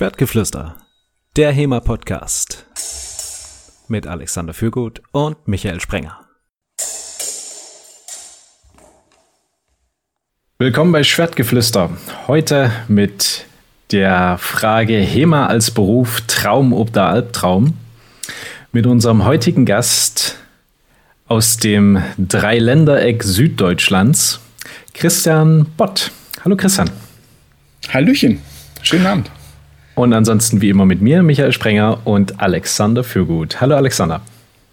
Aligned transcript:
Schwertgeflüster, 0.00 0.76
der 1.36 1.52
HEMA-Podcast 1.52 2.64
mit 3.88 4.06
Alexander 4.06 4.54
Fürgut 4.54 5.02
und 5.12 5.46
Michael 5.46 5.78
Sprenger. 5.78 6.26
Willkommen 10.56 10.92
bei 10.92 11.04
Schwertgeflüster. 11.04 11.90
Heute 12.28 12.72
mit 12.88 13.44
der 13.92 14.38
Frage 14.38 14.96
HEMA 14.96 15.48
als 15.48 15.70
Beruf, 15.70 16.22
Traum 16.22 16.72
ob 16.72 16.94
der 16.94 17.04
Albtraum. 17.04 17.76
Mit 18.72 18.86
unserem 18.86 19.26
heutigen 19.26 19.66
Gast 19.66 20.38
aus 21.28 21.58
dem 21.58 22.02
Dreiländereck 22.16 23.22
Süddeutschlands, 23.22 24.40
Christian 24.94 25.66
Bott. 25.76 26.10
Hallo 26.42 26.56
Christian. 26.56 26.88
Hallöchen, 27.92 28.40
schönen 28.80 29.06
Abend. 29.06 29.30
Und 30.00 30.14
ansonsten 30.14 30.62
wie 30.62 30.70
immer 30.70 30.86
mit 30.86 31.02
mir, 31.02 31.22
Michael 31.22 31.52
Sprenger 31.52 31.98
und 32.06 32.40
Alexander 32.40 33.04
Fürgut. 33.04 33.60
Hallo 33.60 33.76
Alexander. 33.76 34.22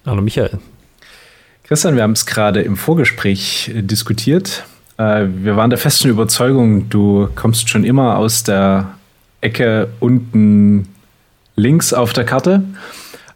Hallo 0.05 0.21
Michael. 0.21 0.57
Christian, 1.65 1.97
wir 1.97 2.03
haben 2.03 2.13
es 2.13 2.25
gerade 2.25 2.61
im 2.61 2.77
Vorgespräch 2.77 3.69
äh, 3.75 3.81
diskutiert. 3.81 4.63
Äh, 4.97 5.25
wir 5.27 5.57
waren 5.57 5.69
der 5.69 5.79
festen 5.79 6.07
Überzeugung, 6.07 6.87
du 6.87 7.27
kommst 7.35 7.67
schon 7.67 7.83
immer 7.83 8.17
aus 8.17 8.43
der 8.43 8.93
Ecke 9.41 9.89
unten 9.99 10.87
links 11.57 11.91
auf 11.91 12.13
der 12.13 12.23
Karte, 12.23 12.63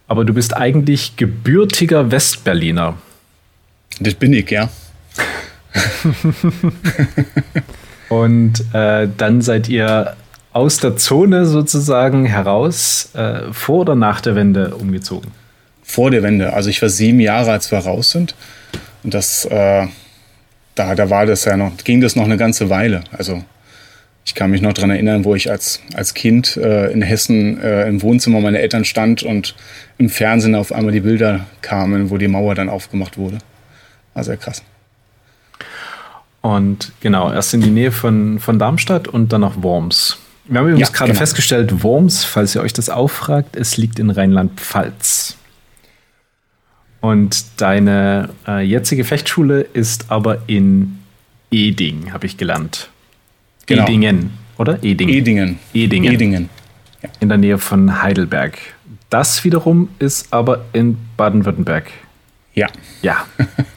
aber 0.07 0.23
du 0.23 0.33
bist 0.33 0.55
eigentlich 0.55 1.17
gebürtiger 1.17 2.09
Westberliner. 2.09 2.93
Das 3.99 4.13
bin 4.13 4.31
ich, 4.31 4.49
ja. 4.49 4.69
Und 8.07 8.63
äh, 8.73 9.09
dann 9.17 9.41
seid 9.41 9.67
ihr 9.67 10.15
aus 10.53 10.77
der 10.77 10.97
Zone 10.97 11.45
sozusagen 11.45 12.25
heraus 12.25 13.09
äh, 13.13 13.53
vor 13.53 13.81
oder 13.81 13.95
nach 13.95 14.21
der 14.21 14.35
Wende 14.35 14.75
umgezogen? 14.75 15.31
Vor 15.83 16.11
der 16.11 16.23
Wende. 16.23 16.53
Also 16.53 16.69
ich 16.69 16.81
war 16.81 16.89
sieben 16.89 17.19
Jahre, 17.19 17.51
als 17.51 17.71
wir 17.71 17.79
raus 17.79 18.11
sind. 18.11 18.35
Und 19.03 19.13
das, 19.13 19.45
äh, 19.45 19.87
da, 20.75 20.95
da 20.95 21.09
war 21.09 21.25
das 21.25 21.45
ja 21.45 21.57
noch, 21.57 21.75
ging 21.83 22.01
das 22.01 22.15
noch 22.15 22.25
eine 22.25 22.37
ganze 22.37 22.69
Weile. 22.69 23.03
Also 23.11 23.43
ich 24.23 24.35
kann 24.35 24.51
mich 24.51 24.61
noch 24.61 24.73
daran 24.73 24.91
erinnern, 24.91 25.25
wo 25.25 25.35
ich 25.35 25.49
als, 25.49 25.81
als 25.93 26.13
Kind 26.13 26.55
äh, 26.57 26.91
in 26.91 27.01
Hessen 27.01 27.59
äh, 27.59 27.87
im 27.87 28.01
Wohnzimmer 28.01 28.39
meiner 28.39 28.59
Eltern 28.59 28.85
stand 28.85 29.23
und 29.23 29.55
im 29.97 30.09
Fernsehen 30.09 30.55
auf 30.55 30.71
einmal 30.71 30.91
die 30.91 30.99
Bilder 30.99 31.47
kamen, 31.61 32.09
wo 32.09 32.17
die 32.17 32.27
Mauer 32.27 32.55
dann 32.55 32.69
aufgemacht 32.69 33.17
wurde. 33.17 33.39
War 34.13 34.23
sehr 34.23 34.37
krass. 34.37 34.63
Und 36.41 36.91
genau, 37.01 37.31
erst 37.31 37.53
in 37.53 37.61
die 37.61 37.69
Nähe 37.69 37.91
von, 37.91 38.39
von 38.39 38.59
Darmstadt 38.59 39.07
und 39.07 39.31
dann 39.31 39.41
nach 39.41 39.61
Worms. 39.61 40.17
Wir 40.45 40.59
haben 40.59 40.67
übrigens 40.67 40.89
ja, 40.89 40.95
gerade 40.95 41.11
genau. 41.11 41.19
festgestellt, 41.19 41.83
Worms, 41.83 42.23
falls 42.23 42.55
ihr 42.55 42.61
euch 42.61 42.73
das 42.73 42.89
auffragt, 42.89 43.55
es 43.55 43.77
liegt 43.77 43.99
in 43.99 44.09
Rheinland-Pfalz. 44.09 45.37
Und 46.99 47.45
deine 47.57 48.29
äh, 48.47 48.61
jetzige 48.61 49.03
Fechtschule 49.03 49.61
ist 49.61 50.11
aber 50.11 50.39
in 50.47 50.99
Eding, 51.49 52.13
habe 52.13 52.25
ich 52.25 52.37
gelernt. 52.37 52.89
Genau. 53.65 53.83
Edingen, 53.83 54.31
oder? 54.57 54.83
Eding. 54.83 55.09
Edingen. 55.09 55.59
Edingen. 55.73 56.13
Edingen. 56.13 56.49
Ja. 57.01 57.09
In 57.19 57.29
der 57.29 57.37
Nähe 57.37 57.57
von 57.57 58.01
Heidelberg. 58.01 58.57
Das 59.09 59.43
wiederum 59.43 59.89
ist 59.99 60.31
aber 60.31 60.65
in 60.73 60.97
Baden-Württemberg. 61.17 61.91
Ja. 62.53 62.67
Ja. 63.01 63.25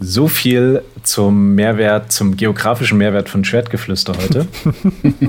So 0.00 0.28
viel 0.28 0.82
zum 1.02 1.54
Mehrwert, 1.54 2.10
zum 2.10 2.36
geografischen 2.36 2.98
Mehrwert 2.98 3.28
von 3.28 3.44
Schwertgeflüster 3.44 4.14
heute. 4.16 4.48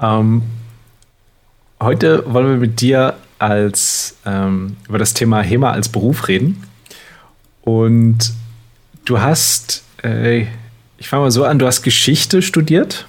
ähm, 0.00 0.42
heute 1.80 2.24
wollen 2.32 2.48
wir 2.48 2.56
mit 2.56 2.80
dir 2.80 3.14
als 3.38 4.16
ähm, 4.24 4.76
über 4.88 4.98
das 4.98 5.14
Thema 5.14 5.42
HEMA 5.42 5.72
als 5.72 5.88
Beruf 5.88 6.28
reden. 6.28 6.62
Und 7.62 8.32
du 9.04 9.20
hast, 9.20 9.84
äh, 10.02 10.46
ich 10.98 11.08
fange 11.08 11.24
mal 11.24 11.30
so 11.30 11.44
an, 11.44 11.58
du 11.58 11.66
hast 11.66 11.82
Geschichte 11.82 12.40
studiert. 12.40 13.06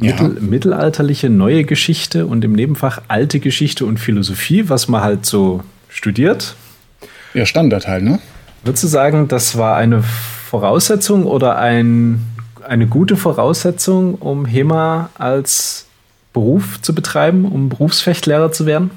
Ja. 0.00 0.12
Mittel, 0.12 0.40
mittelalterliche 0.40 1.28
neue 1.28 1.64
Geschichte 1.64 2.26
und 2.26 2.44
im 2.44 2.52
Nebenfach 2.52 3.02
alte 3.08 3.40
Geschichte 3.40 3.84
und 3.84 3.98
Philosophie, 3.98 4.68
was 4.68 4.86
man 4.86 5.02
halt 5.02 5.26
so 5.26 5.64
studiert. 5.88 6.54
Ja, 7.34 7.46
Standard 7.46 7.86
halt, 7.86 8.04
ne? 8.04 8.18
Würdest 8.64 8.84
du 8.84 8.88
sagen, 8.88 9.28
das 9.28 9.56
war 9.56 9.76
eine 9.76 10.02
Voraussetzung 10.02 11.26
oder 11.26 11.58
ein, 11.58 12.24
eine 12.66 12.86
gute 12.86 13.16
Voraussetzung, 13.16 14.14
um 14.16 14.46
HEMA 14.46 15.10
als 15.14 15.86
Beruf 16.32 16.80
zu 16.82 16.94
betreiben, 16.94 17.44
um 17.44 17.68
Berufsfechtlehrer 17.68 18.52
zu 18.52 18.66
werden? 18.66 18.90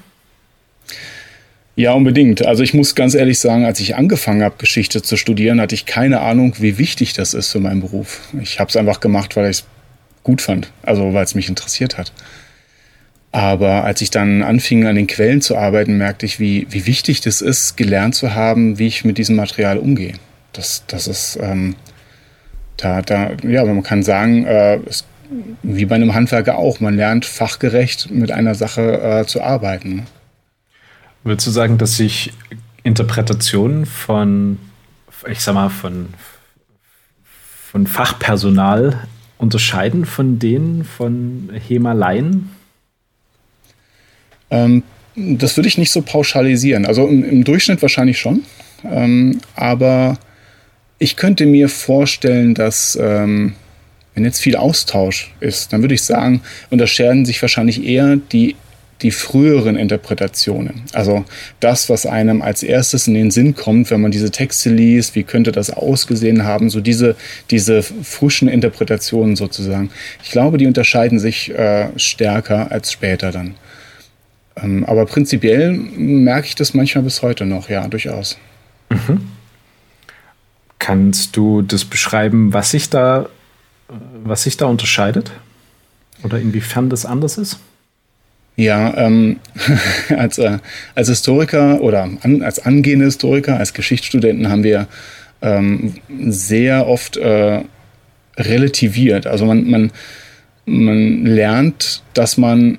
Ja, 1.75 1.93
unbedingt. 1.93 2.45
Also 2.45 2.63
ich 2.63 2.73
muss 2.73 2.95
ganz 2.95 3.15
ehrlich 3.15 3.39
sagen, 3.39 3.65
als 3.65 3.79
ich 3.79 3.95
angefangen 3.95 4.43
habe, 4.43 4.55
Geschichte 4.57 5.01
zu 5.01 5.15
studieren, 5.15 5.61
hatte 5.61 5.73
ich 5.73 5.85
keine 5.85 6.21
Ahnung, 6.21 6.55
wie 6.59 6.77
wichtig 6.77 7.13
das 7.13 7.33
ist 7.33 7.51
für 7.51 7.59
meinen 7.59 7.81
Beruf. 7.81 8.19
Ich 8.41 8.59
habe 8.59 8.69
es 8.69 8.75
einfach 8.75 8.99
gemacht, 8.99 9.35
weil 9.35 9.49
ich 9.49 9.57
es 9.57 9.65
gut 10.23 10.41
fand, 10.41 10.71
also 10.83 11.13
weil 11.13 11.23
es 11.23 11.33
mich 11.33 11.49
interessiert 11.49 11.97
hat. 11.97 12.11
Aber 13.31 13.85
als 13.85 14.01
ich 14.01 14.09
dann 14.09 14.43
anfing, 14.43 14.85
an 14.85 14.95
den 14.95 15.07
Quellen 15.07 15.41
zu 15.41 15.55
arbeiten, 15.57 15.97
merkte 15.97 16.25
ich, 16.25 16.39
wie, 16.39 16.67
wie 16.69 16.85
wichtig 16.85 17.21
das 17.21 17.41
ist, 17.41 17.77
gelernt 17.77 18.15
zu 18.15 18.35
haben, 18.35 18.77
wie 18.77 18.87
ich 18.87 19.05
mit 19.05 19.17
diesem 19.17 19.37
Material 19.37 19.77
umgehe. 19.77 20.15
Das, 20.51 20.83
das 20.87 21.07
ist, 21.07 21.39
ähm, 21.41 21.75
da, 22.75 23.01
da, 23.01 23.31
ja, 23.43 23.63
man 23.63 23.83
kann 23.83 24.03
sagen, 24.03 24.45
äh, 24.45 24.79
es, 24.85 25.05
wie 25.63 25.85
bei 25.85 25.95
einem 25.95 26.13
Handwerker 26.13 26.57
auch, 26.57 26.81
man 26.81 26.97
lernt 26.97 27.23
fachgerecht 27.25 28.11
mit 28.11 28.31
einer 28.31 28.53
Sache 28.53 29.01
äh, 29.01 29.25
zu 29.25 29.41
arbeiten. 29.41 30.07
Würdest 31.23 31.47
du 31.47 31.51
sagen, 31.51 31.77
dass 31.77 31.95
sich 31.95 32.33
Interpretationen 32.83 33.85
von, 33.85 34.57
ich 35.29 35.39
sag 35.39 35.53
mal, 35.53 35.69
von, 35.69 36.07
von 37.71 37.87
Fachpersonal 37.87 39.07
unterscheiden 39.37 40.05
von 40.05 40.37
denen 40.37 40.83
von 40.83 41.49
Hemaleien? 41.67 42.49
Ähm, 44.51 44.84
das 45.16 45.57
würde 45.57 45.67
ich 45.67 45.78
nicht 45.78 45.91
so 45.91 46.01
pauschalisieren. 46.01 46.85
Also 46.85 47.07
im, 47.07 47.23
im 47.23 47.44
Durchschnitt 47.44 47.81
wahrscheinlich 47.81 48.19
schon. 48.19 48.44
Ähm, 48.89 49.39
aber 49.56 50.17
ich 51.00 51.16
könnte 51.16 51.45
mir 51.45 51.67
vorstellen, 51.67 52.53
dass 52.53 52.97
ähm, 53.01 53.53
wenn 54.13 54.25
jetzt 54.25 54.41
viel 54.41 54.56
Austausch 54.56 55.34
ist, 55.40 55.73
dann 55.73 55.81
würde 55.81 55.95
ich 55.95 56.03
sagen, 56.03 56.41
unterscheiden 56.69 57.25
sich 57.25 57.41
wahrscheinlich 57.41 57.84
eher 57.84 58.17
die, 58.17 58.56
die 59.01 59.11
früheren 59.11 59.75
Interpretationen. 59.75 60.81
Also 60.94 61.25
das, 61.59 61.90
was 61.90 62.06
einem 62.06 62.41
als 62.41 62.61
erstes 62.61 63.07
in 63.07 63.13
den 63.13 63.31
Sinn 63.31 63.56
kommt, 63.56 63.90
wenn 63.90 64.01
man 64.01 64.11
diese 64.11 64.31
Texte 64.31 64.69
liest, 64.69 65.16
wie 65.16 65.23
könnte 65.23 65.51
das 65.51 65.72
ausgesehen 65.72 66.44
haben, 66.44 66.69
so 66.69 66.81
diese, 66.81 67.16
diese 67.50 67.84
frischen 67.84 68.47
Interpretationen 68.47 69.35
sozusagen. 69.35 69.90
Ich 70.23 70.31
glaube, 70.31 70.57
die 70.57 70.67
unterscheiden 70.67 71.19
sich 71.19 71.50
äh, 71.51 71.88
stärker 71.97 72.72
als 72.72 72.91
später 72.91 73.31
dann. 73.31 73.56
Ähm, 74.56 74.85
aber 74.85 75.06
prinzipiell 75.06 75.73
merke 75.73 76.47
ich 76.47 76.56
das 76.56 76.73
manchmal 76.73 77.03
bis 77.03 77.22
heute 77.22 77.45
noch, 77.45 77.69
ja, 77.69 77.88
durchaus. 77.88 78.38
Mhm. 78.89 79.29
Kannst 80.79 81.38
du 81.38 81.62
das 81.62 81.85
beschreiben, 81.85 82.53
was 82.53 82.72
sich 82.72 82.90
da, 82.90 83.29
was 84.23 84.44
sich 84.44 84.57
da 84.57 84.66
unterscheidet? 84.66 85.31
Oder 86.23 86.40
inwiefern 86.40 86.90
das 86.90 87.06
anders 87.06 87.38
ist? 87.38 87.59
Ja, 88.56 88.95
ähm, 88.97 89.40
als, 90.17 90.38
äh, 90.38 90.59
als 90.95 91.07
Historiker 91.07 91.81
oder 91.81 92.09
an, 92.22 92.41
als 92.44 92.59
angehende 92.59 93.06
Historiker, 93.06 93.57
als 93.57 93.73
Geschichtsstudenten 93.73 94.50
haben 94.50 94.63
wir 94.63 94.88
ähm, 95.41 95.95
sehr 96.28 96.88
oft 96.88 97.17
äh, 97.17 97.63
relativiert. 98.38 99.28
Also 99.28 99.46
man, 99.46 99.70
man, 99.70 99.91
man 100.66 101.25
lernt, 101.25 102.03
dass 102.14 102.37
man 102.37 102.78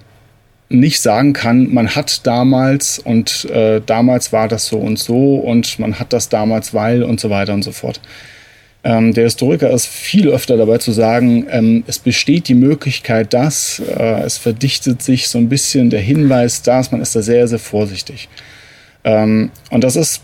nicht 0.73 1.01
sagen 1.01 1.33
kann, 1.33 1.73
man 1.73 1.95
hat 1.95 2.27
damals 2.27 2.99
und 2.99 3.45
äh, 3.51 3.81
damals 3.85 4.33
war 4.33 4.49
das 4.49 4.67
so 4.67 4.79
und 4.79 4.99
so 4.99 5.37
und 5.37 5.79
man 5.79 5.99
hat 5.99 6.13
das 6.13 6.29
damals, 6.29 6.75
weil 6.75 7.03
und 7.03 7.21
so 7.21 7.31
weiter 7.31 7.55
und 7.55 7.63
so 7.63 7.73
fort. 7.73 8.01
Ähm, 8.85 9.15
der 9.15 9.25
Historiker 9.25 9.71
ist 9.71 9.87
viel 9.87 10.29
öfter 10.29 10.57
dabei 10.57 10.79
zu 10.79 10.91
sagen, 10.91 11.47
ähm, 11.51 11.85
es 11.87 12.01
besteht 12.01 12.49
die 12.49 12.55
Möglichkeit, 12.55 13.33
dass 13.33 13.81
äh, 13.81 14.23
es 14.23 14.39
verdichtet 14.39 15.03
sich 15.03 15.29
so 15.29 15.39
ein 15.39 15.49
bisschen 15.49 15.89
der 15.91 16.01
Hinweis, 16.01 16.63
dass 16.63 16.91
man 16.91 17.01
ist 17.01 17.15
da 17.15 17.23
sehr, 17.23 17.47
sehr 17.47 17.61
vorsichtig. 17.61 18.29
Ähm, 19.05 19.51
und 19.71 19.85
das 19.85 19.95
ist, 19.95 20.23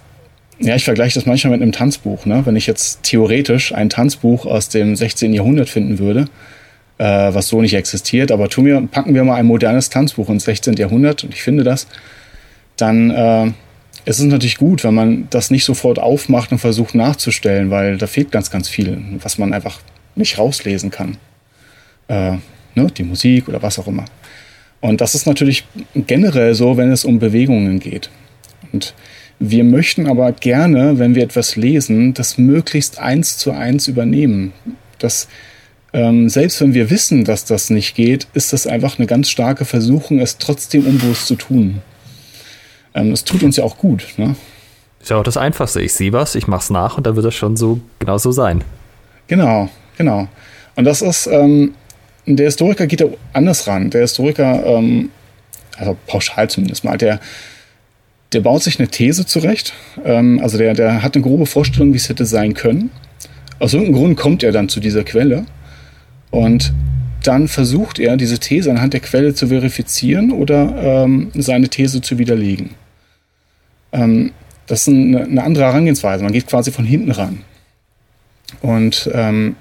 ja, 0.59 0.75
ich 0.75 0.85
vergleiche 0.85 1.15
das 1.15 1.27
manchmal 1.27 1.53
mit 1.53 1.63
einem 1.63 1.71
Tanzbuch. 1.71 2.27
Ne? 2.27 2.45
Wenn 2.47 2.57
ich 2.57 2.67
jetzt 2.67 3.05
theoretisch 3.05 3.73
ein 3.73 3.91
Tanzbuch 3.91 4.45
aus 4.45 4.69
dem 4.69 4.97
16. 4.97 5.35
Jahrhundert 5.35 5.69
finden 5.69 6.01
würde, 6.01 6.27
äh, 6.99 7.05
was 7.05 7.49
so 7.49 7.61
nicht 7.61 7.75
existiert. 7.75 8.31
Aber 8.31 8.49
tun 8.49 8.67
wir, 8.67 8.81
packen 8.83 9.15
wir 9.15 9.25
mal 9.25 9.37
ein 9.37 9.47
modernes 9.47 9.91
Tanzbuch 9.91 10.29
ins 10.29 10.45
16. 10.45 10.75
Jahrhundert 10.75 11.25
und 11.25 11.33
ich 11.33 11.43
finde 11.43 11.65
das, 11.65 11.87
dann 12.77 13.11
äh, 13.11 13.47
ist 14.05 14.19
es 14.19 14.25
natürlich 14.25 14.59
gut, 14.59 14.85
wenn 14.85 14.95
man 14.95 15.27
das 15.31 15.51
nicht 15.51 15.65
sofort 15.65 15.99
aufmacht 15.99 16.53
und 16.53 16.59
versucht 16.59 16.95
nachzustellen, 16.95 17.71
weil 17.71 17.99
da 17.99 18.07
fehlt 18.07 18.33
ganz, 18.33 18.51
ganz 18.51 18.69
viel, 18.69 19.03
was 19.23 19.39
man 19.39 19.53
einfach 19.53 19.81
nicht 20.15 20.39
rauslesen 20.39 20.91
kann. 20.91 21.17
Äh, 22.09 22.37
ne, 22.75 22.87
die 22.97 23.03
Musik 23.03 23.49
oder 23.49 23.63
was 23.63 23.79
auch 23.79 23.87
immer. 23.87 24.05
Und 24.81 25.01
das 25.01 25.15
ist 25.15 25.27
natürlich 25.27 25.65
generell 25.95 26.55
so, 26.55 26.77
wenn 26.77 26.93
es 26.93 27.05
um 27.05 27.19
Bewegungen 27.19 27.81
geht. 27.81 28.11
Und 28.73 28.95
wir 29.41 29.65
möchten 29.65 30.07
aber 30.07 30.33
gerne, 30.33 30.99
wenn 30.99 31.15
wir 31.15 31.23
etwas 31.23 31.57
lesen, 31.57 32.15
das 32.15 32.39
möglichst 32.39 32.99
eins 32.99 33.39
zu 33.39 33.53
eins 33.53 33.89
übernehmen. 33.89 34.53
Das, 34.99 35.29
ähm, 35.99 36.29
selbst 36.29 36.61
wenn 36.61 36.75
wir 36.75 36.91
wissen, 36.91 37.25
dass 37.25 37.45
das 37.45 37.71
nicht 37.71 37.97
geht, 37.97 38.29
ist 38.33 38.53
das 38.53 38.69
einfach 38.69 38.99
eine 38.99 39.07
ganz 39.09 39.29
starke 39.29 39.65
Versuchung, 39.65 40.21
es 40.21 40.39
trotzdem 40.39 40.87
unbewusst 40.87 41.27
zu 41.27 41.35
tun. 41.35 41.83
Ähm, 42.95 43.11
es 43.11 43.25
tut 43.25 43.43
uns 43.43 43.57
ja 43.57 43.65
auch 43.65 43.79
gut. 43.79 44.07
Ne? 44.17 44.37
Ist 45.01 45.11
ja 45.11 45.19
auch 45.19 45.25
das 45.25 45.37
Einfachste. 45.37 45.81
Ich 45.83 45.95
sehe 45.95 46.13
was, 46.13 46.37
ich 46.37 46.47
mache 46.47 46.63
es 46.63 46.71
nach 46.71 46.99
und 46.99 47.07
dann 47.07 47.17
wird 47.17 47.27
das 47.27 47.35
schon 47.35 47.57
so 47.57 47.81
genau 47.99 48.17
so 48.17 48.31
sein. 48.31 48.63
Genau, 49.27 49.71
genau. 49.97 50.29
Und 50.77 50.85
das 50.85 51.03
ist, 51.03 51.27
ähm, 51.27 51.75
der 52.27 52.47
Historiker 52.47 52.87
geht 52.87 53.01
da 53.01 53.07
anders 53.33 53.67
ran. 53.67 53.91
Der 53.91 54.03
Historiker, 54.03 54.65
ähm, 54.65 55.11
also 55.79 55.97
pauschal 56.07 56.49
zumindest 56.49 56.85
mal, 56.85 56.97
der, 56.97 57.19
der 58.33 58.41
baut 58.41 58.63
sich 58.63 58.79
eine 58.79 58.87
These 58.87 59.27
zurecht. 59.27 59.73
Ähm, 60.05 60.39
also 60.45 60.59
der, 60.59 60.75
der 60.75 61.03
hat 61.03 61.17
eine 61.17 61.25
grobe 61.25 61.47
Vorstellung, 61.47 61.93
wie 61.93 61.97
es 61.97 62.09
hätte 62.09 62.25
sein 62.25 62.55
können. 62.55 62.91
Aus 63.59 63.75
irgendeinem 63.75 63.97
Grund 63.97 64.17
kommt 64.17 64.45
er 64.45 64.53
dann 64.53 64.69
zu 64.69 64.79
dieser 64.79 65.03
Quelle. 65.03 65.45
Und 66.31 66.73
dann 67.23 67.49
versucht 67.49 67.99
er, 67.99 68.17
diese 68.17 68.39
These 68.39 68.71
anhand 68.71 68.93
der 68.93 69.01
Quelle 69.01 69.35
zu 69.35 69.49
verifizieren 69.49 70.31
oder 70.31 71.05
ähm, 71.05 71.31
seine 71.35 71.69
These 71.69 72.01
zu 72.01 72.19
widerlegen. 72.19 72.71
Ähm, 73.93 74.33
das 74.67 74.83
ist 74.83 74.89
eine, 74.89 75.25
eine, 75.25 75.43
andere 75.43 75.65
Herangehensweise. 75.65 76.23
Man 76.23 76.33
geht 76.33 76.47
quasi 76.47 76.71
von 76.71 76.85
hinten 76.85 77.11
ran. 77.11 77.43
Und 78.61 79.11
ähm, 79.13 79.57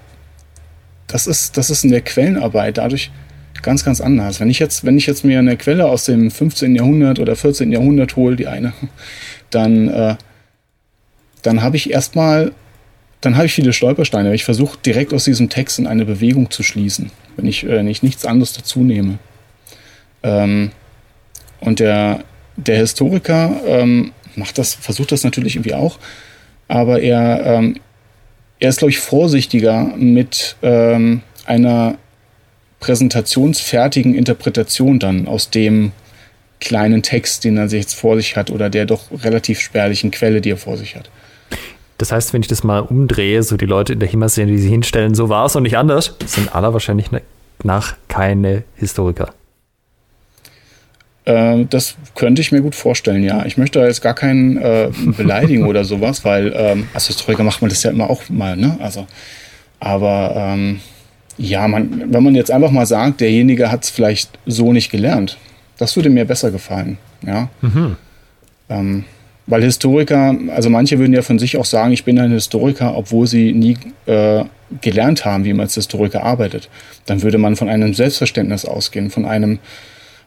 das 1.07 1.27
ist, 1.27 1.57
das 1.57 1.69
ist 1.69 1.83
in 1.83 1.91
der 1.91 2.01
Quellenarbeit 2.01 2.77
dadurch 2.77 3.11
ganz, 3.61 3.83
ganz 3.83 4.01
anders. 4.01 4.39
Wenn 4.39 4.49
ich 4.49 4.59
jetzt, 4.59 4.85
wenn 4.85 4.97
ich 4.97 5.07
jetzt 5.07 5.23
mir 5.23 5.39
eine 5.39 5.57
Quelle 5.57 5.87
aus 5.87 6.05
dem 6.05 6.29
15. 6.29 6.75
Jahrhundert 6.75 7.19
oder 7.19 7.35
14. 7.35 7.71
Jahrhundert 7.71 8.15
hole, 8.15 8.35
die 8.35 8.47
eine, 8.47 8.73
dann, 9.49 9.87
äh, 9.89 10.15
dann 11.41 11.61
habe 11.61 11.77
ich 11.77 11.91
erstmal, 11.91 12.51
dann 13.21 13.35
habe 13.35 13.47
ich 13.47 13.53
viele 13.53 13.73
Stolpersteine. 13.73 14.33
Ich 14.33 14.45
versuche 14.45 14.77
direkt 14.85 15.13
aus 15.13 15.23
diesem 15.23 15.49
Text 15.49 15.79
in 15.79 15.87
eine 15.87 16.05
Bewegung 16.05 16.51
zu 16.51 16.63
schließen, 16.63 17.11
wenn 17.35 17.47
ich, 17.47 17.63
äh, 17.67 17.83
nicht 17.83 18.03
nichts 18.03 18.25
anderes 18.25 18.53
dazu 18.53 18.81
nehme. 18.81 19.19
Ähm, 20.23 20.71
und 21.59 21.79
der, 21.79 22.23
der 22.55 22.77
Historiker 22.77 23.59
ähm, 23.65 24.11
macht 24.35 24.57
das, 24.57 24.73
versucht 24.73 25.11
das 25.11 25.23
natürlich 25.23 25.55
irgendwie 25.55 25.73
auch, 25.73 25.97
aber 26.67 27.01
er, 27.01 27.45
ähm, 27.45 27.79
er 28.59 28.69
ist, 28.69 28.79
glaube 28.79 28.91
ich, 28.91 28.99
vorsichtiger 28.99 29.83
mit 29.97 30.55
ähm, 30.61 31.21
einer 31.45 31.97
präsentationsfertigen 32.79 34.13
Interpretation 34.13 34.99
dann 34.99 35.27
aus 35.27 35.49
dem 35.49 35.91
kleinen 36.59 37.03
Text, 37.03 37.43
den 37.43 37.57
er 37.57 37.69
sich 37.69 37.81
jetzt 37.81 37.95
vor 37.95 38.17
sich 38.17 38.35
hat 38.35 38.49
oder 38.49 38.69
der 38.69 38.85
doch 38.85 39.03
relativ 39.23 39.59
spärlichen 39.59 40.11
Quelle, 40.11 40.41
die 40.41 40.51
er 40.51 40.57
vor 40.57 40.77
sich 40.77 40.95
hat. 40.95 41.09
Das 41.97 42.11
heißt, 42.11 42.33
wenn 42.33 42.41
ich 42.41 42.47
das 42.47 42.63
mal 42.63 42.79
umdrehe, 42.79 43.41
so 43.41 43.57
die 43.57 43.65
Leute 43.65 43.93
in 43.93 43.99
der 43.99 44.09
HEMA-Szene, 44.09 44.51
die 44.51 44.59
sich 44.59 44.69
hinstellen, 44.69 45.15
so 45.15 45.29
war 45.29 45.45
es 45.45 45.55
und 45.55 45.63
nicht 45.63 45.77
anders, 45.77 46.15
sind 46.25 46.53
aller 46.53 46.73
wahrscheinlich 46.73 47.07
nach 47.63 47.95
keine 48.07 48.63
Historiker. 48.75 49.33
Äh, 51.25 51.65
das 51.69 51.95
könnte 52.15 52.41
ich 52.41 52.51
mir 52.51 52.61
gut 52.61 52.75
vorstellen, 52.75 53.23
ja. 53.23 53.45
Ich 53.45 53.57
möchte 53.57 53.79
da 53.79 53.87
jetzt 53.87 54.01
gar 54.01 54.13
keinen 54.13 54.57
äh, 54.57 54.89
beleidigen 55.17 55.63
oder 55.67 55.83
sowas, 55.83 56.23
weil 56.23 56.53
ähm, 56.55 56.87
als 56.93 57.07
Historiker 57.07 57.43
macht 57.43 57.61
man 57.61 57.69
das 57.69 57.83
ja 57.83 57.91
immer 57.91 58.09
auch 58.09 58.29
mal, 58.29 58.55
ne? 58.55 58.77
Also, 58.79 59.07
aber 59.79 60.33
ähm, 60.35 60.79
ja, 61.37 61.67
man, 61.67 62.13
wenn 62.13 62.23
man 62.23 62.35
jetzt 62.35 62.49
einfach 62.49 62.71
mal 62.71 62.85
sagt, 62.85 63.21
derjenige 63.21 63.71
hat 63.71 63.83
es 63.83 63.89
vielleicht 63.89 64.39
so 64.45 64.71
nicht 64.71 64.89
gelernt, 64.89 65.37
das 65.77 65.95
würde 65.95 66.09
mir 66.09 66.25
besser 66.25 66.51
gefallen, 66.51 66.97
ja. 67.25 67.49
Mhm. 67.61 67.97
Ähm, 68.69 69.05
weil 69.47 69.63
Historiker, 69.63 70.35
also 70.49 70.69
manche 70.69 70.99
würden 70.99 71.13
ja 71.13 71.21
von 71.21 71.39
sich 71.39 71.57
auch 71.57 71.65
sagen, 71.65 71.93
ich 71.93 72.03
bin 72.03 72.19
ein 72.19 72.31
Historiker, 72.31 72.95
obwohl 72.95 73.27
sie 73.27 73.53
nie 73.53 73.77
äh, 74.05 74.43
gelernt 74.81 75.25
haben, 75.25 75.45
wie 75.45 75.53
man 75.53 75.61
als 75.61 75.75
Historiker 75.75 76.23
arbeitet. 76.23 76.69
Dann 77.05 77.23
würde 77.23 77.37
man 77.37 77.55
von 77.55 77.69
einem 77.69 77.93
Selbstverständnis 77.93 78.65
ausgehen, 78.65 79.09
von 79.09 79.25
einem 79.25 79.59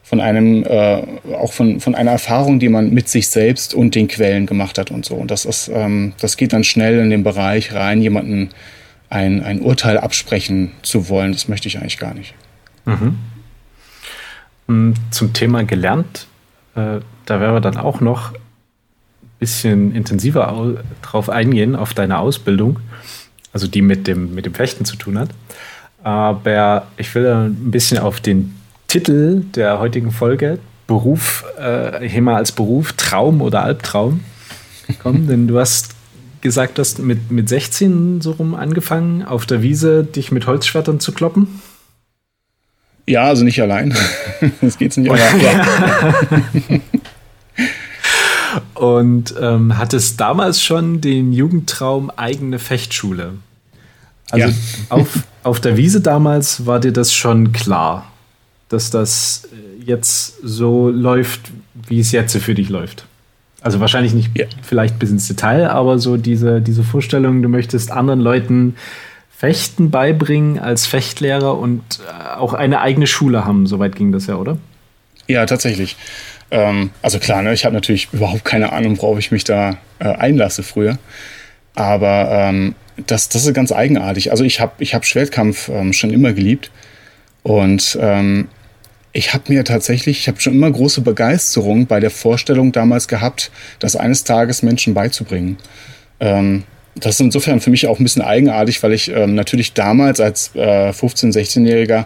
von 0.03 0.19
einem, 0.19 0.65
äh, 0.65 1.03
auch 1.39 1.53
von, 1.53 1.79
von 1.79 1.95
einer 1.95 2.11
Erfahrung, 2.11 2.59
die 2.59 2.67
man 2.67 2.93
mit 2.93 3.07
sich 3.07 3.29
selbst 3.29 3.73
und 3.73 3.95
den 3.95 4.09
Quellen 4.09 4.45
gemacht 4.45 4.77
hat 4.77 4.91
und 4.91 5.05
so. 5.05 5.15
Und 5.15 5.31
das 5.31 5.45
ist, 5.45 5.71
ähm, 5.73 6.11
das 6.19 6.35
geht 6.35 6.51
dann 6.51 6.65
schnell 6.65 6.99
in 6.99 7.09
den 7.09 7.23
Bereich 7.23 7.73
rein, 7.73 8.01
jemanden 8.01 8.49
ein, 9.09 9.41
ein 9.41 9.61
Urteil 9.61 9.97
absprechen 9.97 10.71
zu 10.81 11.07
wollen. 11.07 11.31
Das 11.31 11.47
möchte 11.47 11.69
ich 11.69 11.77
eigentlich 11.77 11.97
gar 11.97 12.13
nicht. 12.13 12.33
Mhm. 12.83 13.19
Mm, 14.67 14.93
zum 15.11 15.31
Thema 15.31 15.63
gelernt, 15.63 16.27
äh, 16.75 16.99
da 17.25 17.39
wir 17.39 17.61
dann 17.61 17.77
auch 17.77 18.01
noch 18.01 18.33
bisschen 19.41 19.93
intensiver 19.93 20.83
drauf 21.01 21.29
eingehen, 21.29 21.75
auf 21.75 21.93
deine 21.93 22.19
Ausbildung, 22.19 22.79
also 23.51 23.67
die 23.67 23.81
mit 23.81 24.07
dem, 24.07 24.33
mit 24.33 24.45
dem 24.45 24.53
Fechten 24.53 24.85
zu 24.85 24.95
tun 24.95 25.19
hat. 25.19 25.31
Aber 26.03 26.87
ich 26.95 27.13
will 27.15 27.27
ein 27.27 27.71
bisschen 27.71 27.97
auf 27.97 28.21
den 28.21 28.55
Titel 28.87 29.41
der 29.55 29.79
heutigen 29.79 30.11
Folge, 30.11 30.59
Beruf, 30.85 31.43
äh, 31.57 32.07
HEMA 32.07 32.35
als 32.35 32.51
Beruf, 32.51 32.93
Traum 32.93 33.41
oder 33.41 33.63
Albtraum, 33.63 34.21
kommen. 35.01 35.27
Denn 35.29 35.47
du 35.47 35.59
hast 35.59 35.95
gesagt, 36.41 36.77
du 36.77 36.81
hast 36.81 36.99
mit, 36.99 37.31
mit 37.31 37.49
16 37.49 38.21
so 38.21 38.31
rum 38.31 38.53
angefangen, 38.53 39.23
auf 39.23 39.47
der 39.47 39.63
Wiese 39.63 40.03
dich 40.03 40.31
mit 40.31 40.45
Holzschwertern 40.45 40.99
zu 40.99 41.13
kloppen. 41.13 41.61
Ja, 43.07 43.23
also 43.23 43.43
nicht 43.43 43.59
allein. 43.59 43.95
das 44.61 44.77
geht's 44.77 44.97
nicht 44.97 45.09
allein. 45.11 45.41
Ja. 45.41 46.79
Und 48.81 49.35
ähm, 49.39 49.77
hattest 49.77 50.19
damals 50.19 50.61
schon 50.63 51.01
den 51.01 51.33
Jugendtraum 51.33 52.09
eigene 52.09 52.57
Fechtschule. 52.57 53.33
Also 54.31 54.47
ja. 54.47 54.53
auf, 54.89 55.19
auf 55.43 55.59
der 55.59 55.77
Wiese 55.77 56.01
damals 56.01 56.65
war 56.65 56.79
dir 56.79 56.91
das 56.91 57.13
schon 57.13 57.51
klar 57.51 58.11
dass 58.71 58.89
das 58.89 59.47
äh, 59.51 59.83
jetzt 59.83 60.39
so 60.43 60.89
läuft, 60.89 61.51
wie 61.87 61.99
es 61.99 62.11
jetzt 62.11 62.35
für 62.37 62.55
dich 62.55 62.69
läuft. 62.69 63.05
Also 63.61 63.79
wahrscheinlich 63.79 64.13
nicht 64.13 64.31
ja. 64.37 64.45
vielleicht 64.63 64.97
bis 64.97 65.11
ins 65.11 65.27
Detail, 65.27 65.69
aber 65.69 65.99
so 65.99 66.17
diese, 66.17 66.61
diese 66.61 66.83
Vorstellung, 66.83 67.41
du 67.41 67.49
möchtest 67.49 67.91
anderen 67.91 68.19
Leuten 68.19 68.75
Fechten 69.29 69.91
beibringen 69.91 70.59
als 70.59 70.87
Fechtlehrer 70.87 71.57
und 71.57 71.81
äh, 71.99 72.37
auch 72.37 72.53
eine 72.53 72.81
eigene 72.81 73.07
Schule 73.07 73.45
haben. 73.45 73.67
Soweit 73.67 73.95
ging 73.95 74.11
das 74.11 74.27
ja, 74.27 74.35
oder? 74.35 74.57
Ja, 75.27 75.45
tatsächlich. 75.45 75.97
Ähm, 76.51 76.91
also 77.01 77.19
klar, 77.19 77.41
ne, 77.41 77.53
ich 77.53 77.65
habe 77.65 77.73
natürlich 77.73 78.09
überhaupt 78.11 78.45
keine 78.45 78.73
Ahnung, 78.73 79.01
worauf 79.01 79.17
ich 79.17 79.31
mich 79.31 79.43
da 79.43 79.77
äh, 79.99 80.05
einlasse 80.05 80.63
früher. 80.63 80.97
Aber 81.73 82.27
ähm, 82.29 82.75
das, 83.07 83.29
das 83.29 83.45
ist 83.45 83.53
ganz 83.53 83.71
eigenartig. 83.71 84.31
Also 84.31 84.43
ich 84.43 84.59
habe 84.59 84.73
ich 84.79 84.93
hab 84.93 85.05
Schwertkampf 85.05 85.69
ähm, 85.69 85.93
schon 85.93 86.11
immer 86.11 86.33
geliebt. 86.33 86.71
Und 87.43 87.97
ähm, 87.99 88.49
ich 89.13 89.33
habe 89.33 89.51
mir 89.51 89.63
tatsächlich, 89.63 90.19
ich 90.19 90.27
habe 90.27 90.39
schon 90.39 90.53
immer 90.53 90.71
große 90.71 91.01
Begeisterung 91.01 91.87
bei 91.87 91.99
der 91.99 92.11
Vorstellung 92.11 92.71
damals 92.71 93.07
gehabt, 93.07 93.51
das 93.79 93.95
eines 93.95 94.23
Tages 94.23 94.63
Menschen 94.63 94.93
beizubringen. 94.93 95.57
Ähm, 96.19 96.63
das 96.95 97.15
ist 97.15 97.21
insofern 97.21 97.61
für 97.61 97.69
mich 97.69 97.87
auch 97.87 97.99
ein 97.99 98.03
bisschen 98.03 98.21
eigenartig, 98.21 98.83
weil 98.83 98.93
ich 98.93 99.09
ähm, 99.09 99.33
natürlich 99.35 99.73
damals 99.73 100.19
als 100.19 100.51
äh, 100.55 100.89
15-, 100.89 101.33
16-Jähriger 101.33 102.05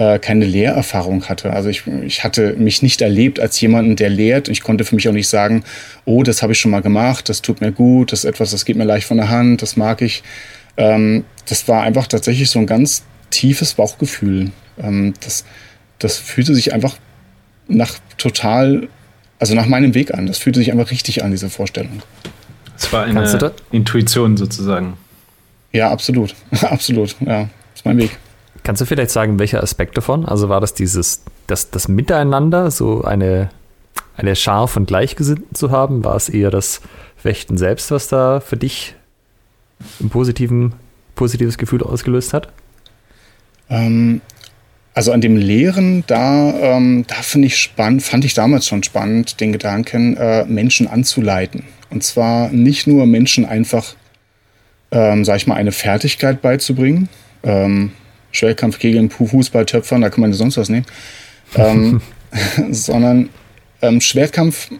äh, 0.00 0.18
keine 0.18 0.46
Lehrerfahrung 0.46 1.28
hatte. 1.28 1.52
Also 1.52 1.68
ich, 1.68 1.86
ich 1.86 2.24
hatte 2.24 2.54
mich 2.54 2.80
nicht 2.80 3.02
erlebt 3.02 3.38
als 3.38 3.60
jemanden, 3.60 3.96
der 3.96 4.08
lehrt. 4.08 4.48
Ich 4.48 4.62
konnte 4.62 4.86
für 4.86 4.94
mich 4.94 5.06
auch 5.08 5.12
nicht 5.12 5.28
sagen, 5.28 5.62
oh, 6.06 6.22
das 6.22 6.42
habe 6.42 6.54
ich 6.54 6.58
schon 6.58 6.70
mal 6.70 6.80
gemacht, 6.80 7.28
das 7.28 7.42
tut 7.42 7.60
mir 7.60 7.70
gut, 7.70 8.10
das 8.10 8.20
ist 8.20 8.24
etwas, 8.24 8.50
das 8.50 8.64
geht 8.64 8.76
mir 8.76 8.84
leicht 8.84 9.06
von 9.06 9.18
der 9.18 9.28
Hand, 9.28 9.60
das 9.60 9.76
mag 9.76 10.00
ich. 10.00 10.22
Ähm, 10.78 11.24
das 11.46 11.68
war 11.68 11.82
einfach 11.82 12.06
tatsächlich 12.06 12.48
so 12.48 12.58
ein 12.58 12.66
ganz 12.66 13.04
tiefes 13.28 13.74
Bauchgefühl. 13.74 14.52
Ähm, 14.82 15.12
das, 15.22 15.44
das 15.98 16.16
fühlte 16.16 16.54
sich 16.54 16.72
einfach 16.72 16.96
nach 17.68 17.98
total, 18.16 18.88
also 19.38 19.54
nach 19.54 19.66
meinem 19.66 19.94
Weg 19.94 20.14
an. 20.14 20.26
Das 20.26 20.38
fühlte 20.38 20.60
sich 20.60 20.72
einfach 20.72 20.90
richtig 20.90 21.22
an, 21.22 21.30
diese 21.30 21.50
Vorstellung. 21.50 22.00
Es 22.74 22.90
war 22.90 23.04
eine 23.04 23.52
Intuition 23.70 24.38
sozusagen. 24.38 24.94
Ja, 25.72 25.90
absolut. 25.90 26.34
absolut. 26.62 27.16
Ja, 27.20 27.50
ist 27.74 27.84
mein 27.84 27.98
Weg. 27.98 28.18
Kannst 28.70 28.82
du 28.82 28.86
vielleicht 28.86 29.10
sagen, 29.10 29.40
welcher 29.40 29.64
Aspekt 29.64 29.96
davon? 29.96 30.24
Also 30.24 30.48
war 30.48 30.60
das 30.60 30.74
dieses, 30.74 31.24
das, 31.48 31.72
das 31.72 31.88
Miteinander, 31.88 32.70
so 32.70 33.02
eine, 33.02 33.50
eine 34.16 34.36
Schar 34.36 34.68
von 34.68 34.86
Gleichgesinnten 34.86 35.56
zu 35.56 35.72
haben? 35.72 36.04
War 36.04 36.14
es 36.14 36.28
eher 36.28 36.52
das 36.52 36.80
Fechten 37.16 37.58
selbst, 37.58 37.90
was 37.90 38.06
da 38.06 38.38
für 38.38 38.56
dich 38.56 38.94
ein 40.00 40.08
positiven, 40.08 40.74
positives 41.16 41.58
Gefühl 41.58 41.82
ausgelöst 41.82 42.32
hat? 42.32 42.52
Ähm, 43.68 44.20
also 44.94 45.10
an 45.10 45.20
dem 45.20 45.34
Lehren, 45.36 46.04
da, 46.06 46.52
ähm, 46.52 47.04
da 47.08 47.16
finde 47.16 47.48
ich 47.48 47.56
spannend, 47.58 48.04
fand 48.04 48.24
ich 48.24 48.34
damals 48.34 48.68
schon 48.68 48.84
spannend, 48.84 49.40
den 49.40 49.50
Gedanken, 49.50 50.16
äh, 50.16 50.44
Menschen 50.44 50.86
anzuleiten. 50.86 51.64
Und 51.90 52.04
zwar 52.04 52.50
nicht 52.50 52.86
nur 52.86 53.06
Menschen 53.06 53.46
einfach, 53.46 53.96
ähm, 54.92 55.24
sag 55.24 55.38
ich 55.38 55.48
mal, 55.48 55.56
eine 55.56 55.72
Fertigkeit 55.72 56.40
beizubringen. 56.40 57.08
Ähm, 57.42 57.90
Schwertkampf, 58.32 58.78
Kegeln, 58.78 59.10
Fußball, 59.10 59.66
Töpfern, 59.66 60.00
da 60.00 60.10
kann 60.10 60.20
man 60.20 60.32
sonst 60.32 60.56
was 60.56 60.68
nehmen. 60.68 60.86
ähm, 61.56 62.00
sondern 62.70 63.30
ähm, 63.82 64.00
Schwertkampf, 64.00 64.70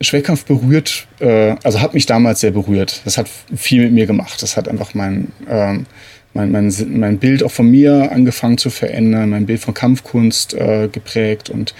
Schwertkampf 0.00 0.44
berührt, 0.44 1.06
äh, 1.20 1.56
also 1.62 1.80
hat 1.80 1.94
mich 1.94 2.06
damals 2.06 2.40
sehr 2.40 2.50
berührt. 2.50 3.02
Das 3.04 3.18
hat 3.18 3.28
viel 3.54 3.84
mit 3.84 3.92
mir 3.92 4.06
gemacht. 4.06 4.42
Das 4.42 4.56
hat 4.56 4.68
einfach 4.68 4.94
mein, 4.94 5.32
ähm, 5.48 5.86
mein, 6.34 6.50
mein, 6.50 6.72
mein 6.90 7.18
Bild 7.18 7.42
auch 7.42 7.50
von 7.50 7.70
mir 7.70 8.12
angefangen 8.12 8.58
zu 8.58 8.70
verändern, 8.70 9.30
mein 9.30 9.46
Bild 9.46 9.60
von 9.60 9.74
Kampfkunst 9.74 10.54
äh, 10.54 10.88
geprägt. 10.88 11.48
Und 11.48 11.74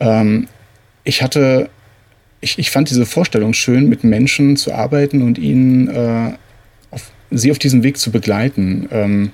ähm, 0.00 0.48
ich 1.04 1.22
hatte, 1.22 1.70
ich, 2.40 2.58
ich 2.58 2.70
fand 2.70 2.90
diese 2.90 3.06
Vorstellung 3.06 3.52
schön, 3.52 3.88
mit 3.88 4.02
Menschen 4.02 4.56
zu 4.56 4.72
arbeiten 4.72 5.22
und 5.22 5.38
ihnen 5.38 5.88
äh, 5.88 6.32
auf, 6.90 7.10
sie 7.30 7.52
auf 7.52 7.58
diesem 7.58 7.84
Weg 7.84 7.98
zu 7.98 8.10
begleiten. 8.10 8.88
Ähm, 8.90 9.30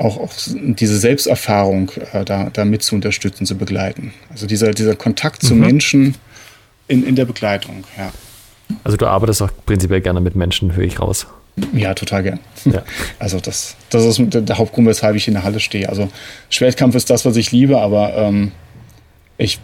auch, 0.00 0.16
auch 0.18 0.32
diese 0.54 0.98
Selbsterfahrung 0.98 1.92
äh, 2.12 2.24
da, 2.24 2.50
da 2.50 2.64
mit 2.64 2.82
zu 2.82 2.94
unterstützen, 2.94 3.44
zu 3.44 3.56
begleiten. 3.56 4.12
Also 4.30 4.46
dieser, 4.46 4.70
dieser 4.72 4.96
Kontakt 4.96 5.42
zu 5.42 5.54
mhm. 5.54 5.60
Menschen 5.60 6.14
in, 6.88 7.04
in 7.04 7.16
der 7.16 7.26
Begleitung, 7.26 7.84
ja. 7.96 8.10
Also 8.84 8.96
du 8.96 9.06
arbeitest 9.06 9.42
auch 9.42 9.50
prinzipiell 9.66 10.00
gerne 10.00 10.20
mit 10.20 10.36
Menschen, 10.36 10.74
höre 10.74 10.84
ich 10.84 11.00
raus. 11.00 11.26
Ja, 11.72 11.92
total 11.92 12.22
gern. 12.22 12.40
Ja. 12.64 12.82
Also 13.18 13.40
das, 13.40 13.76
das 13.90 14.04
ist 14.04 14.22
der 14.32 14.56
Hauptgrund, 14.56 14.86
weshalb 14.86 15.16
ich 15.16 15.28
in 15.28 15.34
der 15.34 15.42
Halle 15.42 15.60
stehe. 15.60 15.88
Also 15.88 16.08
Schwertkampf 16.48 16.94
ist 16.94 17.10
das, 17.10 17.26
was 17.26 17.36
ich 17.36 17.52
liebe, 17.52 17.78
aber 17.78 18.16
ähm, 18.16 18.52
ich, 19.36 19.58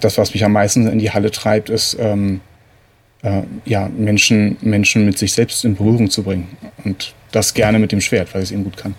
das, 0.00 0.18
was 0.18 0.34
mich 0.34 0.44
am 0.44 0.52
meisten 0.52 0.86
in 0.86 0.98
die 0.98 1.10
Halle 1.10 1.30
treibt, 1.30 1.70
ist 1.70 1.96
ähm, 1.98 2.40
äh, 3.22 3.42
ja, 3.64 3.88
Menschen, 3.88 4.58
Menschen 4.60 5.06
mit 5.06 5.16
sich 5.16 5.32
selbst 5.32 5.64
in 5.64 5.76
Berührung 5.76 6.10
zu 6.10 6.22
bringen. 6.22 6.48
Und 6.84 7.14
das 7.30 7.54
gerne 7.54 7.78
mit 7.78 7.92
dem 7.92 8.02
Schwert, 8.02 8.34
weil 8.34 8.42
ich 8.42 8.50
es 8.50 8.52
eben 8.52 8.64
gut 8.64 8.76
kann. 8.76 8.94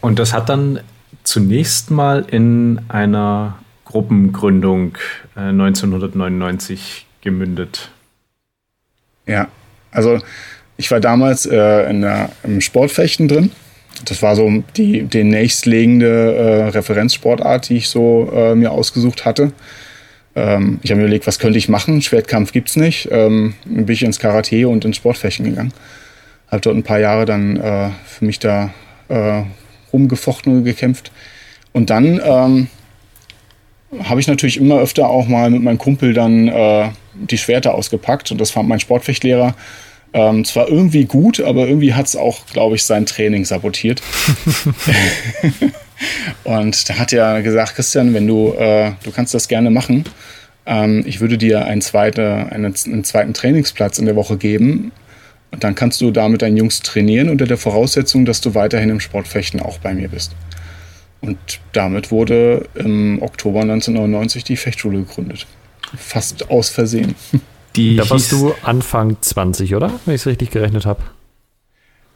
Und 0.00 0.18
das 0.18 0.32
hat 0.32 0.48
dann 0.48 0.80
zunächst 1.24 1.90
mal 1.90 2.24
in 2.30 2.80
einer 2.88 3.58
Gruppengründung 3.84 4.96
äh, 5.36 5.40
1999 5.40 7.06
gemündet. 7.20 7.90
Ja, 9.26 9.48
also 9.90 10.18
ich 10.76 10.90
war 10.90 11.00
damals 11.00 11.46
äh, 11.46 11.90
in 11.90 12.00
der, 12.02 12.30
im 12.42 12.60
Sportfechten 12.60 13.28
drin. 13.28 13.50
Das 14.06 14.22
war 14.22 14.34
so 14.34 14.64
die, 14.76 15.02
die 15.02 15.24
nächstlegende 15.24 16.34
äh, 16.34 16.68
Referenzsportart, 16.68 17.68
die 17.68 17.76
ich 17.78 17.88
so 17.88 18.32
äh, 18.34 18.54
mir 18.54 18.70
ausgesucht 18.70 19.24
hatte. 19.24 19.52
Ähm, 20.34 20.78
ich 20.82 20.90
habe 20.90 21.00
mir 21.00 21.06
überlegt, 21.06 21.26
was 21.26 21.38
könnte 21.38 21.58
ich 21.58 21.68
machen? 21.68 22.00
Schwertkampf 22.00 22.52
gibt 22.52 22.70
es 22.70 22.76
nicht. 22.76 23.08
Ähm, 23.10 23.54
dann 23.64 23.86
bin 23.86 23.92
ich 23.92 24.02
ins 24.02 24.18
Karate 24.18 24.68
und 24.68 24.84
ins 24.84 24.96
Sportfechten 24.96 25.44
gegangen. 25.44 25.72
Habe 26.50 26.60
dort 26.60 26.76
ein 26.76 26.82
paar 26.82 26.98
Jahre 26.98 27.26
dann 27.26 27.56
äh, 27.56 27.90
für 28.06 28.24
mich 28.24 28.38
da 28.38 28.70
äh, 29.08 29.42
rumgefochten 29.92 30.58
und 30.58 30.64
gekämpft. 30.64 31.12
Und 31.72 31.90
dann 31.90 32.20
ähm, 32.24 32.68
habe 34.04 34.20
ich 34.20 34.26
natürlich 34.26 34.56
immer 34.56 34.78
öfter 34.78 35.08
auch 35.08 35.26
mal 35.26 35.50
mit 35.50 35.62
meinem 35.62 35.78
Kumpel 35.78 36.12
dann 36.12 36.48
äh, 36.48 36.90
die 37.14 37.38
Schwerter 37.38 37.74
ausgepackt. 37.74 38.30
Und 38.32 38.40
das 38.40 38.50
fand 38.50 38.68
mein 38.68 38.80
Sportfechtlehrer 38.80 39.54
ähm, 40.12 40.44
zwar 40.44 40.68
irgendwie 40.68 41.04
gut, 41.04 41.40
aber 41.40 41.66
irgendwie 41.68 41.94
hat 41.94 42.06
es 42.06 42.16
auch, 42.16 42.46
glaube 42.46 42.76
ich, 42.76 42.84
sein 42.84 43.06
Training 43.06 43.44
sabotiert. 43.44 44.02
und 46.44 46.88
da 46.88 46.94
hat 46.94 47.12
er 47.12 47.42
gesagt, 47.42 47.76
Christian, 47.76 48.12
wenn 48.12 48.26
du, 48.26 48.52
äh, 48.54 48.92
du 49.04 49.12
kannst 49.12 49.34
das 49.34 49.46
gerne 49.46 49.70
machen, 49.70 50.04
ähm, 50.66 51.04
ich 51.06 51.20
würde 51.20 51.38
dir 51.38 51.64
einen, 51.64 51.80
zweite, 51.80 52.48
einen, 52.50 52.74
einen 52.86 53.04
zweiten 53.04 53.34
Trainingsplatz 53.34 53.98
in 53.98 54.06
der 54.06 54.16
Woche 54.16 54.36
geben. 54.36 54.90
Und 55.50 55.64
dann 55.64 55.74
kannst 55.74 56.00
du 56.00 56.10
da 56.10 56.28
mit 56.28 56.42
deinen 56.42 56.56
Jungs 56.56 56.80
trainieren 56.80 57.28
unter 57.28 57.46
der 57.46 57.56
Voraussetzung, 57.56 58.24
dass 58.24 58.40
du 58.40 58.54
weiterhin 58.54 58.90
im 58.90 59.00
Sportfechten 59.00 59.60
auch 59.60 59.78
bei 59.78 59.94
mir 59.94 60.08
bist. 60.08 60.34
Und 61.20 61.38
damit 61.72 62.10
wurde 62.10 62.68
im 62.74 63.20
Oktober 63.20 63.60
1999 63.60 64.44
die 64.44 64.56
Fechtschule 64.56 65.00
gegründet. 65.00 65.46
Fast 65.96 66.50
aus 66.50 66.70
Versehen. 66.70 67.14
Die 67.76 67.96
da 67.96 68.08
warst 68.10 68.32
du 68.32 68.54
Anfang 68.62 69.16
20, 69.20 69.74
oder? 69.74 69.92
Wenn 70.04 70.14
ich 70.14 70.22
es 70.22 70.26
richtig 70.26 70.50
gerechnet 70.50 70.86
habe. 70.86 71.02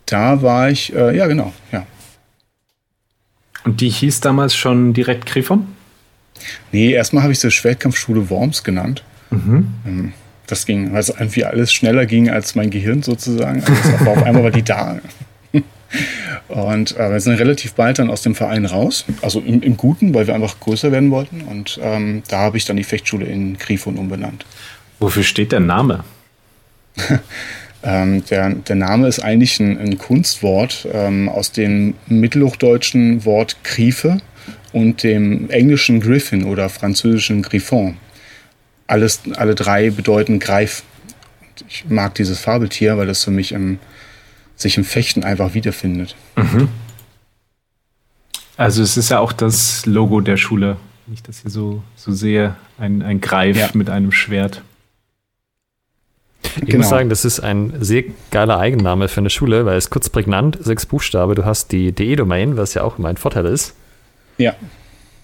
Da 0.07 0.43
war 0.43 0.71
ich, 0.71 0.95
äh, 0.95 1.17
ja 1.17 1.27
genau, 1.27 1.53
ja. 1.71 1.87
Und 3.65 3.81
die 3.81 3.89
hieß 3.89 4.21
damals 4.21 4.55
schon 4.55 4.93
direkt 4.93 5.27
Grifon? 5.27 5.67
Nee, 6.73 6.93
erstmal 6.93 7.23
habe 7.23 7.33
ich 7.33 7.39
sie 7.39 7.51
Schwertkampfschule 7.51 8.29
Worms 8.29 8.65
genannt. 8.65 9.05
Mhm. 9.31 9.69
Ähm, 9.87 10.13
das 10.47 10.67
ging, 10.67 10.93
weil 10.93 11.01
es 11.01 11.09
irgendwie 11.09 11.45
alles 11.45 11.73
schneller 11.73 12.07
ging 12.07 12.29
als 12.29 12.55
mein 12.55 12.71
Gehirn 12.71 13.03
sozusagen. 13.03 13.63
Also 13.65 14.11
auf 14.11 14.23
einmal 14.23 14.45
war 14.45 14.51
die 14.51 14.63
da. 14.63 14.99
Und 16.49 16.97
äh, 16.99 17.11
wir 17.11 17.21
sind 17.21 17.39
relativ 17.39 17.75
bald 17.75 17.99
dann 17.99 18.11
aus 18.11 18.23
dem 18.23 18.35
Verein 18.35 18.67
raus, 18.67 19.05
also 19.23 19.41
im, 19.41 19.63
im 19.63 19.77
Guten, 19.77 20.13
weil 20.15 20.27
wir 20.27 20.35
einfach 20.35 20.61
größer 20.61 20.93
werden 20.93 21.11
wollten. 21.11 21.43
Und 21.43 21.79
ähm, 21.83 22.23
da 22.29 22.41
habe 22.41 22.57
ich 22.57 22.65
dann 22.65 22.77
die 22.77 22.85
Fechtschule 22.85 23.27
in 23.27 23.57
Grifon 23.59 23.97
umbenannt. 23.97 24.45
Wofür 24.99 25.23
steht 25.23 25.53
der 25.53 25.61
Name? 25.61 26.05
ähm, 27.83 28.25
der, 28.27 28.51
der 28.51 28.77
Name 28.77 29.09
ist 29.09 29.21
eigentlich 29.21 29.59
ein, 29.61 29.79
ein 29.79 29.99
Kunstwort 29.99 30.87
ähm, 30.93 31.29
aus 31.29 31.53
dem 31.53 31.95
mittelhochdeutschen 32.07 33.25
Wort 33.25 33.57
Griefe 33.65 34.19
und 34.73 35.03
dem 35.03 35.49
englischen 35.51 36.01
Griffin 36.01 36.45
oder 36.45 36.69
französischen 36.69 37.43
Griffon. 37.43 37.97
Alles, 38.87 39.23
alle 39.37 39.55
drei 39.55 39.91
bedeuten 39.91 40.39
Greif. 40.39 40.83
Ich 41.69 41.87
mag 41.89 42.15
dieses 42.15 42.41
Fabeltier, 42.41 42.97
weil 42.97 43.07
das 43.07 43.25
für 43.25 43.31
mich 43.31 43.53
im 43.53 43.79
sich 44.57 44.77
im 44.77 44.85
Fechten 44.85 45.25
einfach 45.25 45.55
wiederfindet. 45.55 46.15
Mhm. 46.37 46.69
Also 48.57 48.83
es 48.83 48.97
ist 48.97 49.11
ja 49.11 49.19
auch 49.19 49.33
das 49.33 49.85
Logo 49.87 50.21
der 50.21 50.37
Schule, 50.37 50.77
wenn 51.07 51.15
ich 51.15 51.23
das 51.23 51.41
hier 51.41 51.51
so, 51.51 51.83
so 51.97 52.13
sehe, 52.13 52.55
ein, 52.79 53.03
ein 53.03 53.21
Greif 53.21 53.57
ja. 53.57 53.69
mit 53.75 53.91
einem 53.91 54.13
Schwert. 54.13 54.63
Ich 56.57 56.67
genau. 56.67 56.79
muss 56.79 56.89
sagen, 56.89 57.09
das 57.09 57.25
ist 57.25 57.41
ein 57.41 57.73
sehr 57.81 58.05
geiler 58.31 58.59
Eigenname 58.59 59.09
für 59.09 59.19
eine 59.19 59.31
Schule, 59.31 59.67
weil 59.67 59.77
es 59.77 59.91
kurz 59.91 60.09
prägnant, 60.09 60.59
sechs 60.61 60.87
Buchstabe, 60.87 61.35
du 61.35 61.45
hast 61.45 61.73
die 61.73 61.91
DE-Domain, 61.91 62.57
was 62.57 62.75
ja 62.75 62.83
auch 62.83 62.99
immer 62.99 63.09
ein 63.09 63.17
Vorteil 63.17 63.47
ist. 63.47 63.75
Ja. 64.39 64.55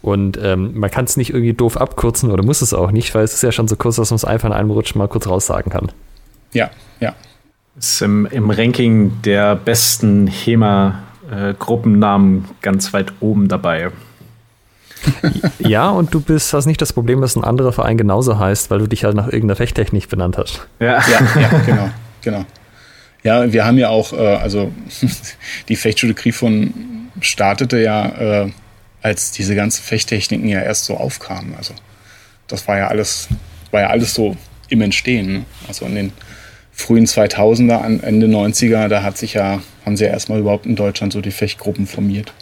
Und 0.02 0.38
ähm, 0.42 0.78
man 0.78 0.90
kann 0.90 1.04
es 1.04 1.16
nicht 1.16 1.30
irgendwie 1.30 1.52
doof 1.52 1.76
abkürzen 1.76 2.30
oder 2.30 2.42
muss 2.42 2.62
es 2.62 2.72
auch 2.72 2.90
nicht, 2.90 3.14
weil 3.14 3.22
es 3.24 3.34
ist 3.34 3.42
ja 3.42 3.52
schon 3.52 3.68
so 3.68 3.76
kurz, 3.76 3.96
dass 3.96 4.08
man 4.10 4.16
es 4.16 4.24
einfach 4.24 4.48
in 4.48 4.54
einem 4.54 4.70
Rutsch 4.70 4.94
mal 4.94 5.08
kurz 5.08 5.26
raussagen 5.26 5.70
kann. 5.70 5.92
Ja, 6.52 6.70
ja. 7.00 7.14
Ist 7.78 8.00
im, 8.02 8.26
im 8.26 8.50
Ranking 8.50 9.22
der 9.22 9.54
besten 9.56 10.26
HEMA-Gruppennamen 10.26 12.46
ganz 12.62 12.92
weit 12.92 13.12
oben 13.20 13.48
dabei. 13.48 13.92
ja, 15.58 15.88
und 15.90 16.12
du 16.12 16.20
bist, 16.20 16.52
hast 16.52 16.66
nicht 16.66 16.82
das 16.82 16.92
Problem, 16.92 17.20
dass 17.20 17.36
ein 17.36 17.44
anderer 17.44 17.72
Verein 17.72 17.96
genauso 17.96 18.38
heißt, 18.38 18.70
weil 18.70 18.80
du 18.80 18.86
dich 18.86 19.04
halt 19.04 19.16
nach 19.16 19.26
irgendeiner 19.26 19.56
Fechttechnik 19.56 20.08
benannt 20.08 20.38
hast. 20.38 20.66
Ja, 20.78 21.02
ja, 21.08 21.40
ja 21.40 21.48
genau, 21.64 21.90
genau. 22.22 22.44
Ja, 23.22 23.52
wir 23.52 23.66
haben 23.66 23.78
ja 23.78 23.90
auch, 23.90 24.12
äh, 24.12 24.36
also 24.36 24.72
die 25.68 25.76
Fechtschule 25.76 26.14
Grifon 26.14 27.08
startete 27.20 27.80
ja, 27.80 28.06
äh, 28.06 28.50
als 29.02 29.32
diese 29.32 29.54
ganzen 29.54 29.82
Fechttechniken 29.82 30.48
ja 30.48 30.60
erst 30.60 30.84
so 30.84 30.96
aufkamen. 30.96 31.54
Also 31.56 31.74
das 32.48 32.66
war 32.68 32.78
ja 32.78 32.88
alles, 32.88 33.28
war 33.70 33.80
ja 33.80 33.88
alles 33.88 34.14
so 34.14 34.36
im 34.68 34.80
Entstehen. 34.80 35.32
Ne? 35.32 35.44
Also 35.68 35.86
in 35.86 35.94
den 35.94 36.12
frühen 36.72 37.06
2000er, 37.06 37.80
an 37.80 38.00
Ende 38.00 38.26
90er, 38.26 38.88
da 38.88 39.02
hat 39.02 39.18
sich 39.18 39.34
ja, 39.34 39.60
haben 39.84 39.96
sie 39.96 40.04
ja 40.04 40.10
erstmal 40.10 40.40
überhaupt 40.40 40.66
in 40.66 40.76
Deutschland 40.76 41.12
so 41.12 41.20
die 41.20 41.30
Fechtgruppen 41.30 41.86
formiert. 41.86 42.32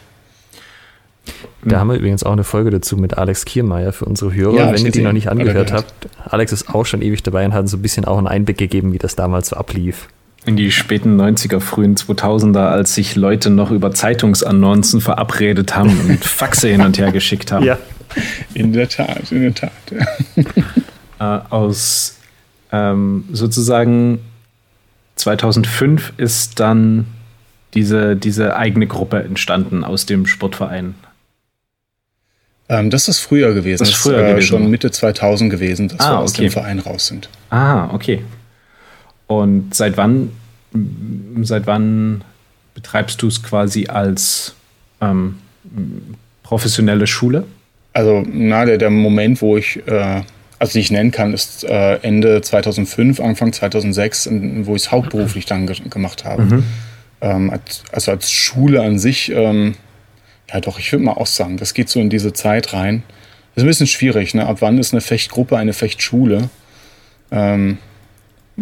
Da 1.63 1.81
haben 1.81 1.89
wir 1.89 1.97
übrigens 1.97 2.23
auch 2.23 2.33
eine 2.33 2.45
Folge 2.45 2.71
dazu 2.71 2.97
mit 2.97 3.19
Alex 3.19 3.45
Kiermeier 3.45 3.93
für 3.93 4.07
unsere 4.07 4.33
Hörer. 4.33 4.55
Ja, 4.55 4.73
Wenn 4.73 4.85
ihr 4.85 4.93
die 4.93 5.03
noch 5.03 5.13
nicht 5.13 5.29
angehört 5.29 5.73
habt, 5.73 6.09
Alex 6.25 6.53
ist 6.53 6.75
auch 6.75 6.87
schon 6.87 7.03
ewig 7.03 7.23
dabei 7.23 7.45
und 7.45 7.53
hat 7.53 7.69
so 7.69 7.77
ein 7.77 7.83
bisschen 7.83 8.05
auch 8.05 8.17
einen 8.17 8.27
Einblick 8.27 8.59
gegeben, 8.59 8.93
wie 8.93 8.99
das 8.99 9.17
damals 9.17 9.49
so 9.49 9.57
ablief. 9.57 10.09
In 10.47 10.57
die 10.57 10.71
späten 10.71 11.21
90er, 11.21 11.61
frühen 11.61 11.97
2000er, 11.97 12.69
als 12.69 12.95
sich 12.95 13.17
Leute 13.17 13.51
noch 13.51 13.71
über 13.71 13.93
Zeitungsannoncen 13.93 15.01
verabredet 15.01 15.77
haben 15.77 15.99
und 16.09 16.25
Faxe 16.25 16.69
hin 16.69 16.81
und 16.81 16.99
her 16.99 17.13
geschickt 17.13 17.53
haben. 17.53 17.65
Ja, 17.65 17.79
in 18.55 18.73
der 18.73 18.89
Tat, 18.89 19.31
in 19.31 19.43
der 19.43 19.55
Tat. 19.55 19.73
Ja. 19.91 20.45
Äh, 21.21 21.41
aus 21.51 22.17
ähm, 22.71 23.25
sozusagen 23.33 24.21
2005 25.17 26.13
ist 26.17 26.61
dann 26.61 27.07
diese, 27.75 28.15
diese 28.15 28.57
eigene 28.57 28.87
Gruppe 28.87 29.23
entstanden 29.23 29.83
aus 29.83 30.07
dem 30.07 30.27
Sportverein. 30.27 30.95
Ähm, 32.69 32.91
das 32.91 33.09
ist 33.09 33.19
früher 33.19 33.55
gewesen. 33.55 33.81
Das 33.81 33.91
ist 33.91 33.97
früher 33.97 34.19
das, 34.19 34.23
äh, 34.23 34.31
gewesen. 34.31 34.47
schon 34.47 34.71
Mitte 34.71 34.91
2000 34.91 35.51
gewesen, 35.51 35.89
dass 35.89 36.01
ah, 36.01 36.13
wir 36.13 36.19
aus 36.19 36.35
okay. 36.35 36.43
dem 36.43 36.51
Verein 36.51 36.79
raus 36.79 37.07
sind. 37.07 37.29
Ah, 37.51 37.93
okay. 37.93 38.23
Und 39.29 39.75
seit 39.75 39.97
wann, 39.97 40.33
seit 41.43 41.67
wann 41.67 42.25
betreibst 42.75 43.23
du 43.23 43.29
es 43.29 43.43
quasi 43.43 43.87
als 43.87 44.55
ähm, 45.01 45.37
professionelle 46.43 47.07
Schule? 47.07 47.45
Also, 47.93 48.25
na, 48.27 48.65
der, 48.65 48.79
der 48.79 48.91
Moment, 48.91 49.41
wo 49.41 49.57
ich 49.57 49.87
äh, 49.87 50.23
also 50.59 50.79
ich 50.79 50.91
nennen 50.91 51.11
kann, 51.11 51.33
ist 51.33 51.65
äh, 51.65 51.97
Ende 52.03 52.41
2005, 52.41 53.21
Anfang 53.21 53.53
2006, 53.53 54.29
wo 54.63 54.75
ich 54.75 54.83
es 54.83 54.91
hauptberuflich 54.91 55.47
dann 55.47 55.67
ge 55.67 55.77
gemacht 55.89 56.25
habe. 56.25 56.43
Mhm. 56.43 56.65
ähm, 57.21 57.51
als, 57.51 57.85
also 57.93 58.11
als 58.11 58.31
Schule 58.31 58.83
an 58.83 58.99
sich, 58.99 59.31
ähm, 59.31 59.75
ja 60.53 60.61
doch, 60.61 60.79
ich 60.79 60.91
würde 60.91 61.05
mal 61.05 61.13
auch 61.13 61.27
sagen, 61.27 61.59
das 61.59 61.75
geht 61.75 61.89
so 61.89 62.01
in 62.01 62.11
diese 62.11 62.33
Zeit 62.33 62.73
rein. 62.73 63.03
Das 63.55 63.63
ist 63.63 63.67
ein 63.67 63.69
bisschen 63.69 63.87
schwierig, 63.87 64.35
ne? 64.35 64.47
Ab 64.47 64.59
wann 64.61 64.79
ist 64.79 64.93
eine 64.93 65.01
Fechtgruppe 65.01 65.57
eine 65.57 65.73
Fechtschule? 65.73 66.49
Ähm, 67.31 67.79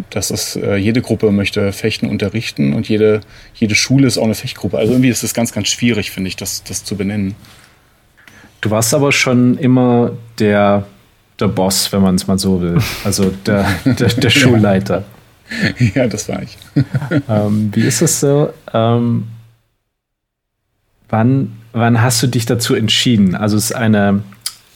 das 0.09 0.31
ist, 0.31 0.55
äh, 0.55 0.75
jede 0.75 1.01
Gruppe 1.01 1.31
möchte 1.31 1.71
Fechten 1.73 2.07
unterrichten 2.07 2.73
und 2.73 2.87
jede, 2.87 3.21
jede 3.55 3.75
Schule 3.75 4.07
ist 4.07 4.17
auch 4.17 4.25
eine 4.25 4.35
Fechtgruppe. 4.35 4.77
Also 4.77 4.93
irgendwie 4.93 5.09
ist 5.09 5.23
es 5.23 5.33
ganz, 5.33 5.51
ganz 5.51 5.67
schwierig, 5.67 6.11
finde 6.11 6.27
ich, 6.27 6.35
das, 6.35 6.63
das 6.63 6.83
zu 6.83 6.95
benennen. 6.95 7.35
Du 8.61 8.69
warst 8.69 8.93
aber 8.93 9.11
schon 9.11 9.57
immer 9.57 10.11
der, 10.39 10.85
der 11.39 11.47
Boss, 11.47 11.91
wenn 11.91 12.01
man 12.01 12.15
es 12.15 12.27
mal 12.27 12.37
so 12.37 12.61
will. 12.61 12.77
Also 13.03 13.31
der, 13.45 13.67
der, 13.85 14.07
der 14.09 14.29
Schulleiter. 14.29 15.03
ja, 15.95 16.07
das 16.07 16.29
war 16.29 16.41
ich. 16.43 16.57
ähm, 17.29 17.71
wie 17.73 17.81
ist 17.81 18.01
es 18.01 18.19
so? 18.19 18.53
Ähm, 18.73 19.27
wann, 21.09 21.57
wann 21.73 22.01
hast 22.01 22.21
du 22.21 22.27
dich 22.27 22.45
dazu 22.45 22.75
entschieden? 22.75 23.35
Also 23.35 23.57
es 23.57 23.65
ist 23.65 23.75
eine, 23.75 24.21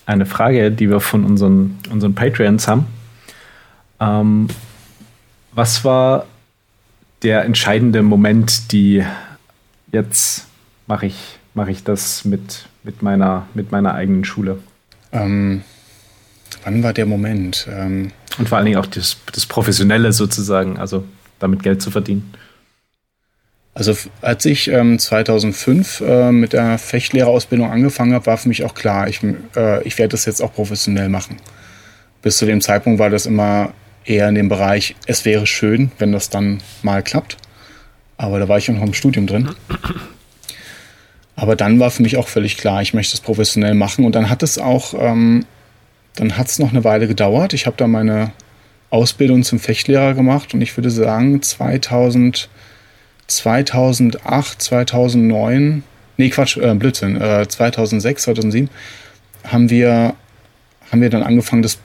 eine 0.06 0.26
Frage, 0.26 0.72
die 0.72 0.90
wir 0.90 1.00
von 1.00 1.26
unseren, 1.26 1.78
unseren 1.92 2.16
Patreons 2.16 2.68
haben. 2.68 2.86
Ähm, 4.00 4.48
was 5.54 5.84
war 5.84 6.26
der 7.24 7.44
entscheidende 7.46 8.02
Moment, 8.02 8.72
die 8.72 9.04
jetzt 9.92 10.48
mache 10.88 11.06
ich, 11.06 11.40
mach 11.54 11.68
ich 11.68 11.84
das 11.84 12.26
mit, 12.26 12.68
mit, 12.84 13.02
meiner, 13.02 13.48
mit 13.54 13.72
meiner 13.72 13.94
eigenen 13.94 14.24
Schule? 14.26 14.60
Ähm, 15.12 15.64
wann 16.64 16.84
war 16.84 16.94
der 16.94 17.06
Moment? 17.06 17.68
Ähm, 17.70 18.12
Und 18.38 18.50
vor 18.50 18.58
allen 18.58 18.66
Dingen 18.66 18.78
auch 18.78 18.86
das, 18.86 19.18
das 19.32 19.46
Professionelle 19.46 20.14
sozusagen, 20.14 20.78
also 20.78 21.04
damit 21.40 21.64
Geld 21.64 21.82
zu 21.82 21.92
verdienen. 21.92 22.34
Also 23.74 23.96
als 24.22 24.44
ich 24.46 24.68
ähm, 24.68 25.00
2005 25.00 26.02
äh, 26.02 26.32
mit 26.32 26.54
der 26.54 26.78
Fechtlehrerausbildung 26.78 27.72
angefangen 27.72 28.14
habe, 28.14 28.26
war 28.26 28.38
für 28.38 28.50
mich 28.50 28.66
auch 28.66 28.74
klar, 28.74 29.08
ich, 29.08 29.22
äh, 29.56 29.82
ich 29.84 29.98
werde 29.98 30.10
das 30.10 30.26
jetzt 30.26 30.42
auch 30.42 30.54
professionell 30.54 31.08
machen. 31.08 31.38
Bis 32.22 32.38
zu 32.38 32.46
dem 32.46 32.60
Zeitpunkt 32.60 33.00
war 33.00 33.10
das 33.10 33.26
immer 33.26 33.74
eher 34.06 34.28
in 34.30 34.36
dem 34.36 34.50
Bereich, 34.50 34.96
es 35.06 35.26
wäre 35.26 35.48
schön, 35.48 35.92
wenn 36.00 36.12
das 36.12 36.30
dann 36.30 36.62
mal 36.82 37.04
klappt. 37.04 37.38
Aber 38.18 38.40
da 38.40 38.48
war 38.48 38.58
ich 38.58 38.70
noch 38.70 38.82
im 38.82 38.94
Studium 38.94 39.28
drin. 39.28 39.50
Aber 41.36 41.56
dann 41.56 41.80
war 41.80 41.90
für 41.90 42.04
mich 42.04 42.18
auch 42.18 42.28
völlig 42.28 42.58
klar, 42.58 42.82
ich 42.82 42.94
möchte 42.94 43.16
es 43.16 43.22
professionell 43.22 43.74
machen. 43.74 44.06
Und 44.06 44.14
dann 44.14 44.30
hat 44.30 44.44
es 44.44 44.58
auch, 44.58 44.94
ähm, 44.94 45.46
dann 46.16 46.38
hat 46.38 46.48
es 46.48 46.60
noch 46.60 46.70
eine 46.70 46.84
Weile 46.84 47.08
gedauert. 47.08 47.54
Ich 47.54 47.66
habe 47.66 47.78
da 47.78 47.88
meine 47.88 48.32
Ausbildung 48.92 49.44
zum 49.44 49.60
Fechtlehrer 49.60 50.14
gemacht 50.14 50.54
und 50.54 50.62
ich 50.62 50.78
würde 50.78 50.92
sagen 50.92 51.42
2000, 51.42 52.50
2008, 53.28 54.62
2009, 54.62 55.84
nee 56.18 56.30
Quatsch, 56.30 56.58
äh, 56.58 56.76
Blödsinn, 56.76 57.20
äh, 57.20 57.48
2006, 57.48 58.24
2007 58.24 58.70
haben 59.48 59.70
wir, 59.70 60.14
haben 60.92 61.02
wir 61.02 61.10
dann 61.10 61.24
angefangen, 61.24 61.62
das 61.62 61.80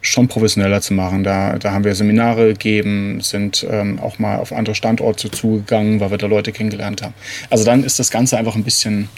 schon 0.00 0.28
professioneller 0.28 0.80
zu 0.80 0.94
machen. 0.94 1.24
Da, 1.24 1.58
da 1.58 1.72
haben 1.72 1.84
wir 1.84 1.94
Seminare 1.94 2.48
gegeben, 2.48 3.20
sind 3.20 3.66
ähm, 3.70 3.98
auch 3.98 4.18
mal 4.18 4.38
auf 4.38 4.52
andere 4.52 4.74
Standorte 4.74 5.30
zugegangen, 5.30 6.00
weil 6.00 6.10
wir 6.10 6.18
da 6.18 6.26
Leute 6.26 6.52
kennengelernt 6.52 7.02
haben. 7.02 7.14
Also 7.50 7.64
dann 7.64 7.84
ist 7.84 7.98
das 7.98 8.10
Ganze 8.10 8.38
einfach 8.38 8.54
ein 8.54 8.64
bisschen, 8.64 9.08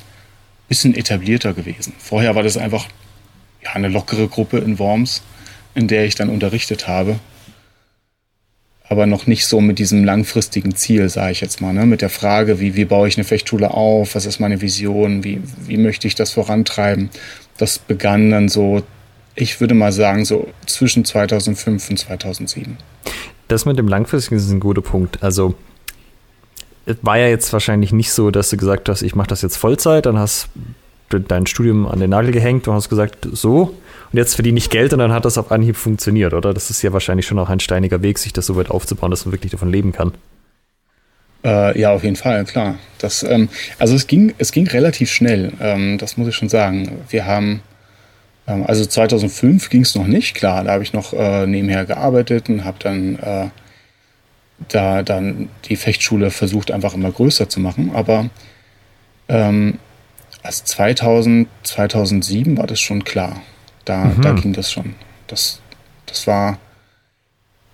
bisschen 0.68 0.94
etablierter 0.94 1.52
gewesen. 1.54 1.92
Vorher 1.98 2.34
war 2.34 2.42
das 2.42 2.56
einfach 2.56 2.86
ja, 3.62 3.72
eine 3.72 3.88
lockere 3.88 4.28
Gruppe 4.28 4.58
in 4.58 4.78
Worms, 4.78 5.22
in 5.74 5.88
der 5.88 6.04
ich 6.04 6.14
dann 6.14 6.28
unterrichtet 6.28 6.88
habe. 6.88 7.18
Aber 8.88 9.06
noch 9.06 9.26
nicht 9.26 9.46
so 9.46 9.60
mit 9.60 9.78
diesem 9.78 10.04
langfristigen 10.04 10.74
Ziel, 10.74 11.08
sage 11.08 11.32
ich 11.32 11.40
jetzt 11.40 11.62
mal, 11.62 11.72
ne? 11.72 11.86
mit 11.86 12.02
der 12.02 12.10
Frage, 12.10 12.60
wie, 12.60 12.74
wie 12.74 12.84
baue 12.84 13.08
ich 13.08 13.16
eine 13.16 13.24
Fechtschule 13.24 13.70
auf, 13.70 14.14
was 14.14 14.26
ist 14.26 14.38
meine 14.38 14.60
Vision, 14.60 15.24
wie, 15.24 15.40
wie 15.66 15.78
möchte 15.78 16.06
ich 16.06 16.14
das 16.14 16.32
vorantreiben. 16.32 17.08
Das 17.56 17.78
begann 17.78 18.30
dann 18.30 18.50
so 18.50 18.82
ich 19.34 19.60
würde 19.60 19.74
mal 19.74 19.92
sagen, 19.92 20.24
so 20.24 20.48
zwischen 20.66 21.04
2005 21.04 21.90
und 21.90 21.96
2007. 21.98 22.76
Das 23.48 23.64
mit 23.64 23.78
dem 23.78 23.88
Langfristigen 23.88 24.36
ist 24.36 24.50
ein 24.50 24.60
guter 24.60 24.82
Punkt. 24.82 25.22
Also, 25.22 25.54
es 26.86 26.96
war 27.02 27.18
ja 27.18 27.28
jetzt 27.28 27.52
wahrscheinlich 27.52 27.92
nicht 27.92 28.12
so, 28.12 28.30
dass 28.30 28.50
du 28.50 28.56
gesagt 28.56 28.88
hast, 28.88 29.02
ich 29.02 29.14
mache 29.14 29.28
das 29.28 29.42
jetzt 29.42 29.56
Vollzeit, 29.56 30.06
dann 30.06 30.18
hast 30.18 30.48
du 31.08 31.18
dein 31.18 31.46
Studium 31.46 31.86
an 31.86 32.00
den 32.00 32.10
Nagel 32.10 32.32
gehängt 32.32 32.66
und 32.66 32.74
hast 32.74 32.88
gesagt, 32.88 33.28
so, 33.32 33.74
und 34.12 34.18
jetzt 34.18 34.34
verdiene 34.34 34.58
ich 34.58 34.70
Geld 34.70 34.92
und 34.92 34.98
dann 34.98 35.12
hat 35.12 35.24
das 35.24 35.38
auf 35.38 35.50
Anhieb 35.50 35.76
funktioniert, 35.76 36.34
oder? 36.34 36.52
Das 36.52 36.70
ist 36.70 36.82
ja 36.82 36.92
wahrscheinlich 36.92 37.26
schon 37.26 37.38
auch 37.38 37.48
ein 37.48 37.60
steiniger 37.60 38.02
Weg, 38.02 38.18
sich 38.18 38.32
das 38.32 38.46
so 38.46 38.56
weit 38.56 38.70
aufzubauen, 38.70 39.10
dass 39.10 39.24
man 39.24 39.32
wirklich 39.32 39.52
davon 39.52 39.70
leben 39.70 39.92
kann. 39.92 40.12
Äh, 41.44 41.78
ja, 41.80 41.92
auf 41.92 42.04
jeden 42.04 42.16
Fall, 42.16 42.44
klar. 42.44 42.76
Das, 42.98 43.22
ähm, 43.22 43.48
also 43.78 43.94
es 43.94 44.06
ging, 44.06 44.34
es 44.38 44.52
ging 44.52 44.66
relativ 44.68 45.10
schnell, 45.10 45.52
ähm, 45.60 45.98
das 45.98 46.16
muss 46.16 46.28
ich 46.28 46.36
schon 46.36 46.48
sagen. 46.48 46.98
Wir 47.08 47.26
haben 47.26 47.62
also 48.46 48.84
2005 48.84 49.70
ging 49.70 49.82
es 49.82 49.94
noch 49.94 50.06
nicht, 50.06 50.34
klar, 50.34 50.64
da 50.64 50.72
habe 50.72 50.82
ich 50.82 50.92
noch 50.92 51.12
äh, 51.12 51.46
nebenher 51.46 51.84
gearbeitet 51.84 52.48
und 52.48 52.64
habe 52.64 52.78
dann 52.80 53.18
äh, 53.18 53.48
da 54.68 55.02
dann 55.02 55.48
die 55.66 55.76
Fechtschule 55.76 56.30
versucht 56.30 56.70
einfach 56.70 56.94
immer 56.94 57.10
größer 57.10 57.48
zu 57.48 57.60
machen. 57.60 57.92
Aber 57.94 58.30
ähm, 59.28 59.78
als 60.42 60.64
2000, 60.64 61.48
2007 61.62 62.56
war 62.58 62.66
das 62.66 62.80
schon 62.80 63.04
klar. 63.04 63.42
Da, 63.84 64.04
mhm. 64.04 64.22
da 64.22 64.32
ging 64.32 64.52
das 64.52 64.70
schon. 64.70 64.94
Das, 65.26 65.60
das 66.06 66.26
war, 66.26 66.58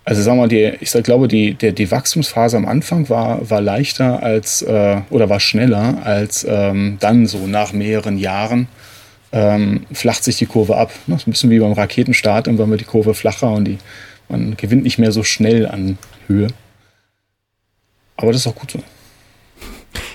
also 0.05 0.21
sagen 0.21 0.37
wir 0.37 0.41
mal, 0.41 0.47
die, 0.47 0.73
ich 0.79 0.91
glaube, 1.03 1.27
die, 1.27 1.53
die, 1.53 1.73
die 1.73 1.91
Wachstumsphase 1.91 2.57
am 2.57 2.65
Anfang 2.65 3.09
war, 3.09 3.49
war 3.49 3.61
leichter 3.61 4.23
als, 4.23 4.61
äh, 4.61 5.01
oder 5.09 5.29
war 5.29 5.39
schneller 5.39 5.99
als 6.03 6.45
ähm, 6.47 6.97
dann 6.99 7.27
so 7.27 7.45
nach 7.47 7.73
mehreren 7.73 8.17
Jahren 8.17 8.67
ähm, 9.31 9.85
flacht 9.91 10.23
sich 10.23 10.37
die 10.37 10.45
Kurve 10.45 10.77
ab. 10.77 10.91
Das 11.07 11.21
ist 11.21 11.27
ein 11.27 11.31
bisschen 11.31 11.49
wie 11.49 11.59
beim 11.59 11.73
Raketenstart, 11.73 12.47
irgendwann 12.47 12.69
wird 12.71 12.81
die 12.81 12.85
Kurve 12.85 13.13
flacher 13.13 13.51
und 13.51 13.65
die, 13.65 13.77
man 14.27 14.57
gewinnt 14.57 14.83
nicht 14.83 14.97
mehr 14.97 15.11
so 15.11 15.23
schnell 15.23 15.67
an 15.67 15.97
Höhe. 16.27 16.47
Aber 18.17 18.31
das 18.31 18.41
ist 18.41 18.47
auch 18.47 18.55
gut 18.55 18.71
so. 18.71 18.83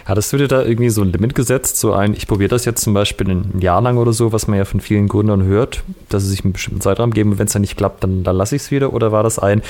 Hattest 0.05 0.33
du 0.33 0.37
dir 0.37 0.49
da 0.49 0.63
irgendwie 0.63 0.91
so 0.91 1.01
ein 1.01 1.13
Limit 1.13 1.35
gesetzt? 1.35 1.79
So 1.79 1.95
ein, 1.95 2.13
ich 2.13 2.27
probiere 2.27 2.51
das 2.51 2.67
jetzt 2.67 2.83
zum 2.83 2.93
Beispiel 2.93 3.31
ein 3.31 3.61
Jahr 3.61 3.81
lang 3.81 3.97
oder 3.97 4.13
so, 4.13 4.33
was 4.33 4.47
man 4.47 4.59
ja 4.59 4.67
von 4.67 4.81
vielen 4.81 5.09
Gründern 5.09 5.45
hört, 5.45 5.83
dass 6.11 6.25
sie 6.25 6.29
sich 6.29 6.45
einen 6.45 6.53
bestimmten 6.53 6.83
Zeitraum 6.83 7.13
geben. 7.13 7.39
Wenn 7.39 7.47
es 7.47 7.55
dann 7.55 7.63
nicht 7.63 7.77
klappt, 7.77 8.05
dann, 8.05 8.23
dann 8.23 8.37
lasse 8.37 8.55
ich 8.55 8.63
es 8.63 8.71
wieder. 8.71 8.93
Oder 8.93 9.13
war 9.13 9.23
das 9.23 9.39
ein, 9.39 9.63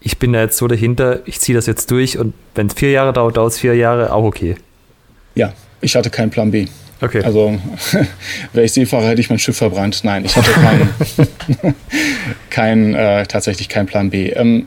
ich 0.00 0.18
bin 0.18 0.32
da 0.32 0.40
jetzt 0.40 0.56
so 0.56 0.68
dahinter, 0.68 1.26
ich 1.26 1.40
ziehe 1.40 1.56
das 1.56 1.66
jetzt 1.66 1.90
durch 1.90 2.18
und 2.18 2.34
wenn 2.54 2.68
es 2.68 2.74
vier 2.74 2.90
Jahre 2.90 3.12
dauert, 3.12 3.36
dauert 3.36 3.52
es 3.52 3.58
vier 3.58 3.74
Jahre, 3.74 4.12
auch 4.12 4.24
okay? 4.24 4.56
Ja, 5.34 5.52
ich 5.80 5.94
hatte 5.96 6.08
keinen 6.08 6.30
Plan 6.30 6.50
B. 6.50 6.66
Okay. 7.00 7.22
Also 7.22 7.58
wäre 8.52 8.66
ich 8.66 8.72
Seefahrer, 8.72 9.08
hätte 9.08 9.20
ich 9.20 9.30
mein 9.30 9.38
Schiff 9.38 9.56
verbrannt. 9.56 10.00
Nein, 10.04 10.24
ich 10.24 10.36
hatte 10.36 10.52
keinen, 10.52 10.88
kein, 12.50 12.94
äh, 12.94 13.26
tatsächlich 13.26 13.68
keinen 13.68 13.86
Plan 13.86 14.10
B. 14.10 14.30
Ähm, 14.30 14.66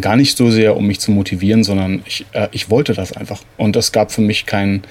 gar 0.00 0.16
nicht 0.16 0.36
so 0.36 0.50
sehr, 0.50 0.76
um 0.76 0.86
mich 0.86 1.00
zu 1.00 1.10
motivieren, 1.10 1.64
sondern 1.64 2.02
ich, 2.06 2.26
äh, 2.32 2.48
ich 2.52 2.70
wollte 2.70 2.94
das 2.94 3.12
einfach. 3.12 3.42
Und 3.56 3.76
es 3.76 3.92
gab 3.92 4.12
für 4.12 4.20
mich 4.20 4.46
keinen, 4.46 4.82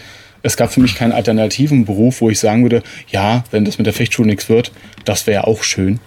es 0.44 0.58
gab 0.58 0.72
für 0.72 0.80
mich 0.80 0.96
keinen 0.96 1.12
alternativen 1.12 1.86
Beruf, 1.86 2.22
wo 2.22 2.30
ich 2.30 2.40
sagen 2.40 2.64
würde, 2.64 2.84
ja, 3.10 3.44
wenn 3.52 3.66
das 3.66 3.78
mit 3.78 3.88
der 3.88 3.94
Fechtschule 3.94 4.28
nichts 4.28 4.50
wird, 4.50 4.72
das 5.06 5.28
wäre 5.28 5.48
auch 5.48 5.64
schön. 5.64 6.00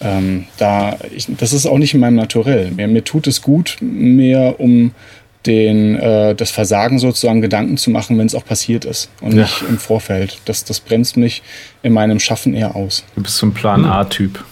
Ähm, 0.00 0.46
da 0.58 0.96
ich, 1.14 1.26
das 1.38 1.52
ist 1.52 1.66
auch 1.66 1.78
nicht 1.78 1.94
in 1.94 2.00
meinem 2.00 2.14
Naturell. 2.14 2.70
Mir, 2.70 2.86
mir 2.86 3.02
tut 3.02 3.26
es 3.26 3.42
gut, 3.42 3.76
mehr 3.80 4.60
um 4.60 4.92
den, 5.46 5.96
äh, 5.96 6.34
das 6.34 6.50
Versagen 6.50 6.98
sozusagen 6.98 7.40
Gedanken 7.40 7.76
zu 7.76 7.90
machen, 7.90 8.18
wenn 8.18 8.26
es 8.26 8.34
auch 8.34 8.44
passiert 8.44 8.84
ist 8.84 9.10
und 9.20 9.34
ja. 9.34 9.42
nicht 9.42 9.62
im 9.68 9.78
Vorfeld. 9.78 10.38
Das, 10.44 10.64
das 10.64 10.80
bremst 10.80 11.16
mich 11.16 11.42
in 11.82 11.92
meinem 11.92 12.20
Schaffen 12.20 12.54
eher 12.54 12.76
aus. 12.76 13.04
Du 13.14 13.22
bist 13.22 13.36
so 13.36 13.46
ein 13.46 13.54
Plan 13.54 13.84
A-Typ. 13.84 14.44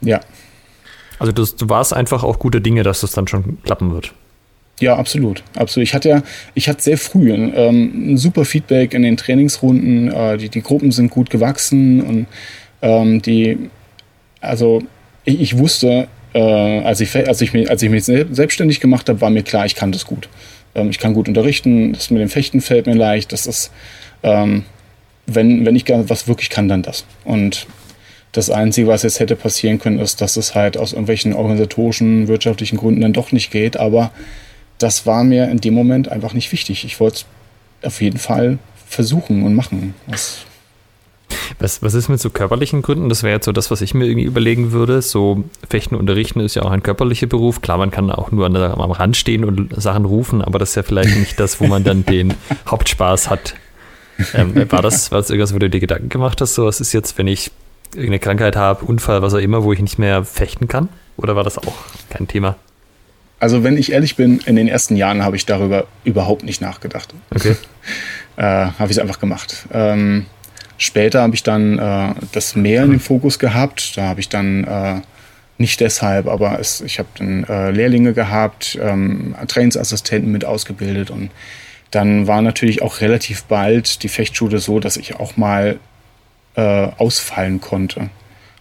Ja. 0.00 0.20
Also 1.18 1.32
du, 1.32 1.44
du 1.44 1.68
warst 1.68 1.92
einfach 1.92 2.22
auch 2.22 2.38
gute 2.38 2.60
Dinge, 2.60 2.82
dass 2.82 3.00
das 3.00 3.12
dann 3.12 3.26
schon 3.26 3.62
klappen 3.62 3.92
wird. 3.92 4.12
Ja, 4.80 4.96
absolut, 4.96 5.42
absolut. 5.56 5.88
Ich 5.88 5.94
hatte 5.94 6.08
ja, 6.08 6.22
ich 6.54 6.68
hatte 6.68 6.82
sehr 6.82 6.98
früh 6.98 7.32
ähm, 7.32 8.12
ein 8.12 8.16
super 8.16 8.44
Feedback 8.44 8.94
in 8.94 9.02
den 9.02 9.16
Trainingsrunden. 9.16 10.12
Äh, 10.12 10.38
die, 10.38 10.48
die 10.48 10.62
Gruppen 10.62 10.92
sind 10.92 11.10
gut 11.10 11.30
gewachsen 11.30 12.00
und 12.00 12.26
ähm, 12.82 13.20
die, 13.20 13.70
also 14.40 14.82
ich, 15.24 15.40
ich 15.40 15.58
wusste, 15.58 16.06
äh, 16.34 16.80
als, 16.80 17.00
ich, 17.00 17.14
als, 17.14 17.40
ich 17.40 17.52
mich, 17.52 17.70
als 17.70 17.82
ich 17.82 17.90
mich 17.90 18.04
selbstständig 18.04 18.80
gemacht 18.80 19.08
habe, 19.08 19.20
war 19.20 19.30
mir 19.30 19.42
klar, 19.42 19.66
ich 19.66 19.74
kann 19.74 19.92
das 19.92 20.04
gut. 20.04 20.28
Ähm, 20.74 20.90
ich 20.90 20.98
kann 20.98 21.14
gut 21.14 21.28
unterrichten, 21.28 21.92
das 21.92 22.10
mit 22.10 22.20
dem 22.20 22.28
Fechten 22.28 22.60
fällt 22.60 22.86
mir 22.86 22.94
leicht. 22.94 23.32
Das 23.32 23.46
ist, 23.46 23.70
ähm, 24.22 24.64
wenn, 25.26 25.64
wenn 25.66 25.76
ich 25.76 25.88
was 25.88 26.28
wirklich 26.28 26.50
kann, 26.50 26.68
dann 26.68 26.82
das. 26.82 27.04
Und 27.24 27.66
das 28.32 28.50
Einzige, 28.50 28.88
was 28.88 29.02
jetzt 29.02 29.20
hätte 29.20 29.36
passieren 29.36 29.78
können, 29.78 29.98
ist, 29.98 30.20
dass 30.20 30.36
es 30.36 30.54
halt 30.54 30.76
aus 30.76 30.92
irgendwelchen 30.92 31.32
organisatorischen, 31.32 32.28
wirtschaftlichen 32.28 32.76
Gründen 32.76 33.00
dann 33.00 33.12
doch 33.12 33.32
nicht 33.32 33.50
geht. 33.50 33.76
Aber 33.76 34.10
das 34.78 35.06
war 35.06 35.24
mir 35.24 35.48
in 35.48 35.58
dem 35.58 35.74
Moment 35.74 36.08
einfach 36.08 36.34
nicht 36.34 36.52
wichtig. 36.52 36.84
Ich 36.84 37.00
wollte 37.00 37.24
es 37.82 37.86
auf 37.86 38.00
jeden 38.00 38.18
Fall 38.18 38.58
versuchen 38.86 39.42
und 39.42 39.54
machen. 39.54 39.94
Das 40.06 40.44
Was, 41.58 41.82
was 41.82 41.94
ist 41.94 42.08
mit 42.08 42.20
so 42.20 42.30
körperlichen 42.30 42.82
Gründen? 42.82 43.08
Das 43.08 43.22
wäre 43.22 43.34
jetzt 43.34 43.44
so 43.44 43.52
das, 43.52 43.70
was 43.70 43.80
ich 43.80 43.94
mir 43.94 44.06
irgendwie 44.06 44.26
überlegen 44.26 44.72
würde. 44.72 45.02
So 45.02 45.44
Fechten 45.68 45.94
unterrichten 45.94 46.40
ist 46.40 46.54
ja 46.54 46.62
auch 46.62 46.70
ein 46.70 46.82
körperlicher 46.82 47.26
Beruf. 47.26 47.60
Klar, 47.60 47.78
man 47.78 47.90
kann 47.90 48.10
auch 48.10 48.30
nur 48.30 48.46
an 48.46 48.54
der, 48.54 48.78
am 48.78 48.90
Rand 48.90 49.16
stehen 49.16 49.44
und 49.44 49.80
Sachen 49.80 50.04
rufen, 50.04 50.42
aber 50.42 50.58
das 50.58 50.70
ist 50.70 50.74
ja 50.76 50.82
vielleicht 50.82 51.16
nicht 51.16 51.38
das, 51.40 51.60
wo 51.60 51.66
man 51.66 51.84
dann 51.84 52.04
den 52.04 52.34
Hauptspaß 52.70 53.30
hat. 53.30 53.54
Ähm, 54.34 54.54
war, 54.70 54.82
das, 54.82 55.10
war 55.12 55.18
das 55.18 55.30
irgendwas, 55.30 55.54
wo 55.54 55.58
du 55.58 55.70
dir 55.70 55.80
Gedanken 55.80 56.08
gemacht 56.08 56.40
hast? 56.40 56.54
So, 56.54 56.66
was 56.66 56.80
ist 56.80 56.92
jetzt, 56.92 57.18
wenn 57.18 57.28
ich 57.28 57.50
irgendeine 57.92 58.18
Krankheit 58.18 58.56
habe, 58.56 58.84
Unfall, 58.84 59.22
was 59.22 59.34
auch 59.34 59.38
immer, 59.38 59.64
wo 59.64 59.72
ich 59.72 59.80
nicht 59.80 59.98
mehr 59.98 60.24
fechten 60.24 60.68
kann? 60.68 60.88
Oder 61.16 61.36
war 61.36 61.44
das 61.44 61.58
auch 61.58 61.74
kein 62.10 62.28
Thema? 62.28 62.56
Also, 63.40 63.62
wenn 63.62 63.76
ich 63.76 63.92
ehrlich 63.92 64.16
bin, 64.16 64.40
in 64.46 64.56
den 64.56 64.66
ersten 64.66 64.96
Jahren 64.96 65.22
habe 65.22 65.36
ich 65.36 65.46
darüber 65.46 65.86
überhaupt 66.04 66.42
nicht 66.42 66.60
nachgedacht. 66.60 67.14
Okay. 67.30 67.56
äh, 68.36 68.42
habe 68.42 68.86
ich 68.86 68.92
es 68.92 68.98
einfach 68.98 69.20
gemacht. 69.20 69.66
Ähm, 69.72 70.26
später 70.78 71.20
habe 71.20 71.34
ich 71.34 71.42
dann 71.42 71.78
äh, 71.78 72.14
das 72.32 72.56
mehr 72.56 72.84
in 72.84 72.92
den 72.92 73.00
Fokus 73.00 73.38
gehabt. 73.38 73.96
Da 73.96 74.04
habe 74.04 74.20
ich 74.20 74.28
dann 74.28 74.64
äh, 74.64 75.00
nicht 75.58 75.80
deshalb, 75.80 76.28
aber 76.28 76.58
es, 76.58 76.80
ich 76.80 76.98
habe 76.98 77.08
dann 77.18 77.44
äh, 77.44 77.70
Lehrlinge 77.70 78.14
gehabt, 78.14 78.78
ähm, 78.80 79.34
Trainingsassistenten 79.46 80.32
mit 80.32 80.44
ausgebildet 80.44 81.10
und 81.10 81.30
dann 81.90 82.26
war 82.26 82.42
natürlich 82.42 82.82
auch 82.82 83.00
relativ 83.00 83.44
bald 83.44 84.02
die 84.02 84.08
Fechtschule 84.08 84.58
so, 84.58 84.78
dass 84.78 84.96
ich 84.96 85.16
auch 85.16 85.36
mal 85.36 85.78
äh, 86.54 86.88
ausfallen 86.98 87.60
konnte. 87.60 88.10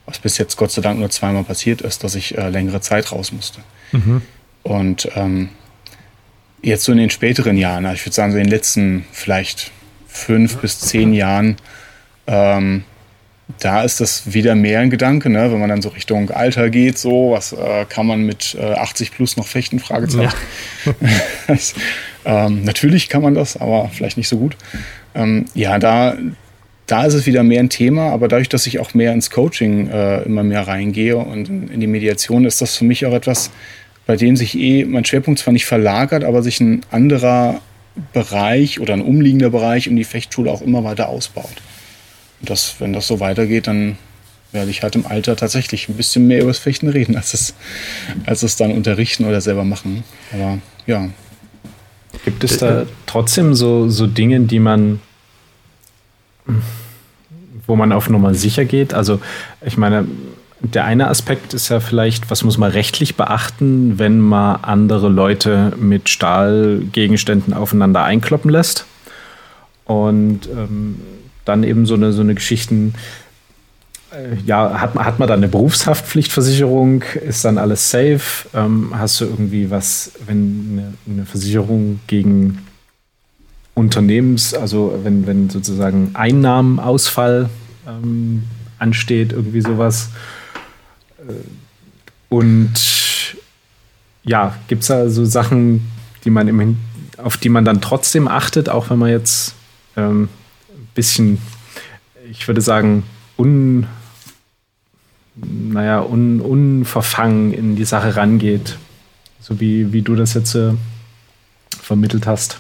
Was 0.06 0.20
bis 0.20 0.38
jetzt 0.38 0.56
Gott 0.56 0.72
sei 0.72 0.82
Dank 0.82 1.00
nur 1.00 1.10
zweimal 1.10 1.44
passiert 1.44 1.82
ist, 1.82 2.04
dass 2.04 2.16
ich 2.16 2.38
äh, 2.38 2.50
längere 2.50 2.80
Zeit 2.80 3.12
raus 3.12 3.34
musste. 3.34 3.60
Mhm. 3.92 4.22
Und 4.64 5.10
ähm, 5.16 5.50
jetzt 6.62 6.86
so 6.86 6.94
in 6.94 6.98
den 6.98 7.10
späteren 7.10 7.58
Jahren, 7.58 7.86
also 7.86 7.96
ich 7.96 8.06
würde 8.06 8.16
sagen, 8.16 8.32
so 8.32 8.38
in 8.38 8.46
den 8.46 8.52
letzten 8.52 9.06
vielleicht 9.12 9.72
fünf 10.08 10.58
bis 10.58 10.80
zehn 10.80 11.14
Jahren, 11.14 11.58
ähm, 12.28 12.84
da 13.60 13.82
ist 13.84 14.02
das 14.02 14.34
wieder 14.34 14.56
mehr 14.56 14.82
ein 14.82 14.90
Gedanke, 14.90 15.30
ne? 15.30 15.52
wenn 15.52 15.60
man 15.60 15.70
dann 15.70 15.82
so 15.82 15.90
Richtung 15.90 16.30
Alter 16.32 16.70
geht, 16.70 16.98
so, 16.98 17.32
was 17.32 17.54
äh, 17.54 17.86
kann 17.88 18.06
man 18.06 18.24
mit 18.24 18.58
äh, 18.60 18.74
80 18.74 19.12
plus 19.12 19.38
noch 19.38 19.48
fechten? 19.48 19.80
Fragezeichen. 19.80 20.34
Ja. 20.86 20.94
das, 21.48 21.74
ähm, 22.26 22.66
natürlich 22.66 23.08
kann 23.08 23.22
man 23.22 23.34
das, 23.34 23.56
aber 23.56 23.90
vielleicht 23.94 24.18
nicht 24.18 24.28
so 24.28 24.38
gut. 24.38 24.58
Ähm, 25.16 25.46
ja, 25.54 25.80
da, 25.80 26.18
da 26.88 27.06
ist 27.06 27.14
es 27.14 27.26
wieder 27.26 27.44
mehr 27.44 27.62
ein 27.62 27.70
Thema, 27.70 28.12
aber 28.12 28.28
dadurch, 28.28 28.50
dass 28.50 28.68
ich 28.68 28.80
auch 28.80 28.94
mehr 28.94 29.14
ins 29.14 29.30
Coaching 29.30 29.90
äh, 29.90 30.24
immer 30.24 30.44
mehr 30.44 30.68
reingehe 30.68 31.18
und 31.18 31.48
in, 31.48 31.70
in 31.70 31.80
die 31.80 31.88
Mediation, 31.88 32.44
ist 32.44 32.62
das 32.62 32.76
für 32.76 32.86
mich 32.86 33.06
auch 33.06 33.14
etwas, 33.14 33.50
bei 34.06 34.18
dem 34.18 34.36
sich 34.36 34.58
eh 34.58 34.84
mein 34.86 35.06
Schwerpunkt 35.06 35.40
zwar 35.40 35.54
nicht 35.54 35.66
verlagert, 35.66 36.26
aber 36.26 36.44
sich 36.44 36.60
ein 36.60 36.82
anderer 36.92 37.62
Bereich 38.14 38.80
oder 38.80 38.94
ein 38.94 39.02
umliegender 39.02 39.50
Bereich 39.50 39.90
um 39.90 39.96
die 39.96 40.04
Fechtschule 40.04 40.52
auch 40.52 40.62
immer 40.62 40.84
weiter 40.84 41.10
ausbaut. 41.10 41.56
Das, 42.42 42.76
wenn 42.80 42.94
das 42.94 43.08
so 43.08 43.20
weitergeht, 43.20 43.68
dann 43.68 43.98
werde 44.52 44.72
ich 44.72 44.84
halt 44.84 44.96
im 44.96 45.06
Alter 45.06 45.36
tatsächlich 45.36 45.90
ein 45.90 45.96
bisschen 45.96 46.28
mehr 46.28 46.40
über 46.40 46.50
das 46.50 46.60
Fechten 46.60 46.90
reden, 46.90 47.16
als 47.16 47.34
es, 47.34 47.54
als 48.26 48.44
es 48.44 48.56
dann 48.56 48.72
unterrichten 48.72 49.26
oder 49.26 49.42
selber 49.42 49.64
machen. 49.64 50.04
Aber 50.34 50.60
ja. 50.86 51.10
Gibt 52.24 52.44
es 52.44 52.58
da 52.58 52.86
trotzdem 53.06 53.54
so, 53.54 53.90
so 53.90 54.08
Dinge, 54.08 54.40
die 54.42 54.60
man, 54.60 55.02
wo 57.66 57.76
man 57.76 57.92
auf 57.92 58.10
Nummer 58.10 58.34
sicher 58.34 58.66
geht? 58.66 58.94
Also, 58.94 59.20
ich 59.66 59.78
meine, 59.78 60.08
der 60.60 60.86
eine 60.86 61.08
Aspekt 61.10 61.54
ist 61.54 61.70
ja 61.70 61.80
vielleicht, 61.80 62.32
was 62.32 62.44
muss 62.44 62.58
man 62.58 62.72
rechtlich 62.72 63.16
beachten, 63.16 64.00
wenn 64.00 64.20
man 64.20 64.64
andere 64.64 65.10
Leute 65.10 65.74
mit 65.80 66.10
Stahlgegenständen 66.10 67.54
aufeinander 67.54 68.04
einkloppen 68.04 68.50
lässt. 68.50 68.86
Und 69.86 70.48
ähm, 70.48 71.00
dann 71.48 71.64
eben 71.64 71.86
so 71.86 71.96
eine, 71.96 72.14
so 72.14 72.22
eine 72.22 72.36
Geschichten, 72.36 72.94
äh, 74.12 74.36
ja, 74.46 74.80
hat 74.80 74.96
man, 74.96 75.06
hat 75.06 75.20
man 75.20 75.28
dann 75.28 75.40
eine 75.40 75.48
Berufshaftpflichtversicherung? 75.48 77.04
Ist 77.26 77.46
dann 77.46 77.58
alles 77.58 77.90
safe? 77.90 78.48
Ähm, 78.54 78.92
hast 78.94 79.22
du 79.22 79.26
irgendwie 79.26 79.70
was, 79.70 80.12
wenn 80.26 80.70
eine, 80.72 80.94
eine 81.08 81.26
Versicherung 81.26 82.00
gegen 82.08 82.60
Unternehmens, 83.74 84.54
also 84.54 85.00
wenn, 85.04 85.28
wenn 85.28 85.50
sozusagen 85.50 86.12
Einnahmenausfall 86.14 87.50
ähm, 87.88 88.44
ansteht, 88.80 89.34
irgendwie 89.34 89.62
sowas? 89.62 90.10
Und 92.30 92.74
ja, 94.24 94.56
gibt 94.68 94.82
es 94.82 94.88
da 94.88 95.10
so 95.10 95.26
Sachen, 95.26 95.88
die 96.24 96.30
man 96.30 96.48
im, 96.48 96.78
auf 97.18 97.38
die 97.38 97.50
man 97.50 97.66
dann 97.66 97.82
trotzdem 97.82 98.28
achtet, 98.28 98.70
auch 98.70 98.90
wenn 98.90 99.00
man 99.00 99.10
jetzt 99.10 99.56
ähm, 99.96 100.30
bisschen, 100.98 101.38
ich 102.30 102.48
würde 102.48 102.60
sagen, 102.60 103.04
un, 103.38 103.88
naja, 105.36 106.02
un, 106.02 106.42
unverfangen 106.42 107.54
in 107.54 107.76
die 107.78 107.86
Sache 107.86 108.18
rangeht, 108.18 108.78
so 109.40 109.62
wie, 109.62 109.94
wie 109.94 110.02
du 110.02 110.16
das 110.16 110.34
jetzt 110.34 110.56
äh, 110.56 110.74
vermittelt 111.82 112.28
hast. 112.28 112.60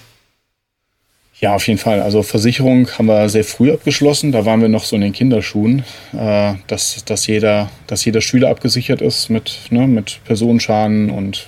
Ja, 1.39 1.53
auf 1.53 1.67
jeden 1.67 1.79
Fall. 1.79 2.01
Also 2.01 2.23
Versicherung 2.23 2.87
haben 2.97 3.07
wir 3.07 3.29
sehr 3.29 3.43
früh 3.43 3.71
abgeschlossen. 3.71 4.31
Da 4.31 4.45
waren 4.45 4.61
wir 4.61 4.69
noch 4.69 4.83
so 4.83 4.95
in 4.95 5.03
den 5.03 5.13
Kinderschuhen, 5.13 5.83
äh, 6.13 6.53
dass, 6.67 7.03
dass, 7.05 7.27
jeder, 7.27 7.69
dass 7.85 8.05
jeder 8.05 8.21
Schüler 8.21 8.49
abgesichert 8.49 9.01
ist 9.01 9.29
mit, 9.29 9.59
ne, 9.69 9.87
mit 9.87 10.19
Personenschaden 10.25 11.11
und 11.11 11.47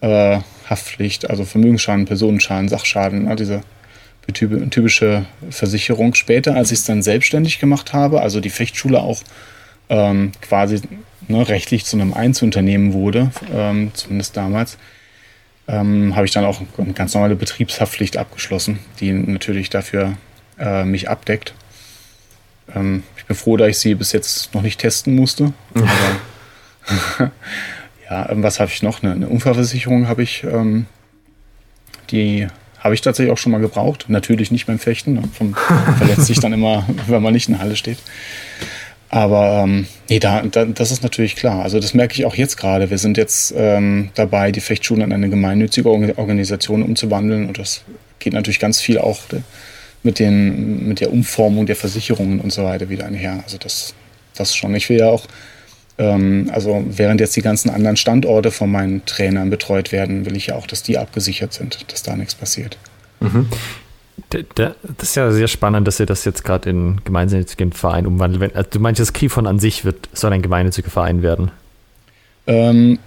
äh, 0.00 0.40
Haftpflicht, 0.68 1.30
also 1.30 1.44
Vermögensschaden, 1.44 2.04
Personenschaden, 2.04 2.68
Sachschaden, 2.68 3.24
ne, 3.24 3.34
diese 3.34 3.62
typische 4.32 5.26
Versicherung. 5.50 6.14
Später, 6.14 6.54
als 6.54 6.72
ich 6.72 6.80
es 6.80 6.84
dann 6.84 7.02
selbstständig 7.02 7.58
gemacht 7.58 7.92
habe, 7.92 8.20
also 8.20 8.40
die 8.40 8.50
Fechtschule 8.50 9.00
auch 9.00 9.22
ähm, 9.88 10.32
quasi 10.40 10.80
ne, 11.28 11.48
rechtlich 11.48 11.84
zu 11.84 11.96
einem 11.96 12.14
Einzelunternehmen 12.14 12.92
wurde, 12.92 13.30
ähm, 13.52 13.90
zumindest 13.94 14.36
damals, 14.36 14.78
ähm, 15.68 16.14
habe 16.14 16.26
ich 16.26 16.32
dann 16.32 16.44
auch 16.44 16.60
eine 16.78 16.92
ganz 16.92 17.14
normale 17.14 17.36
Betriebshaftpflicht 17.36 18.16
abgeschlossen, 18.16 18.78
die 19.00 19.12
natürlich 19.12 19.70
dafür 19.70 20.16
äh, 20.58 20.84
mich 20.84 21.08
abdeckt. 21.08 21.54
Ähm, 22.74 23.02
ich 23.16 23.24
bin 23.24 23.36
froh, 23.36 23.56
dass 23.56 23.68
ich 23.68 23.78
sie 23.78 23.94
bis 23.94 24.12
jetzt 24.12 24.54
noch 24.54 24.62
nicht 24.62 24.80
testen 24.80 25.14
musste. 25.14 25.52
Aber, 25.74 27.30
ja, 28.10 28.28
was 28.30 28.60
habe 28.60 28.70
ich 28.70 28.82
noch? 28.82 29.02
Eine, 29.02 29.12
eine 29.12 29.28
Unfallversicherung 29.28 30.08
habe 30.08 30.22
ich, 30.22 30.44
ähm, 30.44 30.86
die 32.10 32.46
habe 32.86 32.94
ich 32.94 33.00
tatsächlich 33.00 33.32
auch 33.32 33.38
schon 33.38 33.52
mal 33.52 33.60
gebraucht. 33.60 34.06
Natürlich 34.08 34.50
nicht 34.50 34.66
beim 34.66 34.78
Fechten. 34.78 35.14
Ne? 35.14 35.22
verletzt 35.98 36.26
sich 36.26 36.38
dann 36.38 36.52
immer, 36.52 36.86
wenn 37.08 37.22
man 37.22 37.34
nicht 37.34 37.48
in 37.48 37.54
der 37.54 37.62
Halle 37.62 37.76
steht. 37.76 37.98
Aber 39.08 39.64
ähm, 39.64 39.86
nee, 40.08 40.18
da, 40.18 40.42
da, 40.42 40.64
das 40.64 40.90
ist 40.90 41.02
natürlich 41.02 41.36
klar. 41.36 41.62
Also 41.62 41.80
das 41.80 41.94
merke 41.94 42.14
ich 42.14 42.24
auch 42.26 42.34
jetzt 42.34 42.56
gerade. 42.56 42.90
Wir 42.90 42.98
sind 42.98 43.16
jetzt 43.16 43.52
ähm, 43.56 44.10
dabei, 44.14 44.52
die 44.52 44.60
Fechtschule 44.60 45.04
in 45.04 45.12
eine 45.12 45.28
gemeinnützige 45.28 45.88
Organisation 45.88 46.82
umzuwandeln. 46.82 47.46
Und 47.48 47.58
das 47.58 47.82
geht 48.18 48.32
natürlich 48.32 48.60
ganz 48.60 48.80
viel 48.80 48.98
auch 48.98 49.20
mit, 50.02 50.18
den, 50.20 50.86
mit 50.86 51.00
der 51.00 51.12
Umformung 51.12 51.66
der 51.66 51.76
Versicherungen 51.76 52.40
und 52.40 52.52
so 52.52 52.64
weiter 52.64 52.88
wieder 52.88 53.06
einher. 53.06 53.40
Also 53.42 53.58
das, 53.58 53.94
das 54.36 54.54
schon. 54.54 54.74
Ich 54.76 54.88
will 54.88 54.98
ja 54.98 55.08
auch, 55.08 55.26
also 55.98 56.84
während 56.88 57.20
jetzt 57.20 57.34
die 57.36 57.42
ganzen 57.42 57.70
anderen 57.70 57.96
Standorte 57.96 58.50
von 58.50 58.70
meinen 58.70 59.04
Trainern 59.06 59.48
betreut 59.48 59.92
werden, 59.92 60.26
will 60.26 60.36
ich 60.36 60.48
ja 60.48 60.56
auch, 60.56 60.66
dass 60.66 60.82
die 60.82 60.98
abgesichert 60.98 61.54
sind, 61.54 61.90
dass 61.90 62.02
da 62.02 62.16
nichts 62.16 62.34
passiert. 62.34 62.76
Mhm. 63.20 63.46
Das 64.54 64.74
ist 65.00 65.16
ja 65.16 65.30
sehr 65.30 65.48
spannend, 65.48 65.86
dass 65.86 66.00
ihr 66.00 66.06
das 66.06 66.24
jetzt 66.24 66.44
gerade 66.44 66.70
in 66.70 67.00
gemeinnützigen 67.04 67.72
Verein 67.72 68.06
umwandelt. 68.06 68.56
Also 68.56 68.70
du 68.70 68.80
meinst, 68.80 69.00
das 69.00 69.12
Krifon 69.12 69.46
an 69.46 69.58
sich 69.58 69.84
wird, 69.84 70.08
soll 70.12 70.32
ein 70.32 70.42
gemeinnütziger 70.42 70.90
Verein 70.90 71.22
werden? 71.22 71.50
Ähm, 72.46 72.98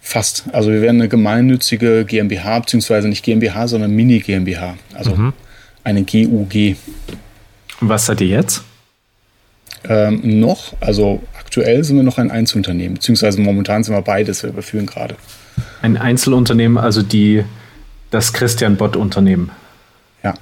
fast. 0.00 0.44
Also 0.52 0.70
wir 0.70 0.82
werden 0.82 1.00
eine 1.00 1.08
gemeinnützige 1.08 2.04
GmbH, 2.04 2.60
beziehungsweise 2.60 3.08
nicht 3.08 3.24
GmbH, 3.24 3.68
sondern 3.68 3.92
Mini-GmbH. 3.92 4.76
Also 4.94 5.14
mhm. 5.16 5.32
eine 5.82 6.04
GUG. 6.04 6.76
Was 7.80 8.06
seid 8.06 8.20
ihr 8.20 8.28
jetzt? 8.28 8.62
Ähm, 9.88 10.40
noch, 10.40 10.74
also 10.80 11.22
aktuell 11.46 11.84
sind 11.84 11.96
wir 11.96 12.02
noch 12.02 12.18
ein 12.18 12.32
Einzelunternehmen, 12.32 12.94
beziehungsweise 12.94 13.40
momentan 13.40 13.84
sind 13.84 13.94
wir 13.94 14.02
beides, 14.02 14.42
wir 14.42 14.50
überführen 14.50 14.84
gerade. 14.84 15.14
Ein 15.80 15.96
Einzelunternehmen, 15.96 16.76
also 16.76 17.02
die, 17.02 17.44
das 18.10 18.32
Christian 18.32 18.76
Bott-Unternehmen. 18.76 19.52
Ja. 20.24 20.34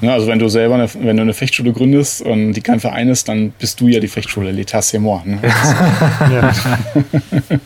ja. 0.00 0.12
Also 0.12 0.28
wenn 0.28 0.38
du 0.38 0.48
selber 0.48 0.76
eine, 0.76 0.88
wenn 0.94 1.16
du 1.16 1.22
eine 1.22 1.34
Fechtschule 1.34 1.72
gründest 1.72 2.22
und 2.22 2.52
die 2.52 2.60
kein 2.60 2.78
Verein 2.78 3.08
ist, 3.08 3.28
dann 3.28 3.50
bist 3.50 3.80
du 3.80 3.88
ja 3.88 3.98
die 3.98 4.06
Fechtschule, 4.06 4.52
l'état 4.52 4.80
c'est 4.80 5.00
moi. 5.00 5.22
Ne? 5.24 5.40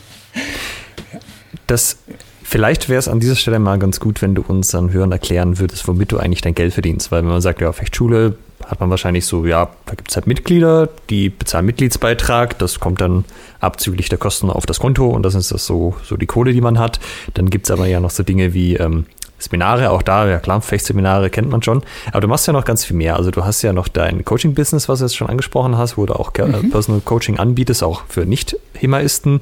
das, 1.67 1.99
vielleicht 2.41 2.89
wäre 2.89 2.97
es 2.97 3.07
an 3.07 3.19
dieser 3.19 3.35
Stelle 3.35 3.59
mal 3.59 3.77
ganz 3.77 3.99
gut, 3.99 4.23
wenn 4.23 4.33
du 4.33 4.41
uns 4.41 4.69
dann 4.69 4.91
hören 4.91 5.11
erklären 5.11 5.59
würdest, 5.59 5.87
womit 5.87 6.11
du 6.11 6.17
eigentlich 6.17 6.41
dein 6.41 6.55
Geld 6.55 6.73
verdienst. 6.73 7.11
Weil 7.11 7.21
wenn 7.21 7.29
man 7.29 7.41
sagt, 7.41 7.61
ja, 7.61 7.71
Fechtschule, 7.71 8.35
hat 8.65 8.79
man 8.79 8.89
wahrscheinlich 8.89 9.25
so, 9.25 9.45
ja, 9.45 9.69
da 9.85 9.95
gibt 9.95 10.09
es 10.09 10.15
halt 10.15 10.27
Mitglieder, 10.27 10.89
die 11.09 11.29
bezahlen 11.29 11.65
Mitgliedsbeitrag, 11.65 12.57
das 12.59 12.79
kommt 12.79 13.01
dann 13.01 13.25
abzüglich 13.59 14.09
der 14.09 14.17
Kosten 14.17 14.49
auf 14.49 14.65
das 14.65 14.79
Konto 14.79 15.07
und 15.07 15.23
das 15.23 15.35
ist 15.35 15.51
das 15.51 15.65
so, 15.65 15.95
so 16.03 16.17
die 16.17 16.25
Kohle, 16.25 16.53
die 16.53 16.61
man 16.61 16.79
hat. 16.79 16.99
Dann 17.33 17.49
gibt 17.49 17.67
es 17.67 17.71
aber 17.71 17.87
ja 17.87 17.99
noch 17.99 18.11
so 18.11 18.23
Dinge 18.23 18.53
wie 18.53 18.75
ähm, 18.75 19.05
Seminare, 19.39 19.89
auch 19.91 20.01
da, 20.01 20.27
ja 20.27 20.39
klar, 20.39 20.61
Fechtseminare 20.61 21.29
kennt 21.29 21.49
man 21.49 21.63
schon. 21.63 21.81
Aber 22.11 22.21
du 22.21 22.27
machst 22.27 22.45
ja 22.45 22.53
noch 22.53 22.65
ganz 22.65 22.83
viel 22.85 22.97
mehr. 22.97 23.15
Also 23.15 23.31
du 23.31 23.45
hast 23.45 23.61
ja 23.61 23.73
noch 23.73 23.87
dein 23.87 24.23
Coaching-Business, 24.25 24.89
was 24.89 24.99
du 24.99 25.05
jetzt 25.05 25.15
schon 25.15 25.29
angesprochen 25.29 25.77
hast, 25.77 25.97
wo 25.97 26.05
du 26.05 26.13
auch 26.13 26.33
mhm. 26.37 26.69
Personal 26.69 27.01
Coaching 27.01 27.39
anbietest, 27.39 27.83
auch 27.83 28.03
für 28.07 28.25
Nicht-Hemaisten. 28.25 29.39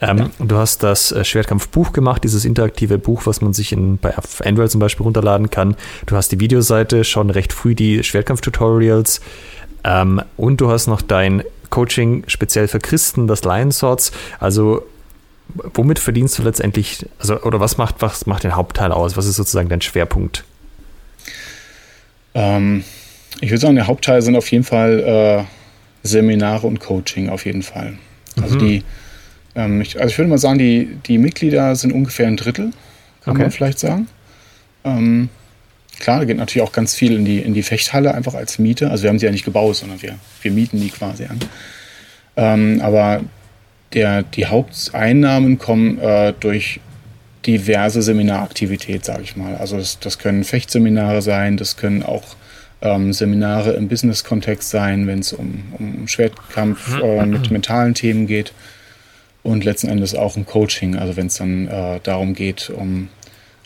Ähm, 0.00 0.18
ja. 0.18 0.30
Du 0.38 0.56
hast 0.56 0.82
das 0.82 1.10
äh, 1.12 1.24
Schwertkampfbuch 1.24 1.92
gemacht, 1.92 2.24
dieses 2.24 2.44
interaktive 2.44 2.98
Buch, 2.98 3.22
was 3.24 3.40
man 3.40 3.52
sich 3.52 3.72
in, 3.72 3.98
bei 3.98 4.14
Android 4.44 4.70
zum 4.70 4.80
Beispiel 4.80 5.04
runterladen 5.04 5.50
kann. 5.50 5.74
Du 6.04 6.16
hast 6.16 6.32
die 6.32 6.40
Videoseite 6.40 7.04
schon 7.04 7.30
recht 7.30 7.52
früh, 7.52 7.74
die 7.74 8.02
Schwertkampf-Tutorials. 8.02 9.20
Ähm, 9.84 10.20
und 10.36 10.60
du 10.60 10.70
hast 10.70 10.86
noch 10.86 11.00
dein 11.00 11.42
Coaching 11.70 12.24
speziell 12.26 12.68
für 12.68 12.78
Christen, 12.78 13.26
das 13.26 13.44
Lion 13.44 13.72
Swords. 13.72 14.12
Also 14.38 14.82
womit 15.54 15.98
verdienst 15.98 16.38
du 16.38 16.42
letztendlich, 16.42 17.06
also 17.18 17.40
oder 17.42 17.60
was 17.60 17.78
macht, 17.78 17.96
was 18.00 18.26
macht 18.26 18.44
den 18.44 18.56
Hauptteil 18.56 18.92
aus? 18.92 19.16
Was 19.16 19.26
ist 19.26 19.36
sozusagen 19.36 19.68
dein 19.68 19.80
Schwerpunkt? 19.80 20.44
Ähm, 22.34 22.84
ich 23.40 23.50
würde 23.50 23.60
sagen, 23.60 23.76
der 23.76 23.86
Hauptteil 23.86 24.20
sind 24.22 24.36
auf 24.36 24.50
jeden 24.50 24.64
Fall 24.64 25.00
äh, 25.00 25.44
Seminare 26.06 26.66
und 26.66 26.80
Coaching 26.80 27.30
auf 27.30 27.46
jeden 27.46 27.62
Fall. 27.62 27.98
Also 28.40 28.56
mhm. 28.56 28.58
die 28.58 28.84
ähm, 29.56 29.80
ich, 29.80 29.98
also 29.98 30.12
ich 30.12 30.18
würde 30.18 30.30
mal 30.30 30.38
sagen, 30.38 30.58
die, 30.58 30.98
die 31.06 31.18
Mitglieder 31.18 31.74
sind 31.74 31.92
ungefähr 31.92 32.28
ein 32.28 32.36
Drittel, 32.36 32.70
kann 33.24 33.32
okay. 33.32 33.42
man 33.42 33.50
vielleicht 33.50 33.78
sagen. 33.78 34.06
Ähm, 34.84 35.30
klar, 35.98 36.18
da 36.18 36.24
geht 36.26 36.36
natürlich 36.36 36.66
auch 36.66 36.72
ganz 36.72 36.94
viel 36.94 37.16
in 37.16 37.24
die, 37.24 37.38
in 37.38 37.54
die 37.54 37.62
Fechthalle, 37.62 38.14
einfach 38.14 38.34
als 38.34 38.58
Miete. 38.58 38.90
Also 38.90 39.02
wir 39.02 39.10
haben 39.10 39.18
sie 39.18 39.26
ja 39.26 39.32
nicht 39.32 39.46
gebaut, 39.46 39.76
sondern 39.76 40.00
wir, 40.02 40.16
wir 40.42 40.52
mieten 40.52 40.78
die 40.78 40.90
quasi 40.90 41.24
an. 41.24 41.40
Ähm, 42.36 42.80
aber 42.82 43.22
der, 43.94 44.22
die 44.22 44.46
Haupteinnahmen 44.46 45.58
kommen 45.58 45.98
äh, 45.98 46.34
durch 46.38 46.80
diverse 47.46 48.02
Seminaraktivität, 48.02 49.04
sage 49.04 49.22
ich 49.22 49.36
mal. 49.36 49.54
Also 49.56 49.78
das, 49.78 49.98
das, 50.00 50.18
können 50.18 50.44
Fechtseminare 50.44 51.22
sein, 51.22 51.56
das 51.56 51.76
können 51.76 52.02
auch 52.02 52.24
ähm, 52.82 53.12
Seminare 53.12 53.72
im 53.72 53.88
Business-Kontext 53.88 54.68
sein, 54.68 55.06
wenn 55.06 55.20
es 55.20 55.32
um, 55.32 55.62
um 55.78 56.08
Schwertkampf 56.08 57.00
äh, 57.00 57.24
mit 57.24 57.50
mentalen 57.50 57.94
Themen 57.94 58.26
geht 58.26 58.52
und 59.46 59.64
letzten 59.64 59.88
Endes 59.88 60.14
auch 60.14 60.36
im 60.36 60.44
Coaching, 60.44 60.96
also 60.96 61.16
wenn 61.16 61.28
es 61.28 61.36
dann 61.36 61.68
äh, 61.68 62.00
darum 62.02 62.34
geht, 62.34 62.70
um 62.70 63.08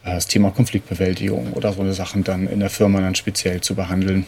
äh, 0.05 0.15
das 0.15 0.27
Thema 0.27 0.51
Konfliktbewältigung 0.51 1.53
oder 1.55 1.73
so 1.73 1.81
eine 1.81 1.95
Sachen 1.95 2.23
dann 2.23 2.47
in 2.47 2.61
der 2.61 2.71
Firma 2.71 3.01
dann 3.01 3.15
speziell 3.15 3.61
zu 3.61 3.75
behandeln. 3.75 4.27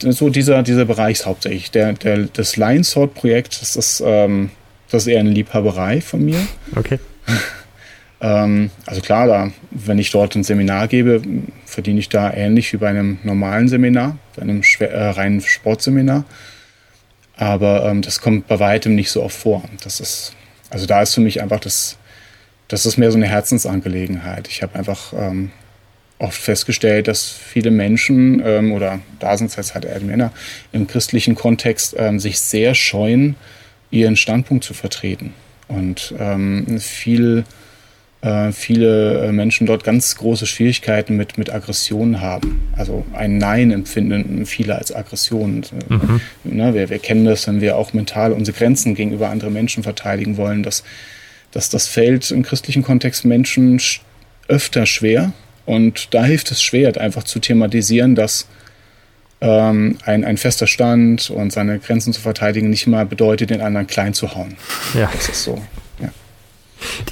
So 0.00 0.30
dieser, 0.30 0.64
dieser 0.64 0.84
Bereich 0.84 1.20
ist 1.20 1.26
hauptsächlich. 1.26 1.70
Der, 1.70 1.92
der, 1.92 2.24
das 2.32 2.56
Lion 2.56 2.82
Sword 2.82 3.14
Projekt, 3.14 3.60
das 3.60 3.76
ist, 3.76 4.02
ähm, 4.04 4.50
das 4.90 5.02
ist 5.02 5.12
eher 5.12 5.20
eine 5.20 5.30
Liebhaberei 5.30 6.00
von 6.00 6.24
mir. 6.24 6.40
Okay. 6.74 6.98
ähm, 8.20 8.70
also 8.84 9.00
klar, 9.00 9.28
da, 9.28 9.52
wenn 9.70 9.98
ich 10.00 10.10
dort 10.10 10.34
ein 10.34 10.42
Seminar 10.42 10.88
gebe, 10.88 11.22
verdiene 11.66 12.00
ich 12.00 12.08
da 12.08 12.32
ähnlich 12.32 12.72
wie 12.72 12.78
bei 12.78 12.88
einem 12.88 13.18
normalen 13.22 13.68
Seminar, 13.68 14.18
bei 14.34 14.42
einem 14.42 14.64
schwer, 14.64 14.90
äh, 14.90 15.10
reinen 15.10 15.40
Sportseminar. 15.40 16.24
Aber 17.36 17.84
ähm, 17.84 18.02
das 18.02 18.20
kommt 18.20 18.48
bei 18.48 18.58
weitem 18.58 18.94
nicht 18.94 19.10
so 19.10 19.22
oft 19.22 19.36
vor. 19.36 19.62
Das 19.84 20.00
ist, 20.00 20.34
also 20.70 20.86
da 20.86 21.02
ist 21.02 21.14
für 21.14 21.20
mich 21.20 21.42
einfach 21.42 21.60
das, 21.60 21.98
das 22.68 22.86
ist 22.86 22.96
mehr 22.96 23.10
so 23.10 23.18
eine 23.18 23.28
Herzensangelegenheit. 23.28 24.48
Ich 24.48 24.62
habe 24.62 24.78
einfach 24.78 25.12
ähm, 25.12 25.50
oft 26.18 26.40
festgestellt, 26.40 27.08
dass 27.08 27.28
viele 27.28 27.70
Menschen, 27.70 28.42
ähm, 28.44 28.72
oder 28.72 29.00
da 29.18 29.36
sind 29.36 29.56
es 29.56 29.74
halt 29.74 29.84
eher 29.84 30.00
Männer, 30.00 30.32
im 30.72 30.86
christlichen 30.86 31.34
Kontext 31.34 31.94
ähm, 31.98 32.18
sich 32.18 32.40
sehr 32.40 32.74
scheuen, 32.74 33.36
ihren 33.90 34.16
Standpunkt 34.16 34.64
zu 34.64 34.74
vertreten. 34.74 35.34
Und 35.68 36.14
ähm, 36.18 36.78
viel 36.80 37.44
äh, 38.26 38.50
viele 38.50 39.26
äh, 39.26 39.32
Menschen 39.32 39.68
dort 39.68 39.84
ganz 39.84 40.16
große 40.16 40.46
Schwierigkeiten 40.46 41.16
mit, 41.16 41.38
mit 41.38 41.52
Aggressionen 41.52 42.20
haben. 42.20 42.68
Also 42.76 43.04
ein 43.12 43.38
Nein 43.38 43.70
empfinden 43.70 44.44
viele 44.46 44.74
als 44.74 44.92
Aggression. 44.92 45.64
Mhm. 45.88 46.20
Ne, 46.42 46.74
wir, 46.74 46.90
wir 46.90 46.98
kennen 46.98 47.24
das, 47.24 47.46
wenn 47.46 47.60
wir 47.60 47.76
auch 47.76 47.92
mental 47.92 48.32
unsere 48.32 48.56
Grenzen 48.58 48.96
gegenüber 48.96 49.30
anderen 49.30 49.52
Menschen 49.52 49.84
verteidigen 49.84 50.36
wollen, 50.36 50.64
dass, 50.64 50.82
dass 51.52 51.70
das 51.70 51.86
fällt 51.86 52.32
im 52.32 52.42
christlichen 52.42 52.82
Kontext 52.82 53.24
Menschen 53.24 53.80
öfter 54.48 54.86
schwer. 54.86 55.32
Und 55.64 56.12
da 56.12 56.24
hilft 56.24 56.50
es 56.50 56.60
schwer, 56.60 57.00
einfach 57.00 57.22
zu 57.22 57.38
thematisieren, 57.38 58.16
dass 58.16 58.48
ähm, 59.40 59.98
ein, 60.04 60.24
ein 60.24 60.36
fester 60.36 60.66
Stand 60.66 61.30
und 61.30 61.52
seine 61.52 61.78
Grenzen 61.78 62.12
zu 62.12 62.20
verteidigen 62.20 62.70
nicht 62.70 62.88
mal 62.88 63.06
bedeutet, 63.06 63.50
den 63.50 63.60
anderen 63.60 63.86
klein 63.86 64.14
zu 64.14 64.34
hauen. 64.34 64.56
Ja. 64.94 65.08
Das 65.12 65.28
ist 65.28 65.44
so. 65.44 65.62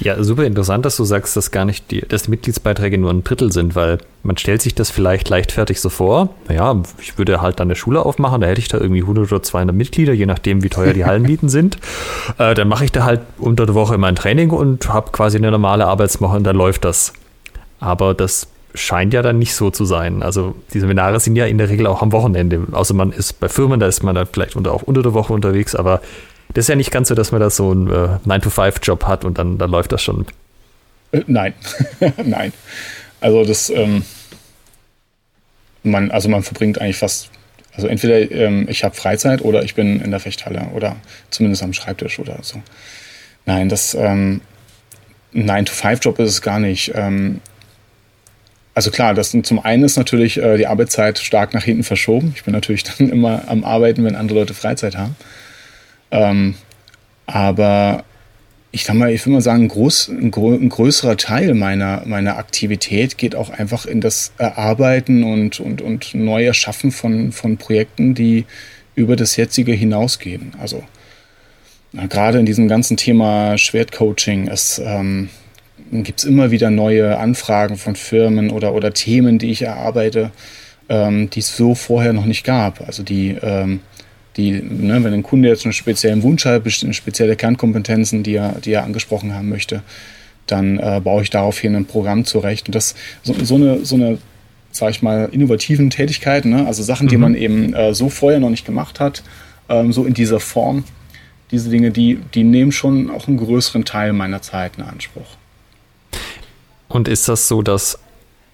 Ja, 0.01 0.21
super 0.23 0.43
interessant, 0.43 0.85
dass 0.85 0.97
du 0.97 1.03
sagst, 1.03 1.35
dass 1.35 1.51
gar 1.51 1.65
nicht 1.65 1.89
die, 1.91 2.01
dass 2.01 2.23
die 2.23 2.31
Mitgliedsbeiträge 2.31 2.97
nur 2.97 3.11
ein 3.11 3.23
Drittel 3.23 3.51
sind, 3.51 3.75
weil 3.75 3.97
man 4.23 4.37
stellt 4.37 4.61
sich 4.61 4.75
das 4.75 4.91
vielleicht 4.91 5.29
leichtfertig 5.29 5.81
so 5.81 5.89
vor. 5.89 6.29
Naja, 6.47 6.81
ich 6.99 7.17
würde 7.17 7.41
halt 7.41 7.59
dann 7.59 7.67
eine 7.67 7.75
Schule 7.75 8.05
aufmachen, 8.05 8.41
da 8.41 8.47
hätte 8.47 8.61
ich 8.61 8.67
da 8.67 8.77
irgendwie 8.77 9.01
100 9.01 9.31
oder 9.31 9.43
200 9.43 9.75
Mitglieder, 9.75 10.13
je 10.13 10.25
nachdem, 10.25 10.63
wie 10.63 10.69
teuer 10.69 10.93
die 10.93 11.05
Hallenmieten 11.05 11.49
sind. 11.49 11.77
Äh, 12.37 12.53
dann 12.53 12.67
mache 12.67 12.85
ich 12.85 12.91
da 12.91 13.03
halt 13.03 13.21
unter 13.37 13.65
der 13.65 13.75
Woche 13.75 13.97
mein 13.97 14.15
Training 14.15 14.51
und 14.51 14.89
habe 14.89 15.11
quasi 15.11 15.37
eine 15.37 15.51
normale 15.51 15.85
Arbeitswoche 15.87 16.37
und 16.37 16.43
dann 16.43 16.55
läuft 16.55 16.85
das. 16.85 17.13
Aber 17.79 18.13
das 18.13 18.47
scheint 18.75 19.13
ja 19.13 19.21
dann 19.21 19.39
nicht 19.39 19.55
so 19.55 19.71
zu 19.71 19.85
sein. 19.85 20.21
Also 20.21 20.55
die 20.73 20.79
Seminare 20.79 21.19
sind 21.19 21.35
ja 21.35 21.45
in 21.45 21.57
der 21.57 21.69
Regel 21.69 21.87
auch 21.87 22.01
am 22.01 22.11
Wochenende. 22.11 22.61
Außer 22.71 22.93
man 22.93 23.11
ist 23.11 23.39
bei 23.39 23.49
Firmen, 23.49 23.79
da 23.79 23.87
ist 23.87 24.03
man 24.03 24.15
dann 24.15 24.27
vielleicht 24.31 24.55
unter, 24.55 24.73
auch 24.73 24.83
unter 24.83 25.01
der 25.01 25.13
Woche 25.13 25.33
unterwegs, 25.33 25.75
aber 25.75 26.01
das 26.55 26.63
ist 26.63 26.69
ja 26.69 26.75
nicht 26.75 26.91
ganz 26.91 27.09
so, 27.09 27.15
dass 27.15 27.33
man 27.33 27.41
da 27.41 27.49
so 27.49 27.71
einen 27.71 27.87
äh, 27.87 28.17
9-to-5-Job 28.25 29.05
hat 29.05 29.25
und 29.25 29.37
dann, 29.37 29.57
dann 29.57 29.69
läuft 29.69 29.91
das 29.91 30.01
schon. 30.01 30.25
Äh, 31.11 31.21
nein, 31.27 31.53
nein. 32.23 32.53
Also 33.19 33.43
das, 33.43 33.69
ähm, 33.69 34.03
man, 35.83 36.11
also 36.11 36.29
man 36.29 36.43
verbringt 36.43 36.79
eigentlich 36.79 36.95
fast, 36.95 37.29
also 37.75 37.87
entweder 37.87 38.31
ähm, 38.31 38.67
ich 38.69 38.85
habe 38.85 38.95
Freizeit 38.95 39.41
oder 39.41 39.63
ich 39.63 39.75
bin 39.75 39.99
in 39.99 40.11
der 40.11 40.21
Fechthalle 40.21 40.69
oder 40.73 40.95
zumindest 41.29 41.61
am 41.61 41.73
Schreibtisch 41.73 42.19
oder 42.19 42.39
so. 42.41 42.61
Nein, 43.45 43.67
das 43.67 43.93
ähm, 43.93 44.39
9-to-5-Job 45.33 46.19
ist 46.19 46.29
es 46.29 46.41
gar 46.41 46.59
nicht. 46.59 46.93
Ähm, 46.95 47.41
also 48.73 48.91
klar, 48.91 49.13
das 49.13 49.35
zum 49.43 49.59
einen 49.59 49.83
ist 49.83 49.97
natürlich 49.97 50.37
äh, 50.37 50.55
die 50.55 50.67
Arbeitszeit 50.67 51.19
stark 51.19 51.53
nach 51.53 51.65
hinten 51.65 51.83
verschoben. 51.83 52.31
Ich 52.33 52.45
bin 52.45 52.53
natürlich 52.53 52.83
dann 52.97 53.09
immer 53.09 53.43
am 53.47 53.65
Arbeiten, 53.65 54.05
wenn 54.05 54.15
andere 54.15 54.39
Leute 54.39 54.53
Freizeit 54.53 54.95
haben. 54.95 55.17
Ähm, 56.15 56.55
aber 57.25 58.05
ich 58.71 58.83
kann 58.83 58.97
mal, 58.97 59.11
ich 59.11 59.25
will 59.25 59.33
mal 59.33 59.41
sagen, 59.41 59.63
ein, 59.63 59.67
groß, 59.67 60.09
ein, 60.09 60.33
ein, 60.33 60.69
größerer 60.69 61.17
Teil 61.17 61.53
meiner, 61.53 62.03
meiner 62.05 62.37
Aktivität 62.37 63.17
geht 63.17 63.35
auch 63.35 63.49
einfach 63.49 63.85
in 63.85 64.01
das 64.01 64.31
Erarbeiten 64.37 65.23
und, 65.23 65.59
und, 65.59 65.81
und 65.81 66.13
Neuerschaffen 66.13 66.91
von, 66.91 67.31
von 67.31 67.57
Projekten, 67.57 68.15
die 68.15 68.45
über 68.95 69.15
das 69.15 69.35
jetzige 69.35 69.73
hinausgehen. 69.73 70.53
Also 70.59 70.83
na, 71.91 72.07
gerade 72.07 72.39
in 72.39 72.45
diesem 72.45 72.67
ganzen 72.67 72.97
Thema 72.97 73.57
Schwertcoaching 73.57 74.47
es, 74.47 74.81
ähm, 74.83 75.29
gibt 75.91 76.19
es 76.19 76.25
immer 76.25 76.51
wieder 76.51 76.69
neue 76.69 77.17
Anfragen 77.17 77.77
von 77.77 77.95
Firmen 77.95 78.51
oder, 78.51 78.73
oder 78.73 78.93
Themen, 78.93 79.37
die 79.37 79.51
ich 79.51 79.63
erarbeite, 79.63 80.31
ähm, 80.89 81.29
die 81.29 81.39
es 81.39 81.55
so 81.55 81.75
vorher 81.75 82.13
noch 82.13 82.25
nicht 82.25 82.43
gab. 82.43 82.85
Also 82.87 83.03
die 83.03 83.37
ähm, 83.41 83.81
die, 84.37 84.51
ne, 84.51 85.03
wenn 85.03 85.13
ein 85.13 85.23
Kunde 85.23 85.47
jetzt 85.47 85.65
einen 85.65 85.73
speziellen 85.73 86.23
Wunsch 86.23 86.45
hat, 86.45 86.63
spezielle 86.71 87.35
Kernkompetenzen, 87.35 88.23
die 88.23 88.35
er, 88.35 88.59
die 88.59 88.71
er 88.71 88.83
angesprochen 88.83 89.33
haben 89.33 89.49
möchte, 89.49 89.81
dann 90.47 90.77
äh, 90.77 91.01
baue 91.03 91.23
ich 91.23 91.29
daraufhin 91.29 91.75
ein 91.75 91.85
Programm 91.85 92.25
zurecht. 92.25 92.67
Und 92.67 92.75
das 92.75 92.95
so, 93.23 93.33
so 93.43 93.55
eine, 93.55 93.85
so 93.85 93.95
eine, 93.95 94.17
sag 94.71 94.91
ich 94.91 95.01
mal, 95.01 95.29
innovativen 95.31 95.89
Tätigkeiten, 95.89 96.49
ne? 96.49 96.67
also 96.67 96.83
Sachen, 96.83 97.07
die 97.07 97.15
mhm. 97.15 97.21
man 97.21 97.35
eben 97.35 97.73
äh, 97.73 97.93
so 97.93 98.09
vorher 98.09 98.39
noch 98.39 98.49
nicht 98.49 98.65
gemacht 98.65 98.99
hat, 98.99 99.23
ähm, 99.69 99.93
so 99.93 100.05
in 100.05 100.13
dieser 100.13 100.39
Form, 100.39 100.83
diese 101.51 101.69
Dinge, 101.69 101.91
die, 101.91 102.19
die 102.33 102.43
nehmen 102.43 102.71
schon 102.71 103.09
auch 103.09 103.27
einen 103.27 103.37
größeren 103.37 103.85
Teil 103.85 104.13
meiner 104.13 104.41
Zeit 104.41 104.73
in 104.77 104.83
Anspruch. 104.83 105.37
Und 106.87 107.07
ist 107.07 107.27
das 107.27 107.47
so, 107.47 107.61
dass, 107.61 107.99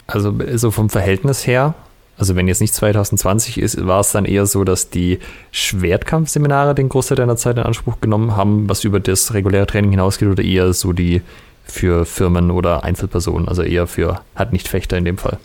also 0.08 0.34
so 0.56 0.72
vom 0.72 0.90
Verhältnis 0.90 1.48
her, 1.48 1.76
also 2.18 2.36
wenn 2.36 2.48
jetzt 2.48 2.62
nicht 2.62 2.74
2020 2.76 3.58
ist, 3.58 3.86
war 3.86 4.00
es 4.00 4.12
dann 4.12 4.26
eher 4.26 4.46
so, 4.46 4.64
dass 4.64 4.90
die 4.90 5.20
Schwertkampfseminare 5.52 6.76
den 6.76 6.90
Großteil 6.90 7.18
deiner 7.18 7.36
Zeit 7.36 7.58
in 7.58 7.64
Anspruch 7.64 8.00
genommen 8.00 8.36
haben, 8.36 8.70
was 8.70 8.84
über 8.84 9.00
das 9.00 9.34
reguläre 9.34 9.66
Training 9.66 9.92
hinausgeht 9.92 10.30
oder 10.30 10.44
eher 10.44 10.74
so 10.74 10.94
die 10.94 11.22
für 11.64 12.06
Firmen 12.06 12.52
oder 12.52 12.84
Einzelpersonen, 12.84 13.48
also 13.48 13.64
eher 13.64 13.88
für 13.88 14.22
hat 14.36 14.54
nicht 14.54 14.68
Fechter 14.68 14.98
in 14.98 15.06
dem 15.06 15.18
Fall? 15.18 15.40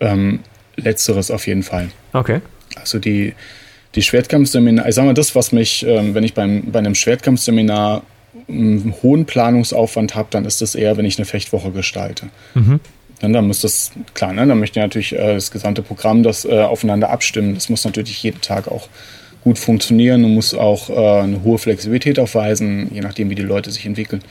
Ähm, 0.00 0.40
letzteres 0.76 1.30
auf 1.30 1.46
jeden 1.46 1.62
Fall. 1.62 1.90
Okay. 2.12 2.40
Also 2.76 2.98
die, 2.98 3.34
die 3.94 4.02
Schwertkampfseminar, 4.02 4.88
ich 4.88 4.94
sag 4.94 5.04
mal, 5.04 5.14
das, 5.14 5.34
was 5.34 5.52
mich, 5.52 5.84
ähm, 5.86 6.14
wenn 6.14 6.24
ich 6.24 6.34
beim, 6.34 6.70
bei 6.72 6.78
einem 6.78 6.94
Schwertkampfseminar 6.94 8.02
einen 8.48 8.94
hohen 9.02 9.26
Planungsaufwand 9.26 10.14
habe, 10.14 10.28
dann 10.30 10.44
ist 10.44 10.60
das 10.60 10.74
eher, 10.74 10.96
wenn 10.96 11.04
ich 11.04 11.18
eine 11.18 11.24
Fechtwoche 11.24 11.70
gestalte. 11.70 12.28
Mhm. 12.54 12.80
Ja, 13.22 13.28
dann 13.28 13.46
muss 13.46 13.60
das, 13.60 13.92
klar, 14.14 14.32
ne, 14.32 14.46
dann 14.46 14.58
möchte 14.58 14.78
ich 14.78 14.84
natürlich 14.84 15.12
äh, 15.14 15.34
das 15.34 15.50
gesamte 15.50 15.82
Programm 15.82 16.22
das 16.22 16.44
äh, 16.44 16.60
aufeinander 16.60 17.10
abstimmen. 17.10 17.54
Das 17.54 17.68
muss 17.68 17.84
natürlich 17.84 18.22
jeden 18.22 18.40
Tag 18.40 18.68
auch 18.68 18.88
gut 19.42 19.58
funktionieren 19.58 20.24
und 20.24 20.34
muss 20.34 20.54
auch 20.54 20.90
äh, 20.90 21.22
eine 21.22 21.42
hohe 21.42 21.58
Flexibilität 21.58 22.18
aufweisen, 22.18 22.90
je 22.92 23.02
nachdem, 23.02 23.30
wie 23.30 23.34
die 23.34 23.42
Leute 23.42 23.70
sich 23.70 23.86
entwickeln. 23.86 24.22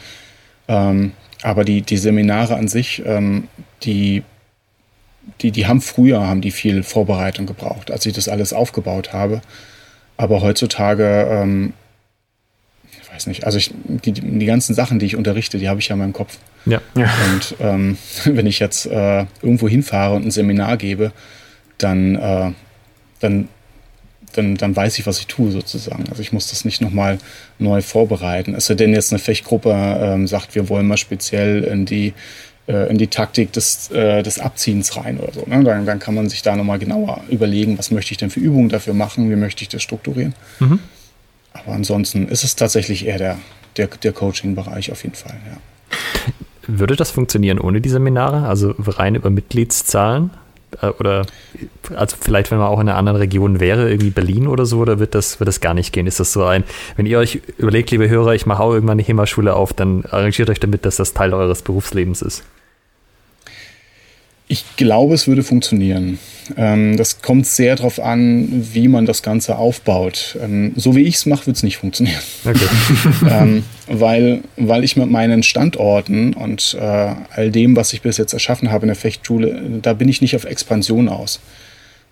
Ähm, 0.67 1.13
aber 1.43 1.63
die, 1.63 1.81
die 1.81 1.97
Seminare 1.97 2.55
an 2.55 2.67
sich, 2.67 3.03
ähm, 3.05 3.47
die, 3.83 4.23
die, 5.41 5.51
die 5.51 5.67
haben 5.67 5.81
früher 5.81 6.25
haben 6.25 6.41
die 6.41 6.51
viel 6.51 6.83
Vorbereitung 6.83 7.45
gebraucht, 7.45 7.91
als 7.91 8.05
ich 8.05 8.13
das 8.13 8.27
alles 8.27 8.53
aufgebaut 8.53 9.13
habe. 9.13 9.41
Aber 10.17 10.41
heutzutage, 10.41 11.27
ähm, 11.29 11.73
ich 13.01 13.13
weiß 13.13 13.27
nicht, 13.27 13.45
also 13.45 13.57
ich, 13.57 13.71
die, 13.83 14.13
die 14.13 14.45
ganzen 14.45 14.73
Sachen, 14.73 14.99
die 14.99 15.05
ich 15.05 15.15
unterrichte, 15.15 15.57
die 15.57 15.69
habe 15.69 15.79
ich 15.79 15.89
ja 15.89 15.93
in 15.93 15.99
meinem 15.99 16.13
Kopf. 16.13 16.37
Ja. 16.65 16.81
Und 16.95 17.55
ähm, 17.59 17.97
wenn 18.25 18.45
ich 18.45 18.59
jetzt 18.59 18.85
äh, 18.85 19.25
irgendwo 19.41 19.67
hinfahre 19.67 20.15
und 20.15 20.25
ein 20.25 20.31
Seminar 20.31 20.77
gebe, 20.77 21.11
dann, 21.77 22.15
äh, 22.15 22.51
dann, 23.19 23.47
dann, 24.33 24.55
dann 24.55 24.75
weiß 24.75 24.97
ich, 24.99 25.05
was 25.05 25.19
ich 25.19 25.27
tue 25.27 25.51
sozusagen. 25.51 26.05
Also 26.09 26.21
ich 26.21 26.31
muss 26.31 26.49
das 26.49 26.65
nicht 26.65 26.81
nochmal 26.81 27.19
neu 27.59 27.81
vorbereiten. 27.81 28.55
Es 28.55 28.67
sei 28.67 28.75
denn 28.75 28.93
jetzt 28.93 29.11
eine 29.11 29.19
Fechtgruppe 29.19 29.71
ähm, 29.71 30.27
sagt, 30.27 30.55
wir 30.55 30.69
wollen 30.69 30.87
mal 30.87 30.97
speziell 30.97 31.63
in 31.63 31.85
die, 31.85 32.13
äh, 32.67 32.89
in 32.89 32.97
die 32.97 33.07
Taktik 33.07 33.51
des, 33.51 33.91
äh, 33.91 34.23
des 34.23 34.39
Abziehens 34.39 34.95
rein 34.95 35.19
oder 35.19 35.33
so. 35.33 35.45
Ne? 35.45 35.63
Dann, 35.63 35.85
dann 35.85 35.99
kann 35.99 36.15
man 36.15 36.29
sich 36.29 36.41
da 36.41 36.55
nochmal 36.55 36.79
genauer 36.79 37.21
überlegen, 37.29 37.77
was 37.77 37.91
möchte 37.91 38.11
ich 38.13 38.17
denn 38.17 38.29
für 38.29 38.39
Übungen 38.39 38.69
dafür 38.69 38.93
machen, 38.93 39.29
wie 39.29 39.35
möchte 39.35 39.63
ich 39.63 39.69
das 39.69 39.83
strukturieren. 39.83 40.33
Mhm. 40.59 40.79
Aber 41.53 41.73
ansonsten 41.73 42.27
ist 42.27 42.43
es 42.43 42.55
tatsächlich 42.55 43.05
eher 43.05 43.19
der, 43.19 43.37
der, 43.77 43.87
der 43.87 44.11
Coaching-Bereich 44.11 44.91
auf 44.91 45.03
jeden 45.03 45.15
Fall, 45.15 45.35
ja. 45.45 45.57
Würde 46.67 46.95
das 46.95 47.11
funktionieren 47.11 47.59
ohne 47.59 47.81
die 47.81 47.89
Seminare? 47.89 48.47
Also 48.47 48.73
rein 48.77 49.15
über 49.15 49.29
Mitgliedszahlen? 49.29 50.31
Äh, 50.81 50.87
oder 50.99 51.25
also 51.95 52.15
vielleicht, 52.19 52.51
wenn 52.51 52.57
man 52.57 52.67
auch 52.67 52.79
in 52.79 52.89
einer 52.89 52.97
anderen 52.97 53.17
Region 53.17 53.59
wäre, 53.59 53.89
irgendwie 53.89 54.09
Berlin 54.09 54.47
oder 54.47 54.65
so, 54.65 54.79
oder 54.79 54.99
wird 54.99 55.15
das, 55.15 55.39
wird 55.39 55.47
das 55.47 55.61
gar 55.61 55.73
nicht 55.73 55.93
gehen? 55.93 56.07
Ist 56.07 56.19
das 56.19 56.33
so 56.33 56.43
ein, 56.45 56.63
wenn 56.95 57.05
ihr 57.05 57.19
euch 57.19 57.41
überlegt, 57.57 57.91
liebe 57.91 58.09
Hörer, 58.09 58.33
ich 58.33 58.45
mache 58.45 58.63
auch 58.63 58.73
irgendwann 58.73 58.99
eine 58.99 59.07
HEMA-Schule 59.07 59.53
auf, 59.53 59.73
dann 59.73 60.05
arrangiert 60.05 60.49
euch 60.49 60.59
damit, 60.59 60.85
dass 60.85 60.95
das 60.95 61.13
Teil 61.13 61.33
eures 61.33 61.61
Berufslebens 61.61 62.21
ist? 62.21 62.43
Ich 64.47 64.75
glaube, 64.75 65.15
es 65.15 65.27
würde 65.27 65.43
funktionieren. 65.43 66.19
Ähm, 66.57 66.97
das 66.97 67.21
kommt 67.21 67.47
sehr 67.47 67.75
darauf 67.75 67.99
an, 67.99 68.47
wie 68.73 68.87
man 68.87 69.05
das 69.05 69.23
Ganze 69.23 69.57
aufbaut. 69.57 70.37
Ähm, 70.41 70.73
so 70.75 70.95
wie 70.95 71.03
ich 71.03 71.15
es 71.15 71.25
mache, 71.25 71.47
wird 71.47 71.57
es 71.57 71.63
nicht 71.63 71.77
funktionieren. 71.77 72.21
Okay. 72.45 72.59
ähm, 73.29 73.63
weil, 73.87 74.41
weil 74.57 74.83
ich 74.83 74.95
mit 74.95 75.09
meinen 75.09 75.43
Standorten 75.43 76.33
und 76.33 76.77
äh, 76.79 77.15
all 77.35 77.51
dem, 77.51 77.75
was 77.75 77.93
ich 77.93 78.01
bis 78.01 78.17
jetzt 78.17 78.33
erschaffen 78.33 78.71
habe 78.71 78.83
in 78.83 78.87
der 78.87 78.95
Fechtschule, 78.95 79.61
da 79.81 79.93
bin 79.93 80.09
ich 80.09 80.21
nicht 80.21 80.35
auf 80.35 80.45
Expansion 80.45 81.09
aus. 81.09 81.39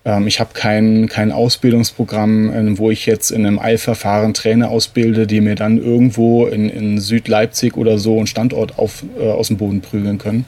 Ähm, 0.04 0.26
ich 0.26 0.40
habe 0.40 0.50
kein, 0.54 1.08
kein 1.08 1.32
Ausbildungsprogramm, 1.32 2.52
ähm, 2.54 2.78
wo 2.78 2.90
ich 2.90 3.06
jetzt 3.06 3.30
in 3.30 3.46
einem 3.46 3.58
Eilverfahren 3.58 4.34
Trainer 4.34 4.70
ausbilde, 4.70 5.26
die 5.26 5.40
mir 5.40 5.54
dann 5.54 5.78
irgendwo 5.78 6.46
in, 6.46 6.68
in 6.68 6.98
Südleipzig 6.98 7.76
oder 7.76 7.98
so 7.98 8.16
einen 8.16 8.26
Standort 8.26 8.78
auf, 8.78 9.04
äh, 9.18 9.28
aus 9.28 9.48
dem 9.48 9.58
Boden 9.58 9.80
prügeln 9.80 10.18
können 10.18 10.44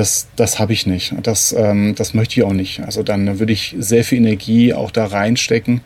das, 0.00 0.28
das 0.34 0.58
habe 0.58 0.72
ich 0.72 0.86
nicht. 0.86 1.14
Das, 1.22 1.52
ähm, 1.52 1.94
das 1.94 2.14
möchte 2.14 2.40
ich 2.40 2.46
auch 2.46 2.54
nicht. 2.54 2.80
Also 2.80 3.02
dann 3.02 3.38
würde 3.38 3.52
ich 3.52 3.76
sehr 3.78 4.02
viel 4.02 4.16
Energie 4.16 4.72
auch 4.72 4.90
da 4.90 5.04
reinstecken 5.04 5.82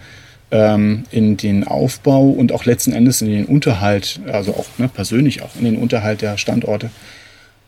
ähm, 0.53 1.03
in 1.11 1.37
den 1.37 1.67
Aufbau 1.67 2.31
und 2.31 2.53
auch 2.53 2.65
letzten 2.65 2.93
Endes 2.93 3.23
in 3.23 3.29
den 3.29 3.45
Unterhalt, 3.45 4.21
also 4.31 4.53
auch 4.55 4.67
ne, 4.79 4.87
persönlich 4.87 5.43
auch 5.43 5.57
in 5.59 5.65
den 5.65 5.77
Unterhalt 5.77 6.23
der 6.23 6.39
Standorte. 6.39 6.91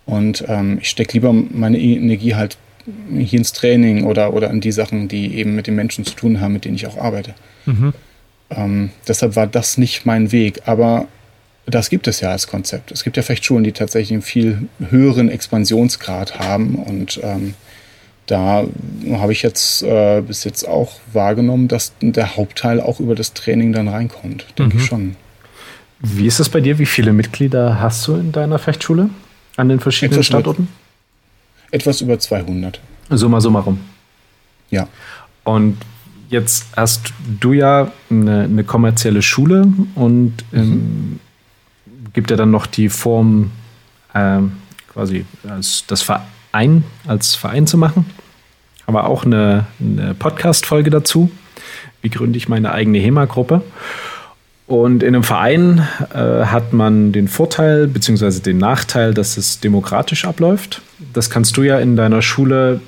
Und 0.04 0.44
ähm, 0.46 0.78
ich 0.80 0.88
stecke 0.88 1.14
lieber 1.14 1.32
meine 1.32 1.78
e-, 1.78 1.96
Energie 1.96 2.36
halt 2.36 2.58
hier 3.12 3.40
ins 3.40 3.52
Training 3.52 4.04
oder, 4.04 4.32
oder 4.32 4.48
in 4.48 4.60
die 4.60 4.70
Sachen, 4.70 5.08
die 5.08 5.34
eben 5.34 5.56
mit 5.56 5.66
den 5.66 5.74
Menschen 5.74 6.04
zu 6.04 6.14
tun 6.14 6.40
haben, 6.40 6.52
mit 6.52 6.64
denen 6.64 6.76
ich 6.76 6.86
auch 6.86 6.96
arbeite. 6.96 7.34
Mhm. 7.64 7.92
Ähm, 8.50 8.90
deshalb 9.08 9.34
war 9.34 9.48
das 9.48 9.78
nicht 9.78 10.06
mein 10.06 10.30
Weg. 10.30 10.60
Aber 10.66 11.08
das 11.66 11.90
gibt 11.90 12.06
es 12.06 12.20
ja 12.20 12.30
als 12.30 12.46
Konzept. 12.46 12.92
Es 12.92 13.02
gibt 13.02 13.16
ja 13.16 13.22
Fechtschulen, 13.22 13.64
die 13.64 13.72
tatsächlich 13.72 14.12
einen 14.12 14.22
viel 14.22 14.68
höheren 14.88 15.28
Expansionsgrad 15.28 16.38
haben. 16.38 16.76
Und 16.76 17.20
ähm, 17.22 17.54
da 18.26 18.64
habe 19.12 19.32
ich 19.32 19.42
jetzt 19.42 19.82
äh, 19.82 20.20
bis 20.20 20.44
jetzt 20.44 20.66
auch 20.66 21.00
wahrgenommen, 21.12 21.66
dass 21.66 21.92
der 22.00 22.36
Hauptteil 22.36 22.80
auch 22.80 23.00
über 23.00 23.16
das 23.16 23.34
Training 23.34 23.72
dann 23.72 23.88
reinkommt. 23.88 24.46
Denke 24.56 24.76
mhm. 24.76 24.82
ich 24.82 24.86
schon. 24.86 25.16
Wie 25.98 26.26
ist 26.26 26.38
das 26.38 26.48
bei 26.48 26.60
dir? 26.60 26.78
Wie 26.78 26.86
viele 26.86 27.12
Mitglieder 27.12 27.80
hast 27.80 28.06
du 28.06 28.14
in 28.14 28.30
deiner 28.30 28.58
Fechtschule 28.58 29.10
an 29.56 29.68
den 29.68 29.80
verschiedenen 29.80 30.18
etwas 30.18 30.26
Standorten? 30.26 30.68
Über, 31.68 31.74
etwas 31.74 32.00
über 32.00 32.18
200. 32.18 32.80
Summa 33.10 33.40
summarum. 33.40 33.80
Ja. 34.70 34.88
Und 35.42 35.78
jetzt 36.28 36.66
hast 36.76 37.12
du 37.40 37.54
ja 37.54 37.90
eine, 38.10 38.42
eine 38.42 38.62
kommerzielle 38.62 39.22
Schule 39.22 39.72
und 39.96 40.44
mhm 40.52 41.18
gibt 42.16 42.30
ja 42.30 42.36
dann 42.36 42.50
noch 42.50 42.66
die 42.66 42.88
Form, 42.88 43.52
ähm, 44.14 44.52
quasi 44.92 45.26
als 45.46 45.84
das 45.86 46.00
Verein, 46.00 46.82
als 47.06 47.34
Verein 47.34 47.66
zu 47.66 47.76
machen. 47.76 48.06
Aber 48.86 49.06
auch 49.06 49.24
eine, 49.24 49.66
eine 49.78 50.14
Podcast-Folge 50.14 50.88
dazu. 50.88 51.30
Wie 52.00 52.08
gründe 52.08 52.38
ich 52.38 52.48
meine 52.48 52.72
eigene 52.72 52.98
HEMA-Gruppe? 52.98 53.60
Und 54.66 55.02
in 55.02 55.14
einem 55.14 55.24
Verein 55.24 55.86
äh, 56.14 56.46
hat 56.46 56.72
man 56.72 57.12
den 57.12 57.28
Vorteil 57.28 57.86
bzw. 57.86 58.40
den 58.40 58.56
Nachteil, 58.56 59.12
dass 59.12 59.36
es 59.36 59.60
demokratisch 59.60 60.24
abläuft. 60.24 60.80
Das 61.12 61.28
kannst 61.28 61.56
du 61.58 61.64
ja 61.64 61.78
in 61.78 61.96
deiner 61.96 62.22
Schule 62.22 62.80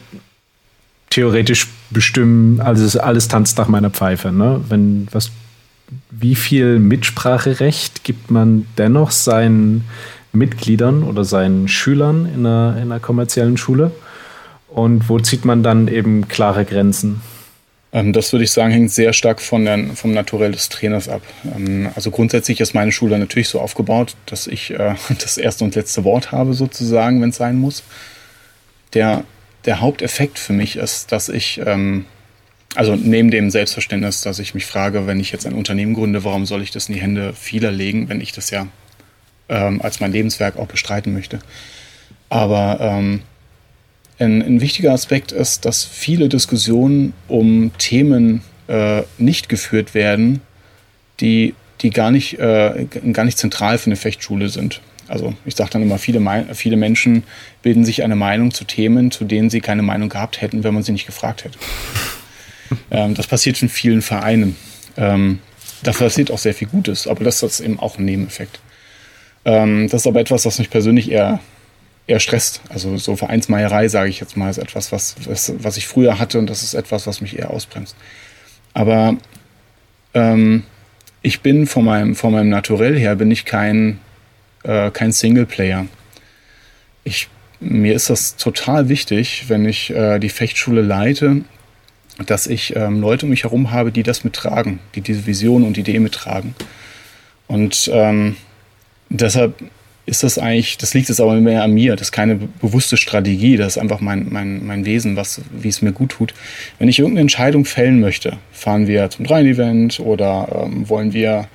theoretisch 1.10 1.68
bestimmen, 1.90 2.60
also 2.60 2.98
alles 2.98 3.28
tanzt 3.28 3.58
nach 3.58 3.68
meiner 3.68 3.90
Pfeife. 3.90 4.32
Ne? 4.32 4.62
Wenn 4.68 5.06
was 5.12 5.30
wie 6.10 6.34
viel 6.34 6.78
Mitspracherecht 6.78 8.04
gibt 8.04 8.30
man 8.30 8.66
dennoch 8.76 9.10
seinen 9.10 9.84
Mitgliedern 10.32 11.02
oder 11.02 11.24
seinen 11.24 11.68
Schülern 11.68 12.26
in 12.26 12.46
einer, 12.46 12.76
in 12.76 12.82
einer 12.82 13.00
kommerziellen 13.00 13.56
Schule? 13.56 13.90
Und 14.68 15.08
wo 15.08 15.18
zieht 15.18 15.44
man 15.44 15.62
dann 15.62 15.88
eben 15.88 16.28
klare 16.28 16.64
Grenzen? 16.64 17.20
Ähm, 17.92 18.12
das 18.12 18.32
würde 18.32 18.44
ich 18.44 18.50
sagen, 18.50 18.72
hängt 18.72 18.90
sehr 18.90 19.12
stark 19.12 19.40
von 19.40 19.64
der, 19.64 19.78
vom 19.94 20.12
Naturell 20.12 20.52
des 20.52 20.68
Trainers 20.68 21.08
ab. 21.08 21.22
Ähm, 21.56 21.88
also 21.94 22.10
grundsätzlich 22.10 22.60
ist 22.60 22.74
meine 22.74 22.92
Schule 22.92 23.18
natürlich 23.18 23.48
so 23.48 23.60
aufgebaut, 23.60 24.14
dass 24.26 24.46
ich 24.46 24.70
äh, 24.72 24.94
das 25.18 25.38
erste 25.38 25.64
und 25.64 25.74
letzte 25.74 26.04
Wort 26.04 26.32
habe, 26.32 26.54
sozusagen, 26.54 27.22
wenn 27.22 27.30
es 27.30 27.36
sein 27.36 27.56
muss. 27.56 27.82
Der, 28.94 29.24
der 29.64 29.80
Haupteffekt 29.80 30.38
für 30.38 30.52
mich 30.52 30.76
ist, 30.76 31.12
dass 31.12 31.28
ich 31.28 31.60
ähm, 31.64 32.04
also 32.74 32.96
neben 32.96 33.30
dem 33.30 33.50
Selbstverständnis, 33.50 34.20
dass 34.20 34.38
ich 34.38 34.54
mich 34.54 34.66
frage, 34.66 35.06
wenn 35.06 35.20
ich 35.20 35.32
jetzt 35.32 35.46
ein 35.46 35.54
Unternehmen 35.54 35.94
gründe, 35.94 36.24
warum 36.24 36.46
soll 36.46 36.62
ich 36.62 36.70
das 36.70 36.88
in 36.88 36.94
die 36.94 37.00
Hände 37.00 37.32
vieler 37.32 37.70
legen, 37.70 38.08
wenn 38.08 38.20
ich 38.20 38.32
das 38.32 38.50
ja 38.50 38.68
ähm, 39.48 39.80
als 39.82 40.00
mein 40.00 40.12
Lebenswerk 40.12 40.58
auch 40.58 40.66
bestreiten 40.66 41.12
möchte. 41.12 41.38
Aber 42.28 42.78
ähm, 42.80 43.22
ein, 44.18 44.42
ein, 44.42 44.60
wichtiger 44.60 44.92
Aspekt 44.92 45.32
ist, 45.32 45.64
dass 45.64 45.84
viele 45.84 46.28
Diskussionen 46.28 47.14
um 47.28 47.70
Themen 47.78 48.42
äh, 48.66 49.02
nicht 49.16 49.48
geführt 49.48 49.94
werden, 49.94 50.42
die, 51.20 51.54
die 51.80 51.90
gar, 51.90 52.10
nicht, 52.10 52.38
äh, 52.38 52.86
gar 53.12 53.24
nicht 53.24 53.38
zentral 53.38 53.78
für 53.78 53.86
eine 53.86 53.96
Fechtschule 53.96 54.50
sind. 54.50 54.82
Also 55.06 55.32
ich 55.46 55.56
sage 55.56 55.70
dann 55.70 55.82
immer, 55.82 55.98
viele, 55.98 56.20
viele 56.54 56.76
Menschen 56.76 57.22
bilden 57.62 57.86
sich 57.86 58.04
eine 58.04 58.16
Meinung 58.16 58.52
zu 58.52 58.64
Themen, 58.64 59.10
zu 59.10 59.24
denen 59.24 59.48
sie 59.48 59.62
keine 59.62 59.82
Meinung 59.82 60.10
gehabt 60.10 60.42
hätten, 60.42 60.64
wenn 60.64 60.74
man 60.74 60.82
sie 60.82 60.92
nicht 60.92 61.06
gefragt 61.06 61.44
hätte. 61.44 61.58
Ähm, 62.90 63.14
das 63.14 63.26
passiert 63.26 63.60
in 63.62 63.68
vielen 63.68 64.02
Vereinen. 64.02 64.56
Ähm, 64.96 65.38
da 65.82 65.92
passiert 65.92 66.30
auch 66.30 66.38
sehr 66.38 66.54
viel 66.54 66.68
Gutes, 66.68 67.06
aber 67.06 67.24
das 67.24 67.42
ist 67.42 67.60
eben 67.60 67.78
auch 67.78 67.98
ein 67.98 68.04
Nebeneffekt. 68.04 68.60
Ähm, 69.44 69.88
das 69.88 70.02
ist 70.02 70.06
aber 70.06 70.20
etwas, 70.20 70.44
was 70.44 70.58
mich 70.58 70.70
persönlich 70.70 71.10
eher, 71.10 71.40
eher 72.06 72.20
stresst. 72.20 72.60
Also 72.68 72.96
so 72.96 73.16
Vereinsmeierei, 73.16 73.88
sage 73.88 74.10
ich 74.10 74.20
jetzt 74.20 74.36
mal, 74.36 74.50
ist 74.50 74.58
etwas, 74.58 74.92
was, 74.92 75.14
was, 75.24 75.52
was 75.58 75.76
ich 75.76 75.86
früher 75.86 76.18
hatte 76.18 76.38
und 76.38 76.50
das 76.50 76.62
ist 76.62 76.74
etwas, 76.74 77.06
was 77.06 77.20
mich 77.20 77.38
eher 77.38 77.50
ausbremst. 77.50 77.96
Aber 78.74 79.16
ähm, 80.14 80.64
ich 81.22 81.40
bin 81.40 81.66
von 81.66 81.84
meinem, 81.84 82.14
von 82.14 82.32
meinem 82.32 82.48
Naturell 82.48 82.98
her, 82.98 83.16
bin 83.16 83.30
ich 83.30 83.44
kein, 83.44 84.00
äh, 84.64 84.90
kein 84.90 85.12
Singleplayer. 85.12 85.86
Ich, 87.04 87.28
mir 87.60 87.94
ist 87.94 88.10
das 88.10 88.36
total 88.36 88.88
wichtig, 88.88 89.44
wenn 89.48 89.64
ich 89.66 89.90
äh, 89.90 90.18
die 90.18 90.28
Fechtschule 90.28 90.82
leite, 90.82 91.42
dass 92.26 92.46
ich 92.46 92.74
ähm, 92.76 93.00
Leute 93.00 93.26
um 93.26 93.30
mich 93.30 93.44
herum 93.44 93.70
habe, 93.70 93.92
die 93.92 94.02
das 94.02 94.24
mittragen, 94.24 94.80
die 94.94 95.00
diese 95.00 95.26
Vision 95.26 95.64
und 95.64 95.78
Idee 95.78 95.98
mittragen. 95.98 96.54
Und 97.46 97.90
ähm, 97.92 98.36
deshalb 99.08 99.54
ist 100.08 100.22
das 100.22 100.38
eigentlich, 100.38 100.78
das 100.78 100.94
liegt 100.94 101.08
jetzt 101.08 101.20
aber 101.20 101.34
mehr 101.34 101.62
an 101.62 101.72
mir, 101.72 101.94
das 101.94 102.08
ist 102.08 102.12
keine 102.12 102.36
bewusste 102.36 102.96
Strategie, 102.96 103.56
das 103.56 103.76
ist 103.76 103.78
einfach 103.78 104.00
mein, 104.00 104.26
mein, 104.30 104.64
mein 104.66 104.84
Wesen, 104.86 105.16
was, 105.16 105.42
wie 105.52 105.68
es 105.68 105.82
mir 105.82 105.92
gut 105.92 106.10
tut. 106.10 106.34
Wenn 106.78 106.88
ich 106.88 106.98
irgendeine 106.98 107.22
Entscheidung 107.22 107.64
fällen 107.64 108.00
möchte, 108.00 108.38
fahren 108.50 108.86
wir 108.86 109.10
zum 109.10 109.26
Dreien-Event 109.26 110.00
oder 110.00 110.64
ähm, 110.64 110.88
wollen 110.88 111.12
wir, 111.12 111.46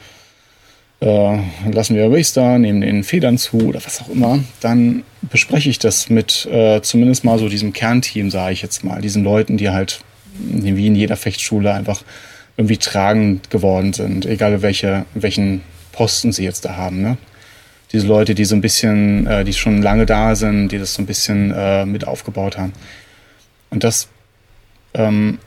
äh, 1.01 1.37
lassen 1.71 1.95
wir 1.95 2.23
da, 2.35 2.59
nehmen 2.59 2.81
den 2.81 3.03
Federn 3.03 3.39
zu 3.39 3.57
oder 3.57 3.83
was 3.83 4.01
auch 4.01 4.09
immer, 4.09 4.39
dann 4.61 5.03
bespreche 5.23 5.69
ich 5.69 5.79
das 5.79 6.09
mit 6.09 6.45
äh, 6.45 6.81
zumindest 6.81 7.23
mal 7.23 7.39
so 7.39 7.49
diesem 7.49 7.73
Kernteam, 7.73 8.29
sage 8.29 8.53
ich 8.53 8.61
jetzt 8.61 8.83
mal, 8.83 9.01
diesen 9.01 9.23
Leuten, 9.23 9.57
die 9.57 9.69
halt 9.69 10.01
wie 10.37 10.87
in 10.87 10.95
jeder 10.95 11.15
Fechtschule 11.15 11.73
einfach 11.73 12.03
irgendwie 12.57 12.77
tragend 12.77 13.49
geworden 13.49 13.93
sind, 13.93 14.25
egal 14.25 14.61
welche, 14.61 15.05
welchen 15.13 15.61
Posten 15.91 16.31
sie 16.31 16.43
jetzt 16.43 16.65
da 16.65 16.75
haben. 16.75 17.01
Ne? 17.01 17.17
diese 17.93 18.07
Leute, 18.07 18.33
die 18.33 18.43
so 18.43 18.55
ein 18.55 18.61
bisschen, 18.61 19.27
äh, 19.27 19.45
die 19.45 19.53
schon 19.53 19.81
lange 19.81 20.07
da 20.07 20.35
sind, 20.35 20.69
die 20.69 20.79
das 20.79 20.95
so 20.95 21.01
ein 21.01 21.05
bisschen 21.05 21.53
äh, 21.55 21.85
mit 21.85 22.07
aufgebaut 22.07 22.57
haben. 22.57 22.73
Und 23.69 23.83
das, 23.83 24.09
ähm, 24.95 25.37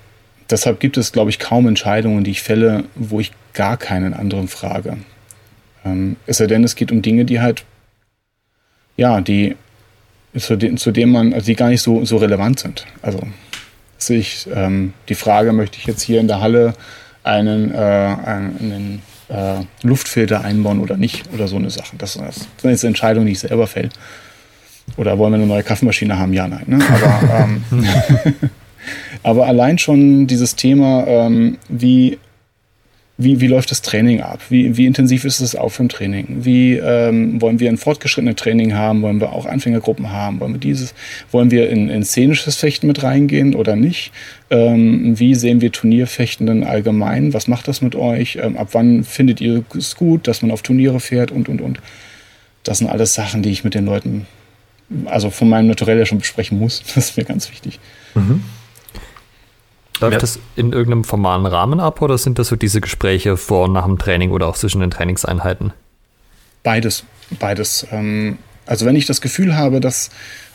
deshalb 0.49 0.78
gibt 0.78 0.97
es, 0.97 1.11
glaube 1.11 1.30
ich, 1.30 1.41
kaum 1.41 1.66
Entscheidungen, 1.66 2.22
die 2.22 2.30
ich 2.30 2.43
fälle, 2.43 2.84
wo 2.95 3.18
ich 3.18 3.32
gar 3.53 3.76
keinen 3.76 4.14
anderen 4.14 4.47
frage. 4.47 4.97
Ähm, 5.84 6.16
es 6.26 6.37
sei 6.37 6.47
denn, 6.47 6.62
es 6.62 6.76
geht 6.76 6.93
um 6.93 7.03
Dinge, 7.03 7.24
die 7.24 7.41
halt, 7.41 7.64
ja, 8.97 9.20
die, 9.20 9.57
zu, 10.39 10.57
de 10.57 10.76
zu 10.76 10.93
denen 10.93 11.11
man, 11.11 11.34
also 11.34 11.47
die 11.47 11.57
gar 11.57 11.68
nicht 11.68 11.82
so, 11.82 12.05
so 12.05 12.16
relevant 12.16 12.61
sind. 12.61 12.87
Also, 13.03 13.18
sich 14.07 14.48
ähm, 14.54 14.92
die 15.09 15.14
Frage, 15.14 15.52
möchte 15.52 15.78
ich 15.78 15.86
jetzt 15.86 16.02
hier 16.02 16.20
in 16.20 16.28
der 16.28 16.40
Halle 16.40 16.74
einen, 17.22 17.74
äh, 17.74 17.76
einen 17.76 19.02
äh, 19.28 19.64
Luftfilter 19.82 20.44
einbauen 20.44 20.80
oder 20.80 20.96
nicht 20.96 21.24
oder 21.34 21.48
so 21.48 21.57
eine 21.57 21.70
Sache. 21.70 21.96
Das, 21.98 22.14
das 22.14 22.46
sind 22.59 22.70
jetzt 22.70 22.84
Entscheidungen, 22.84 23.26
die 23.26 23.32
ich 23.32 23.40
selber 23.40 23.66
fälle. 23.66 23.88
Oder 24.96 25.18
wollen 25.18 25.32
wir 25.32 25.38
eine 25.38 25.46
neue 25.46 25.64
Kaffeemaschine 25.64 26.18
haben? 26.18 26.32
Ja, 26.32 26.46
nein. 26.46 26.64
Ne? 26.66 26.78
Aber, 26.88 27.44
ähm, 27.44 27.64
aber 29.22 29.46
allein 29.46 29.78
schon 29.78 30.26
dieses 30.26 30.54
Thema, 30.54 31.04
ähm, 31.07 31.59
wie 31.68 32.18
wie, 33.18 33.40
wie 33.40 33.46
läuft 33.46 33.70
das 33.70 33.80
Training 33.80 34.20
ab? 34.20 34.40
Wie, 34.50 34.76
wie 34.76 34.84
intensiv 34.84 35.24
ist 35.24 35.40
es 35.40 35.56
auch 35.56 35.78
im 35.78 35.88
Training? 35.88 36.44
Wie 36.44 36.74
ähm, 36.74 37.40
wollen 37.40 37.60
wir 37.60 37.70
ein 37.70 37.78
fortgeschrittenes 37.78 38.36
Training 38.36 38.74
haben? 38.74 39.00
Wollen 39.00 39.20
wir 39.20 39.32
auch 39.32 39.46
Anfängergruppen 39.46 40.12
haben? 40.12 40.38
Wollen 40.38 40.52
wir 40.52 40.60
dieses? 40.60 40.92
Wollen 41.30 41.50
wir 41.50 41.70
in, 41.70 41.88
in 41.88 42.04
szenisches 42.04 42.56
Fechten 42.56 42.86
mit 42.86 43.02
reingehen 43.02 43.54
oder 43.54 43.74
nicht? 43.74 44.12
Ähm, 44.50 45.18
wie 45.18 45.34
sehen 45.34 45.62
wir 45.62 45.72
Turnierfechten 45.72 46.46
denn 46.46 46.64
allgemein? 46.64 47.32
Was 47.32 47.48
macht 47.48 47.68
das 47.68 47.80
mit 47.80 47.94
euch? 47.94 48.38
Ähm, 48.42 48.58
ab 48.58 48.68
wann 48.72 49.02
findet 49.02 49.40
ihr 49.40 49.64
es 49.74 49.96
gut, 49.96 50.28
dass 50.28 50.42
man 50.42 50.50
auf 50.50 50.60
Turniere 50.60 51.00
fährt 51.00 51.30
und, 51.30 51.48
und, 51.48 51.62
und? 51.62 51.80
Das 52.64 52.78
sind 52.78 52.88
alles 52.88 53.14
Sachen, 53.14 53.42
die 53.42 53.50
ich 53.50 53.64
mit 53.64 53.74
den 53.74 53.86
Leuten, 53.86 54.26
also 55.06 55.30
von 55.30 55.48
meinem 55.48 55.68
Naturell 55.68 55.98
ja 55.98 56.04
schon 56.04 56.18
besprechen 56.18 56.58
muss. 56.58 56.82
Das 56.94 57.10
ist 57.10 57.16
mir 57.16 57.24
ganz 57.24 57.50
wichtig. 57.50 57.80
Mhm. 58.14 58.42
Läuft 60.01 60.14
ja. 60.14 60.18
das 60.18 60.38
in 60.57 60.72
irgendeinem 60.72 61.05
formalen 61.05 61.47
Rahmen 61.47 61.80
ab 61.80 62.03
oder 62.03 62.18
sind 62.18 62.38
das 62.38 62.49
so 62.49 62.57
diese 62.57 62.80
Gespräche 62.80 63.36
vor 63.36 63.64
und 63.64 63.72
nach 63.72 63.86
dem 63.86 63.99
Training 63.99 64.30
oder 64.30 64.47
auch 64.47 64.57
zwischen 64.57 64.80
den 64.80 64.90
Trainingseinheiten? 64.90 65.72
Beides, 66.62 67.05
beides. 67.38 67.86
Ähm, 67.92 68.38
also 68.66 68.84
wenn 68.84 68.97
ich 68.97 69.07
das 69.07 69.20
Gefühl 69.20 69.57
habe, 69.57 69.80
dass 69.80 70.11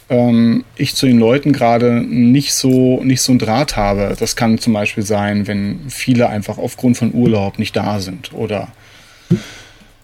ähm, 0.09 0.65
ich 0.75 0.95
zu 0.95 1.05
den 1.05 1.19
Leuten 1.19 1.53
gerade 1.53 2.01
nicht 2.01 2.53
so, 2.53 3.01
nicht 3.03 3.21
so 3.21 3.31
ein 3.31 3.39
Draht 3.39 3.77
habe, 3.77 4.15
das 4.19 4.35
kann 4.35 4.57
zum 4.59 4.73
Beispiel 4.73 5.03
sein, 5.03 5.47
wenn 5.47 5.89
viele 5.89 6.29
einfach 6.29 6.57
aufgrund 6.57 6.97
von 6.97 7.13
Urlaub 7.13 7.57
nicht 7.57 7.75
da 7.75 7.99
sind 7.99 8.33
oder 8.33 8.67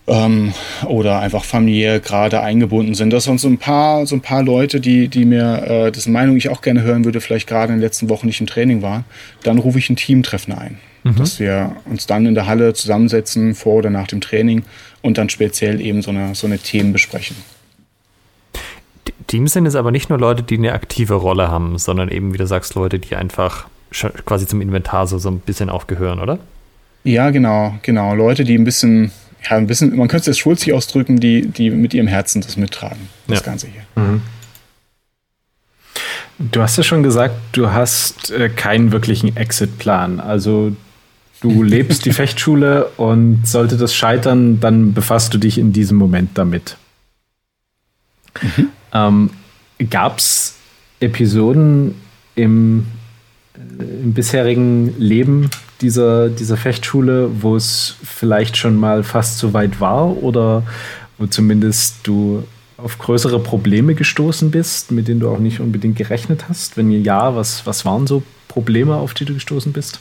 ähm, 0.07 0.53
oder 0.85 1.19
einfach 1.19 1.43
familiär 1.43 1.99
gerade 1.99 2.41
eingebunden 2.41 2.95
sind. 2.95 3.11
Das 3.11 3.25
sind 3.25 3.39
so 3.39 3.47
ein 3.47 3.57
paar, 3.57 4.05
so 4.05 4.15
ein 4.15 4.21
paar 4.21 4.41
Leute, 4.41 4.79
die, 4.79 5.09
die 5.09 5.25
mir, 5.25 5.63
äh, 5.63 5.91
dessen 5.91 6.13
Meinung 6.13 6.37
ich 6.37 6.49
auch 6.49 6.61
gerne 6.61 6.81
hören 6.81 7.05
würde, 7.05 7.21
vielleicht 7.21 7.47
gerade 7.47 7.73
in 7.73 7.79
den 7.79 7.83
letzten 7.83 8.09
Wochen 8.09 8.27
nicht 8.27 8.39
im 8.39 8.47
Training 8.47 8.81
waren. 8.81 9.03
Dann 9.43 9.59
rufe 9.59 9.77
ich 9.79 9.89
ein 9.89 9.97
Teamtreffen 9.97 10.53
ein. 10.53 10.79
Mhm. 11.03 11.15
Dass 11.17 11.39
wir 11.39 11.75
uns 11.85 12.07
dann 12.07 12.25
in 12.25 12.35
der 12.35 12.47
Halle 12.47 12.73
zusammensetzen, 12.73 13.53
vor 13.53 13.75
oder 13.75 13.89
nach 13.89 14.07
dem 14.07 14.21
Training 14.21 14.63
und 15.01 15.17
dann 15.17 15.29
speziell 15.29 15.81
eben 15.81 16.01
so 16.01 16.11
eine, 16.11 16.35
so 16.35 16.47
eine 16.47 16.57
Themen 16.57 16.93
besprechen. 16.93 17.35
Teams 19.27 19.51
sind 19.51 19.65
es 19.65 19.75
aber 19.75 19.91
nicht 19.91 20.09
nur 20.09 20.19
Leute, 20.19 20.41
die 20.41 20.57
eine 20.57 20.71
aktive 20.71 21.15
Rolle 21.15 21.49
haben, 21.49 21.77
sondern 21.77 22.09
eben, 22.09 22.33
wie 22.33 22.37
du 22.37 22.47
sagst, 22.47 22.75
Leute, 22.75 22.97
die 22.97 23.15
einfach 23.15 23.67
quasi 24.25 24.47
zum 24.47 24.61
Inventar 24.61 25.05
so, 25.07 25.17
so 25.17 25.29
ein 25.29 25.39
bisschen 25.39 25.69
aufgehören, 25.69 26.19
oder? 26.19 26.39
Ja, 27.03 27.29
genau, 27.29 27.75
genau. 27.81 28.15
Leute, 28.15 28.43
die 28.43 28.57
ein 28.57 28.63
bisschen 28.63 29.11
ja, 29.43 29.57
ein 29.57 29.67
bisschen, 29.67 29.95
man 29.95 30.07
könnte 30.07 30.21
es 30.21 30.27
jetzt 30.27 30.39
schulzig 30.39 30.73
ausdrücken, 30.73 31.19
die, 31.19 31.47
die 31.47 31.69
mit 31.69 31.93
ihrem 31.93 32.07
Herzen 32.07 32.41
das 32.41 32.57
mittragen, 32.57 33.09
das 33.27 33.39
ja. 33.39 33.45
Ganze 33.45 33.67
hier. 33.67 33.83
Mhm. 33.95 34.21
Du 36.39 36.61
hast 36.61 36.77
ja 36.77 36.83
schon 36.83 37.01
gesagt, 37.01 37.35
du 37.53 37.71
hast 37.71 38.29
äh, 38.31 38.49
keinen 38.49 38.91
wirklichen 38.91 39.35
Exit-Plan. 39.35 40.19
Also 40.19 40.75
du 41.41 41.63
lebst 41.63 42.05
die 42.05 42.13
Fechtschule 42.13 42.85
und 42.97 43.47
sollte 43.47 43.77
das 43.77 43.95
scheitern, 43.95 44.59
dann 44.59 44.93
befasst 44.93 45.33
du 45.33 45.37
dich 45.37 45.57
in 45.57 45.73
diesem 45.73 45.97
Moment 45.97 46.31
damit. 46.37 46.77
Mhm. 48.41 48.69
Ähm, 48.93 49.29
Gab 49.89 50.17
es 50.17 50.55
Episoden 50.99 51.95
im, 52.35 52.87
äh, 53.55 53.83
im 54.03 54.13
bisherigen 54.13 54.95
Leben, 54.99 55.49
dieser, 55.81 56.29
dieser 56.29 56.57
Fechtschule, 56.57 57.29
wo 57.41 57.55
es 57.55 57.95
vielleicht 58.03 58.57
schon 58.57 58.75
mal 58.75 59.03
fast 59.03 59.37
so 59.37 59.53
weit 59.53 59.79
war 59.79 60.17
oder 60.23 60.63
wo 61.17 61.25
zumindest 61.25 61.95
du 62.03 62.43
auf 62.77 62.99
größere 62.99 63.39
Probleme 63.39 63.95
gestoßen 63.95 64.51
bist, 64.51 64.91
mit 64.91 65.07
denen 65.07 65.19
du 65.19 65.29
auch 65.29 65.39
nicht 65.39 65.59
unbedingt 65.59 65.97
gerechnet 65.97 66.45
hast? 66.47 66.77
Wenn 66.77 66.91
ja, 66.91 67.35
was, 67.35 67.65
was 67.65 67.85
waren 67.85 68.05
so 68.05 68.23
Probleme, 68.47 68.95
auf 68.95 69.13
die 69.13 69.25
du 69.25 69.33
gestoßen 69.33 69.73
bist? 69.73 69.99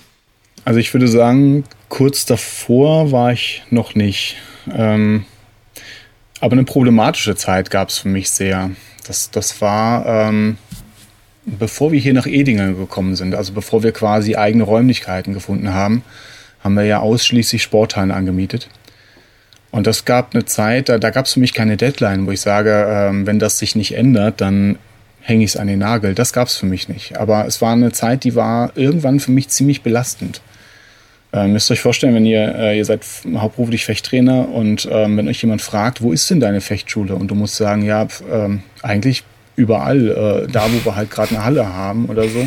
Also 0.64 0.81
ich 0.81 0.93
würde 0.93 1.09
sagen, 1.09 1.64
kurz 1.89 2.27
davor 2.27 3.12
war 3.12 3.33
ich 3.33 3.62
noch 3.70 3.95
nicht. 3.95 4.37
Ähm, 4.70 5.24
aber 6.41 6.53
eine 6.53 6.64
problematische 6.64 7.37
Zeit 7.37 7.70
gab 7.70 7.89
es 7.89 7.99
für 7.99 8.09
mich 8.09 8.31
sehr. 8.31 8.70
Das, 9.07 9.31
das 9.31 9.61
war 9.61 10.05
ähm, 10.07 10.59
bevor 11.47 11.92
wir 11.92 12.01
hier 12.01 12.12
nach 12.12 12.26
Edingen 12.26 12.76
gekommen 12.76 13.16
sind, 13.16 13.34
also 13.34 13.53
bevor 13.53 13.82
wir 13.82 13.92
quasi 13.92 14.34
eigene 14.36 14.64
Räumlichkeiten 14.64 15.32
gefunden 15.32 15.72
haben, 15.72 16.03
haben 16.62 16.74
wir 16.74 16.84
ja 16.84 16.99
ausschließlich 16.99 17.62
Sporthallen 17.62 18.11
angemietet. 18.11 18.68
Und 19.70 19.86
das 19.86 20.05
gab 20.05 20.34
eine 20.34 20.44
Zeit, 20.44 20.88
da, 20.88 20.99
da 20.99 21.11
gab 21.11 21.26
es 21.26 21.34
für 21.34 21.40
mich 21.40 21.55
keine 21.55 21.76
Deadline, 21.76 22.26
wo 22.26 22.32
ich 22.32 22.40
sage, 22.40 22.86
ähm, 22.88 23.26
wenn 23.26 23.38
das 23.38 23.59
sich 23.59 23.76
nicht 23.76 23.94
ändert, 23.94 24.40
dann 24.40 24.78
hänge 25.20 25.44
ich 25.44 25.51
es 25.51 25.57
an 25.57 25.66
den 25.66 25.80
Nagel. 25.80 26.14
Das 26.14 26.32
gab 26.32 26.49
es 26.49 26.57
für 26.57 26.66
mich 26.66 26.88
nicht. 26.88 27.16
Aber 27.16 27.47
es 27.47 27.61
war 27.61 27.72
eine 27.72 27.92
Zeit, 27.92 28.24
die 28.24 28.34
war 28.34 28.72
irgendwann 28.74 29.20
für 29.20 29.32
mich 29.32 29.49
ziemlich 29.49 29.82
belastend. 29.82 30.40
Äh, 31.32 31.49
müsst 31.49 31.70
ihr 31.70 31.74
euch 31.74 31.80
vorstellen, 31.80 32.14
wenn 32.14 32.24
ihr, 32.24 32.55
äh, 32.55 32.78
ihr 32.78 32.84
seid 32.84 33.03
hauptberuflich 33.36 33.84
Fechttrainer 33.84 34.49
und 34.49 34.88
ähm, 34.90 35.16
wenn 35.16 35.28
euch 35.28 35.42
jemand 35.42 35.62
fragt, 35.62 36.01
wo 36.01 36.12
ist 36.12 36.30
denn 36.30 36.40
deine 36.40 36.61
Fechtschule? 36.61 37.14
Und 37.14 37.28
du 37.30 37.34
musst 37.34 37.57
sagen, 37.57 37.82
ja, 37.82 38.07
ähm, 38.32 38.62
eigentlich 38.82 39.24
überall, 39.57 40.46
äh, 40.46 40.50
da 40.50 40.66
wo 40.70 40.90
wir 40.90 40.96
halt 40.96 41.11
gerade 41.11 41.30
eine 41.30 41.44
Halle 41.44 41.72
haben 41.72 42.07
oder 42.07 42.28
so. 42.28 42.46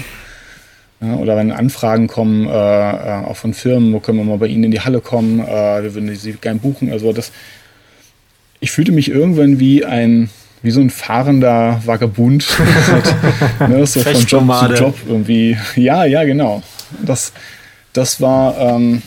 Ja, 1.02 1.14
oder 1.16 1.38
wenn 1.38 1.52
Anfragen 1.52 2.08
kommen, 2.08 2.48
äh, 2.48 2.52
äh, 2.52 3.26
auch 3.26 3.38
von 3.38 3.54
Firmen, 3.54 3.94
wo 3.94 4.00
können 4.00 4.18
wir 4.18 4.26
mal 4.26 4.38
bei 4.38 4.48
Ihnen 4.48 4.66
in 4.66 4.72
die 4.72 4.82
Halle 4.82 5.00
kommen, 5.00 5.40
äh, 5.40 5.84
wir 5.84 5.94
würden 5.94 6.14
Sie 6.14 6.34
gerne 6.34 6.60
buchen. 6.60 6.92
Also 6.92 7.14
das, 7.14 7.32
ich 8.60 8.72
fühlte 8.72 8.92
mich 8.92 9.10
irgendwann 9.10 9.60
wie 9.60 9.86
ein, 9.86 10.30
wie 10.62 10.72
so 10.72 10.82
ein 10.82 10.90
fahrender 10.90 11.82
Vagabund. 11.86 12.48
ne, 13.68 13.88
so 13.88 14.02
von 14.02 14.26
Job 14.26 14.54
zu 14.60 14.74
Job 14.74 14.96
irgendwie. 15.08 15.58
Ja, 15.78 16.04
ja, 16.04 16.26
genau. 16.26 16.64
Das, 17.06 17.32
das 17.94 18.20
war, 18.20 18.58
ähm, 18.58 19.02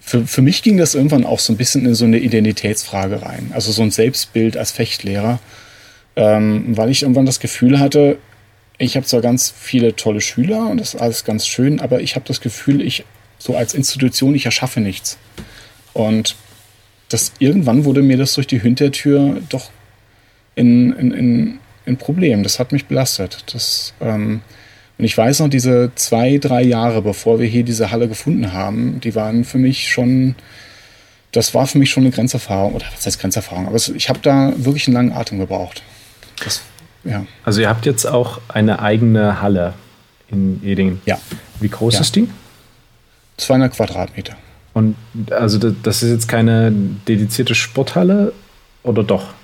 für, 0.00 0.26
für 0.26 0.40
mich 0.40 0.62
ging 0.62 0.78
das 0.78 0.94
irgendwann 0.94 1.26
auch 1.26 1.38
so 1.38 1.52
ein 1.52 1.58
bisschen 1.58 1.84
in 1.84 1.94
so 1.94 2.06
eine 2.06 2.18
Identitätsfrage 2.18 3.20
rein. 3.20 3.50
Also 3.54 3.72
so 3.72 3.82
ein 3.82 3.90
Selbstbild 3.90 4.56
als 4.56 4.72
Fechtlehrer 4.72 5.38
ähm, 6.16 6.76
weil 6.76 6.90
ich 6.90 7.02
irgendwann 7.02 7.26
das 7.26 7.40
Gefühl 7.40 7.78
hatte, 7.78 8.18
ich 8.78 8.96
habe 8.96 9.06
zwar 9.06 9.20
ganz 9.20 9.52
viele 9.56 9.94
tolle 9.96 10.20
Schüler 10.20 10.68
und 10.68 10.78
das 10.78 10.94
ist 10.94 11.00
alles 11.00 11.24
ganz 11.24 11.46
schön, 11.46 11.80
aber 11.80 12.00
ich 12.00 12.16
habe 12.16 12.26
das 12.26 12.40
Gefühl, 12.40 12.80
ich 12.80 13.04
so 13.38 13.56
als 13.56 13.74
Institution, 13.74 14.34
ich 14.34 14.46
erschaffe 14.46 14.80
nichts. 14.80 15.18
Und 15.92 16.36
das 17.08 17.32
irgendwann 17.38 17.84
wurde 17.84 18.02
mir 18.02 18.16
das 18.16 18.34
durch 18.34 18.46
die 18.46 18.60
Hintertür 18.60 19.42
doch 19.48 19.70
in, 20.54 20.92
in, 20.92 21.12
in, 21.12 21.58
in 21.86 21.96
Problem. 21.96 22.42
Das 22.42 22.58
hat 22.58 22.72
mich 22.72 22.86
belastet. 22.86 23.44
Das, 23.52 23.94
ähm, 24.00 24.42
und 24.98 25.04
ich 25.04 25.16
weiß 25.16 25.40
noch, 25.40 25.48
diese 25.48 25.92
zwei, 25.94 26.38
drei 26.38 26.62
Jahre, 26.62 27.02
bevor 27.02 27.40
wir 27.40 27.46
hier 27.46 27.64
diese 27.64 27.90
Halle 27.90 28.08
gefunden 28.08 28.52
haben, 28.52 29.00
die 29.00 29.14
waren 29.14 29.44
für 29.44 29.58
mich 29.58 29.90
schon, 29.90 30.36
das 31.32 31.54
war 31.54 31.66
für 31.66 31.78
mich 31.78 31.90
schon 31.90 32.04
eine 32.04 32.12
Grenzerfahrung. 32.12 32.74
Oder 32.74 32.86
was 32.94 33.06
heißt 33.06 33.20
Grenzerfahrung? 33.20 33.66
Aber 33.66 33.76
ich 33.76 34.08
habe 34.08 34.20
da 34.22 34.52
wirklich 34.56 34.86
einen 34.86 34.94
langen 34.94 35.12
Atem 35.12 35.38
gebraucht. 35.38 35.82
Das, 36.44 36.62
ja. 37.04 37.26
Also 37.44 37.60
ihr 37.60 37.68
habt 37.68 37.86
jetzt 37.86 38.06
auch 38.06 38.40
eine 38.48 38.80
eigene 38.80 39.40
Halle 39.40 39.74
in 40.28 40.60
Edingen. 40.64 41.00
Ja. 41.06 41.18
Wie 41.60 41.68
groß 41.68 41.94
ja. 41.94 42.00
ist 42.00 42.16
die? 42.16 42.28
200 43.36 43.74
Quadratmeter. 43.74 44.36
Und 44.74 44.96
also 45.30 45.58
das 45.70 46.02
ist 46.02 46.10
jetzt 46.10 46.28
keine 46.28 46.72
dedizierte 47.06 47.54
Sporthalle 47.54 48.32
oder 48.82 49.04
doch? 49.04 49.34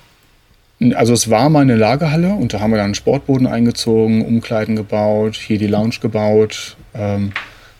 Also 0.94 1.12
es 1.12 1.28
war 1.28 1.50
mal 1.50 1.60
eine 1.60 1.76
Lagerhalle 1.76 2.34
und 2.34 2.54
da 2.54 2.60
haben 2.60 2.70
wir 2.70 2.76
dann 2.76 2.86
einen 2.86 2.94
Sportboden 2.94 3.46
eingezogen, 3.46 4.24
Umkleiden 4.24 4.76
gebaut, 4.76 5.34
hier 5.34 5.58
die 5.58 5.66
Lounge 5.66 5.96
gebaut, 6.00 6.76
ähm, 6.94 7.32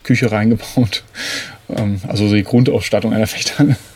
Küche 0.03 0.31
reingebaut. 0.31 1.05
Ähm, 1.71 2.01
also 2.09 2.33
die 2.33 2.45
Grundausstattung 2.45 3.13
einer 3.13 3.27
Fechthalle. 3.27 3.77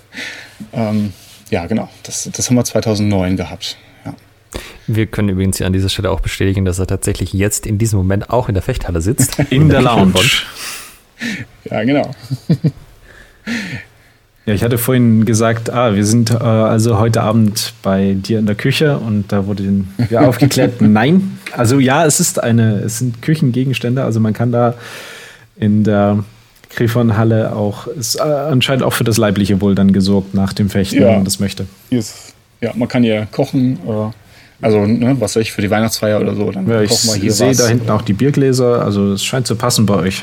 Ähm, 0.74 1.14
ja, 1.50 1.64
genau. 1.66 1.88
Das, 2.02 2.28
das 2.30 2.48
haben 2.48 2.56
wir 2.56 2.64
2009 2.64 3.38
gehabt. 3.38 3.78
Wir 4.86 5.06
können 5.06 5.28
übrigens 5.28 5.58
hier 5.58 5.66
an 5.66 5.72
dieser 5.72 5.88
Stelle 5.88 6.10
auch 6.10 6.20
bestätigen, 6.20 6.64
dass 6.64 6.78
er 6.78 6.86
tatsächlich 6.86 7.32
jetzt 7.32 7.66
in 7.66 7.78
diesem 7.78 7.98
Moment 7.98 8.30
auch 8.30 8.48
in 8.48 8.54
der 8.54 8.62
Fechthalle 8.62 9.00
sitzt. 9.00 9.38
In 9.50 9.68
der 9.68 9.82
Lounge. 9.82 10.14
Ja, 11.64 11.84
genau. 11.84 12.10
Ja, 14.44 14.54
ich 14.54 14.64
hatte 14.64 14.76
vorhin 14.76 15.24
gesagt, 15.24 15.70
ah, 15.70 15.94
wir 15.94 16.04
sind 16.04 16.32
äh, 16.32 16.34
also 16.34 16.98
heute 16.98 17.22
Abend 17.22 17.74
bei 17.82 18.14
dir 18.14 18.40
in 18.40 18.46
der 18.46 18.56
Küche 18.56 18.98
und 18.98 19.30
da 19.30 19.46
wurde 19.46 19.84
ja 20.10 20.20
aufgeklärt, 20.26 20.80
nein. 20.80 21.38
Also 21.52 21.78
ja, 21.78 22.04
es 22.04 22.18
ist 22.18 22.42
eine, 22.42 22.80
es 22.80 22.98
sind 22.98 23.22
Küchengegenstände, 23.22 24.02
also 24.02 24.18
man 24.18 24.32
kann 24.32 24.50
da 24.50 24.74
in 25.54 25.84
der 25.84 26.24
Griffonhalle 26.74 27.54
auch, 27.54 27.86
ist 27.86 28.16
äh, 28.16 28.22
anscheinend 28.22 28.82
auch 28.82 28.94
für 28.94 29.04
das 29.04 29.16
leibliche 29.16 29.60
Wohl 29.60 29.76
dann 29.76 29.92
gesorgt 29.92 30.34
nach 30.34 30.52
dem 30.52 30.70
Fechten, 30.70 30.96
ja. 30.96 31.08
wenn 31.08 31.14
man 31.16 31.24
das 31.24 31.38
möchte. 31.38 31.66
Ist, 31.90 32.34
ja, 32.60 32.72
man 32.74 32.88
kann 32.88 33.04
hier 33.04 33.28
kochen, 33.30 33.78
äh, 33.86 34.10
also 34.62 34.86
ne, 34.86 35.16
was 35.20 35.36
weiß 35.36 35.42
ich, 35.42 35.52
für 35.52 35.60
die 35.60 35.70
Weihnachtsfeier 35.70 36.20
oder 36.20 36.34
so, 36.34 36.50
dann 36.50 36.68
ja, 36.68 36.86
kochen 36.86 37.10
wir 37.10 37.14
hier 37.16 37.30
Ich 37.30 37.36
sehe 37.36 37.54
da 37.54 37.66
hinten 37.66 37.90
auch 37.90 38.02
die 38.02 38.12
Biergläser, 38.12 38.82
also 38.82 39.12
es 39.12 39.24
scheint 39.24 39.46
zu 39.46 39.56
passen 39.56 39.84
bei 39.84 39.96
euch. 39.96 40.22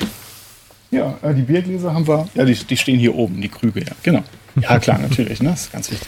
Ja, 0.92 1.18
äh, 1.22 1.36
die 1.36 1.44
Biergläser 1.44 1.94
haben 1.94 2.08
wir, 2.08 2.28
ja, 2.34 2.46
die, 2.46 2.56
die 2.56 2.78
stehen 2.78 2.98
hier 2.98 3.14
oben, 3.14 3.42
die 3.42 3.50
Krüge, 3.50 3.82
ja, 3.82 3.92
genau. 4.02 4.24
Ja, 4.60 4.80
klar, 4.80 4.98
natürlich, 4.98 5.42
ne? 5.42 5.50
Das 5.50 5.62
ist 5.62 5.72
ganz 5.72 5.92
wichtig. 5.92 6.08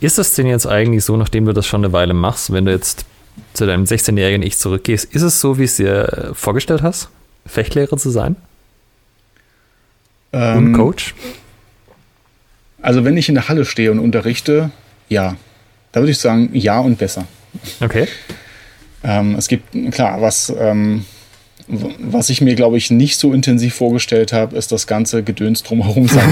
Ist 0.00 0.18
das 0.18 0.32
denn 0.34 0.46
jetzt 0.46 0.66
eigentlich 0.66 1.04
so, 1.04 1.16
nachdem 1.16 1.46
du 1.46 1.52
das 1.52 1.66
schon 1.66 1.82
eine 1.84 1.92
Weile 1.92 2.12
machst, 2.12 2.52
wenn 2.52 2.66
du 2.66 2.72
jetzt 2.72 3.06
zu 3.54 3.66
deinem 3.66 3.84
16-jährigen 3.84 4.42
Ich 4.42 4.58
zurückgehst, 4.58 5.06
ist 5.14 5.22
es 5.22 5.40
so, 5.40 5.58
wie 5.58 5.64
es 5.64 5.76
dir 5.76 6.32
vorgestellt 6.34 6.82
hast, 6.82 7.08
Fechtlehrer 7.46 7.96
zu 7.96 8.10
sein? 8.10 8.36
Ähm, 10.32 10.58
und 10.58 10.72
Coach? 10.74 11.14
Also, 12.82 13.04
wenn 13.04 13.16
ich 13.16 13.30
in 13.30 13.34
der 13.34 13.48
Halle 13.48 13.64
stehe 13.64 13.90
und 13.90 13.98
unterrichte, 14.00 14.70
ja. 15.08 15.36
Da 15.92 16.00
würde 16.00 16.10
ich 16.10 16.18
sagen, 16.18 16.50
ja 16.52 16.80
und 16.80 16.98
besser. 16.98 17.26
Okay. 17.80 18.08
Ähm, 19.04 19.36
es 19.36 19.48
gibt, 19.48 19.92
klar, 19.92 20.20
was, 20.20 20.52
ähm, 20.58 21.04
was 21.66 22.30
ich 22.30 22.40
mir, 22.40 22.54
glaube 22.54 22.76
ich, 22.76 22.90
nicht 22.90 23.18
so 23.18 23.32
intensiv 23.32 23.74
vorgestellt 23.74 24.32
habe, 24.32 24.56
ist 24.56 24.72
das 24.72 24.86
ganze 24.86 25.22
Gedöns 25.22 25.62
drumherum 25.62 26.08
sein. 26.08 26.28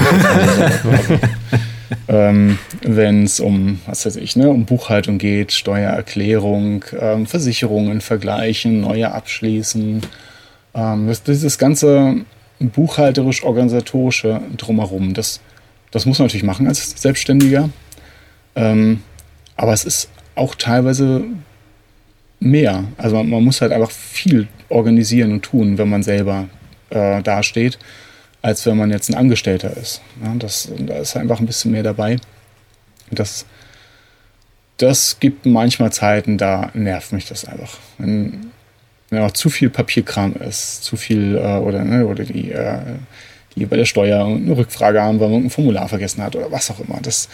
ähm, 2.07 2.59
Wenn 2.81 3.23
es 3.23 3.39
um, 3.39 3.79
was 3.85 4.05
weiß 4.05 4.17
ich, 4.17 4.35
ne, 4.35 4.49
um 4.49 4.65
Buchhaltung 4.65 5.17
geht, 5.17 5.53
Steuererklärung, 5.53 6.85
ähm, 6.99 7.25
Versicherungen 7.25 8.01
vergleichen, 8.01 8.81
neue 8.81 9.11
abschließen. 9.11 10.01
Ähm, 10.75 11.07
das, 11.07 11.23
dieses 11.23 11.57
ganze 11.57 12.15
buchhalterisch-organisatorische 12.59 14.41
drumherum, 14.57 15.13
das, 15.13 15.39
das 15.91 16.05
muss 16.05 16.19
man 16.19 16.27
natürlich 16.27 16.43
machen 16.43 16.67
als 16.67 17.01
Selbstständiger. 17.01 17.69
Ähm, 18.55 19.01
aber 19.55 19.73
es 19.73 19.85
ist 19.85 20.09
auch 20.35 20.55
teilweise 20.55 21.23
mehr. 22.39 22.83
Also 22.97 23.15
man, 23.15 23.29
man, 23.29 23.43
muss 23.43 23.61
halt 23.61 23.71
einfach 23.71 23.91
viel 23.91 24.47
organisieren 24.69 25.31
und 25.31 25.41
tun, 25.43 25.77
wenn 25.77 25.89
man 25.89 26.03
selber 26.03 26.47
äh, 26.89 27.21
dasteht, 27.21 27.79
als 28.41 28.65
wenn 28.65 28.77
man 28.77 28.91
jetzt 28.91 29.09
ein 29.09 29.15
Angestellter 29.15 29.75
ist. 29.77 30.01
Ja, 30.23 30.33
das, 30.35 30.71
da 30.77 30.97
ist 30.97 31.15
einfach 31.15 31.39
ein 31.39 31.45
bisschen 31.45 31.71
mehr 31.71 31.83
dabei. 31.83 32.17
Das, 33.11 33.45
das 34.77 35.19
gibt 35.19 35.45
manchmal 35.45 35.91
Zeiten, 35.91 36.37
da 36.37 36.71
nervt 36.73 37.13
mich 37.13 37.27
das 37.27 37.45
einfach. 37.45 37.77
Wenn, 37.97 38.51
wenn 39.09 39.21
auch 39.21 39.31
zu 39.31 39.49
viel 39.49 39.69
Papierkram 39.69 40.33
ist, 40.33 40.83
zu 40.83 40.97
viel 40.97 41.37
äh, 41.37 41.57
oder, 41.57 41.83
ne, 41.83 42.05
oder 42.05 42.23
die, 42.23 42.51
äh, 42.51 42.79
die 43.55 43.65
bei 43.65 43.77
der 43.77 43.85
Steuer 43.85 44.25
eine 44.25 44.57
Rückfrage 44.57 45.01
haben, 45.01 45.19
weil 45.19 45.29
man 45.29 45.45
ein 45.45 45.49
Formular 45.49 45.87
vergessen 45.87 46.23
hat 46.23 46.35
oder 46.35 46.51
was 46.51 46.71
auch 46.71 46.79
immer. 46.79 46.99
Das, 47.01 47.29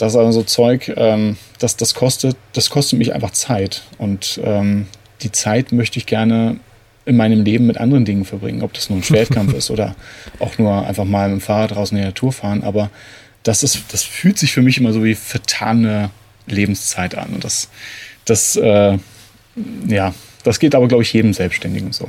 das 0.00 0.14
ist 0.14 0.18
also 0.18 0.32
so 0.32 0.42
Zeug, 0.42 0.92
ähm, 0.96 1.36
das, 1.58 1.76
das, 1.76 1.94
kostet, 1.94 2.36
das 2.54 2.70
kostet 2.70 2.98
mich 2.98 3.14
einfach 3.14 3.32
Zeit. 3.32 3.82
Und 3.98 4.40
ähm, 4.42 4.86
die 5.20 5.30
Zeit 5.30 5.72
möchte 5.72 5.98
ich 5.98 6.06
gerne 6.06 6.58
in 7.04 7.16
meinem 7.16 7.44
Leben 7.44 7.66
mit 7.66 7.76
anderen 7.76 8.06
Dingen 8.06 8.24
verbringen. 8.24 8.62
Ob 8.62 8.72
das 8.72 8.88
nur 8.88 8.98
ein 8.98 9.02
Schwertkampf 9.02 9.52
ist 9.56 9.70
oder 9.70 9.94
auch 10.38 10.56
nur 10.56 10.86
einfach 10.86 11.04
mal 11.04 11.28
mit 11.28 11.40
dem 11.40 11.42
Fahrrad 11.42 11.72
draußen 11.72 11.96
in 11.96 12.02
der 12.02 12.12
Natur 12.12 12.32
fahren. 12.32 12.64
Aber 12.64 12.88
das, 13.42 13.62
ist, 13.62 13.92
das 13.92 14.02
fühlt 14.02 14.38
sich 14.38 14.52
für 14.52 14.62
mich 14.62 14.78
immer 14.78 14.94
so 14.94 15.04
wie 15.04 15.14
vertane 15.14 16.10
Lebenszeit 16.46 17.14
an. 17.14 17.34
Und 17.34 17.44
das, 17.44 17.68
das, 18.24 18.56
äh, 18.56 18.96
ja, 19.86 20.14
das 20.44 20.60
geht 20.60 20.74
aber, 20.74 20.88
glaube 20.88 21.02
ich, 21.02 21.12
jedem 21.12 21.34
Selbstständigen 21.34 21.92
so. 21.92 22.08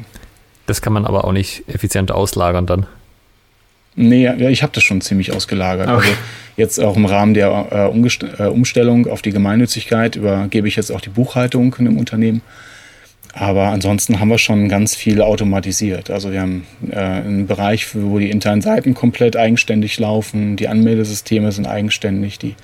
Das 0.65 0.81
kann 0.81 0.93
man 0.93 1.05
aber 1.05 1.25
auch 1.25 1.33
nicht 1.33 1.67
effizient 1.67 2.09
auslagern 2.11 2.65
dann. 2.65 2.87
Nee, 3.95 4.23
ja, 4.23 4.49
ich 4.49 4.63
habe 4.63 4.71
das 4.73 4.83
schon 4.83 5.01
ziemlich 5.01 5.33
ausgelagert. 5.33 5.89
Okay. 5.89 5.95
Also 5.95 6.11
jetzt 6.57 6.79
auch 6.79 6.95
im 6.95 7.05
Rahmen 7.05 7.33
der 7.33 7.67
äh, 7.71 7.87
äh, 7.87 8.47
Umstellung 8.47 9.07
auf 9.07 9.21
die 9.21 9.31
Gemeinnützigkeit 9.31 10.15
übergebe 10.15 10.67
ich 10.67 10.75
jetzt 10.75 10.91
auch 10.91 11.01
die 11.01 11.09
Buchhaltung 11.09 11.75
in 11.77 11.87
einem 11.87 11.97
Unternehmen. 11.97 12.41
Aber 13.33 13.67
ansonsten 13.67 14.19
haben 14.19 14.27
wir 14.27 14.37
schon 14.37 14.67
ganz 14.67 14.95
viel 14.95 15.21
automatisiert. 15.21 16.09
Also 16.09 16.31
wir 16.31 16.41
haben 16.41 16.65
äh, 16.89 16.97
einen 16.97 17.47
Bereich, 17.47 17.95
wo 17.95 18.19
die 18.19 18.29
internen 18.29 18.61
Seiten 18.61 18.93
komplett 18.93 19.37
eigenständig 19.37 19.97
laufen, 19.99 20.57
die 20.57 20.67
Anmeldesysteme 20.67 21.51
sind 21.51 21.65
eigenständig, 21.65 22.39
die 22.39 22.55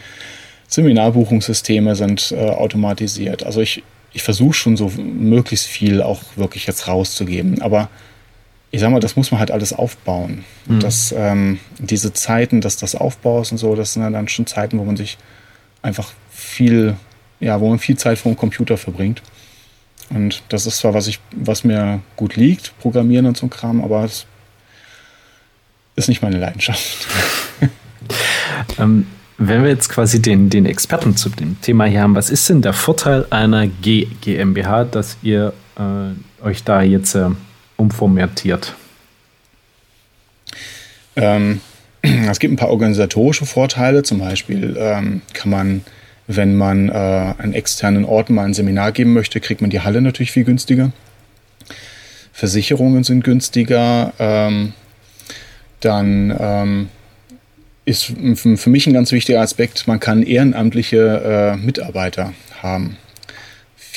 Seminarbuchungssysteme 0.67 1.95
sind 1.95 2.33
äh, 2.33 2.49
automatisiert. 2.49 3.45
Also 3.45 3.61
ich, 3.61 3.83
ich 4.11 4.23
versuche 4.23 4.53
schon 4.53 4.75
so 4.75 4.91
möglichst 4.97 5.67
viel 5.67 6.01
auch 6.01 6.21
wirklich 6.35 6.67
jetzt 6.67 6.87
rauszugeben. 6.87 7.61
Aber 7.61 7.89
ich 8.71 8.81
sag 8.81 8.91
mal, 8.91 8.99
das 8.99 9.15
muss 9.15 9.31
man 9.31 9.39
halt 9.39 9.51
alles 9.51 9.73
aufbauen. 9.73 10.43
Mhm. 10.65 10.79
Das, 10.79 11.13
ähm, 11.17 11.59
diese 11.79 12.13
Zeiten, 12.13 12.61
dass 12.61 12.77
das 12.77 12.95
aufbaust 12.95 13.51
und 13.51 13.57
so, 13.57 13.75
das 13.75 13.93
sind 13.93 14.11
dann 14.11 14.27
schon 14.27 14.45
Zeiten, 14.45 14.77
wo 14.77 14.83
man 14.83 14.97
sich 14.97 15.17
einfach 15.81 16.11
viel, 16.29 16.95
ja, 17.39 17.59
wo 17.61 17.69
man 17.69 17.79
viel 17.79 17.97
Zeit 17.97 18.17
vor 18.17 18.31
dem 18.31 18.37
Computer 18.37 18.77
verbringt. 18.77 19.21
Und 20.09 20.43
das 20.49 20.65
ist 20.65 20.77
zwar, 20.77 20.93
was 20.93 21.07
ich, 21.07 21.19
was 21.31 21.63
mir 21.63 22.01
gut 22.15 22.35
liegt, 22.35 22.77
Programmieren 22.79 23.25
und 23.25 23.37
so 23.37 23.45
ein 23.45 23.49
Kram, 23.49 23.83
aber 23.83 24.03
es 24.03 24.25
ist 25.95 26.07
nicht 26.07 26.21
meine 26.21 26.37
Leidenschaft. 26.37 27.07
ähm, 28.79 29.07
wenn 29.37 29.63
wir 29.63 29.69
jetzt 29.69 29.89
quasi 29.89 30.21
den, 30.21 30.49
den 30.49 30.65
Experten 30.65 31.15
zu 31.15 31.29
dem 31.29 31.59
Thema 31.61 31.85
hier 31.85 32.01
haben, 32.01 32.15
was 32.15 32.29
ist 32.29 32.49
denn 32.49 32.61
der 32.61 32.73
Vorteil 32.73 33.25
einer 33.29 33.67
G 33.67 34.07
GmbH, 34.21 34.85
dass 34.85 35.17
ihr 35.21 35.53
äh, 35.77 36.43
euch 36.43 36.63
da 36.63 36.81
jetzt 36.81 37.15
äh, 37.15 37.29
umformatiert? 37.77 38.75
Ähm, 41.15 41.61
es 42.01 42.39
gibt 42.39 42.53
ein 42.53 42.57
paar 42.57 42.69
organisatorische 42.69 43.45
Vorteile. 43.45 44.03
Zum 44.03 44.19
Beispiel 44.19 44.75
ähm, 44.79 45.21
kann 45.33 45.49
man, 45.49 45.81
wenn 46.27 46.55
man 46.55 46.89
äh, 46.89 46.93
an 46.93 47.53
externen 47.53 48.05
Orten 48.05 48.33
mal 48.33 48.45
ein 48.45 48.53
Seminar 48.53 48.91
geben 48.91 49.13
möchte, 49.13 49.39
kriegt 49.39 49.61
man 49.61 49.69
die 49.69 49.81
Halle 49.81 50.01
natürlich 50.01 50.31
viel 50.31 50.43
günstiger. 50.43 50.91
Versicherungen 52.33 53.03
sind 53.03 53.23
günstiger. 53.23 54.13
Ähm, 54.19 54.73
dann 55.79 56.35
ähm, 56.39 56.89
ist 57.85 58.05
für 58.05 58.69
mich 58.69 58.87
ein 58.87 58.93
ganz 58.93 59.11
wichtiger 59.11 59.39
Aspekt, 59.39 59.87
man 59.87 59.99
kann 59.99 60.23
ehrenamtliche 60.23 61.55
äh, 61.55 61.57
Mitarbeiter 61.57 62.33
haben 62.61 62.97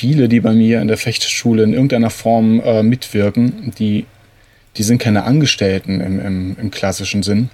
viele, 0.01 0.31
die 0.31 0.41
bei 0.41 0.55
mir 0.55 0.81
in 0.81 0.89
der 0.89 0.97
Fechtschule 0.97 1.63
in 1.63 1.75
irgendeiner 1.75 2.09
Form 2.09 2.61
äh, 2.61 2.83
mitwirken, 2.83 3.75
die, 3.79 4.07
die 4.79 4.83
sind 4.83 4.97
keine 4.97 5.25
Angestellten 5.25 6.01
im, 6.01 6.19
im, 6.19 6.57
im, 6.59 6.71
klassischen 6.71 7.23
Sinn, 7.23 7.51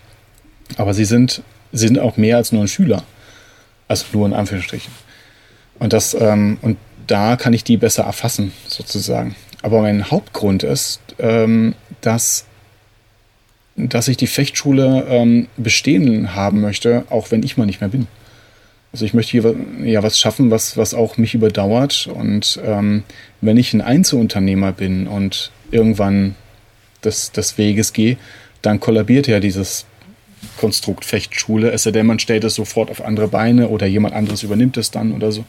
aber 0.76 0.94
sie 0.94 1.07
sind, 1.07 1.42
sind 1.72 1.99
auch 1.99 2.16
mehr 2.16 2.36
als 2.36 2.53
nur 2.53 2.62
ein 2.62 2.68
Schüler. 2.68 3.03
Also 3.88 4.05
nur 4.12 4.26
in 4.26 4.32
Anführungsstrichen. 4.32 4.92
Und, 5.80 5.92
das, 5.92 6.14
ähm, 6.14 6.59
und 6.62 6.76
da 7.09 7.34
kann 7.34 7.53
ich 7.53 7.64
die 7.64 7.78
besser 7.78 8.05
erfassen, 8.05 8.53
sozusagen. 8.68 9.34
Aber 9.62 9.82
mein 9.82 10.09
Hauptgrund 10.12 10.62
ist, 10.62 11.01
ähm, 11.18 11.74
dass, 12.01 12.44
dass 13.74 14.07
ich 14.07 14.16
die 14.16 14.28
Fechtschule 14.28 15.05
ähm, 15.09 15.49
bestehen 15.57 16.36
haben 16.36 16.61
möchte, 16.61 17.07
auch 17.11 17.32
wenn 17.32 17.42
ich 17.42 17.57
mal 17.57 17.66
nicht 17.66 17.80
mehr 17.80 17.90
bin. 17.90 18.07
Also 18.97 19.05
ich 19.05 19.12
möchte 19.12 19.32
hier 19.32 19.55
ja 19.84 20.03
was 20.03 20.18
schaffen, 20.18 20.51
was, 20.51 20.78
was 20.78 20.94
auch 20.94 21.18
mich 21.18 21.34
überdauert. 21.34 22.07
Und 22.07 22.59
ähm, 22.64 23.03
wenn 23.42 23.59
ich 23.59 23.74
ein 23.74 23.82
Einzelunternehmer 23.82 24.72
bin 24.72 25.07
und 25.07 25.51
irgendwann 25.70 26.34
des, 27.05 27.30
des 27.30 27.59
Weges 27.59 27.92
gehe, 27.92 28.16
dann 28.62 28.80
kollabiert 28.80 29.26
ja 29.26 29.38
dieses 29.38 29.84
Konstrukt 30.57 31.05
Fechtschule, 31.05 31.72
es 31.72 31.82
sei 31.82 31.90
denn, 31.90 32.07
man 32.07 32.18
stellt 32.18 32.42
es 32.44 32.55
sofort 32.55 32.90
auf 32.90 33.05
andere 33.05 33.28
Beine 33.28 33.68
oder 33.68 33.86
jemand 33.86 34.14
anderes 34.14 34.42
übernimmt 34.42 34.78
es 34.78 34.90
dann 34.90 35.12
oder 35.12 35.30
so. 35.30 35.44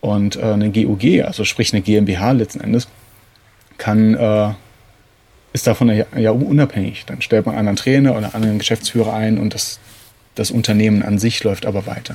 Und 0.00 0.36
äh, 0.36 0.44
eine 0.44 0.70
GUG, 0.70 1.24
also 1.26 1.44
sprich 1.44 1.74
eine 1.74 1.82
GmbH 1.82 2.32
letzten 2.32 2.62
Endes, 2.62 2.88
kann, 3.76 4.14
äh, 4.14 4.54
ist 5.52 5.66
davon 5.66 5.90
ja, 5.90 6.06
ja, 6.16 6.30
unabhängig. 6.30 7.04
Dann 7.04 7.20
stellt 7.20 7.44
man 7.44 7.54
einen 7.54 7.68
anderen 7.68 7.76
Trainer 7.76 8.10
oder 8.12 8.24
einen 8.24 8.34
anderen 8.34 8.58
Geschäftsführer 8.58 9.12
ein 9.12 9.36
und 9.36 9.52
das, 9.52 9.78
das 10.36 10.50
Unternehmen 10.50 11.02
an 11.02 11.18
sich 11.18 11.44
läuft 11.44 11.66
aber 11.66 11.84
weiter. 11.84 12.14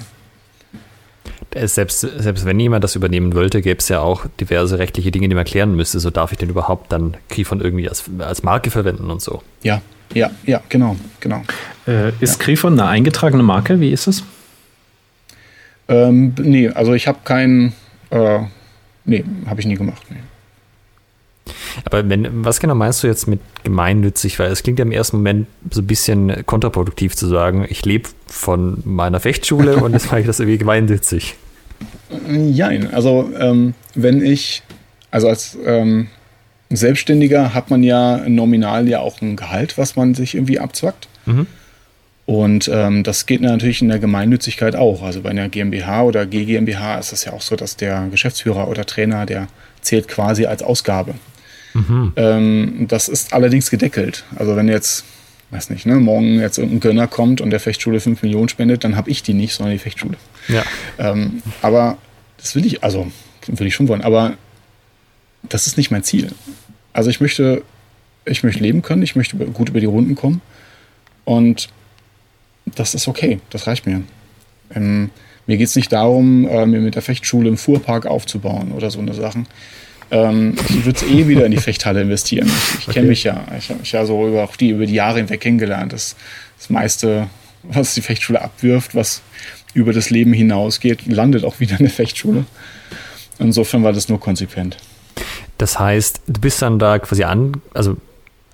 Selbst, 1.54 2.02
selbst 2.02 2.46
wenn 2.46 2.60
jemand 2.60 2.84
das 2.84 2.96
übernehmen 2.96 3.34
wollte, 3.34 3.62
gäbe 3.62 3.80
es 3.80 3.90
ja 3.90 4.02
auch 4.02 4.26
diverse 4.40 4.80
rechtliche 4.80 5.12
Dinge, 5.12 5.30
die 5.30 5.36
man 5.36 5.46
klären 5.46 5.76
müsste. 5.76 6.00
So 6.00 6.10
darf 6.10 6.32
ich 6.32 6.38
denn 6.38 6.50
überhaupt 6.50 6.92
dann 6.92 7.16
Grifon 7.30 7.62
irgendwie 7.62 7.88
als, 7.88 8.04
als 8.20 8.44
Marke 8.44 8.70
verwenden 8.70 9.10
und 9.10 9.22
so. 9.22 9.42
Ja, 9.64 9.82
ja, 10.14 10.30
ja, 10.46 10.62
genau, 10.70 10.96
genau. 11.20 11.42
Äh, 11.88 12.10
ist 12.20 12.40
ja. 12.40 12.46
Grifon 12.46 12.74
eine 12.74 12.90
eingetragene 12.90 13.44
Marke? 13.44 13.80
Wie 13.80 13.92
ist 13.92 14.08
es? 14.08 14.24
Ähm, 15.88 16.34
nee, 16.38 16.70
also 16.70 16.94
ich 16.94 17.08
habe 17.08 17.20
keinen, 17.24 17.74
äh, 18.10 18.40
nee, 19.06 19.24
habe 19.46 19.62
ich 19.62 19.66
nie 19.66 19.76
gemacht. 19.76 20.04
Nee. 20.10 20.18
Aber 21.90 22.10
wenn, 22.10 22.44
was 22.44 22.60
genau 22.60 22.76
meinst 22.76 23.02
du 23.02 23.08
jetzt 23.08 23.28
mit 23.28 23.40
gemeinnützig? 23.64 24.40
Weil 24.40 24.52
es 24.52 24.62
klingt 24.62 24.78
ja 24.78 24.84
im 24.84 24.92
ersten 24.92 25.18
Moment 25.18 25.48
so 25.72 25.82
ein 25.82 25.88
bisschen 25.88 26.46
kontraproduktiv 26.46 27.16
zu 27.16 27.28
sagen, 27.28 27.66
ich 27.70 27.86
lebe 27.86 28.10
von 28.28 28.82
meiner 28.84 29.22
Fechtschule 29.22 29.78
und 29.78 29.94
jetzt 29.94 30.08
mache 30.08 30.20
ich 30.20 30.26
das 30.26 30.42
irgendwie 30.42 30.58
gemeinnützig. 30.58 31.36
Nein, 32.28 32.94
also 32.94 33.30
ähm, 33.40 33.74
wenn 33.96 34.22
ich, 34.24 34.64
also 35.12 35.30
als 35.30 35.58
ähm, 35.66 36.08
Selbstständiger 36.70 37.54
hat 37.54 37.70
man 37.70 37.84
ja 37.84 38.28
nominal 38.28 38.90
ja 38.90 39.00
auch 39.00 39.22
ein 39.22 39.38
Gehalt, 39.38 39.78
was 39.78 39.96
man 39.96 40.14
sich 40.14 40.36
irgendwie 40.36 40.60
abzwackt. 40.60 41.08
Mhm. 41.26 41.48
Und 42.26 42.70
ähm, 42.74 43.04
das 43.04 43.26
geht 43.26 43.40
natürlich 43.40 43.82
in 43.82 43.88
der 43.88 44.00
Gemeinnützigkeit 44.00 44.76
auch. 44.76 45.04
Also 45.04 45.22
bei 45.22 45.30
einer 45.30 45.48
GmbH 45.48 46.04
oder 46.04 46.26
GmbH 46.26 47.00
ist 47.00 47.14
es 47.14 47.24
ja 47.24 47.32
auch 47.32 47.42
so, 47.42 47.56
dass 47.56 47.78
der 47.78 48.08
Geschäftsführer 48.12 48.68
oder 48.68 48.86
Trainer, 48.86 49.26
der 49.26 49.48
zählt 49.80 50.10
quasi 50.10 50.46
als 50.46 50.62
Ausgabe. 50.62 51.16
Mhm. 51.74 52.14
Ähm, 52.16 52.86
das 52.88 53.08
ist 53.08 53.34
allerdings 53.34 53.70
gedeckelt. 53.70 54.24
Also 54.36 54.56
wenn 54.56 54.68
jetzt, 54.68 55.06
weiß 55.52 55.70
nicht, 55.70 55.86
ne, 55.86 55.96
morgen 55.96 56.40
jetzt 56.40 56.58
irgendein 56.58 56.80
Gönner 56.80 57.08
kommt 57.08 57.42
und 57.42 57.50
der 57.50 57.60
Fechtschule 57.60 58.00
5 58.00 58.22
Millionen 58.24 58.50
spendet, 58.50 58.84
dann 58.84 58.96
habe 58.96 59.10
ich 59.10 59.24
die 59.24 59.34
nicht, 59.34 59.54
sondern 59.54 59.74
die 59.74 59.80
Fechtschule. 59.80 60.18
Ja. 60.48 60.64
Ähm, 60.98 61.42
aber 61.62 61.98
das 62.38 62.56
will 62.56 62.66
ich, 62.66 62.84
also 62.84 63.12
will 63.48 63.68
ich 63.68 63.76
schon 63.76 63.88
wollen, 63.88 64.02
aber 64.02 64.34
das 65.44 65.68
ist 65.68 65.78
nicht 65.78 65.92
mein 65.92 66.04
Ziel. 66.04 66.32
Also 66.94 67.10
ich 67.10 67.22
möchte, 67.22 67.64
ich 68.26 68.44
möchte 68.44 68.62
leben 68.62 68.82
können, 68.82 69.04
ich 69.04 69.16
möchte 69.16 69.38
gut 69.38 69.70
über 69.70 69.80
die 69.80 69.86
Runden 69.86 70.16
kommen 70.16 70.42
und 71.26 71.70
das 72.66 72.96
ist 72.96 73.08
okay, 73.08 73.40
das 73.50 73.68
reicht 73.68 73.86
mir. 73.86 74.04
Ähm, 74.74 75.10
mir 75.46 75.58
geht 75.58 75.68
es 75.68 75.76
nicht 75.76 75.92
darum, 75.94 76.48
äh, 76.48 76.66
mir 76.66 76.82
mit 76.82 76.96
der 76.96 77.02
Fechtschule 77.02 77.48
im 77.48 77.58
Fuhrpark 77.58 78.06
aufzubauen 78.06 78.72
oder 78.74 78.92
so 78.92 79.00
eine 79.00 79.14
Sachen. 79.14 79.48
Ähm, 80.10 80.56
ich 80.70 80.86
würde 80.86 81.06
eh 81.06 81.28
wieder 81.28 81.46
in 81.46 81.52
die 81.52 81.58
Fechthalle 81.58 82.02
investieren. 82.02 82.48
Ich, 82.48 82.80
ich 82.80 82.88
okay. 82.88 82.94
kenne 82.94 83.08
mich 83.10 83.24
ja. 83.24 83.46
Ich 83.58 83.70
habe 83.70 83.80
mich 83.80 83.92
ja 83.92 84.06
so 84.06 84.28
über, 84.28 84.44
auch 84.44 84.56
die, 84.56 84.70
über 84.70 84.86
die 84.86 84.94
Jahre 84.94 85.18
hinweg 85.18 85.42
kennengelernt. 85.42 85.94
Das, 85.94 86.16
das 86.58 86.70
meiste, 86.70 87.28
was 87.64 87.94
die 87.94 88.02
Fechtschule 88.02 88.42
abwirft, 88.42 88.96
was 88.96 89.22
über 89.74 89.94
das 89.94 90.10
Leben 90.10 90.34
hinausgeht, 90.34 91.06
landet 91.06 91.44
auch 91.44 91.60
wieder 91.60 91.78
in 91.78 91.86
der 91.86 91.94
Fechtschule. 91.94 92.46
Insofern 93.40 93.84
war 93.84 93.94
das 93.94 94.10
nur 94.10 94.20
konsequent. 94.20 94.78
Das 95.58 95.80
heißt, 95.80 96.22
du 96.28 96.40
bist 96.42 96.62
dann 96.62 96.80
da 96.80 97.00
quasi 97.00 97.24
an, 97.24 97.54
also 97.74 97.98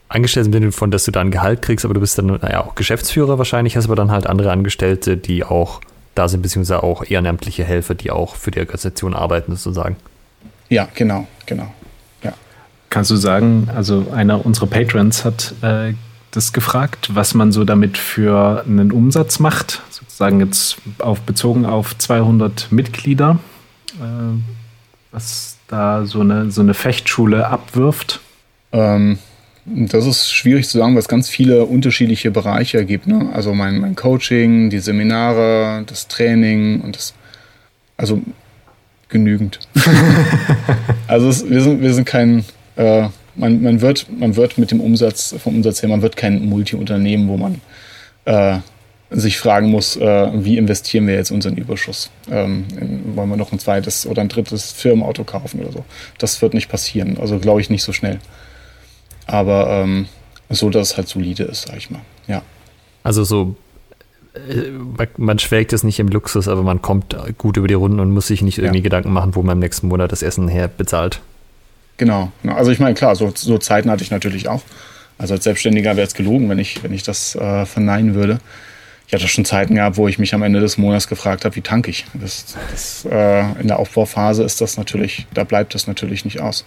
angestellt 0.10 0.47
im 0.47 0.54
Sinne 0.54 0.72
von, 0.72 0.91
dass 0.91 1.06
du 1.06 1.12
da 1.12 1.22
ein 1.22 1.32
Gehalt 1.32 1.62
kriegst, 1.62 1.86
aber 1.86 1.93
du 1.93 1.99
bist 1.99 2.18
dann 2.18 2.28
naja, 2.28 2.64
auch 2.64 2.76
Geschäftsführer 2.76 3.38
wahrscheinlich, 3.38 3.76
hast 3.78 3.86
aber 3.86 3.95
dann 3.95 4.12
halt 4.12 4.28
andere 4.28 4.51
Angestellte, 4.51 5.18
die 5.18 5.43
auch 5.43 5.82
da 6.16 6.28
sind, 6.28 6.41
beziehungsweise 6.41 6.84
auch 6.84 7.04
ehrenamtliche 7.10 7.64
Helfer, 7.64 7.95
die 7.95 8.12
auch 8.12 8.36
für 8.36 8.51
die 8.51 8.60
Organisation 8.60 9.14
arbeiten, 9.14 9.56
sozusagen. 9.56 9.95
Ja, 10.74 10.88
genau, 10.95 11.28
genau. 11.45 11.71
Ja. 12.24 12.34
Kannst 12.89 13.11
du 13.11 13.15
sagen, 13.15 13.69
also 13.76 14.07
einer 14.11 14.43
unserer 14.43 14.65
Patrons 14.65 15.24
hat 15.24 15.53
äh, 15.61 15.93
das 16.32 16.51
gefragt, 16.51 17.11
was 17.13 17.36
man 17.36 17.51
so 17.51 17.63
damit 17.63 17.95
für 17.95 18.63
einen 18.65 18.91
Umsatz 18.91 19.38
macht, 19.38 19.84
sozusagen 19.91 20.39
jetzt 20.39 20.78
auf, 20.97 21.21
bezogen 21.21 21.67
auf 21.67 21.95
200 21.95 22.71
Mitglieder, 22.71 23.38
äh, 23.99 24.41
was 25.11 25.59
da 25.67 26.07
so 26.07 26.21
eine, 26.21 26.49
so 26.49 26.61
eine 26.61 26.74
Fechtschule 26.74 27.45
abwirft? 27.45 28.19
Ähm, 28.71 29.19
das 29.65 30.07
ist 30.07 30.34
schwierig 30.34 30.67
zu 30.67 30.80
sagen, 30.80 30.93
weil 30.95 31.01
es 31.01 31.07
ganz 31.07 31.30
viele 31.30 31.65
unterschiedliche 31.65 32.32
Bereiche 32.32 32.84
gibt. 32.84 33.05
Ne? 33.05 33.30
Also 33.32 33.53
mein, 33.53 33.80
mein 33.80 33.95
Coaching, 33.95 34.71
die 34.71 34.80
Seminare, 34.80 35.84
das 35.86 36.07
Training 36.07 36.82
und 36.82 36.95
das, 36.95 37.13
also 37.95 38.24
genügend. 39.14 39.59
also 41.07 41.30
es, 41.30 41.49
wir, 41.49 41.61
sind, 41.61 41.82
wir 41.82 41.93
sind 41.93 42.03
kein, 42.03 42.43
äh, 42.76 43.07
man, 43.36 43.61
man, 43.61 43.80
wird, 43.80 44.07
man 44.20 44.36
wird 44.36 44.57
mit 44.57 44.72
dem 44.72 44.82
Umsatz, 44.82 45.34
vom 45.41 45.55
Umsatz 45.55 45.82
her, 45.82 45.89
man 45.89 46.01
wird 46.01 46.18
kein 46.18 46.45
Multi-Unternehmen, 46.45 47.30
wo 47.30 47.38
man 47.38 47.61
äh, 48.26 48.59
sich 49.09 49.38
fragen 49.38 49.70
muss, 49.70 49.95
äh, 49.95 50.30
wie 50.43 50.57
investieren 50.57 51.07
wir 51.07 51.16
jetzt 51.16 51.32
unseren 51.32 51.55
Überschuss? 51.55 52.09
Ähm, 52.30 52.66
wollen 53.16 53.30
wir 53.30 53.38
noch 53.38 53.51
ein 53.51 53.59
zweites 53.59 54.05
oder 54.05 54.22
ein 54.22 54.30
drittes 54.30 54.72
Firmenauto 54.72 55.24
kaufen 55.24 55.61
oder 55.61 55.72
so? 55.72 55.86
Das 56.18 56.41
wird 56.41 56.53
nicht 56.53 56.70
passieren. 56.70 57.18
Also 57.20 57.39
glaube 57.39 57.61
ich 57.61 57.70
nicht 57.70 57.84
so 57.84 57.93
schnell. 57.93 58.20
Aber 59.26 59.70
ähm, 59.70 60.07
so, 60.49 60.70
dass 60.70 60.91
es 60.91 60.97
halt 60.97 61.07
solide 61.07 61.43
ist, 61.43 61.68
sag 61.68 61.78
ich 61.78 61.89
mal. 61.89 62.01
Ja. 62.28 62.41
Also 63.03 63.24
so, 63.24 63.55
man 65.17 65.39
schwelgt 65.39 65.71
jetzt 65.71 65.84
nicht 65.84 65.99
im 65.99 66.07
Luxus, 66.07 66.47
aber 66.47 66.63
man 66.63 66.81
kommt 66.81 67.15
gut 67.38 67.57
über 67.57 67.67
die 67.67 67.75
Runden 67.75 67.99
und 67.99 68.11
muss 68.11 68.27
sich 68.27 68.41
nicht 68.41 68.57
irgendwie 68.57 68.79
ja. 68.79 68.84
Gedanken 68.84 69.13
machen, 69.13 69.36
wo 69.36 69.43
man 69.43 69.57
im 69.57 69.59
nächsten 69.59 69.88
Monat 69.88 70.11
das 70.11 70.23
Essen 70.23 70.47
her 70.47 70.67
bezahlt. 70.67 71.21
Genau. 71.97 72.31
Also 72.47 72.71
ich 72.71 72.79
meine, 72.79 72.95
klar, 72.95 73.15
so, 73.15 73.31
so 73.36 73.57
Zeiten 73.59 73.91
hatte 73.91 74.03
ich 74.03 74.11
natürlich 74.11 74.47
auch. 74.47 74.63
Also 75.17 75.36
als 75.36 75.43
Selbstständiger 75.43 75.95
wäre 75.95 76.07
es 76.07 76.15
gelogen, 76.15 76.49
wenn 76.49 76.59
ich, 76.59 76.84
wenn 76.84 76.93
ich 76.93 77.03
das 77.03 77.36
äh, 77.36 77.65
verneinen 77.65 78.15
würde. 78.15 78.39
Ich 79.07 79.13
hatte 79.13 79.27
schon 79.27 79.45
Zeiten 79.45 79.75
gehabt, 79.75 79.97
wo 79.97 80.07
ich 80.07 80.17
mich 80.17 80.34
am 80.34 80.41
Ende 80.41 80.59
des 80.59 80.77
Monats 80.77 81.07
gefragt 81.07 81.45
habe, 81.45 81.55
wie 81.55 81.61
tank 81.61 81.88
ich. 81.88 82.05
Das, 82.15 82.55
das, 82.71 83.05
äh, 83.09 83.41
in 83.61 83.67
der 83.67 83.77
Aufbauphase 83.77 84.43
ist 84.43 84.59
das 84.59 84.77
natürlich, 84.77 85.27
da 85.34 85.43
bleibt 85.43 85.75
das 85.75 85.88
natürlich 85.88 86.25
nicht 86.25 86.41
aus. 86.41 86.65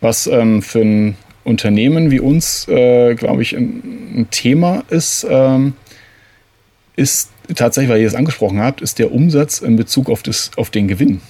Was 0.00 0.26
ähm, 0.26 0.62
für 0.62 0.80
ein 0.80 1.16
Unternehmen 1.44 2.10
wie 2.10 2.20
uns, 2.20 2.68
äh, 2.68 3.14
glaube 3.14 3.42
ich, 3.42 3.56
ein, 3.56 3.82
ein, 4.14 4.30
Thema 4.30 4.82
ist, 4.90 5.26
ähm, 5.28 5.72
ist 7.00 7.30
tatsächlich, 7.56 7.90
weil 7.90 8.00
ihr 8.02 8.06
es 8.06 8.14
angesprochen 8.14 8.60
habt, 8.60 8.82
ist 8.82 8.98
der 8.98 9.10
Umsatz 9.12 9.60
in 9.60 9.76
Bezug 9.76 10.10
auf, 10.10 10.22
das, 10.22 10.50
auf 10.56 10.70
den 10.70 10.86
Gewinn. 10.86 11.22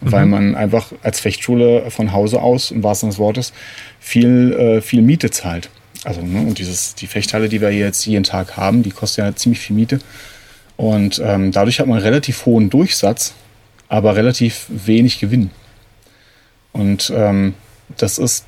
Mhm. 0.00 0.12
Weil 0.12 0.26
man 0.26 0.54
einfach 0.54 0.92
als 1.02 1.18
Fechtschule 1.18 1.90
von 1.90 2.12
Hause 2.12 2.40
aus, 2.40 2.70
im 2.70 2.82
wahrsten 2.84 3.10
Sinne 3.10 3.14
des 3.14 3.18
Wortes, 3.18 3.52
viel, 3.98 4.52
äh, 4.52 4.80
viel 4.80 5.02
Miete 5.02 5.30
zahlt. 5.30 5.68
Also, 6.04 6.22
ne, 6.22 6.40
und 6.40 6.58
dieses, 6.58 6.94
die 6.94 7.08
Fechthalle, 7.08 7.48
die 7.48 7.60
wir 7.60 7.72
jetzt 7.72 8.06
jeden 8.06 8.22
Tag 8.22 8.56
haben, 8.56 8.84
die 8.84 8.90
kostet 8.90 9.24
ja 9.24 9.34
ziemlich 9.34 9.58
viel 9.58 9.74
Miete. 9.74 9.98
Und 10.76 11.20
ähm, 11.24 11.50
dadurch 11.50 11.80
hat 11.80 11.86
man 11.86 11.96
einen 11.96 12.06
relativ 12.06 12.46
hohen 12.46 12.70
Durchsatz, 12.70 13.34
aber 13.88 14.14
relativ 14.14 14.66
wenig 14.68 15.18
Gewinn. 15.18 15.50
Und 16.72 17.12
ähm, 17.14 17.54
das 17.96 18.18
ist 18.18 18.44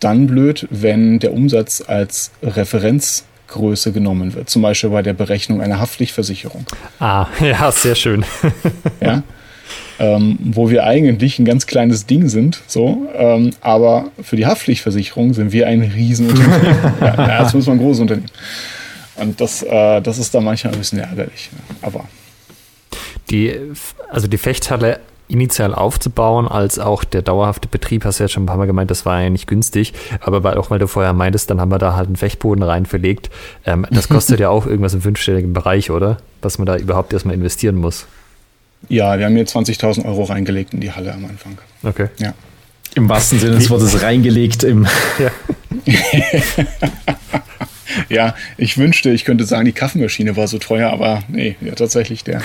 dann 0.00 0.26
blöd, 0.26 0.66
wenn 0.70 1.18
der 1.18 1.32
Umsatz 1.34 1.82
als 1.86 2.30
Referenzgröße 3.46 3.92
genommen 3.92 4.34
wird, 4.34 4.50
zum 4.50 4.62
Beispiel 4.62 4.90
bei 4.90 5.02
der 5.02 5.12
Berechnung 5.12 5.60
einer 5.60 5.80
Haftpflichtversicherung. 5.80 6.66
Ah, 6.98 7.26
ja, 7.40 7.70
sehr 7.72 7.94
schön. 7.94 8.24
ja, 9.00 9.22
ähm, 9.98 10.38
wo 10.42 10.68
wir 10.70 10.84
eigentlich 10.84 11.38
ein 11.38 11.44
ganz 11.44 11.66
kleines 11.66 12.06
Ding 12.06 12.28
sind, 12.28 12.60
so, 12.66 13.08
ähm, 13.14 13.50
aber 13.60 14.10
für 14.22 14.36
die 14.36 14.46
Haftpflichtversicherung 14.46 15.34
sind 15.34 15.52
wir 15.52 15.66
ein 15.66 15.82
Riesenunternehmen. 15.82 16.76
ja, 17.00 17.38
das 17.38 17.54
muss 17.54 17.66
man 17.66 17.76
ein 17.76 17.80
großes 17.80 18.02
Unternehmen. 18.02 18.30
Und 19.16 19.40
das, 19.40 19.62
äh, 19.62 20.02
das 20.02 20.18
ist 20.18 20.34
dann 20.34 20.44
manchmal 20.44 20.74
ein 20.74 20.78
bisschen 20.78 20.98
ärgerlich. 20.98 21.48
Aber 21.80 22.04
die, 23.30 23.54
also 24.10 24.28
die 24.28 24.36
Fechthalle 24.36 25.00
initial 25.28 25.74
aufzubauen, 25.74 26.46
als 26.46 26.78
auch 26.78 27.04
der 27.04 27.22
dauerhafte 27.22 27.68
Betrieb, 27.68 28.04
hast 28.04 28.18
du 28.18 28.24
ja 28.24 28.28
schon 28.28 28.44
ein 28.44 28.46
paar 28.46 28.56
Mal 28.56 28.66
gemeint, 28.66 28.90
das 28.90 29.04
war 29.06 29.20
ja 29.20 29.30
nicht 29.30 29.46
günstig, 29.46 29.92
aber 30.20 30.44
weil, 30.44 30.56
auch 30.56 30.70
weil 30.70 30.78
du 30.78 30.86
vorher 30.86 31.12
meintest, 31.12 31.50
dann 31.50 31.60
haben 31.60 31.70
wir 31.70 31.78
da 31.78 31.96
halt 31.96 32.06
einen 32.06 32.16
Fechtboden 32.16 32.62
rein 32.62 32.86
verlegt. 32.86 33.30
Ähm, 33.64 33.86
das 33.90 34.08
kostet 34.10 34.40
ja 34.40 34.48
auch 34.48 34.66
irgendwas 34.66 34.94
im 34.94 35.02
fünfstelligen 35.02 35.52
Bereich, 35.52 35.90
oder? 35.90 36.18
Was 36.42 36.58
man 36.58 36.66
da 36.66 36.76
überhaupt 36.76 37.12
erstmal 37.12 37.34
investieren 37.34 37.76
muss. 37.76 38.06
Ja, 38.88 39.18
wir 39.18 39.26
haben 39.26 39.34
hier 39.34 39.46
20.000 39.46 40.04
Euro 40.04 40.24
reingelegt 40.24 40.74
in 40.74 40.80
die 40.80 40.92
Halle 40.92 41.12
am 41.12 41.24
Anfang. 41.24 41.58
Okay. 41.82 42.08
Ja. 42.18 42.34
Im 42.94 43.08
wahrsten 43.08 43.38
Sinne 43.38 43.56
des 43.56 43.68
Wortes 43.70 44.02
reingelegt 44.02 44.64
im. 44.64 44.86
Ja. 45.18 45.30
ja, 48.08 48.34
ich 48.56 48.76
wünschte, 48.76 49.10
ich 49.10 49.24
könnte 49.24 49.44
sagen, 49.44 49.64
die 49.64 49.72
Kaffeemaschine 49.72 50.36
war 50.36 50.48
so 50.48 50.58
teuer, 50.58 50.90
aber 50.90 51.22
nee, 51.28 51.56
ja, 51.60 51.74
tatsächlich 51.74 52.24
der. 52.24 52.42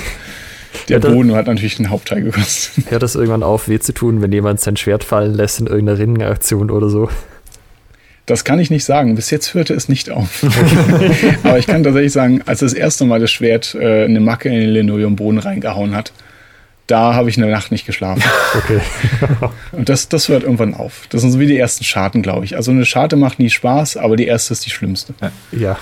Der 0.90 1.00
ja, 1.00 1.10
Boden 1.10 1.34
hat 1.34 1.48
natürlich 1.48 1.78
den 1.78 1.90
Hauptteil 1.90 2.22
gekostet. 2.22 2.86
Hört 2.90 3.04
das 3.04 3.16
irgendwann 3.16 3.44
auf, 3.44 3.68
weh 3.68 3.80
zu 3.80 3.94
tun, 3.94 4.22
wenn 4.22 4.32
jemand 4.32 4.60
sein 4.60 4.78
Schwert 4.78 5.04
fallen 5.04 5.34
lässt 5.34 5.60
in 5.60 5.68
irgendeiner 5.68 6.00
Ringenaktion 6.00 6.72
oder 6.72 6.90
so? 6.90 7.10
Das 8.26 8.44
kann 8.44 8.60
ich 8.60 8.70
nicht 8.70 8.86
sagen. 8.86 9.16
Bis 9.16 9.30
jetzt 9.30 9.54
hörte 9.54 9.74
es 9.74 9.90
nicht 9.90 10.10
auf. 10.10 10.46
Aber 11.44 11.58
ich 11.58 11.68
kann 11.68 11.84
tatsächlich 11.84 12.14
sagen, 12.14 12.42
als 12.46 12.60
das 12.60 12.74
erste 12.74 13.04
Mal 13.06 13.20
das 13.20 13.32
Schwert 13.32 13.76
äh, 13.76 14.06
eine 14.06 14.20
Macke 14.20 14.50
in 14.50 14.60
den 14.60 14.70
Linoleumboden 14.70 15.40
reingehauen 15.40 15.96
hat, 15.96 16.14
da 16.88 17.14
habe 17.14 17.30
ich 17.30 17.38
eine 17.38 17.50
Nacht 17.50 17.72
nicht 17.72 17.86
geschlafen. 17.86 18.24
Okay. 18.54 18.82
Und 19.72 19.88
das, 19.88 20.10
das 20.10 20.28
hört 20.28 20.44
irgendwann 20.44 20.74
auf. 20.74 21.08
Das 21.10 21.22
sind 21.22 21.32
so 21.32 21.40
wie 21.40 21.48
die 21.48 21.58
ersten 21.58 21.86
Scharten, 21.86 22.22
glaube 22.22 22.44
ich. 22.44 22.58
Also 22.58 22.72
eine 22.72 22.86
Scharte 22.86 23.16
macht 23.16 23.40
nie 23.40 23.50
Spaß, 23.50 23.96
aber 23.96 24.18
die 24.18 24.26
erste 24.28 24.52
ist 24.52 24.66
die 24.66 24.70
schlimmste. 24.70 25.14
Ja. 25.54 25.78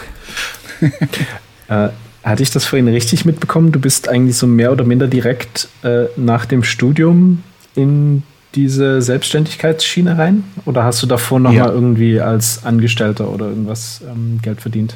äh, 1.67 1.89
hatte 2.29 2.43
ich 2.43 2.51
das 2.51 2.65
vorhin 2.65 2.87
richtig 2.87 3.25
mitbekommen? 3.25 3.71
Du 3.71 3.79
bist 3.79 4.07
eigentlich 4.07 4.37
so 4.37 4.47
mehr 4.47 4.71
oder 4.71 4.83
minder 4.83 5.07
direkt 5.07 5.67
äh, 5.83 6.05
nach 6.15 6.45
dem 6.45 6.63
Studium 6.63 7.43
in 7.75 8.23
diese 8.55 9.01
Selbstständigkeitsschiene 9.01 10.17
rein? 10.17 10.43
Oder 10.65 10.83
hast 10.83 11.01
du 11.03 11.07
davor 11.07 11.39
noch 11.39 11.53
ja. 11.53 11.65
mal 11.65 11.73
irgendwie 11.73 12.19
als 12.19 12.65
Angestellter 12.65 13.29
oder 13.29 13.47
irgendwas 13.47 14.01
ähm, 14.09 14.39
Geld 14.41 14.61
verdient? 14.61 14.95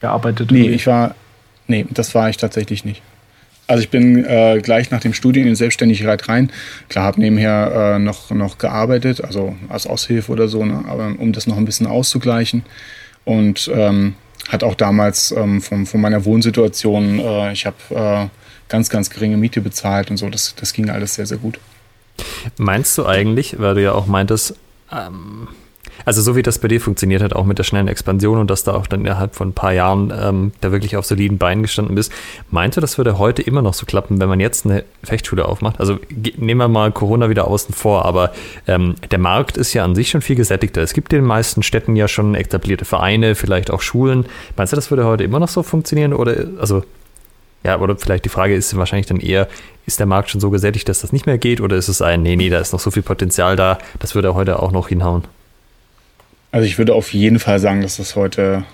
Gearbeitet? 0.00 0.50
Nee, 0.50 0.60
irgendwie? 0.60 0.74
ich 0.74 0.86
war, 0.86 1.14
nee, 1.66 1.86
das 1.90 2.14
war 2.14 2.30
ich 2.30 2.36
tatsächlich 2.36 2.84
nicht. 2.84 3.02
Also 3.66 3.84
ich 3.84 3.90
bin 3.90 4.24
äh, 4.24 4.60
gleich 4.62 4.90
nach 4.90 5.00
dem 5.00 5.14
Studium 5.14 5.46
in 5.46 5.52
die 5.52 5.56
Selbstständigkeit 5.56 6.28
rein. 6.28 6.50
Klar, 6.88 7.04
habe 7.04 7.20
nebenher 7.20 7.94
äh, 7.96 7.98
noch, 7.98 8.30
noch 8.30 8.58
gearbeitet, 8.58 9.22
also 9.22 9.54
als 9.68 9.86
Aushilfe 9.86 10.32
oder 10.32 10.48
so, 10.48 10.64
ne? 10.64 10.84
aber 10.88 11.14
um 11.18 11.32
das 11.32 11.46
noch 11.46 11.56
ein 11.56 11.64
bisschen 11.64 11.86
auszugleichen. 11.86 12.64
Und 13.24 13.70
ähm, 13.72 14.14
hat 14.52 14.62
auch 14.62 14.74
damals 14.74 15.32
ähm, 15.32 15.62
von, 15.62 15.86
von 15.86 16.00
meiner 16.00 16.24
Wohnsituation, 16.24 17.18
äh, 17.18 17.52
ich 17.52 17.64
habe 17.64 17.76
äh, 17.90 18.26
ganz, 18.68 18.90
ganz 18.90 19.08
geringe 19.08 19.38
Miete 19.38 19.62
bezahlt 19.62 20.10
und 20.10 20.18
so, 20.18 20.28
das, 20.28 20.54
das 20.54 20.74
ging 20.74 20.90
alles 20.90 21.14
sehr, 21.14 21.26
sehr 21.26 21.38
gut. 21.38 21.58
Meinst 22.58 22.96
du 22.98 23.06
eigentlich, 23.06 23.58
weil 23.58 23.74
du 23.74 23.82
ja 23.82 23.92
auch 23.92 24.06
meintest, 24.06 24.54
ähm, 24.92 25.48
also 26.04 26.22
so 26.22 26.36
wie 26.36 26.42
das 26.42 26.58
bei 26.58 26.68
dir 26.68 26.80
funktioniert 26.80 27.22
hat, 27.22 27.34
auch 27.34 27.44
mit 27.44 27.58
der 27.58 27.64
schnellen 27.64 27.88
Expansion 27.88 28.38
und 28.38 28.50
dass 28.50 28.64
da 28.64 28.74
auch 28.74 28.86
dann 28.86 29.00
innerhalb 29.02 29.34
von 29.34 29.48
ein 29.48 29.52
paar 29.52 29.72
Jahren 29.72 30.12
ähm, 30.16 30.52
da 30.60 30.72
wirklich 30.72 30.96
auf 30.96 31.04
soliden 31.04 31.38
Beinen 31.38 31.62
gestanden 31.62 31.94
bist, 31.94 32.12
meinst 32.50 32.76
du, 32.76 32.80
das 32.80 32.98
würde 32.98 33.18
heute 33.18 33.42
immer 33.42 33.62
noch 33.62 33.74
so 33.74 33.86
klappen, 33.86 34.20
wenn 34.20 34.28
man 34.28 34.40
jetzt 34.40 34.66
eine 34.66 34.84
Fechtschule 35.02 35.46
aufmacht? 35.46 35.80
Also 35.80 35.98
nehmen 36.36 36.58
wir 36.58 36.68
mal 36.68 36.92
Corona 36.92 37.28
wieder 37.28 37.48
außen 37.48 37.74
vor, 37.74 38.04
aber 38.04 38.32
ähm, 38.66 38.94
der 39.10 39.18
Markt 39.18 39.56
ist 39.56 39.72
ja 39.74 39.84
an 39.84 39.94
sich 39.94 40.10
schon 40.10 40.22
viel 40.22 40.36
gesättigter. 40.36 40.82
Es 40.82 40.92
gibt 40.92 41.12
in 41.12 41.20
den 41.20 41.26
meisten 41.26 41.62
Städten 41.62 41.96
ja 41.96 42.08
schon 42.08 42.34
etablierte 42.34 42.84
Vereine, 42.84 43.34
vielleicht 43.34 43.70
auch 43.70 43.80
Schulen. 43.80 44.26
Meinst 44.56 44.72
du, 44.72 44.76
das 44.76 44.90
würde 44.90 45.04
heute 45.04 45.24
immer 45.24 45.40
noch 45.40 45.48
so 45.48 45.62
funktionieren 45.62 46.12
oder 46.12 46.46
also 46.58 46.82
ja, 47.64 47.78
oder 47.78 47.96
vielleicht 47.96 48.24
die 48.24 48.28
Frage 48.28 48.54
ist 48.54 48.76
wahrscheinlich 48.76 49.06
dann 49.06 49.20
eher, 49.20 49.48
ist 49.86 50.00
der 50.00 50.06
Markt 50.06 50.30
schon 50.30 50.40
so 50.40 50.50
gesättigt, 50.50 50.88
dass 50.88 51.00
das 51.00 51.12
nicht 51.12 51.26
mehr 51.26 51.38
geht 51.38 51.60
oder 51.60 51.76
ist 51.76 51.88
es 51.88 52.02
ein, 52.02 52.22
nee, 52.22 52.36
nee, 52.36 52.50
da 52.50 52.58
ist 52.58 52.72
noch 52.72 52.80
so 52.80 52.90
viel 52.90 53.02
Potenzial 53.02 53.56
da, 53.56 53.78
das 53.98 54.14
würde 54.14 54.34
heute 54.34 54.60
auch 54.60 54.72
noch 54.72 54.88
hinhauen? 54.88 55.24
Also 56.52 56.66
ich 56.66 56.78
würde 56.78 56.94
auf 56.94 57.12
jeden 57.12 57.38
Fall 57.38 57.58
sagen, 57.58 57.80
dass 57.82 57.96
das 57.96 58.14
heute 58.14 58.64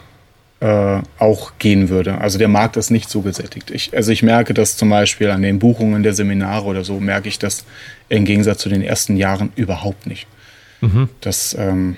äh, 0.61 1.01
auch 1.18 1.53
gehen 1.59 1.89
würde. 1.89 2.18
Also 2.18 2.37
der 2.37 2.49
Markt 2.49 2.76
ist 2.76 2.91
nicht 2.91 3.09
so 3.09 3.22
gesättigt. 3.22 3.70
Ich, 3.70 3.97
also 3.97 4.11
ich 4.11 4.22
merke 4.24 4.53
das 4.53 4.76
zum 4.76 4.91
Beispiel 4.91 5.31
an 5.31 5.43
den 5.43 5.61
Buchungen 5.61 6.03
der 6.03 6.12
Seminare 6.12 6.66
oder 6.66 6.85
so, 6.85 6.99
merke 6.99 7.29
ich 7.29 7.39
das 7.39 7.64
im 8.09 8.24
Gegensatz 8.24 8.59
zu 8.59 8.68
den 8.68 8.83
ersten 8.83 9.16
Jahren 9.16 9.53
überhaupt 9.55 10.07
nicht. 10.07 10.26
Mhm. 10.81 11.09
Das, 11.20 11.57
ähm, 11.59 11.97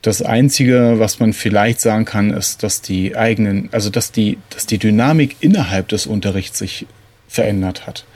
das 0.00 0.22
Einzige, 0.22 0.94
was 0.96 1.20
man 1.20 1.34
vielleicht 1.34 1.80
sagen 1.80 2.06
kann, 2.06 2.30
ist, 2.30 2.62
dass 2.62 2.80
die 2.80 3.16
eigenen, 3.16 3.68
also 3.72 3.90
dass 3.90 4.12
die, 4.12 4.38
dass 4.50 4.64
die 4.64 4.78
Dynamik 4.78 5.36
innerhalb 5.40 5.88
des 5.88 6.06
Unterrichts 6.06 6.58
sich 6.58 6.86
verändert 7.28 7.86
hat. 7.86 8.06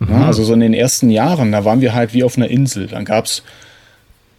Mhm. 0.00 0.08
Ja, 0.10 0.26
also 0.26 0.42
so 0.42 0.54
in 0.54 0.60
den 0.60 0.74
ersten 0.74 1.10
Jahren, 1.10 1.52
da 1.52 1.64
waren 1.64 1.80
wir 1.80 1.94
halt 1.94 2.14
wie 2.14 2.24
auf 2.24 2.36
einer 2.36 2.48
Insel. 2.48 2.88
Dann 2.88 3.04
gab 3.04 3.26
es 3.26 3.44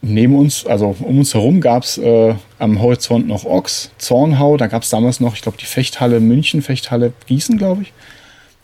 neben 0.08 0.36
uns, 0.36 0.66
also 0.66 0.96
um 1.00 1.20
uns 1.20 1.34
herum 1.34 1.62
gab 1.62 1.84
es 1.84 1.98
äh, 1.98 2.36
am 2.60 2.82
Horizont 2.82 3.28
noch 3.28 3.46
Ochs, 3.46 3.92
Zornhau, 3.98 4.56
da 4.58 4.68
gab 4.68 4.84
es 4.84 4.90
damals 4.90 5.20
noch, 5.20 5.36
ich 5.36 5.42
glaube, 5.42 5.58
die 5.58 5.66
Fechthalle 5.66 6.20
München, 6.20 6.62
Fechthalle 6.62 7.12
Gießen, 7.26 7.58
glaube 7.58 7.84
ich. 7.84 7.94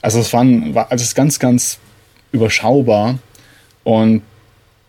Also 0.02 0.20
es 0.20 0.34
waren, 0.34 0.76
war 0.76 0.92
alles 0.92 1.16
ganz, 1.16 1.40
ganz 1.40 1.80
überschaubar. 2.32 3.20
Und 3.84 4.22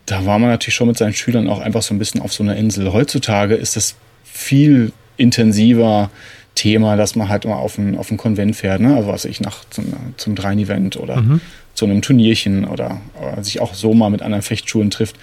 da 0.05 0.25
war 0.25 0.37
man 0.39 0.49
natürlich 0.49 0.75
schon 0.75 0.87
mit 0.87 0.97
seinen 0.97 1.13
Schülern 1.13 1.49
auch 1.49 1.59
einfach 1.59 1.81
so 1.81 1.93
ein 1.93 1.99
bisschen 1.99 2.21
auf 2.21 2.33
so 2.33 2.43
einer 2.43 2.55
Insel. 2.55 2.93
Heutzutage 2.93 3.55
ist 3.55 3.75
es 3.75 3.95
viel 4.23 4.91
intensiver 5.17 6.09
Thema, 6.55 6.95
dass 6.97 7.15
man 7.15 7.29
halt 7.29 7.45
mal 7.45 7.55
auf 7.55 7.77
ein, 7.77 7.97
auf 7.97 8.11
ein 8.11 8.17
Konvent 8.17 8.55
fährt, 8.55 8.79
ne? 8.79 8.95
also 8.95 9.07
was 9.07 9.25
ich 9.25 9.41
nach 9.41 9.65
zum, 9.71 9.85
zum 10.17 10.35
Drein-Event 10.35 10.97
oder 10.97 11.17
mhm. 11.21 11.41
zu 11.73 11.85
einem 11.85 12.03
Turnierchen 12.03 12.65
oder, 12.65 13.01
oder 13.19 13.43
sich 13.43 13.59
auch 13.59 13.73
so 13.73 13.93
mal 13.93 14.09
mit 14.09 14.21
anderen 14.21 14.43
Fechtschulen 14.43 14.91
trifft. 14.91 15.15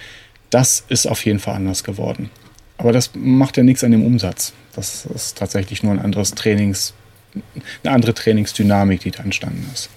Das 0.51 0.83
ist 0.87 1.07
auf 1.07 1.25
jeden 1.25 1.39
Fall 1.39 1.55
anders 1.55 1.83
geworden. 1.83 2.29
Aber 2.77 2.91
das 2.91 3.11
macht 3.15 3.57
ja 3.57 3.63
nichts 3.63 3.83
an 3.83 3.91
dem 3.91 4.05
Umsatz. 4.05 4.53
Das 4.75 5.05
ist 5.05 5.37
tatsächlich 5.37 5.83
nur 5.83 5.93
ein 5.93 5.99
anderes 5.99 6.31
Trainings, 6.31 6.93
eine 7.83 7.93
andere 7.93 8.13
Trainingsdynamik, 8.13 9.01
die 9.01 9.11
da 9.11 9.23
entstanden 9.23 9.67
ist. 9.73 9.89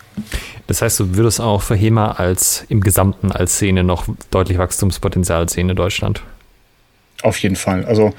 Das 0.67 0.81
heißt, 0.83 1.01
du 1.01 1.17
würdest 1.17 1.41
auch 1.41 1.63
für 1.63 1.75
HEMA 1.75 2.13
als 2.13 2.65
im 2.69 2.81
Gesamten 2.81 3.33
als 3.33 3.55
Szene 3.55 3.85
noch 3.85 4.07
deutlich 4.31 4.59
Wachstumspotenzial 4.59 5.49
sehen 5.49 5.69
in 5.69 5.77
Deutschland? 5.77 6.23
Auf 7.23 7.39
jeden 7.39 7.57
Fall. 7.57 7.85
Also 7.85 8.15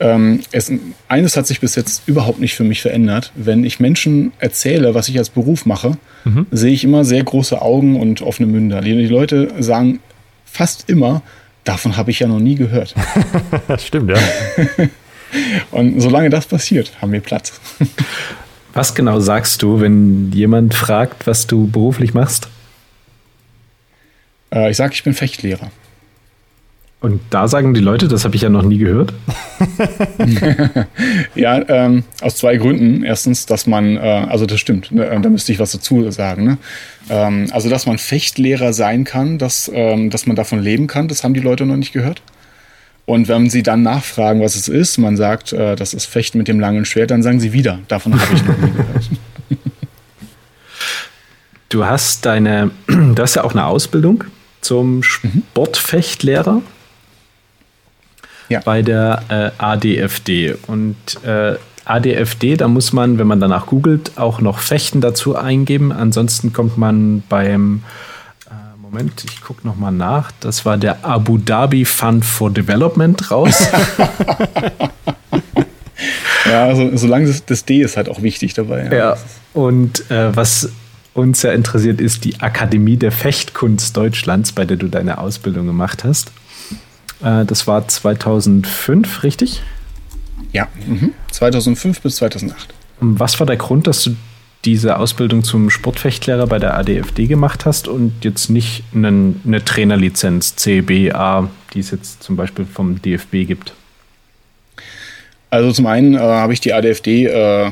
ähm, 0.00 0.40
es, 0.52 0.70
eines 1.08 1.36
hat 1.36 1.46
sich 1.46 1.60
bis 1.60 1.74
jetzt 1.74 2.02
überhaupt 2.06 2.40
nicht 2.40 2.54
für 2.54 2.64
mich 2.64 2.82
verändert. 2.82 3.32
Wenn 3.34 3.64
ich 3.64 3.80
Menschen 3.80 4.32
erzähle, 4.38 4.94
was 4.94 5.08
ich 5.08 5.18
als 5.18 5.30
Beruf 5.30 5.66
mache, 5.66 5.96
mhm. 6.24 6.46
sehe 6.50 6.72
ich 6.72 6.84
immer 6.84 7.04
sehr 7.04 7.24
große 7.24 7.60
Augen 7.60 8.00
und 8.00 8.22
offene 8.22 8.50
Münder. 8.50 8.80
Die, 8.80 8.94
die 8.94 9.06
Leute 9.06 9.52
sagen 9.58 10.00
fast 10.44 10.88
immer, 10.88 11.22
davon 11.68 11.96
habe 11.96 12.10
ich 12.10 12.20
ja 12.20 12.26
noch 12.26 12.40
nie 12.40 12.54
gehört. 12.54 12.94
Stimmt, 13.78 14.10
ja. 14.10 14.16
Und 15.70 16.00
solange 16.00 16.30
das 16.30 16.46
passiert, 16.46 16.92
haben 17.02 17.12
wir 17.12 17.20
Platz. 17.20 17.60
Was 18.72 18.94
genau 18.94 19.20
sagst 19.20 19.62
du, 19.62 19.80
wenn 19.80 20.30
jemand 20.32 20.74
fragt, 20.74 21.26
was 21.26 21.48
du 21.48 21.66
beruflich 21.66 22.14
machst? 22.14 22.48
Äh, 24.54 24.70
ich 24.70 24.76
sage, 24.76 24.92
ich 24.94 25.02
bin 25.02 25.14
Fechtlehrer. 25.14 25.70
Und 27.00 27.20
da 27.30 27.46
sagen 27.46 27.74
die 27.74 27.80
Leute, 27.80 28.08
das 28.08 28.24
habe 28.24 28.34
ich 28.34 28.42
ja 28.42 28.48
noch 28.48 28.64
nie 28.64 28.78
gehört. 28.78 29.12
ja, 31.36 31.62
ähm, 31.68 32.02
aus 32.20 32.36
zwei 32.36 32.56
Gründen. 32.56 33.04
Erstens, 33.04 33.46
dass 33.46 33.68
man, 33.68 33.96
äh, 33.96 34.26
also 34.28 34.46
das 34.46 34.58
stimmt, 34.58 34.90
ne, 34.90 35.20
da 35.22 35.28
müsste 35.28 35.52
ich 35.52 35.60
was 35.60 35.70
dazu 35.70 36.10
sagen. 36.10 36.44
Ne? 36.44 36.58
Ähm, 37.08 37.46
also, 37.52 37.70
dass 37.70 37.86
man 37.86 37.98
Fechtlehrer 37.98 38.72
sein 38.72 39.04
kann, 39.04 39.38
dass, 39.38 39.70
ähm, 39.72 40.10
dass 40.10 40.26
man 40.26 40.34
davon 40.34 40.58
leben 40.60 40.88
kann, 40.88 41.06
das 41.06 41.22
haben 41.22 41.34
die 41.34 41.40
Leute 41.40 41.66
noch 41.66 41.76
nicht 41.76 41.92
gehört. 41.92 42.20
Und 43.06 43.28
wenn 43.28 43.48
sie 43.48 43.62
dann 43.62 43.82
nachfragen, 43.82 44.40
was 44.40 44.56
es 44.56 44.66
ist, 44.66 44.98
man 44.98 45.16
sagt, 45.16 45.52
äh, 45.52 45.76
das 45.76 45.94
ist 45.94 46.06
Fechten 46.06 46.36
mit 46.36 46.48
dem 46.48 46.58
langen 46.58 46.84
Schwert, 46.84 47.12
dann 47.12 47.22
sagen 47.22 47.38
sie 47.38 47.52
wieder, 47.52 47.78
davon 47.86 48.20
habe 48.20 48.34
ich 48.34 48.44
noch 48.44 48.58
nie 48.58 48.72
gehört. 48.72 49.10
Du 51.68 51.84
hast 51.84 52.26
deine, 52.26 52.72
du 52.88 53.22
hast 53.22 53.36
ja 53.36 53.44
auch 53.44 53.52
eine 53.52 53.66
Ausbildung 53.66 54.24
zum 54.62 54.96
mhm. 54.96 55.02
Sportfechtlehrer 55.02 56.62
ja. 58.48 58.60
bei 58.64 58.82
der 58.82 59.22
äh, 59.28 59.50
ADFD. 59.58 60.54
Und 60.66 60.96
äh, 61.24 61.56
ADFD, 61.84 62.56
da 62.56 62.68
muss 62.68 62.92
man, 62.92 63.18
wenn 63.18 63.26
man 63.26 63.40
danach 63.40 63.66
googelt, 63.66 64.12
auch 64.16 64.40
noch 64.40 64.58
Fechten 64.58 65.00
dazu 65.00 65.36
eingeben. 65.36 65.92
Ansonsten 65.92 66.52
kommt 66.52 66.76
man 66.76 67.22
beim 67.28 67.82
äh, 68.46 68.50
Moment, 68.80 69.24
ich 69.24 69.40
gucke 69.40 69.66
noch 69.66 69.76
mal 69.76 69.90
nach. 69.90 70.32
Das 70.40 70.66
war 70.66 70.76
der 70.76 71.04
Abu 71.04 71.38
Dhabi 71.38 71.84
Fund 71.84 72.24
for 72.24 72.50
Development 72.50 73.30
raus. 73.30 73.68
ja, 76.50 76.64
also, 76.64 76.96
solange 76.96 77.26
das, 77.26 77.44
das, 77.44 77.64
D 77.64 77.80
ist 77.80 77.96
halt 77.96 78.08
auch 78.08 78.22
wichtig 78.22 78.54
dabei. 78.54 78.86
Ja, 78.86 78.94
ja 78.94 79.16
und 79.54 80.10
äh, 80.10 80.34
was 80.36 80.70
uns 81.14 81.42
ja 81.42 81.52
interessiert, 81.52 82.00
ist 82.00 82.24
die 82.24 82.40
Akademie 82.40 82.96
der 82.96 83.12
Fechtkunst 83.12 83.96
Deutschlands, 83.96 84.52
bei 84.52 84.64
der 84.64 84.76
du 84.76 84.88
deine 84.88 85.18
Ausbildung 85.18 85.66
gemacht 85.66 86.04
hast. 86.04 86.30
Äh, 87.22 87.44
das 87.44 87.66
war 87.66 87.86
2005, 87.86 89.22
richtig? 89.22 89.62
Ja, 90.52 90.68
mhm. 90.86 91.12
2005 91.30 92.00
bis 92.00 92.16
2008. 92.16 92.74
Was 93.00 93.38
war 93.38 93.46
der 93.46 93.56
Grund, 93.56 93.86
dass 93.86 94.02
du 94.02 94.16
diese 94.64 94.98
Ausbildung 94.98 95.44
zum 95.44 95.70
Sportfechtlehrer 95.70 96.46
bei 96.46 96.58
der 96.58 96.76
ADFD 96.76 97.26
gemacht 97.26 97.64
hast 97.64 97.86
und 97.86 98.24
jetzt 98.24 98.50
nicht 98.50 98.82
einen, 98.92 99.40
eine 99.46 99.64
Trainerlizenz 99.64 100.56
CBA, 100.56 101.48
die 101.74 101.78
es 101.78 101.90
jetzt 101.90 102.22
zum 102.22 102.36
Beispiel 102.36 102.64
vom 102.64 103.00
DFB 103.00 103.46
gibt? 103.46 103.74
Also 105.50 105.72
zum 105.72 105.86
einen 105.86 106.14
äh, 106.14 106.18
habe 106.18 106.52
ich 106.52 106.60
die 106.60 106.74
ADFD 106.74 107.26
äh, 107.26 107.70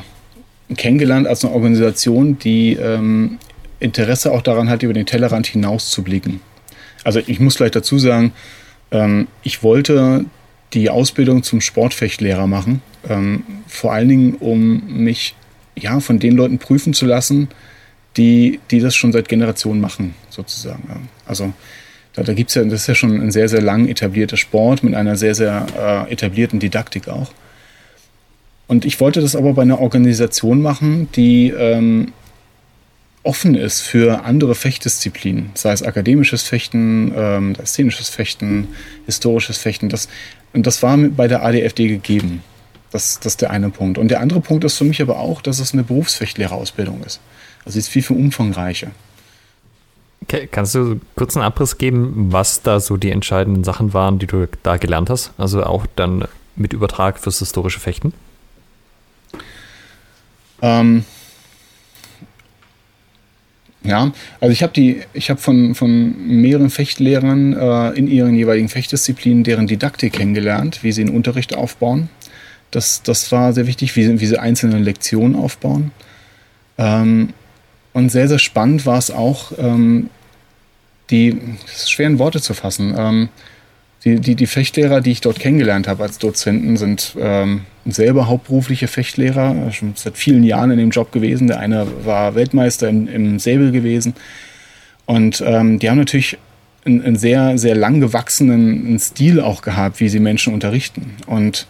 kennengelernt 0.76 1.26
als 1.26 1.44
eine 1.44 1.52
Organisation, 1.52 2.38
die 2.38 2.74
ähm, 2.74 3.38
Interesse 3.80 4.32
auch 4.32 4.42
daran 4.42 4.70
hat, 4.70 4.82
über 4.82 4.92
den 4.94 5.06
Tellerrand 5.06 5.46
hinaus 5.46 5.90
zu 5.90 6.02
blicken. 6.02 6.40
Also 7.04 7.20
ich 7.26 7.40
muss 7.40 7.56
gleich 7.56 7.72
dazu 7.72 7.98
sagen, 7.98 8.32
ähm, 8.90 9.28
ich 9.42 9.62
wollte 9.62 10.24
die 10.72 10.90
Ausbildung 10.90 11.42
zum 11.42 11.60
Sportfechtlehrer 11.60 12.46
machen, 12.46 12.82
ähm, 13.08 13.42
vor 13.66 13.92
allen 13.92 14.08
Dingen, 14.08 14.34
um 14.34 14.82
mich 15.02 15.34
ja, 15.76 16.00
von 16.00 16.18
den 16.18 16.34
Leuten 16.36 16.58
prüfen 16.58 16.94
zu 16.94 17.06
lassen, 17.06 17.48
die, 18.16 18.60
die 18.70 18.80
das 18.80 18.94
schon 18.96 19.12
seit 19.12 19.28
Generationen 19.28 19.80
machen, 19.80 20.14
sozusagen. 20.30 21.08
Also 21.26 21.52
da, 22.14 22.22
da 22.22 22.32
gibt 22.32 22.50
es 22.50 22.54
ja, 22.54 22.64
das 22.64 22.82
ist 22.82 22.86
ja 22.86 22.94
schon 22.94 23.20
ein 23.20 23.30
sehr, 23.30 23.48
sehr 23.48 23.60
lang 23.60 23.88
etablierter 23.88 24.36
Sport 24.36 24.82
mit 24.82 24.94
einer 24.94 25.16
sehr, 25.16 25.34
sehr 25.34 25.66
äh, 26.08 26.12
etablierten 26.12 26.58
Didaktik 26.58 27.08
auch. 27.08 27.30
Und 28.68 28.84
ich 28.84 28.98
wollte 29.00 29.20
das 29.20 29.36
aber 29.36 29.52
bei 29.52 29.62
einer 29.62 29.80
Organisation 29.80 30.60
machen, 30.60 31.08
die 31.14 31.50
ähm, 31.50 32.12
offen 33.26 33.54
ist 33.54 33.80
für 33.80 34.24
andere 34.24 34.54
Fechtdisziplinen, 34.54 35.50
sei 35.54 35.72
es 35.72 35.82
akademisches 35.82 36.42
Fechten, 36.42 37.12
ähm, 37.14 37.56
szenisches 37.64 38.08
Fechten, 38.08 38.68
historisches 39.04 39.58
Fechten. 39.58 39.88
Das, 39.88 40.08
und 40.52 40.66
das 40.66 40.82
war 40.82 40.96
bei 40.96 41.28
der 41.28 41.44
ADFD 41.44 41.88
gegeben. 41.88 42.42
Das, 42.92 43.18
das 43.20 43.34
ist 43.34 43.42
der 43.42 43.50
eine 43.50 43.70
Punkt. 43.70 43.98
Und 43.98 44.10
der 44.10 44.20
andere 44.20 44.40
Punkt 44.40 44.64
ist 44.64 44.78
für 44.78 44.84
mich 44.84 45.02
aber 45.02 45.18
auch, 45.18 45.42
dass 45.42 45.58
es 45.58 45.72
eine 45.72 45.82
Berufsfechtlehrerausbildung 45.82 47.02
ist. 47.04 47.20
Also 47.64 47.74
sie 47.74 47.80
ist 47.80 47.88
viel, 47.88 48.02
viel 48.02 48.16
umfangreicher. 48.16 48.92
Okay, 50.22 50.48
kannst 50.50 50.74
du 50.74 51.00
kurz 51.14 51.36
einen 51.36 51.44
Abriss 51.44 51.78
geben, 51.78 52.32
was 52.32 52.62
da 52.62 52.80
so 52.80 52.96
die 52.96 53.10
entscheidenden 53.10 53.64
Sachen 53.64 53.92
waren, 53.92 54.18
die 54.18 54.26
du 54.26 54.48
da 54.62 54.76
gelernt 54.76 55.10
hast? 55.10 55.32
Also 55.36 55.62
auch 55.64 55.86
dann 55.96 56.26
mit 56.54 56.72
Übertrag 56.72 57.18
fürs 57.18 57.40
historische 57.40 57.80
Fechten? 57.80 58.12
Ähm, 60.62 61.04
Ja, 63.86 64.12
also 64.40 64.52
ich 64.52 64.62
habe 64.62 64.72
die, 64.72 65.02
ich 65.12 65.30
habe 65.30 65.40
von, 65.40 65.76
von 65.76 66.26
mehreren 66.26 66.70
Fechtlehrern 66.70 67.52
äh, 67.52 67.90
in 67.90 68.08
ihren 68.08 68.34
jeweiligen 68.34 68.68
Fechtdisziplinen 68.68 69.44
deren 69.44 69.68
Didaktik 69.68 70.14
kennengelernt, 70.14 70.82
wie 70.82 70.90
sie 70.90 71.04
den 71.04 71.14
Unterricht 71.14 71.54
aufbauen. 71.54 72.08
Das, 72.72 73.02
das 73.02 73.30
war 73.30 73.52
sehr 73.52 73.68
wichtig, 73.68 73.94
wie 73.94 74.04
sie, 74.04 74.20
wie 74.20 74.26
sie 74.26 74.38
einzelne 74.38 74.78
Lektionen 74.78 75.36
aufbauen. 75.36 75.92
Ähm, 76.78 77.30
und 77.92 78.10
sehr, 78.10 78.28
sehr 78.28 78.40
spannend 78.40 78.86
war 78.86 78.98
es 78.98 79.10
auch, 79.12 79.52
ähm, 79.56 80.10
die, 81.10 81.38
das 81.64 81.76
ist 81.76 81.90
schwer 81.92 82.08
in 82.08 82.18
Worte 82.18 82.40
zu 82.40 82.54
fassen, 82.54 82.94
ähm, 82.98 83.28
die, 84.06 84.20
die, 84.20 84.36
die 84.36 84.46
Fechtlehrer, 84.46 85.00
die 85.00 85.10
ich 85.10 85.20
dort 85.20 85.40
kennengelernt 85.40 85.88
habe 85.88 86.04
als 86.04 86.18
Dozenten, 86.18 86.76
sind 86.76 87.16
ähm, 87.18 87.62
selber 87.84 88.28
hauptberufliche 88.28 88.86
Fechtlehrer, 88.86 89.72
schon 89.72 89.94
seit 89.96 90.16
vielen 90.16 90.44
Jahren 90.44 90.70
in 90.70 90.78
dem 90.78 90.90
Job 90.90 91.10
gewesen. 91.10 91.48
Der 91.48 91.58
eine 91.58 91.88
war 92.04 92.36
Weltmeister 92.36 92.88
im, 92.88 93.08
im 93.08 93.38
Säbel 93.40 93.72
gewesen. 93.72 94.14
Und 95.06 95.42
ähm, 95.44 95.80
die 95.80 95.90
haben 95.90 95.98
natürlich 95.98 96.38
einen, 96.84 97.02
einen, 97.02 97.16
sehr, 97.16 97.58
sehr 97.58 97.74
lang 97.74 98.00
gewachsenen 98.00 98.96
Stil 99.00 99.40
auch 99.40 99.60
gehabt, 99.60 99.98
wie 99.98 100.08
sie 100.08 100.20
Menschen 100.20 100.54
unterrichten. 100.54 101.16
Und 101.26 101.66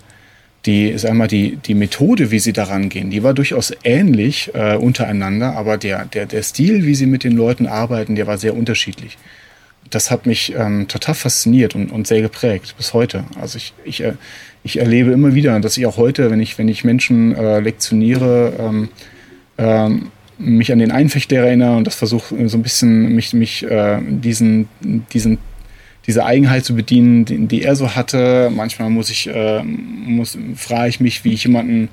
die, 0.67 0.93
sag 0.99 1.15
mal, 1.15 1.29
die, 1.29 1.57
die 1.57 1.75
Methode, 1.75 2.31
wie 2.31 2.39
sie 2.39 2.53
daran 2.53 2.91
gehen, 2.91 3.09
die 3.09 3.23
war 3.23 3.33
durchaus 3.33 3.73
ähnlich 3.83 4.51
äh, 4.53 4.77
untereinander, 4.77 5.57
aber 5.57 5.79
der, 5.79 6.05
der, 6.05 6.27
der 6.27 6.43
Stil, 6.43 6.85
wie 6.85 6.95
sie 6.95 7.07
mit 7.07 7.25
den 7.25 7.33
Leuten 7.33 7.67
arbeiten, 7.67 8.15
der 8.15 8.27
war 8.27 8.37
sehr 8.37 8.55
unterschiedlich 8.55 9.17
das 9.91 10.11
hat 10.11 10.27
mich 10.27 10.55
ähm, 10.57 10.89
total 10.89 11.15
fasziniert 11.15 11.75
und, 11.75 11.91
und 11.91 12.07
sehr 12.07 12.23
geprägt 12.23 12.75
bis 12.77 12.95
heute. 12.95 13.25
Also 13.41 13.59
ich, 13.59 13.73
ich, 13.85 14.03
äh, 14.03 14.15
ich 14.63 14.79
erlebe 14.79 15.13
immer 15.13 15.35
wieder, 15.35 15.59
dass 15.61 15.77
ich 15.77 15.87
auch 15.87 15.97
heute, 15.97 16.31
wenn 16.31 16.41
ich, 16.41 16.59
wenn 16.59 16.69
ich 16.69 16.85
Menschen 16.85 17.35
äh, 17.35 17.61
lektioniere, 17.61 18.53
ähm, 18.59 18.89
ähm, 19.59 20.11
mich 20.39 20.73
an 20.73 20.79
den 20.79 20.91
Einfechtlehrer 20.91 21.47
erinnere 21.47 21.77
und 21.77 21.87
das 21.87 21.95
versuche 21.95 22.49
so 22.49 22.59
ein 22.59 22.63
bisschen 22.63 23.15
mich, 23.15 23.33
mich 23.33 23.63
äh, 23.63 23.99
diesen, 24.03 24.69
diesen, 25.13 25.39
diese 26.07 26.25
Eigenheit 26.25 26.65
zu 26.65 26.75
bedienen, 26.75 27.25
die, 27.25 27.47
die 27.47 27.63
er 27.63 27.75
so 27.75 27.95
hatte. 27.95 28.51
Manchmal 28.55 28.91
muss 28.91 29.09
ich, 29.09 29.29
äh, 29.29 29.63
muss, 29.63 30.37
frage 30.55 30.89
ich 30.89 31.01
mich, 31.01 31.25
wie 31.25 31.33
ich 31.33 31.45
jemanden 31.45 31.89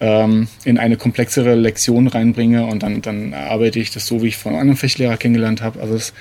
ähm, 0.00 0.48
in 0.64 0.78
eine 0.78 0.96
komplexere 0.96 1.54
Lektion 1.54 2.06
reinbringe 2.06 2.66
und 2.66 2.82
dann, 2.82 3.00
dann 3.00 3.32
arbeite 3.32 3.78
ich 3.78 3.90
das 3.90 4.06
so, 4.06 4.22
wie 4.22 4.28
ich 4.28 4.36
von 4.36 4.52
einem 4.52 4.60
anderen 4.60 4.76
Fechtlehrer 4.76 5.16
kennengelernt 5.16 5.62
habe. 5.62 5.80
Also 5.80 5.94
es, 5.94 6.12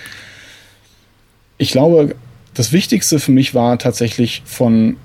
ich 1.58 1.72
glaube, 1.72 2.16
das 2.54 2.72
Wichtigste 2.72 3.20
für 3.20 3.32
mich 3.32 3.54
war 3.54 3.78
tatsächlich 3.78 4.42
von 4.46 4.98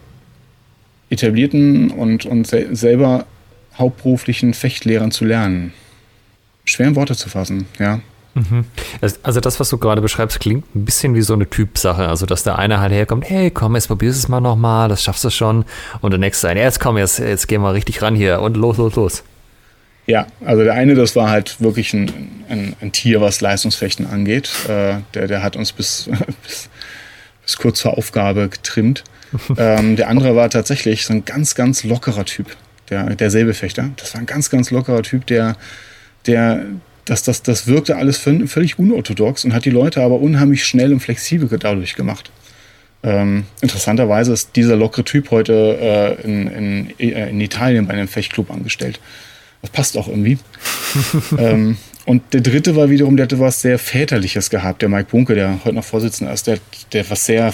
etablierten 1.10 1.90
und, 1.90 2.24
und 2.24 2.46
selber 2.46 3.26
hauptberuflichen 3.76 4.54
Fechtlehrern 4.54 5.10
zu 5.10 5.24
lernen. 5.24 5.72
Schwer 6.64 6.88
in 6.88 6.96
Worte 6.96 7.16
zu 7.16 7.28
fassen, 7.28 7.66
ja. 7.78 8.00
Mhm. 8.34 8.64
Also 9.22 9.40
das, 9.40 9.58
was 9.58 9.70
du 9.70 9.78
gerade 9.78 10.00
beschreibst, 10.00 10.38
klingt 10.38 10.74
ein 10.76 10.84
bisschen 10.84 11.16
wie 11.16 11.22
so 11.22 11.34
eine 11.34 11.50
Typsache. 11.50 12.06
Also 12.06 12.26
dass 12.26 12.44
der 12.44 12.58
eine 12.58 12.80
halt 12.80 12.92
herkommt, 12.92 13.28
hey, 13.28 13.50
komm, 13.50 13.74
jetzt 13.74 13.88
probierst 13.88 14.18
es 14.18 14.28
mal 14.28 14.40
nochmal, 14.40 14.88
das 14.88 15.02
schaffst 15.02 15.24
du 15.24 15.30
schon. 15.30 15.64
Und 16.00 16.12
der 16.12 16.20
nächste 16.20 16.42
sagt, 16.42 16.56
jetzt 16.56 16.78
komm, 16.78 16.96
jetzt, 16.96 17.18
jetzt 17.18 17.48
gehen 17.48 17.62
wir 17.62 17.74
richtig 17.74 18.02
ran 18.02 18.14
hier 18.14 18.40
und 18.40 18.56
los, 18.56 18.76
los, 18.76 18.94
los. 18.94 19.24
Ja, 20.10 20.26
also 20.44 20.64
der 20.64 20.74
eine, 20.74 20.96
das 20.96 21.14
war 21.14 21.30
halt 21.30 21.60
wirklich 21.60 21.94
ein, 21.94 22.10
ein, 22.48 22.74
ein 22.80 22.90
Tier, 22.90 23.20
was 23.20 23.40
Leistungsfechten 23.40 24.08
angeht. 24.08 24.50
Äh, 24.66 24.96
der, 25.14 25.28
der 25.28 25.44
hat 25.44 25.54
uns 25.54 25.70
bis, 25.70 26.10
bis, 26.42 26.68
bis 27.44 27.56
kurz 27.56 27.80
vor 27.80 27.96
Aufgabe 27.96 28.48
getrimmt. 28.48 29.04
ähm, 29.56 29.94
der 29.94 30.08
andere 30.08 30.34
war 30.34 30.50
tatsächlich 30.50 31.04
so 31.04 31.12
ein 31.12 31.24
ganz, 31.24 31.54
ganz 31.54 31.84
lockerer 31.84 32.24
Typ, 32.24 32.56
der, 32.88 33.14
der 33.14 33.30
Säbelfechter. 33.30 33.90
Das 33.98 34.14
war 34.14 34.20
ein 34.20 34.26
ganz, 34.26 34.50
ganz 34.50 34.72
lockerer 34.72 35.04
Typ, 35.04 35.26
der, 35.26 35.54
der, 36.26 36.64
das, 37.04 37.22
das, 37.22 37.44
das 37.44 37.68
wirkte 37.68 37.94
alles 37.94 38.18
völlig 38.18 38.80
unorthodox 38.80 39.44
und 39.44 39.54
hat 39.54 39.64
die 39.64 39.70
Leute 39.70 40.02
aber 40.02 40.18
unheimlich 40.18 40.64
schnell 40.64 40.92
und 40.92 40.98
flexibel 40.98 41.56
dadurch 41.56 41.94
gemacht. 41.94 42.32
Ähm, 43.04 43.44
interessanterweise 43.60 44.32
ist 44.32 44.56
dieser 44.56 44.74
lockere 44.74 45.04
Typ 45.04 45.30
heute 45.30 45.78
äh, 45.80 46.22
in, 46.24 46.48
in, 46.48 46.90
in 46.98 47.40
Italien 47.40 47.86
bei 47.86 47.92
einem 47.92 48.08
Fechtclub 48.08 48.50
angestellt. 48.50 48.98
Das 49.62 49.70
passt 49.70 49.96
auch 49.96 50.08
irgendwie. 50.08 50.38
ähm, 51.38 51.76
und 52.06 52.22
der 52.32 52.40
dritte 52.40 52.76
war 52.76 52.90
wiederum, 52.90 53.16
der 53.16 53.24
hatte 53.24 53.38
was 53.38 53.60
sehr 53.60 53.78
Väterliches 53.78 54.50
gehabt, 54.50 54.82
der 54.82 54.88
Mike 54.88 55.08
Bunke, 55.10 55.34
der 55.34 55.60
heute 55.64 55.74
noch 55.74 55.84
Vorsitzender 55.84 56.32
ist, 56.32 56.46
der, 56.46 56.58
der 56.92 57.08
was 57.10 57.26
sehr 57.26 57.52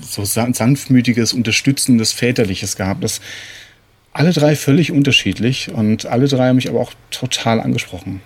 so 0.00 0.24
sanftmütiges, 0.24 1.32
unterstützendes, 1.32 2.12
Väterliches 2.12 2.76
gehabt. 2.76 3.02
Das 3.02 3.20
alle 4.12 4.32
drei 4.32 4.56
völlig 4.56 4.90
unterschiedlich 4.90 5.70
und 5.72 6.06
alle 6.06 6.26
drei 6.26 6.48
haben 6.48 6.56
mich 6.56 6.68
aber 6.68 6.80
auch 6.80 6.92
total 7.10 7.60
angesprochen. 7.60 8.20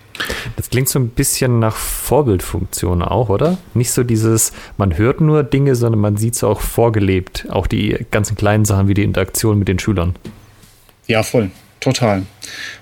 Das 0.55 0.69
klingt 0.69 0.89
so 0.89 0.97
ein 0.97 1.09
bisschen 1.09 1.59
nach 1.59 1.75
Vorbildfunktion 1.75 3.03
auch, 3.03 3.29
oder? 3.29 3.57
Nicht 3.73 3.91
so 3.91 4.03
dieses, 4.03 4.51
man 4.77 4.97
hört 4.97 5.21
nur 5.21 5.43
Dinge, 5.43 5.75
sondern 5.75 6.01
man 6.01 6.17
sieht 6.17 6.35
es 6.35 6.43
auch 6.43 6.61
vorgelebt. 6.61 7.47
Auch 7.49 7.67
die 7.67 8.05
ganzen 8.09 8.35
kleinen 8.35 8.65
Sachen 8.65 8.87
wie 8.87 8.95
die 8.95 9.03
Interaktion 9.03 9.59
mit 9.59 9.67
den 9.67 9.77
Schülern. 9.77 10.15
Ja, 11.07 11.21
voll. 11.21 11.51
Total. 11.81 12.23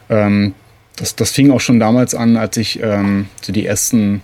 Ähm, 0.10 0.54
das, 0.96 1.16
das 1.16 1.32
fing 1.32 1.52
auch 1.52 1.62
schon 1.62 1.80
damals 1.80 2.14
an, 2.16 2.38
als 2.38 2.58
ich 2.58 2.82
ähm, 2.82 3.28
so 3.42 3.52
die 3.52 3.66
ersten 3.66 4.22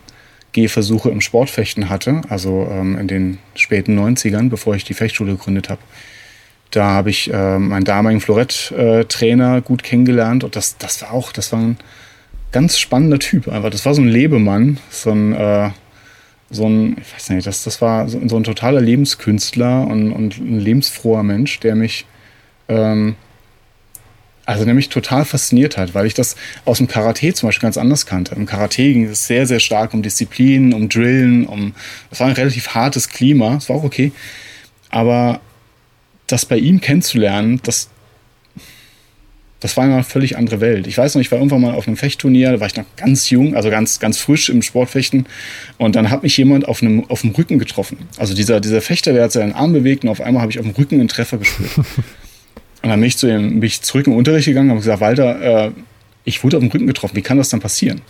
Gehversuche 0.52 1.10
im 1.10 1.22
Sportfechten 1.22 1.90
hatte, 1.90 2.22
also 2.30 2.68
ähm, 2.72 2.98
in 2.98 3.08
den 3.08 3.38
späten 3.56 3.98
90ern, 4.00 4.50
bevor 4.50 4.76
ich 4.76 4.84
die 4.84 4.94
Fechtschule 4.94 5.34
gegründet 5.34 5.70
habe. 5.70 5.82
Da 6.72 6.86
habe 6.86 7.10
ich 7.10 7.34
äh, 7.34 7.58
meinen 7.58 7.84
damaligen 7.84 8.22
Florett-Trainer 8.22 9.62
gut 9.62 9.84
kennengelernt 9.84 10.44
und 10.44 10.56
das, 10.56 10.78
das 10.78 11.02
war 11.02 11.12
auch, 11.12 11.32
das 11.32 11.52
war 11.52 11.60
ein 11.60 11.78
ganz 12.52 12.78
spannender 12.78 13.20
Typ 13.20 13.48
einfach. 13.48 13.72
Das 13.72 13.86
war 13.86 13.94
so 13.94 14.02
ein 14.02 14.08
Lebemann, 14.08 14.78
so 14.90 15.12
ein, 15.12 15.34
äh, 15.34 15.72
so 16.52 16.68
ein 16.68 16.98
ich 17.00 17.14
weiß 17.14 17.30
nicht, 17.32 17.48
das, 17.48 17.64
das 17.64 17.82
war 17.82 18.08
so, 18.08 18.20
so 18.28 18.38
ein 18.38 18.44
totaler 18.44 18.82
Lebenskünstler 18.82 19.88
und, 19.88 20.12
und 20.12 20.38
ein 20.38 20.60
lebensfroher 20.60 21.24
Mensch, 21.24 21.60
der 21.60 21.76
mich 21.76 22.06
ähm, 22.68 23.16
also 24.50 24.66
der 24.66 24.74
mich 24.74 24.90
total 24.90 25.26
fasziniert 25.26 25.78
hat, 25.78 25.94
weil 25.94 26.08
ich 26.08 26.16
das 26.16 26.36
aus 26.66 26.80
dem 26.80 26.88
Karate 26.88 27.36
zum 27.36 27.48
Beispiel 27.48 27.68
ganz 27.68 27.78
anders 27.78 28.08
kannte. 28.08 28.34
Im 28.34 28.48
Karate 28.48 28.82
ging 28.82 29.06
es 29.06 29.28
sehr, 29.28 29.46
sehr 29.46 29.60
stark 29.60 29.94
um 29.94 30.02
Disziplin, 30.02 30.74
um 30.74 30.90
Drillen, 30.90 31.46
um. 31.46 31.76
Es 32.10 32.20
war 32.20 32.26
ein 32.26 32.34
relativ 32.34 32.70
hartes 32.70 33.10
Klima, 33.10 33.58
es 33.58 33.70
war 33.70 33.76
auch 33.76 33.84
okay. 33.84 34.12
Aber 34.90 35.40
das 36.26 36.48
bei 36.48 36.58
ihm 36.58 36.82
kennenzulernen, 36.82 37.60
das, 37.62 37.90
das 39.60 39.78
war 39.78 39.84
eine 39.84 40.04
völlig 40.04 40.36
andere 40.36 40.62
Welt. 40.62 40.88
Ich 40.88 40.98
weiß 40.98 41.14
noch, 41.14 41.22
ich 41.22 41.32
war 41.32 41.38
irgendwann 41.38 41.62
mal 41.62 41.76
auf 41.76 41.86
einem 41.86 41.98
Fechtturnier, 41.98 42.54
da 42.54 42.60
war 42.60 42.66
ich 42.66 42.76
noch 42.76 42.86
ganz 42.96 43.30
jung, 43.30 43.56
also 43.56 43.70
ganz, 43.70 44.00
ganz 44.00 44.18
frisch 44.18 44.50
im 44.50 44.64
Sportfechten. 44.64 45.28
Und 45.78 45.96
dann 45.96 46.10
hat 46.10 46.24
mich 46.24 46.36
jemand 46.38 46.68
auf, 46.68 46.82
einem, 46.82 47.08
auf 47.08 47.22
dem 47.22 47.30
Rücken 47.36 47.60
getroffen. 47.60 48.00
Also 48.18 48.34
dieser, 48.34 48.60
dieser 48.62 48.82
Fechter, 48.82 49.14
der 49.14 49.26
hat 49.26 49.32
seinen 49.32 49.54
Arm 49.54 49.74
bewegt 49.74 50.06
und 50.06 50.10
auf 50.10 50.22
einmal 50.22 50.42
habe 50.42 50.52
ich 50.52 50.58
auf 50.58 50.66
dem 50.66 50.74
Rücken 50.74 50.96
einen 51.00 51.08
Treffer 51.08 51.38
gespürt. 51.38 51.70
Und 52.82 52.90
dann 52.90 53.00
bin 53.00 53.08
ich, 53.08 53.18
zu 53.18 53.28
ihm, 53.28 53.60
bin 53.60 53.68
ich 53.68 53.82
zurück 53.82 54.08
im 54.08 54.14
Unterricht 54.14 54.46
gegangen 54.46 54.70
und 54.70 54.78
habe 54.78 54.82
gesagt, 54.82 55.02
Walter, 55.02 55.66
äh, 55.68 55.72
ich 56.24 56.44
wurde 56.44 56.58
auf 56.58 56.64
dem 56.64 56.72
Rücken 56.72 56.88
getroffen, 56.88 57.16
wie 57.16 57.22
kann 57.22 57.38
das 57.38 57.50
dann 57.50 57.60
passieren? 57.60 58.02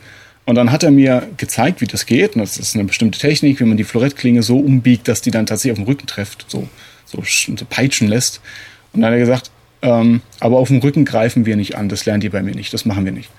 Und 0.46 0.56
dann 0.56 0.72
hat 0.72 0.84
er 0.84 0.92
mir 0.92 1.28
gezeigt, 1.38 1.82
wie 1.82 1.86
das 1.86 2.06
geht. 2.06 2.36
Und 2.36 2.42
das 2.42 2.58
ist 2.58 2.76
eine 2.76 2.86
bestimmte 2.86 3.20
Technik, 3.20 3.60
wie 3.60 3.66
man 3.66 3.78
die 3.78 3.84
Florettklinge 3.84 4.44
so 4.44 4.58
umbiegt, 4.58 5.08
dass 5.08 5.22
die 5.22 5.32
dann 5.32 5.46
tatsächlich 5.46 5.74
auf 5.74 5.86
dem 5.86 5.88
Rücken 5.88 6.08
trifft, 6.08 6.46
so, 6.48 6.68
so, 7.06 7.24
so 7.24 7.66
peitschen 7.70 8.08
lässt. 8.08 8.42
Und 8.94 9.02
dann 9.02 9.12
hat 9.12 9.18
er 9.18 9.20
gesagt, 9.20 9.52
ähm, 9.82 10.22
aber 10.40 10.58
auf 10.58 10.68
dem 10.68 10.80
Rücken 10.80 11.06
greifen 11.06 11.46
wir 11.46 11.56
nicht 11.56 11.76
an, 11.76 11.88
das 11.88 12.06
lernt 12.06 12.24
ihr 12.24 12.32
bei 12.32 12.42
mir 12.42 12.56
nicht, 12.56 12.74
das 12.74 12.86
machen 12.86 13.06
wir 13.06 13.12
nicht. 13.12 13.30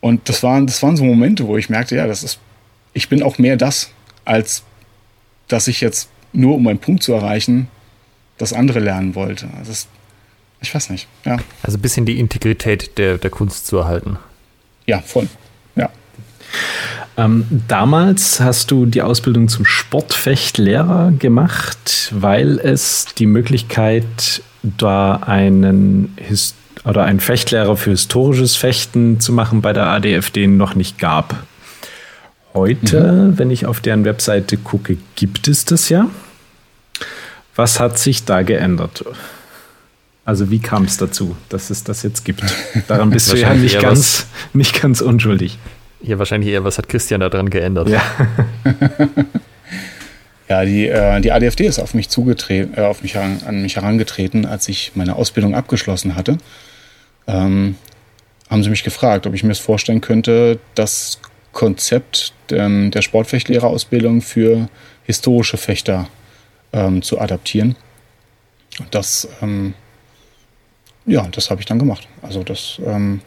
Und 0.00 0.28
das 0.28 0.42
waren, 0.42 0.66
das 0.66 0.82
waren 0.82 0.96
so 0.96 1.04
Momente, 1.04 1.46
wo 1.46 1.56
ich 1.56 1.70
merkte, 1.70 1.96
ja, 1.96 2.06
das 2.06 2.22
ist, 2.22 2.38
ich 2.92 3.08
bin 3.08 3.22
auch 3.22 3.38
mehr 3.38 3.56
das, 3.56 3.90
als 4.24 4.62
dass 5.48 5.68
ich 5.68 5.80
jetzt 5.80 6.08
nur 6.32 6.56
um 6.56 6.66
einen 6.66 6.78
Punkt 6.78 7.02
zu 7.02 7.12
erreichen, 7.12 7.68
das 8.36 8.52
andere 8.52 8.80
lernen 8.80 9.14
wollte. 9.14 9.48
Also 9.56 9.70
das, 9.70 9.88
ich 10.60 10.74
weiß 10.74 10.90
nicht, 10.90 11.06
ja. 11.24 11.38
Also 11.62 11.78
ein 11.78 11.82
bisschen 11.82 12.06
die 12.06 12.18
Integrität 12.18 12.98
der, 12.98 13.18
der 13.18 13.30
Kunst 13.30 13.66
zu 13.66 13.78
erhalten. 13.78 14.18
Ja, 14.86 15.00
voll. 15.00 15.28
Ja. 15.74 15.90
Ähm, 17.16 17.46
damals 17.68 18.40
hast 18.40 18.70
du 18.70 18.86
die 18.86 19.02
Ausbildung 19.02 19.48
zum 19.48 19.64
Sportfechtlehrer 19.64 21.12
gemacht, 21.18 22.12
weil 22.12 22.58
es 22.58 23.06
die 23.18 23.26
Möglichkeit, 23.26 24.42
da 24.62 25.16
einen 25.16 26.14
Hist 26.16 26.56
oder 26.84 27.04
einen 27.04 27.20
Fechtlehrer 27.20 27.76
für 27.76 27.90
historisches 27.90 28.56
Fechten 28.56 29.18
zu 29.20 29.32
machen 29.32 29.60
bei 29.60 29.72
der 29.72 29.86
ADFD 29.86 30.46
noch 30.46 30.74
nicht 30.74 30.98
gab. 30.98 31.36
Heute, 32.54 33.12
mhm. 33.12 33.38
wenn 33.38 33.50
ich 33.50 33.66
auf 33.66 33.80
deren 33.80 34.04
Webseite 34.04 34.56
gucke, 34.56 34.96
gibt 35.14 35.48
es 35.48 35.64
das 35.64 35.88
ja. 35.88 36.08
Was 37.54 37.80
hat 37.80 37.98
sich 37.98 38.24
da 38.24 38.42
geändert? 38.42 39.04
Also 40.26 40.50
wie 40.50 40.58
kam 40.58 40.84
es 40.84 40.96
dazu, 40.96 41.36
dass 41.48 41.70
es 41.70 41.84
das 41.84 42.02
jetzt 42.02 42.24
gibt? 42.24 42.42
Daran 42.88 43.10
bist 43.10 43.32
du 43.32 43.36
ja 43.36 43.54
nicht 43.54 43.80
ganz, 43.80 44.26
nicht 44.52 44.82
ganz 44.82 45.00
unschuldig. 45.00 45.56
Hier 46.02 46.18
wahrscheinlich 46.18 46.50
eher, 46.50 46.64
was 46.64 46.78
hat 46.78 46.88
Christian 46.88 47.20
daran 47.20 47.48
geändert? 47.48 47.88
Ja, 47.88 48.02
ja 50.48 50.64
die, 50.64 50.88
äh, 50.88 51.20
die 51.20 51.30
ADFD 51.30 51.66
ist 51.66 51.78
auf 51.78 51.94
mich 51.94 52.08
zugetreten, 52.08 52.76
äh, 52.76 52.80
auf 52.80 53.02
mich 53.02 53.16
an 53.16 53.62
mich 53.62 53.76
herangetreten, 53.76 54.46
als 54.46 54.68
ich 54.68 54.92
meine 54.96 55.14
Ausbildung 55.14 55.54
abgeschlossen 55.54 56.16
hatte. 56.16 56.38
Ähm, 57.28 57.76
haben 58.50 58.62
sie 58.64 58.70
mich 58.70 58.82
gefragt, 58.82 59.28
ob 59.28 59.34
ich 59.34 59.44
mir 59.44 59.50
das 59.50 59.60
vorstellen 59.60 60.00
könnte, 60.00 60.58
das 60.74 61.20
Konzept 61.52 62.32
ähm, 62.50 62.90
der 62.90 63.02
Sportfechtlehrerausbildung 63.02 64.22
für 64.22 64.68
historische 65.04 65.56
Fechter 65.56 66.08
ähm, 66.72 67.00
zu 67.02 67.20
adaptieren. 67.20 67.76
Und 68.80 68.92
das, 68.92 69.28
ähm, 69.40 69.74
ja, 71.06 71.26
das 71.30 71.50
habe 71.50 71.60
ich 71.60 71.66
dann 71.66 71.78
gemacht. 71.78 72.08
Also 72.22 72.42
das, 72.42 72.80
ähm, 72.84 73.20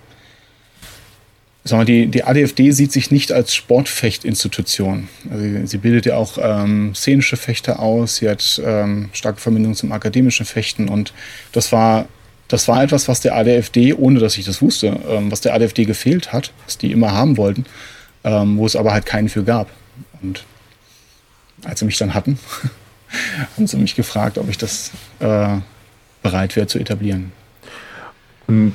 sagen 1.64 1.82
wir, 1.82 1.86
die, 1.86 2.08
die 2.08 2.24
ADFD 2.24 2.72
sieht 2.72 2.92
sich 2.92 3.12
nicht 3.12 3.32
als 3.32 3.54
Sportfechtinstitution. 3.56 5.08
Also 5.30 5.66
sie 5.66 5.78
bildet 5.78 6.06
ja 6.06 6.16
auch 6.16 6.38
ähm, 6.42 6.94
szenische 6.96 7.38
Fechter 7.38 7.80
aus, 7.80 8.18
sie 8.18 8.30
hat 8.30 8.62
ähm, 8.64 9.10
starke 9.14 9.40
Verbindung 9.40 9.76
zum 9.76 9.92
akademischen 9.92 10.46
Fechten 10.46 10.90
und 10.90 11.14
das 11.52 11.72
war, 11.72 12.08
das 12.48 12.68
war 12.68 12.84
etwas, 12.84 13.08
was 13.08 13.22
der 13.22 13.36
ADFD, 13.36 13.94
ohne 13.94 14.20
dass 14.20 14.38
ich 14.38 14.46
das 14.46 14.62
wusste, 14.62 15.00
ähm, 15.08 15.32
was 15.32 15.42
der 15.42 15.54
ADFD 15.54 15.86
gefehlt 15.86 16.34
hat, 16.34 16.52
was 16.66 16.78
die 16.78 16.92
immer 16.92 17.12
haben 17.12 17.38
wollten, 17.38 17.66
ähm, 18.24 18.58
wo 18.58 18.66
es 18.66 18.76
aber 18.76 18.92
halt 18.92 19.06
keinen 19.06 19.30
für 19.30 19.44
gab. 19.44 19.70
Und 20.22 20.44
als 21.64 21.80
sie 21.80 21.86
mich 21.86 21.98
dann 21.98 22.14
hatten, 22.14 22.40
haben 23.56 23.68
sie 23.68 23.78
mich 23.78 23.96
gefragt, 23.96 24.38
ob 24.38 24.50
ich 24.50 24.58
das 24.58 24.92
äh, 25.20 25.58
bereit 26.24 26.56
wäre 26.56 26.68
zu 26.68 26.80
etablieren. 26.80 27.32
Und 28.50 28.74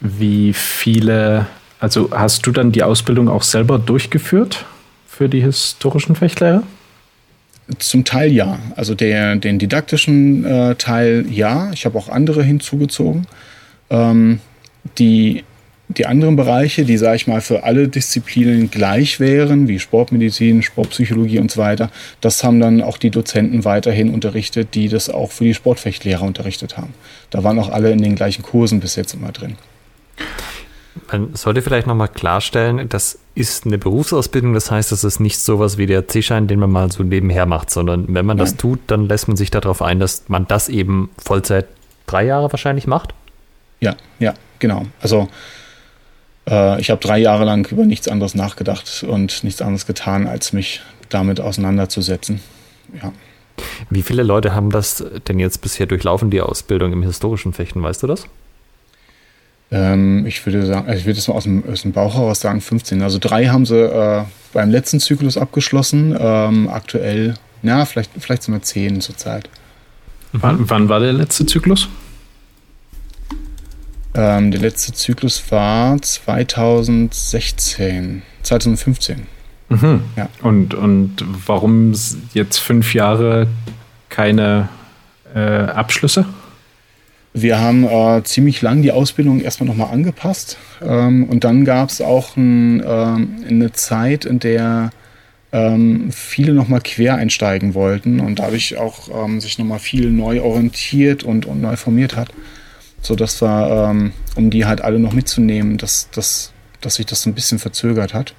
wie 0.00 0.54
viele, 0.54 1.46
also 1.78 2.08
hast 2.10 2.46
du 2.46 2.52
dann 2.52 2.72
die 2.72 2.82
Ausbildung 2.82 3.28
auch 3.28 3.42
selber 3.42 3.78
durchgeführt 3.78 4.64
für 5.06 5.28
die 5.28 5.42
historischen 5.42 6.16
Fechtlehrer? 6.16 6.62
Zum 7.78 8.04
Teil 8.06 8.32
ja. 8.32 8.58
Also 8.76 8.94
der, 8.94 9.36
den 9.36 9.58
didaktischen 9.58 10.44
äh, 10.46 10.74
Teil 10.76 11.26
ja. 11.30 11.70
Ich 11.72 11.84
habe 11.84 11.98
auch 11.98 12.08
andere 12.08 12.42
hinzugezogen. 12.42 13.26
Ähm, 13.90 14.40
die 14.98 15.44
die 15.96 16.06
anderen 16.06 16.36
Bereiche, 16.36 16.84
die, 16.84 16.96
sage 16.96 17.16
ich 17.16 17.26
mal, 17.26 17.40
für 17.40 17.64
alle 17.64 17.88
Disziplinen 17.88 18.70
gleich 18.70 19.18
wären, 19.18 19.66
wie 19.66 19.80
Sportmedizin, 19.80 20.62
Sportpsychologie 20.62 21.40
und 21.40 21.50
so 21.50 21.60
weiter, 21.60 21.90
das 22.20 22.44
haben 22.44 22.60
dann 22.60 22.80
auch 22.80 22.96
die 22.96 23.10
Dozenten 23.10 23.64
weiterhin 23.64 24.14
unterrichtet, 24.14 24.74
die 24.74 24.88
das 24.88 25.10
auch 25.10 25.32
für 25.32 25.44
die 25.44 25.54
Sportfechtlehrer 25.54 26.22
unterrichtet 26.22 26.76
haben. 26.76 26.94
Da 27.30 27.42
waren 27.42 27.58
auch 27.58 27.70
alle 27.70 27.90
in 27.90 28.00
den 28.00 28.14
gleichen 28.14 28.42
Kursen 28.42 28.78
bis 28.78 28.94
jetzt 28.94 29.14
immer 29.14 29.32
drin. 29.32 29.56
Man 31.10 31.34
sollte 31.34 31.60
vielleicht 31.60 31.88
nochmal 31.88 32.08
klarstellen, 32.08 32.88
das 32.88 33.18
ist 33.34 33.66
eine 33.66 33.78
Berufsausbildung, 33.78 34.54
das 34.54 34.70
heißt, 34.70 34.92
das 34.92 35.02
ist 35.02 35.18
nicht 35.18 35.40
sowas 35.40 35.76
wie 35.76 35.86
der 35.86 36.06
C-Schein, 36.06 36.46
den 36.46 36.60
man 36.60 36.70
mal 36.70 36.92
so 36.92 37.02
nebenher 37.02 37.46
macht, 37.46 37.70
sondern 37.70 38.06
wenn 38.08 38.26
man 38.26 38.36
Nein. 38.36 38.46
das 38.46 38.56
tut, 38.56 38.78
dann 38.86 39.08
lässt 39.08 39.26
man 39.26 39.36
sich 39.36 39.50
darauf 39.50 39.82
ein, 39.82 39.98
dass 39.98 40.28
man 40.28 40.46
das 40.46 40.68
eben 40.68 41.10
Vollzeit 41.18 41.66
drei 42.06 42.24
Jahre 42.26 42.52
wahrscheinlich 42.52 42.86
macht. 42.86 43.14
Ja, 43.80 43.96
ja, 44.20 44.34
genau. 44.60 44.84
Also 45.00 45.28
äh, 46.48 46.80
ich 46.80 46.90
habe 46.90 47.00
drei 47.00 47.18
Jahre 47.18 47.44
lang 47.44 47.70
über 47.70 47.84
nichts 47.84 48.08
anderes 48.08 48.34
nachgedacht 48.34 49.04
und 49.06 49.44
nichts 49.44 49.62
anderes 49.62 49.86
getan, 49.86 50.26
als 50.26 50.52
mich 50.52 50.80
damit 51.08 51.40
auseinanderzusetzen. 51.40 52.40
Ja. 53.02 53.12
Wie 53.90 54.02
viele 54.02 54.22
Leute 54.22 54.54
haben 54.54 54.70
das 54.70 55.04
denn 55.28 55.38
jetzt 55.38 55.60
bisher 55.60 55.86
durchlaufen, 55.86 56.30
die 56.30 56.40
Ausbildung 56.40 56.92
im 56.92 57.02
historischen 57.02 57.52
Fechten? 57.52 57.82
Weißt 57.82 58.02
du 58.02 58.06
das? 58.06 58.26
Ähm, 59.70 60.26
ich 60.26 60.44
würde 60.46 60.66
sagen, 60.66 60.88
also 60.88 60.98
ich 60.98 61.06
würde 61.06 61.18
es 61.18 61.28
mal 61.28 61.34
aus 61.34 61.44
dem, 61.44 61.62
aus 61.70 61.82
dem 61.82 61.92
Bauch 61.92 62.14
heraus 62.14 62.40
sagen, 62.40 62.60
15. 62.60 63.02
Also 63.02 63.18
drei 63.20 63.46
haben 63.46 63.66
sie 63.66 63.80
äh, 63.80 64.24
beim 64.52 64.70
letzten 64.70 64.98
Zyklus 64.98 65.36
abgeschlossen. 65.36 66.16
Ähm, 66.18 66.68
aktuell, 66.68 67.34
na, 67.62 67.84
vielleicht, 67.84 68.10
vielleicht 68.18 68.42
sind 68.42 68.54
wir 68.54 68.62
zehn 68.62 69.00
zurzeit. 69.00 69.48
Wann, 70.32 70.68
wann 70.70 70.88
war 70.88 71.00
der 71.00 71.12
letzte 71.12 71.46
Zyklus? 71.46 71.88
Ähm, 74.20 74.50
der 74.50 74.60
letzte 74.60 74.92
Zyklus 74.92 75.42
war 75.50 76.02
2016, 76.02 78.20
2015. 78.42 79.22
Mhm. 79.70 80.02
Ja. 80.14 80.28
Und, 80.42 80.74
und 80.74 81.24
warum 81.46 81.94
jetzt 82.34 82.58
fünf 82.58 82.92
Jahre 82.92 83.46
keine 84.10 84.68
äh, 85.34 85.40
Abschlüsse? 85.40 86.26
Wir 87.32 87.60
haben 87.60 87.84
äh, 87.84 88.22
ziemlich 88.24 88.60
lang 88.60 88.82
die 88.82 88.92
Ausbildung 88.92 89.40
erstmal 89.40 89.68
nochmal 89.68 89.90
angepasst. 89.90 90.58
Ähm, 90.82 91.24
und 91.24 91.44
dann 91.44 91.64
gab 91.64 91.88
es 91.88 92.02
auch 92.02 92.36
ein, 92.36 92.82
ähm, 92.84 93.36
eine 93.48 93.72
Zeit, 93.72 94.26
in 94.26 94.38
der 94.38 94.90
ähm, 95.50 96.12
viele 96.12 96.52
nochmal 96.52 96.82
quer 96.82 97.14
einsteigen 97.14 97.72
wollten 97.72 98.20
und 98.20 98.38
dadurch 98.38 98.76
auch 98.76 99.24
ähm, 99.24 99.40
sich 99.40 99.58
nochmal 99.58 99.78
viel 99.78 100.10
neu 100.10 100.42
orientiert 100.42 101.22
und, 101.22 101.46
und 101.46 101.62
neu 101.62 101.76
formiert 101.76 102.16
hat 102.16 102.28
so 103.00 103.14
dass 103.14 103.40
wir, 103.40 103.88
ähm, 103.90 104.12
um 104.36 104.50
die 104.50 104.66
halt 104.66 104.80
alle 104.80 104.98
noch 104.98 105.12
mitzunehmen, 105.12 105.78
dass, 105.78 106.10
dass, 106.10 106.52
dass 106.80 106.96
sich 106.96 107.06
das 107.06 107.22
so 107.22 107.30
ein 107.30 107.34
bisschen 107.34 107.58
verzögert 107.58 108.14
hat. 108.14 108.34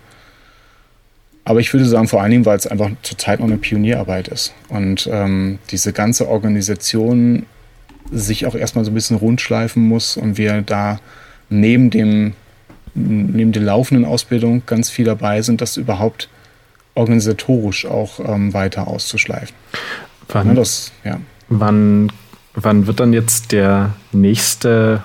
Aber 1.43 1.59
ich 1.59 1.73
würde 1.73 1.85
sagen, 1.85 2.07
vor 2.07 2.21
allen 2.21 2.31
Dingen, 2.31 2.45
weil 2.45 2.57
es 2.57 2.67
einfach 2.67 2.91
zurzeit 3.01 3.39
noch 3.39 3.47
eine 3.47 3.57
Pionierarbeit 3.57 4.27
ist 4.27 4.53
und 4.69 5.09
ähm, 5.11 5.57
diese 5.71 5.91
ganze 5.91 6.27
Organisation 6.27 7.45
sich 8.11 8.45
auch 8.45 8.55
erstmal 8.55 8.85
so 8.85 8.91
ein 8.91 8.93
bisschen 8.93 9.17
rundschleifen 9.17 9.81
muss 9.83 10.17
und 10.17 10.37
wir 10.37 10.61
da 10.61 10.99
neben 11.49 11.89
dem 11.89 12.33
neben 12.93 13.51
der 13.51 13.61
laufenden 13.61 14.05
Ausbildung 14.05 14.63
ganz 14.65 14.89
viel 14.89 15.05
dabei 15.05 15.41
sind, 15.41 15.61
das 15.61 15.77
überhaupt 15.77 16.29
organisatorisch 16.93 17.85
auch 17.85 18.19
ähm, 18.19 18.53
weiter 18.53 18.87
auszuschleifen. 18.87 19.55
Wann, 20.27 20.47
ja, 20.47 20.53
das, 20.53 20.91
ja. 21.03 21.19
wann 21.47 22.11
wann 22.53 22.87
wird 22.87 22.99
dann 22.99 23.13
jetzt 23.13 23.51
der 23.51 23.91
nächste 24.11 25.03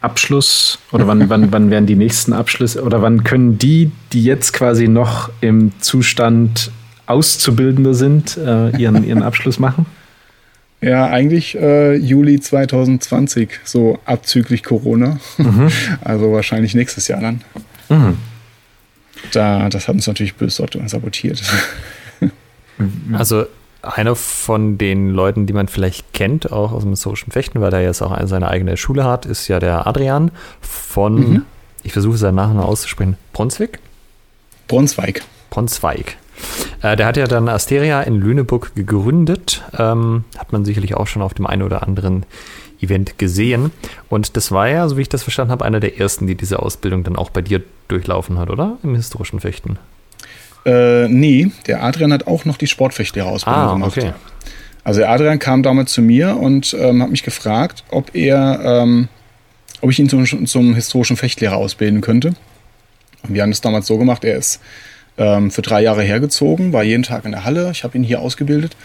Abschluss 0.00 0.78
oder 0.90 1.06
wann, 1.06 1.28
wann, 1.28 1.52
wann 1.52 1.70
werden 1.70 1.86
die 1.86 1.94
nächsten 1.94 2.32
Abschlüsse 2.32 2.82
oder 2.82 3.02
wann 3.02 3.22
können 3.24 3.58
die, 3.58 3.92
die 4.12 4.24
jetzt 4.24 4.52
quasi 4.52 4.88
noch 4.88 5.30
im 5.40 5.72
Zustand 5.80 6.70
Auszubildende 7.06 7.94
sind, 7.94 8.36
äh, 8.36 8.76
ihren, 8.76 9.04
ihren 9.04 9.22
Abschluss 9.22 9.58
machen? 9.58 9.86
Ja, 10.80 11.06
eigentlich 11.06 11.56
äh, 11.56 11.94
Juli 11.94 12.40
2020, 12.40 13.60
so 13.64 14.00
abzüglich 14.04 14.64
Corona. 14.64 15.20
Mhm. 15.38 15.68
Also 16.00 16.32
wahrscheinlich 16.32 16.74
nächstes 16.74 17.06
Jahr 17.06 17.20
dann. 17.20 17.42
Mhm. 17.88 18.16
Da, 19.30 19.68
das 19.68 19.86
hat 19.86 19.94
uns 19.94 20.08
natürlich 20.08 20.34
böse 20.34 20.66
sabotiert. 20.86 21.40
Also 23.12 23.46
einer 23.82 24.14
von 24.14 24.78
den 24.78 25.10
Leuten, 25.10 25.46
die 25.46 25.52
man 25.52 25.68
vielleicht 25.68 26.12
kennt, 26.12 26.52
auch 26.52 26.72
aus 26.72 26.82
dem 26.82 26.90
historischen 26.90 27.32
Fechten, 27.32 27.60
weil 27.60 27.72
er 27.72 27.82
jetzt 27.82 28.00
auch 28.02 28.16
seine 28.26 28.48
eigene 28.48 28.76
Schule 28.76 29.04
hat, 29.04 29.26
ist 29.26 29.48
ja 29.48 29.58
der 29.58 29.86
Adrian 29.86 30.30
von, 30.60 31.14
mhm. 31.14 31.42
ich 31.82 31.92
versuche 31.92 32.16
seinen 32.16 32.36
Nachnamen 32.36 32.62
auszusprechen, 32.62 33.16
Brunswick? 33.32 33.80
Brunsweig. 34.68 35.22
Brunsweig. 35.50 36.16
Äh, 36.80 36.96
der 36.96 37.06
hat 37.06 37.16
ja 37.16 37.26
dann 37.26 37.48
Asteria 37.48 38.02
in 38.02 38.14
Lüneburg 38.14 38.74
gegründet. 38.74 39.62
Ähm, 39.76 40.24
hat 40.38 40.52
man 40.52 40.64
sicherlich 40.64 40.94
auch 40.94 41.06
schon 41.06 41.22
auf 41.22 41.34
dem 41.34 41.46
einen 41.46 41.62
oder 41.62 41.82
anderen 41.82 42.24
Event 42.80 43.18
gesehen. 43.18 43.70
Und 44.08 44.36
das 44.36 44.50
war 44.50 44.68
ja, 44.68 44.88
so 44.88 44.96
wie 44.96 45.02
ich 45.02 45.08
das 45.08 45.22
verstanden 45.22 45.52
habe, 45.52 45.64
einer 45.64 45.80
der 45.80 45.98
ersten, 45.98 46.26
die 46.26 46.34
diese 46.34 46.60
Ausbildung 46.60 47.04
dann 47.04 47.16
auch 47.16 47.30
bei 47.30 47.42
dir 47.42 47.62
durchlaufen 47.88 48.38
hat, 48.38 48.50
oder? 48.50 48.78
Im 48.82 48.94
historischen 48.94 49.40
Fechten. 49.40 49.78
Äh, 50.64 51.08
nee, 51.08 51.50
der 51.66 51.82
Adrian 51.82 52.12
hat 52.12 52.26
auch 52.26 52.44
noch 52.44 52.56
die 52.56 52.66
Sportfechtlehrerausbildung 52.66 53.62
ah, 53.62 53.72
gemacht. 53.72 53.98
Okay. 53.98 54.12
Also 54.84 55.00
der 55.00 55.10
Adrian 55.10 55.38
kam 55.38 55.62
damals 55.62 55.92
zu 55.92 56.02
mir 56.02 56.36
und 56.36 56.74
ähm, 56.78 57.02
hat 57.02 57.10
mich 57.10 57.22
gefragt, 57.22 57.84
ob 57.90 58.14
er, 58.14 58.60
ähm, 58.64 59.08
ob 59.80 59.90
ich 59.90 59.98
ihn 59.98 60.08
zum, 60.08 60.46
zum 60.46 60.74
historischen 60.74 61.16
Fechtlehrer 61.16 61.56
ausbilden 61.56 62.00
könnte. 62.00 62.34
Und 63.22 63.34
wir 63.34 63.42
haben 63.42 63.50
das 63.50 63.60
damals 63.60 63.86
so 63.86 63.98
gemacht, 63.98 64.24
er 64.24 64.36
ist 64.36 64.60
ähm, 65.18 65.50
für 65.50 65.62
drei 65.62 65.82
Jahre 65.82 66.02
hergezogen, 66.02 66.72
war 66.72 66.82
jeden 66.82 67.04
Tag 67.04 67.24
in 67.24 67.32
der 67.32 67.44
Halle, 67.44 67.70
ich 67.70 67.84
habe 67.84 67.96
ihn 67.96 68.04
hier 68.04 68.20
ausgebildet. 68.20 68.76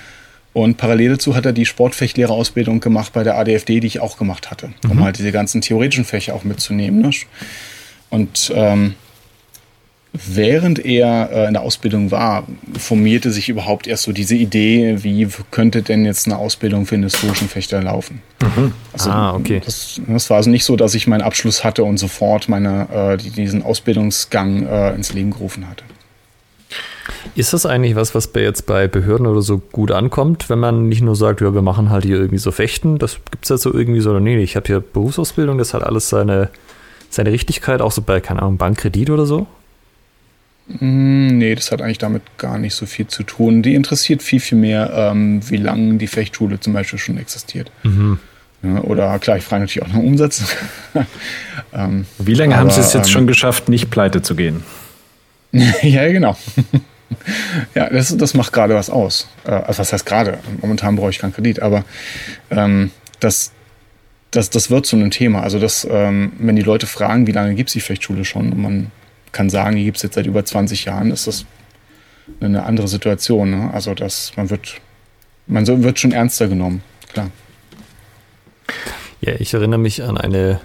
Und 0.54 0.78
parallel 0.78 1.12
dazu 1.12 1.36
hat 1.36 1.46
er 1.46 1.54
die 1.54 1.66
Sportfechtlehrerausbildung 1.66 2.80
gemacht 2.80 3.14
bei 3.14 3.24
der 3.24 3.38
ADFD, 3.38 3.80
die 3.80 3.88
ich 3.88 4.00
auch 4.00 4.18
gemacht 4.18 4.50
hatte, 4.50 4.70
mhm. 4.84 4.92
um 4.92 5.04
halt 5.04 5.20
diese 5.20 5.32
ganzen 5.32 5.62
theoretischen 5.62 6.06
Fächer 6.06 6.34
auch 6.34 6.44
mitzunehmen. 6.44 7.02
Ne? 7.02 7.12
Und 8.10 8.52
ähm, 8.56 8.96
während 10.14 10.84
er 10.84 11.30
äh, 11.32 11.48
in 11.48 11.54
der 11.54 11.62
Ausbildung 11.62 12.12
war, 12.12 12.46
formierte 12.78 13.32
sich 13.32 13.50
überhaupt 13.50 13.88
erst 13.88 14.04
so 14.04 14.12
diese 14.12 14.36
Idee, 14.36 15.04
wie 15.04 15.28
könnte 15.52 15.82
denn 15.82 16.06
jetzt 16.06 16.28
eine 16.28 16.38
Ausbildung 16.38 16.86
für 16.86 16.96
einen 16.96 17.04
historischen 17.04 17.50
Fechter 17.50 17.82
laufen. 17.82 18.22
Mhm. 18.42 18.74
Also, 18.94 19.10
ah, 19.10 19.36
okay. 19.36 19.62
Das, 19.64 20.02
das, 20.08 20.30
war 20.30 20.38
also 20.38 20.50
nicht 20.50 20.64
so, 20.64 20.76
dass 20.76 20.96
ich 20.96 21.08
meinen 21.08 21.22
Abschluss 21.22 21.64
hatte 21.64 21.84
und 21.84 21.98
sofort 21.98 22.50
meine, 22.50 22.88
äh, 22.92 23.18
diesen 23.18 23.64
Ausbildungsgang 23.64 24.66
äh, 24.66 24.96
ins 24.96 25.14
Leben 25.14 25.32
gerufen 25.32 25.68
hatte. 25.70 25.84
Ist 27.36 27.54
das 27.54 27.66
eigentlich 27.66 27.96
was, 27.96 28.16
was 28.16 28.28
bei 28.28 28.42
jetzt 28.42 28.66
bei 28.66 28.88
Behörden 28.88 29.28
oder 29.28 29.42
so 29.42 29.60
gut 29.60 29.92
ankommt, 29.92 30.50
wenn 30.50 30.60
man 30.60 30.90
nicht 30.90 31.02
nur 31.02 31.16
sagt, 31.16 31.42
ja, 31.42 31.54
wir 31.54 31.62
machen 31.62 31.90
halt 31.90 32.04
hier 32.04 32.18
irgendwie 32.18 32.38
so 32.38 32.52
Fechten, 32.52 32.98
das 32.98 33.20
gibt 33.32 33.46
es 33.46 33.50
ja 33.50 33.58
so 33.58 33.74
irgendwie 33.74 34.02
so, 34.02 34.12
oder 34.12 34.20
nee, 34.20 34.38
ich 34.38 34.56
habe 34.56 34.66
hier 34.66 34.80
Berufsausbildung, 34.80 35.58
das 35.58 35.74
hat 35.74 35.84
alles 35.84 36.10
seine, 36.10 36.50
seine 37.10 37.32
Richtigkeit, 37.32 37.82
auch 37.82 37.92
so 37.92 38.02
bei, 38.02 38.20
keine 38.20 38.42
Ahnung, 38.42 38.58
Bankkredit 38.58 39.10
oder 39.10 39.26
so? 39.26 39.48
Hm, 40.80 41.38
nee, 41.38 41.56
das 41.56 41.72
hat 41.72 41.82
eigentlich 41.82 41.98
damit 41.98 42.24
gar 42.38 42.58
nicht 42.58 42.76
so 42.76 42.86
viel 42.86 43.08
zu 43.08 43.24
tun. 43.24 43.62
Die 43.62 43.74
interessiert 43.74 44.22
viel, 44.22 44.40
viel 44.40 44.58
mehr, 44.58 44.92
ähm, 44.94 45.40
wie 45.50 45.58
lange 45.58 45.96
die 45.96 46.08
Fechtschule 46.08 46.60
zum 46.60 46.74
Beispiel 46.74 47.00
schon 47.00 47.18
existiert. 47.18 47.72
Mhm. 47.84 48.20
Ja, 48.64 48.82
oder 48.82 49.18
klar, 49.20 49.38
ich 49.38 49.44
frage 49.44 49.62
natürlich 49.62 49.84
auch 49.84 49.94
nach 49.94 50.04
Umsatz. 50.04 50.44
ähm, 51.74 52.06
wie 52.18 52.34
lange 52.34 52.56
aber, 52.56 52.62
haben 52.62 52.70
Sie 52.70 52.82
es 52.82 52.94
jetzt 52.94 53.08
ähm, 53.08 53.14
schon 53.14 53.28
geschafft, 53.28 53.70
nicht 53.70 53.90
pleite 53.90 54.22
zu 54.22 54.36
gehen? 54.36 54.64
ja, 55.82 56.12
genau. 56.12 56.36
ja, 57.76 57.90
das, 57.90 58.16
das 58.18 58.34
macht 58.34 58.52
gerade 58.52 58.76
was 58.76 58.90
aus. 58.90 59.30
Äh, 59.46 59.52
also 59.52 59.80
was 59.80 59.94
heißt 59.94 60.06
gerade? 60.06 60.40
Momentan 60.62 60.98
brauche 60.98 61.12
ich 61.12 61.20
keinen 61.20 61.34
Kredit, 61.34 61.62
aber 61.62 61.86
ähm, 62.50 62.92
das, 63.22 63.52
das, 64.32 64.50
das 64.50 64.70
wird 64.70 64.86
zu 64.86 64.98
einem 64.98 65.12
Thema. 65.12 65.44
Also 65.44 65.60
das, 65.60 65.88
ähm, 65.90 66.34
wenn 66.40 66.58
die 66.58 66.62
Leute 66.62 66.88
fragen, 66.88 67.26
wie 67.26 67.32
lange 67.32 67.56
gibt 67.56 67.70
es 67.70 67.74
die 67.74 67.80
Fechtschule 67.80 68.26
schon 68.26 68.52
und 68.52 68.62
man 68.62 68.92
kann 69.32 69.50
sagen, 69.50 69.76
die 69.76 69.84
gibt 69.84 69.98
es 69.98 70.04
jetzt 70.04 70.16
seit 70.16 70.26
über 70.26 70.44
20 70.44 70.86
Jahren, 70.86 71.12
ist 71.12 71.28
das 71.28 71.46
eine 72.40 72.64
andere 72.64 72.88
Situation. 72.88 73.52
Ne? 73.52 73.72
Also 73.74 73.94
das, 73.94 74.34
man 74.36 74.50
wird, 74.50 74.82
man 75.48 75.68
wird 75.68 76.00
schon 76.00 76.12
ernster 76.12 76.48
genommen, 76.48 76.82
klar. 77.12 77.32
Ja, 79.22 79.34
ich 79.40 79.54
erinnere 79.54 79.80
mich 79.80 80.04
an 80.04 80.18
eine 80.18 80.60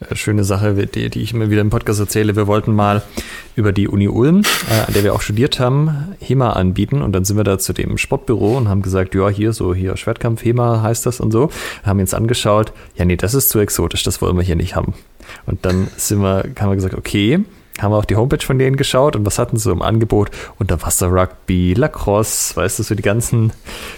äh, 0.00 0.14
schöne 0.14 0.44
Sache, 0.44 0.74
die, 0.86 1.10
die, 1.10 1.20
ich 1.20 1.32
immer 1.32 1.50
wieder 1.50 1.60
im 1.60 1.70
Podcast 1.70 1.98
erzähle. 1.98 2.36
Wir 2.36 2.46
wollten 2.46 2.72
mal 2.72 3.02
über 3.56 3.72
die 3.72 3.88
Uni 3.88 4.06
Ulm, 4.08 4.42
äh, 4.70 4.86
an 4.86 4.92
der 4.94 5.02
wir 5.02 5.14
auch 5.14 5.20
studiert 5.20 5.58
haben, 5.58 6.14
HEMA 6.20 6.52
anbieten. 6.52 7.02
Und 7.02 7.12
dann 7.12 7.24
sind 7.24 7.36
wir 7.36 7.44
da 7.44 7.58
zu 7.58 7.72
dem 7.72 7.98
Sportbüro 7.98 8.56
und 8.56 8.68
haben 8.68 8.82
gesagt, 8.82 9.14
ja, 9.14 9.28
hier 9.28 9.52
so, 9.52 9.74
hier 9.74 9.96
Schwertkampf, 9.96 10.44
HEMA 10.44 10.82
heißt 10.82 11.06
das 11.06 11.18
und 11.18 11.32
so. 11.32 11.50
Haben 11.82 11.98
uns 11.98 12.14
angeschaut, 12.14 12.72
ja, 12.96 13.04
nee, 13.04 13.16
das 13.16 13.34
ist 13.34 13.48
zu 13.48 13.58
exotisch, 13.58 14.04
das 14.04 14.22
wollen 14.22 14.36
wir 14.36 14.44
hier 14.44 14.56
nicht 14.56 14.76
haben. 14.76 14.94
Und 15.46 15.64
dann 15.64 15.88
sind 15.96 16.20
wir, 16.20 16.44
haben 16.58 16.70
wir 16.70 16.76
gesagt, 16.76 16.94
okay, 16.94 17.40
haben 17.78 17.92
wir 17.92 17.96
auf 17.96 18.06
die 18.06 18.16
Homepage 18.16 18.44
von 18.44 18.58
denen 18.58 18.76
geschaut 18.76 19.16
und 19.16 19.24
was 19.24 19.38
hatten 19.38 19.56
sie 19.56 19.70
im 19.70 19.82
Angebot? 19.82 20.30
Unterwasser-Rugby, 20.58 21.74
Lacrosse, 21.74 22.56
weißt 22.56 22.78
du, 22.78 22.82
so 22.82 22.94
die 22.94 23.02
ganzen 23.02 23.52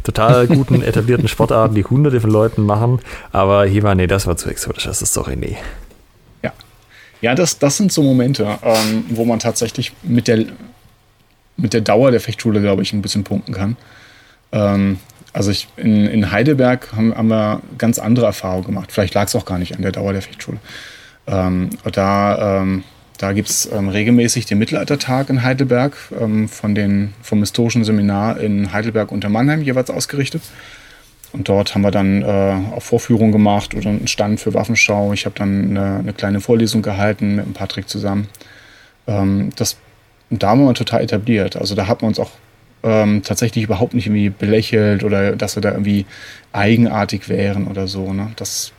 total 0.05 0.47
guten 0.49 0.83
etablierten 0.83 1.29
Sportarten, 1.29 1.75
die 1.75 1.85
hunderte 1.85 2.21
von 2.21 2.31
Leuten 2.31 2.65
machen. 2.65 3.01
Aber 3.33 3.65
hier 3.65 3.83
war, 3.83 3.95
nee, 3.95 4.07
das 4.07 4.27
war 4.27 4.37
zu 4.37 4.49
exotisch, 4.49 4.85
das 4.85 5.03
ist 5.03 5.17
doch 5.17 5.29
nee. 5.29 5.57
Ja, 6.43 6.53
ja 7.21 7.35
das, 7.35 7.59
das 7.59 7.77
sind 7.77 7.93
so 7.93 8.03
Momente, 8.03 8.59
ähm, 8.63 9.05
wo 9.11 9.25
man 9.25 9.39
tatsächlich 9.39 9.93
mit 10.03 10.29
der, 10.29 10.45
mit 11.57 11.73
der 11.73 11.81
Dauer 11.81 12.11
der 12.11 12.21
Fechtschule, 12.21 12.61
glaube 12.61 12.83
ich, 12.83 12.93
ein 12.93 13.03
bisschen 13.03 13.25
punkten 13.25 13.55
kann. 13.55 13.77
Ähm, 14.53 14.99
also 15.33 15.51
ich, 15.51 15.69
in, 15.77 16.07
in 16.07 16.33
Heidelberg 16.33 16.93
haben, 16.93 17.15
haben 17.15 17.29
wir 17.29 17.61
ganz 17.79 17.99
andere 17.99 18.27
Erfahrungen 18.27 18.65
gemacht. 18.65 18.91
Vielleicht 18.93 19.15
lag 19.15 19.27
es 19.27 19.37
auch 19.37 19.45
gar 19.45 19.59
nicht 19.59 19.77
an 19.77 19.83
der 19.83 19.93
Dauer 19.93 20.13
der 20.13 20.23
Fechtschule. 20.23 20.59
Ähm, 21.27 21.71
da 21.93 22.61
ähm, 22.61 22.83
da 23.21 23.35
gibt 23.35 23.51
es 23.51 23.71
ähm, 23.71 23.91
regelmäßig 23.91 24.47
den 24.47 24.57
Mittelaltertag 24.57 25.29
in 25.29 25.43
Heidelberg 25.43 25.95
ähm, 26.19 26.49
von 26.49 26.75
den, 26.75 27.13
vom 27.21 27.41
historischen 27.41 27.85
Seminar 27.85 28.41
in 28.41 28.73
Heidelberg 28.73 29.13
unter 29.13 29.29
Mannheim 29.29 29.61
jeweils 29.61 29.91
ausgerichtet. 29.91 30.41
Und 31.35 31.47
dort 31.47 31.75
haben 31.75 31.83
wir 31.83 31.91
dann 31.91 32.23
äh, 32.23 32.57
auch 32.75 32.83
Vorführungen 32.83 33.31
gemacht 33.31 33.75
oder 33.75 33.91
einen 33.91 34.09
Stand 34.09 34.41
für 34.41 34.55
Waffenschau. 34.55 35.13
Ich 35.13 35.27
habe 35.27 35.35
dann 35.39 35.77
eine, 35.77 35.99
eine, 35.99 36.13
kleine 36.15 36.41
Vorlesung 36.41 36.81
gehalten 36.81 37.37
mit 37.37 37.45
dem 37.45 37.53
Patrick 37.53 37.91
zusammen. 37.91 38.27
Ähm, 39.07 39.51
das, 39.55 39.77
da 40.31 40.49
haben 40.49 40.65
wir 40.65 40.73
total 40.73 41.03
etabliert. 41.03 41.57
Also 41.57 41.75
da 41.75 41.89
hat 41.89 42.01
man 42.01 42.09
uns 42.09 42.19
auch 42.19 42.31
ähm, 42.83 43.23
tatsächlich 43.23 43.65
überhaupt 43.65 43.93
nicht 43.93 44.07
irgendwie 44.07 44.31
belächelt 44.31 45.05
oder 45.05 45.37
dass 45.37 45.57
wir 45.57 45.61
da 45.61 45.73
irgendwie 45.73 46.07
eigenartig 46.55 47.29
wären 47.29 47.67
oder 47.67 47.87
so. 47.87 48.15
Ne? 48.15 48.33
Das, 48.37 48.73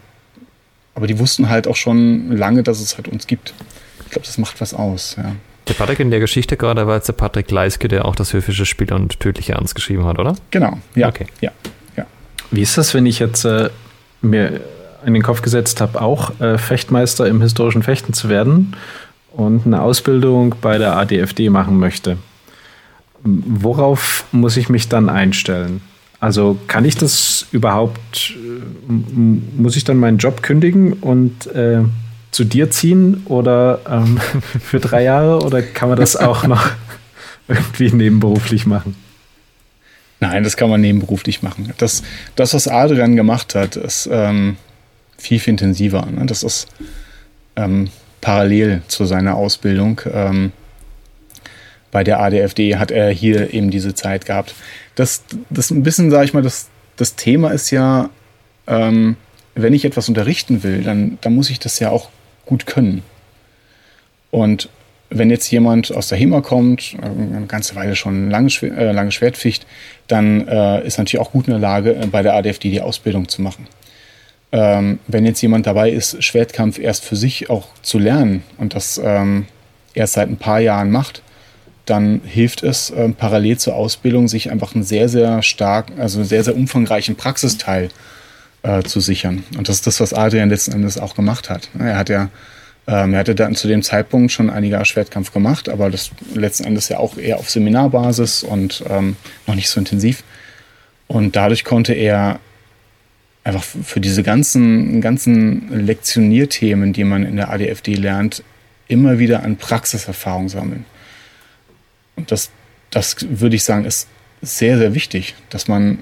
aber 0.96 1.06
die 1.06 1.20
wussten 1.20 1.48
halt 1.48 1.68
auch 1.68 1.76
schon 1.76 2.36
lange, 2.36 2.64
dass 2.64 2.82
es 2.82 2.98
halt 2.98 3.08
uns 3.08 3.28
gibt. 3.28 3.54
Ich 4.12 4.14
glaube, 4.16 4.28
das 4.28 4.38
macht 4.38 4.60
was 4.60 4.74
aus, 4.74 5.16
ja. 5.18 5.32
Der 5.70 5.74
Patrick 5.74 6.02
in 6.02 6.12
der 6.12 6.20
Geschichte 6.20 6.58
gerade 6.58 6.86
war 6.86 6.96
jetzt 6.96 7.08
der 7.08 7.14
Patrick 7.14 7.50
Leiske, 7.50 7.88
der 7.88 8.04
auch 8.04 8.14
das 8.14 8.34
höfische 8.34 8.66
Spiel 8.66 8.92
und 8.92 9.22
tödliche 9.22 9.54
Ernst 9.54 9.74
geschrieben 9.74 10.04
hat, 10.04 10.20
oder? 10.20 10.36
Genau, 10.50 10.80
ja. 10.96 11.08
Okay. 11.08 11.28
ja, 11.40 11.52
ja. 11.96 12.06
Wie 12.50 12.62
ist 12.62 12.78
das, 12.78 12.94
wenn 12.94 13.06
ich 13.06 13.20
jetzt 13.20 13.46
äh, 13.46 13.70
mir 14.22 14.60
in 15.06 15.14
den 15.14 15.24
Kopf 15.24 15.42
gesetzt 15.42 15.80
habe, 15.80 16.02
auch 16.02 16.42
äh, 16.42 16.58
Fechtmeister 16.58 17.26
im 17.26 17.42
historischen 17.42 17.84
Fechten 17.84 18.12
zu 18.12 18.28
werden 18.28 18.76
und 19.32 19.66
eine 19.66 19.82
Ausbildung 19.82 20.56
bei 20.60 20.78
der 20.78 20.98
ADFD 20.98 21.50
machen 21.50 21.80
möchte? 21.80 22.18
Worauf 23.24 24.26
muss 24.34 24.58
ich 24.58 24.68
mich 24.68 24.90
dann 24.90 25.08
einstellen? 25.08 25.80
Also 26.20 26.58
kann 26.68 26.84
ich 26.84 26.98
das 26.98 27.48
überhaupt, 27.54 28.36
äh, 28.36 28.92
muss 28.92 29.78
ich 29.78 29.86
dann 29.86 29.96
meinen 29.96 30.18
Job 30.18 30.44
kündigen 30.44 30.92
und 30.92 31.48
äh, 31.48 31.84
zu 32.32 32.46
dir 32.46 32.72
ziehen 32.72 33.24
oder 33.26 33.82
ähm, 33.90 34.20
für 34.62 34.80
drei 34.80 35.04
Jahre 35.04 35.42
oder 35.42 35.62
kann 35.62 35.90
man 35.90 35.98
das 35.98 36.16
auch 36.16 36.48
noch 36.48 36.70
irgendwie 37.48 37.92
nebenberuflich 37.92 38.66
machen? 38.66 38.96
Nein, 40.20 40.44
das 40.44 40.56
kann 40.56 40.70
man 40.70 40.82
nebenberuflich 40.82 41.42
machen. 41.42 41.74
Das, 41.78 42.04
das 42.36 42.54
was 42.54 42.68
Adrian 42.68 43.16
gemacht 43.16 43.56
hat, 43.56 43.76
ist 43.76 44.08
ähm, 44.12 44.56
viel, 45.18 45.40
viel 45.40 45.52
intensiver. 45.52 46.06
Ne? 46.06 46.26
Das 46.28 46.44
ist 46.44 46.68
ähm, 47.56 47.90
parallel 48.22 48.84
zu 48.88 49.06
seiner 49.06 49.36
Ausbildung. 49.36 50.00
Ähm, 50.12 50.52
bei 51.92 52.04
der 52.04 52.20
ADFD 52.20 52.78
hat 52.78 52.92
er 52.92 53.10
hier 53.10 53.54
eben 53.54 53.72
diese 53.72 53.96
Zeit 53.96 54.26
gehabt. 54.26 54.56
Das, 54.96 55.24
das 55.50 55.72
ein 55.72 55.84
bisschen, 55.84 56.12
sage 56.12 56.26
ich 56.26 56.34
mal, 56.34 56.44
das, 56.44 56.70
das 56.96 57.16
Thema 57.16 57.50
ist 57.50 57.72
ja, 57.72 58.10
ähm, 58.68 59.18
wenn 59.56 59.74
ich 59.74 59.86
etwas 59.86 60.08
unterrichten 60.08 60.64
will, 60.64 60.84
dann, 60.84 61.18
dann 61.22 61.34
muss 61.34 61.50
ich 61.50 61.60
das 61.60 61.80
ja 61.80 61.90
auch 61.90 62.10
gut 62.46 62.66
können. 62.66 63.04
Und 64.32 64.70
wenn 65.10 65.30
jetzt 65.30 65.52
jemand 65.52 65.94
aus 65.94 66.08
der 66.08 66.18
HEMA 66.18 66.42
kommt, 66.42 66.96
äh, 67.02 67.06
eine 67.06 67.46
ganze 67.48 67.76
Weile 67.76 67.96
schon 67.96 68.30
lange, 68.30 68.50
äh, 68.62 68.92
lange 68.92 69.12
Schwertficht, 69.12 69.66
dann 70.08 70.48
äh, 70.48 70.86
ist 70.86 70.98
natürlich 70.98 71.26
auch 71.26 71.32
gut 71.32 71.48
in 71.48 71.52
der 71.52 71.60
Lage, 71.60 71.96
äh, 71.96 72.08
bei 72.08 72.22
der 72.22 72.34
ADFD 72.36 72.70
die 72.70 72.82
Ausbildung 72.82 73.28
zu 73.28 73.42
machen. 73.42 73.68
Ähm, 74.54 75.00
wenn 75.08 75.26
jetzt 75.26 75.42
jemand 75.42 75.68
dabei 75.68 75.92
ist, 75.92 76.24
Schwertkampf 76.24 76.80
erst 76.80 77.06
für 77.06 77.16
sich 77.16 77.50
auch 77.50 77.68
zu 77.82 78.00
lernen 78.00 78.44
und 78.58 78.74
das 78.74 79.00
ähm, 79.04 79.48
erst 79.94 80.14
seit 80.14 80.30
ein 80.30 80.38
paar 80.38 80.60
Jahren 80.60 80.92
macht, 80.92 81.22
dann 81.86 82.22
hilft 82.24 82.64
es 82.64 82.90
äh, 82.90 83.10
parallel 83.10 83.58
zur 83.58 83.76
Ausbildung, 83.76 84.28
sich 84.28 84.52
einfach 84.52 84.76
einen 84.76 84.84
sehr, 84.84 85.10
sehr 85.10 85.42
starken, 85.42 86.00
also 86.00 86.24
sehr, 86.24 86.44
sehr 86.44 86.56
umfangreichen 86.56 87.16
Praxisteil 87.16 87.86
äh, 87.86 87.90
zu 88.84 89.00
sichern. 89.00 89.44
Und 89.58 89.70
das 89.70 89.78
ist 89.78 89.88
das, 89.88 90.00
was 90.00 90.14
Adrian 90.14 90.50
letzten 90.50 90.74
Endes 90.74 90.98
auch 90.98 91.16
gemacht 91.16 91.50
hat. 91.50 91.70
Er 91.80 91.98
hat 91.98 92.10
ja 92.10 92.30
ähm, 92.88 93.14
er 93.14 93.20
hatte 93.20 93.36
dann 93.36 93.56
zu 93.56 93.68
dem 93.68 93.84
Zeitpunkt 93.84 94.32
schon 94.32 94.50
einige 94.50 94.84
Schwertkampf 94.84 95.32
gemacht, 95.32 95.70
aber 95.70 95.90
das 95.90 96.12
letzten 96.34 96.66
Endes 96.66 96.90
ja 96.90 96.98
auch 96.98 97.18
eher 97.18 97.38
auf 97.38 97.50
Seminarbasis 97.50 98.44
und 98.44 98.84
ähm, 98.90 99.16
noch 99.48 99.56
nicht 99.56 99.70
so 99.70 99.80
intensiv. 99.80 100.24
Und 101.08 101.36
dadurch 101.36 101.64
konnte 101.64 101.94
er 101.94 102.40
einfach 103.44 103.64
für 103.64 104.00
diese 104.00 104.24
ganzen, 104.24 105.02
ganzen 105.02 105.86
Lektionierthemen, 105.86 106.94
die 106.94 107.04
man 107.04 107.24
in 107.24 107.36
der 107.36 107.52
ADFD 107.52 107.96
lernt, 107.96 108.44
immer 108.88 109.20
wieder 109.20 109.44
an 109.44 109.58
Praxiserfahrung 109.58 110.50
sammeln. 110.50 110.86
Und 112.16 112.32
das, 112.32 112.50
das 112.90 113.16
würde 113.30 113.56
ich 113.56 113.64
sagen, 113.64 113.86
ist 113.86 114.08
sehr, 114.42 114.78
sehr 114.78 114.94
wichtig, 114.94 115.36
dass 115.50 115.68
man 115.68 116.00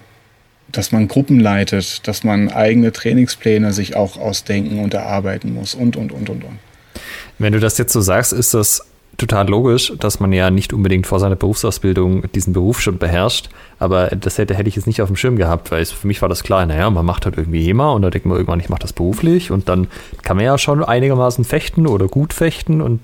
dass 0.72 0.92
man 0.92 1.08
Gruppen 1.08 1.40
leitet, 1.40 2.08
dass 2.08 2.24
man 2.24 2.50
eigene 2.50 2.92
Trainingspläne 2.92 3.74
sich 3.74 3.96
auch 3.96 4.18
ausdenken 4.18 4.80
und 4.80 4.94
erarbeiten 4.94 5.54
muss 5.54 5.76
und, 5.76 5.96
und, 5.96 6.12
und, 6.12 6.30
und, 6.30 6.44
und. 6.44 6.60
Wenn 7.38 7.54
du 7.54 7.60
das 7.60 7.78
jetzt 7.78 7.94
so 7.94 8.02
sagst, 8.02 8.34
ist 8.34 8.54
das 8.54 8.82
total 9.20 9.48
logisch, 9.48 9.94
dass 10.00 10.20
man 10.20 10.34
ja 10.34 10.50
nicht 10.50 10.74
unbedingt 10.74 11.06
vor 11.06 11.20
seiner 11.20 11.36
Berufsausbildung 11.36 12.32
diesen 12.32 12.54
Beruf 12.54 12.82
schon 12.82 12.98
beherrscht. 12.98 13.50
Aber 13.78 14.08
das 14.08 14.38
hätte, 14.38 14.56
hätte 14.56 14.68
ich 14.68 14.76
jetzt 14.76 14.88
nicht 14.88 15.02
auf 15.02 15.10
dem 15.10 15.16
Schirm 15.16 15.36
gehabt, 15.36 15.72
weil 15.72 15.82
es, 15.82 15.92
für 15.92 16.08
mich 16.08 16.22
war 16.22 16.30
das 16.30 16.44
klar, 16.44 16.66
naja, 16.66 16.90
man 16.90 17.06
macht 17.06 17.26
halt 17.26 17.38
irgendwie 17.38 17.64
HEMA 17.64 17.92
und 17.92 18.02
da 18.02 18.10
denkt 18.10 18.26
man 18.26 18.38
irgendwann, 18.38 18.60
ich 18.60 18.70
mache 18.70 18.82
das 18.82 18.94
beruflich 18.94 19.52
und 19.52 19.70
dann 19.70 19.88
kann 20.24 20.36
man 20.38 20.46
ja 20.46 20.58
schon 20.58 20.84
einigermaßen 20.84 21.46
fechten 21.46 21.88
oder 21.88 22.08
gut 22.08 22.34
fechten 22.34 22.82
und 22.82 23.00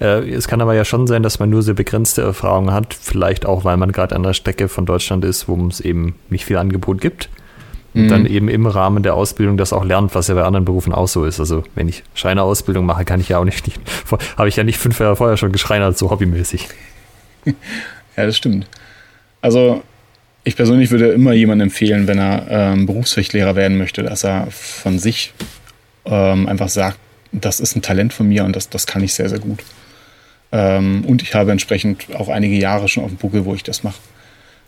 äh, 0.00 0.28
es 0.30 0.46
kann 0.46 0.60
aber 0.60 0.74
ja 0.74 0.84
schon 0.84 1.06
sein, 1.06 1.22
dass 1.22 1.38
man 1.38 1.50
nur 1.50 1.62
sehr 1.62 1.74
begrenzte 1.74 2.22
Erfahrungen 2.22 2.72
hat, 2.72 2.94
vielleicht 2.94 3.46
auch, 3.46 3.64
weil 3.64 3.76
man 3.76 3.92
gerade 3.92 4.14
an 4.14 4.22
der 4.22 4.34
Strecke 4.34 4.68
von 4.68 4.86
Deutschland 4.86 5.24
ist, 5.24 5.48
wo 5.48 5.56
es 5.66 5.80
eben 5.80 6.14
nicht 6.28 6.44
viel 6.44 6.58
Angebot 6.58 7.00
gibt 7.00 7.28
und 7.94 8.04
mhm. 8.04 8.08
dann 8.08 8.26
eben 8.26 8.48
im 8.48 8.66
Rahmen 8.66 9.02
der 9.02 9.14
Ausbildung 9.14 9.56
das 9.56 9.72
auch 9.72 9.84
lernt, 9.84 10.14
was 10.14 10.28
ja 10.28 10.34
bei 10.34 10.44
anderen 10.44 10.64
Berufen 10.64 10.92
auch 10.92 11.08
so 11.08 11.24
ist. 11.24 11.40
Also 11.40 11.64
wenn 11.74 11.88
ich 11.88 12.02
Schreinerausbildung 12.14 12.86
mache, 12.86 13.04
kann 13.04 13.20
ich 13.20 13.28
ja 13.30 13.38
auch 13.38 13.44
nicht, 13.44 13.66
nicht 13.66 13.80
habe 14.36 14.48
ich 14.48 14.56
ja 14.56 14.64
nicht 14.64 14.78
fünf 14.78 15.00
Jahre 15.00 15.16
vorher 15.16 15.36
schon 15.36 15.52
geschreinert, 15.52 15.98
so 15.98 16.10
hobbymäßig. 16.10 16.68
Ja, 18.16 18.26
das 18.26 18.36
stimmt. 18.36 18.66
Also 19.40 19.82
ich 20.44 20.56
persönlich 20.56 20.90
würde 20.90 21.08
immer 21.12 21.32
jemandem 21.32 21.68
empfehlen, 21.68 22.06
wenn 22.06 22.18
er 22.18 22.46
ähm, 22.50 22.84
Berufsfechtlehrer 22.84 23.56
werden 23.56 23.78
möchte, 23.78 24.02
dass 24.02 24.24
er 24.24 24.48
von 24.50 24.98
sich 24.98 25.32
ähm, 26.04 26.46
einfach 26.48 26.68
sagt, 26.68 26.98
das 27.32 27.60
ist 27.60 27.76
ein 27.76 27.82
Talent 27.82 28.12
von 28.12 28.28
mir 28.28 28.44
und 28.44 28.56
das, 28.56 28.68
das 28.68 28.86
kann 28.86 29.02
ich 29.02 29.14
sehr, 29.14 29.28
sehr 29.28 29.38
gut. 29.38 29.60
Ähm, 30.52 31.04
und 31.06 31.22
ich 31.22 31.34
habe 31.34 31.52
entsprechend 31.52 32.14
auch 32.14 32.28
einige 32.28 32.56
Jahre 32.56 32.88
schon 32.88 33.04
auf 33.04 33.10
dem 33.10 33.18
Buckel, 33.18 33.44
wo 33.44 33.54
ich 33.54 33.62
das 33.62 33.84
mache. 33.84 34.00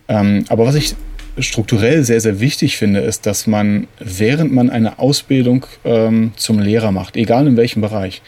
Ähm, 0.08 0.44
aber 0.48 0.66
was 0.66 0.74
ich 0.74 0.94
strukturell 1.38 2.04
sehr, 2.04 2.20
sehr 2.20 2.40
wichtig 2.40 2.76
finde, 2.76 3.00
ist, 3.00 3.26
dass 3.26 3.46
man, 3.46 3.86
während 3.98 4.52
man 4.52 4.70
eine 4.70 4.98
Ausbildung 4.98 5.66
ähm, 5.84 6.32
zum 6.36 6.58
Lehrer 6.58 6.92
macht, 6.92 7.16
egal 7.16 7.46
in 7.46 7.56
welchem 7.56 7.80
Bereich, 7.80 8.22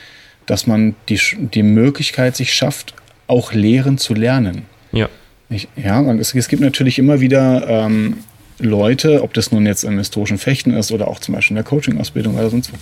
dass 0.46 0.66
man 0.66 0.94
die, 1.08 1.20
die 1.36 1.62
Möglichkeit 1.62 2.36
sich 2.36 2.54
schafft, 2.54 2.94
auch 3.26 3.52
Lehren 3.52 3.98
zu 3.98 4.14
lernen. 4.14 4.62
Ja. 4.92 5.08
Ich, 5.50 5.68
ja, 5.76 6.00
und 6.00 6.18
es, 6.18 6.34
es, 6.34 6.48
gibt 6.48 6.62
natürlich 6.62 6.98
immer 6.98 7.20
wieder 7.20 7.66
ähm, 7.68 8.18
Leute, 8.58 9.22
ob 9.22 9.34
das 9.34 9.52
nun 9.52 9.66
jetzt 9.66 9.84
im 9.84 9.98
historischen 9.98 10.38
Fechten 10.38 10.72
ist 10.72 10.90
oder 10.92 11.08
auch 11.08 11.18
zum 11.20 11.34
Beispiel 11.34 11.52
in 11.52 11.62
der 11.62 11.64
Coaching-Ausbildung 11.64 12.34
oder 12.34 12.50
sonst 12.50 12.72
wo, 12.72 12.76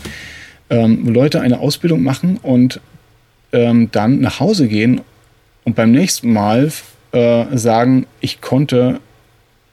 ähm, 0.75 1.07
Leute 1.09 1.41
eine 1.41 1.59
Ausbildung 1.61 2.03
machen 2.03 2.39
und 2.43 2.81
ähm, 3.53 3.91
dann 3.93 4.21
nach 4.21 4.41
Hause 4.41 4.69
gehen 4.69 5.01
und 5.65 5.77
beim 5.77 5.93
nächsten 5.93 6.33
Mal 6.33 6.73
äh, 7.13 7.45
sagen, 7.57 8.07
ich 8.21 8.41
konnte, 8.41 9.01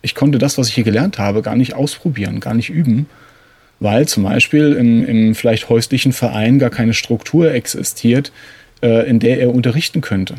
ich 0.02 0.16
konnte 0.16 0.38
das, 0.38 0.58
was 0.58 0.70
ich 0.70 0.76
hier 0.76 0.84
gelernt 0.84 1.18
habe, 1.18 1.42
gar 1.42 1.56
nicht 1.56 1.74
ausprobieren, 1.74 2.40
gar 2.40 2.54
nicht 2.54 2.70
üben, 2.70 3.08
weil 3.80 4.08
zum 4.08 4.24
Beispiel 4.24 4.74
im, 4.74 5.06
im 5.06 5.36
vielleicht 5.36 5.70
häuslichen 5.70 6.14
Verein 6.14 6.60
gar 6.60 6.70
keine 6.70 6.94
Struktur 6.94 7.52
existiert, 7.52 8.32
äh, 8.82 9.10
in 9.10 9.20
der 9.20 9.40
er 9.40 9.54
unterrichten 9.54 10.02
könnte. 10.02 10.36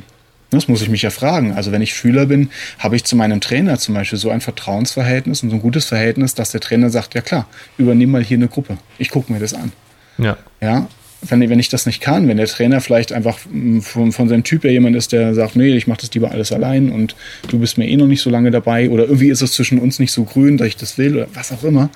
Das 0.51 0.67
muss 0.67 0.83
ich 0.83 0.89
mich 0.89 1.03
ja 1.03 1.11
fragen. 1.11 1.53
Also 1.53 1.71
wenn 1.71 1.81
ich 1.81 1.95
Schüler 1.95 2.27
bin, 2.27 2.51
habe 2.79 2.97
ich 2.97 3.05
zu 3.05 3.15
meinem 3.15 3.41
Trainer 3.41 3.79
zum 3.79 3.95
Beispiel 3.95 4.19
so 4.19 4.31
ein 4.31 4.41
Vertrauensverhältnis 4.41 5.43
und 5.43 5.51
so 5.51 5.57
ein 5.57 5.63
gutes 5.63 5.85
Verhältnis, 5.85 6.35
dass 6.35 6.51
der 6.51 6.61
Trainer 6.61 6.91
sagt, 6.91 7.15
ja 7.15 7.21
klar, 7.21 7.47
übernimm 7.79 8.11
mal 8.11 8.25
hier 8.25 8.37
eine 8.37 8.49
Gruppe. 8.49 8.79
Ich 8.99 9.11
gucke 9.11 9.33
mir 9.33 9.39
das 9.39 9.55
an. 9.55 9.73
Ja. 10.19 10.37
Ja, 10.61 10.89
wenn, 11.23 11.49
wenn 11.49 11.59
ich 11.59 11.69
das 11.69 11.87
nicht 11.87 12.01
kann, 12.01 12.29
wenn 12.29 12.37
der 12.39 12.47
Trainer 12.47 12.81
vielleicht 12.81 13.13
einfach 13.13 13.39
von, 13.39 14.13
von 14.13 14.29
seinem 14.29 14.45
Typ 14.45 14.65
her 14.65 14.73
jemand 14.73 14.97
ist, 14.97 15.13
der 15.13 15.35
sagt, 15.35 15.57
nee, 15.57 15.77
ich 15.77 15.87
mache 15.87 16.01
das 16.01 16.13
lieber 16.15 16.31
alles 16.31 16.53
allein 16.53 16.91
und 16.91 17.15
du 17.49 17.59
bist 17.59 17.79
mir 17.79 17.87
eh 17.89 17.97
noch 17.97 18.07
nicht 18.07 18.23
so 18.23 18.31
lange 18.31 18.51
dabei 18.51 18.89
oder 18.89 19.05
irgendwie 19.05 19.29
ist 19.29 19.43
es 19.43 19.53
zwischen 19.53 19.79
uns 19.79 19.99
nicht 19.99 20.13
so 20.13 20.25
grün, 20.25 20.57
dass 20.57 20.69
ich 20.69 20.77
das 20.77 20.97
will 20.99 21.17
oder 21.17 21.29
was 21.35 21.53
auch 21.53 21.63
immer, 21.63 21.91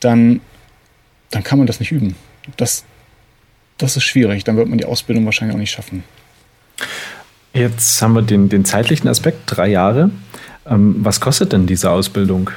dann, 0.00 0.40
dann 1.30 1.42
kann 1.42 1.58
man 1.58 1.66
das 1.66 1.80
nicht 1.80 1.92
üben. 1.92 2.14
Das, 2.56 2.84
das 3.78 3.96
ist 3.96 4.04
schwierig. 4.04 4.44
Dann 4.44 4.56
wird 4.56 4.68
man 4.68 4.78
die 4.78 4.84
Ausbildung 4.84 5.24
wahrscheinlich 5.24 5.54
auch 5.54 5.60
nicht 5.60 5.72
schaffen. 5.72 6.04
Jetzt 7.52 8.00
haben 8.00 8.14
wir 8.14 8.22
den, 8.22 8.48
den 8.48 8.64
zeitlichen 8.64 9.08
Aspekt, 9.08 9.40
drei 9.46 9.68
Jahre. 9.68 10.10
Ähm, 10.66 10.96
was 11.00 11.20
kostet 11.20 11.52
denn 11.52 11.66
diese 11.66 11.90
Ausbildung? 11.90 12.50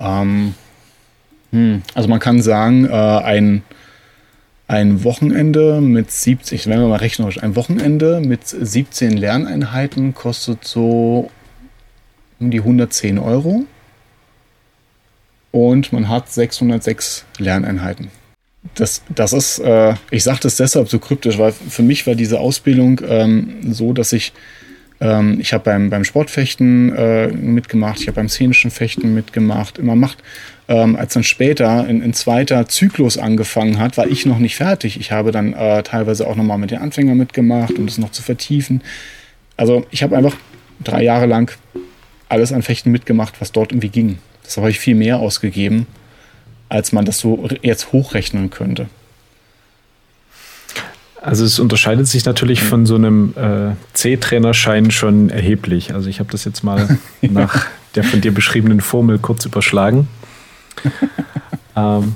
Ähm, 0.00 0.54
hm, 1.54 1.82
also 1.94 2.08
man 2.08 2.20
kann 2.20 2.42
sagen, 2.42 2.86
äh, 2.86 2.90
ein, 2.90 3.62
ein 4.66 5.04
Wochenende 5.04 5.80
mit 5.80 6.10
70, 6.10 6.66
wenn 6.66 6.80
wir 6.80 6.88
mal 6.88 6.96
rechnerisch, 6.96 7.42
ein 7.42 7.54
Wochenende 7.56 8.20
mit 8.20 8.46
17 8.46 9.16
Lerneinheiten 9.16 10.14
kostet 10.14 10.64
so 10.64 11.30
um 12.40 12.50
die 12.50 12.58
110 12.58 13.18
Euro. 13.18 13.64
Und 15.52 15.92
man 15.92 16.08
hat 16.08 16.32
606 16.32 17.24
Lerneinheiten 17.38 18.10
das, 18.74 19.02
das 19.08 19.32
ist, 19.32 19.58
äh, 19.58 19.94
ich 20.10 20.24
sage 20.24 20.40
das 20.42 20.56
deshalb 20.56 20.88
so 20.88 20.98
kryptisch, 20.98 21.38
weil 21.38 21.52
für 21.52 21.82
mich 21.82 22.06
war 22.06 22.14
diese 22.14 22.40
Ausbildung 22.40 23.00
ähm, 23.06 23.72
so, 23.72 23.92
dass 23.92 24.12
ich, 24.12 24.32
ähm, 25.00 25.38
ich 25.40 25.52
habe 25.52 25.64
beim, 25.64 25.90
beim 25.90 26.04
Sportfechten 26.04 26.94
äh, 26.94 27.28
mitgemacht, 27.28 28.00
ich 28.00 28.06
habe 28.06 28.16
beim 28.16 28.28
szenischen 28.28 28.70
Fechten 28.70 29.14
mitgemacht, 29.14 29.78
immer 29.78 29.96
macht. 29.96 30.22
Ähm, 30.66 30.96
als 30.96 31.12
dann 31.12 31.24
später 31.24 31.86
in, 31.86 32.02
in 32.02 32.14
zweiter 32.14 32.66
Zyklus 32.68 33.18
angefangen 33.18 33.78
hat, 33.78 33.96
war 33.96 34.06
ich 34.06 34.24
noch 34.24 34.38
nicht 34.38 34.56
fertig. 34.56 34.98
Ich 34.98 35.12
habe 35.12 35.30
dann 35.30 35.52
äh, 35.52 35.82
teilweise 35.82 36.26
auch 36.26 36.36
nochmal 36.36 36.58
mit 36.58 36.70
den 36.70 36.78
Anfängern 36.78 37.18
mitgemacht, 37.18 37.78
um 37.78 37.86
das 37.86 37.98
noch 37.98 38.12
zu 38.12 38.22
vertiefen. 38.22 38.82
Also 39.56 39.84
ich 39.90 40.02
habe 40.02 40.16
einfach 40.16 40.36
drei 40.82 41.02
Jahre 41.02 41.26
lang 41.26 41.52
alles 42.28 42.52
an 42.52 42.62
Fechten 42.62 42.90
mitgemacht, 42.90 43.40
was 43.40 43.52
dort 43.52 43.72
irgendwie 43.72 43.90
ging. 43.90 44.18
Das 44.42 44.56
habe 44.56 44.70
ich 44.70 44.78
viel 44.78 44.94
mehr 44.94 45.18
ausgegeben 45.18 45.86
als 46.74 46.92
man 46.92 47.04
das 47.04 47.20
so 47.20 47.48
jetzt 47.62 47.92
hochrechnen 47.92 48.50
könnte. 48.50 48.86
Also 51.22 51.44
es 51.44 51.58
unterscheidet 51.58 52.06
sich 52.06 52.24
natürlich 52.26 52.62
von 52.62 52.84
so 52.84 52.96
einem 52.96 53.32
äh, 53.36 53.74
C-Trainerschein 53.94 54.90
schon 54.90 55.30
erheblich. 55.30 55.94
Also 55.94 56.10
ich 56.10 56.20
habe 56.20 56.30
das 56.30 56.44
jetzt 56.44 56.62
mal 56.62 56.98
nach 57.22 57.66
der 57.94 58.04
von 58.04 58.20
dir 58.20 58.34
beschriebenen 58.34 58.80
Formel 58.80 59.18
kurz 59.18 59.46
überschlagen. 59.46 60.08
ähm, 61.76 62.14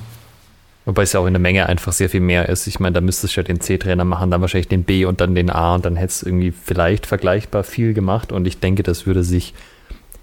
Wobei 0.89 1.03
es 1.03 1.13
ja 1.13 1.19
auch 1.19 1.27
in 1.27 1.33
der 1.33 1.39
Menge 1.39 1.69
einfach 1.69 1.93
sehr 1.93 2.09
viel 2.09 2.19
mehr 2.19 2.49
ist. 2.49 2.65
Ich 2.65 2.79
meine, 2.79 2.93
da 2.93 3.01
müsstest 3.01 3.35
du 3.35 3.41
ja 3.41 3.43
den 3.43 3.61
C-Trainer 3.61 4.05
machen, 4.05 4.31
dann 4.31 4.41
wahrscheinlich 4.41 4.69
den 4.69 4.83
B 4.83 5.05
und 5.05 5.21
dann 5.21 5.35
den 5.35 5.51
A 5.51 5.75
und 5.75 5.85
dann 5.85 5.95
hättest 5.95 6.23
du 6.23 6.25
irgendwie 6.25 6.51
vielleicht 6.51 7.05
vergleichbar 7.05 7.63
viel 7.63 7.93
gemacht. 7.93 8.31
Und 8.31 8.47
ich 8.47 8.59
denke, 8.59 8.81
das 8.81 9.05
würde 9.05 9.23
sich, 9.23 9.53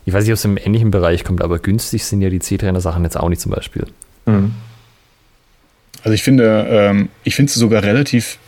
ich 0.06 0.12
weiß 0.12 0.24
nicht, 0.24 0.32
ob 0.32 0.38
es 0.38 0.44
im 0.44 0.56
ähnlichen 0.56 0.90
Bereich 0.90 1.22
kommt, 1.22 1.40
aber 1.40 1.60
günstig 1.60 2.04
sind 2.04 2.20
ja 2.20 2.30
die 2.30 2.40
C-Trainer-Sachen 2.40 3.04
jetzt 3.04 3.16
auch 3.16 3.28
nicht 3.28 3.40
zum 3.40 3.52
Beispiel. 3.52 3.86
Mhm. 4.24 4.56
Also 6.02 6.14
ich 6.14 6.24
finde, 6.24 6.66
ähm, 6.68 7.10
ich 7.22 7.36
finde 7.36 7.50
es 7.50 7.54
sogar 7.54 7.84
relativ 7.84 8.38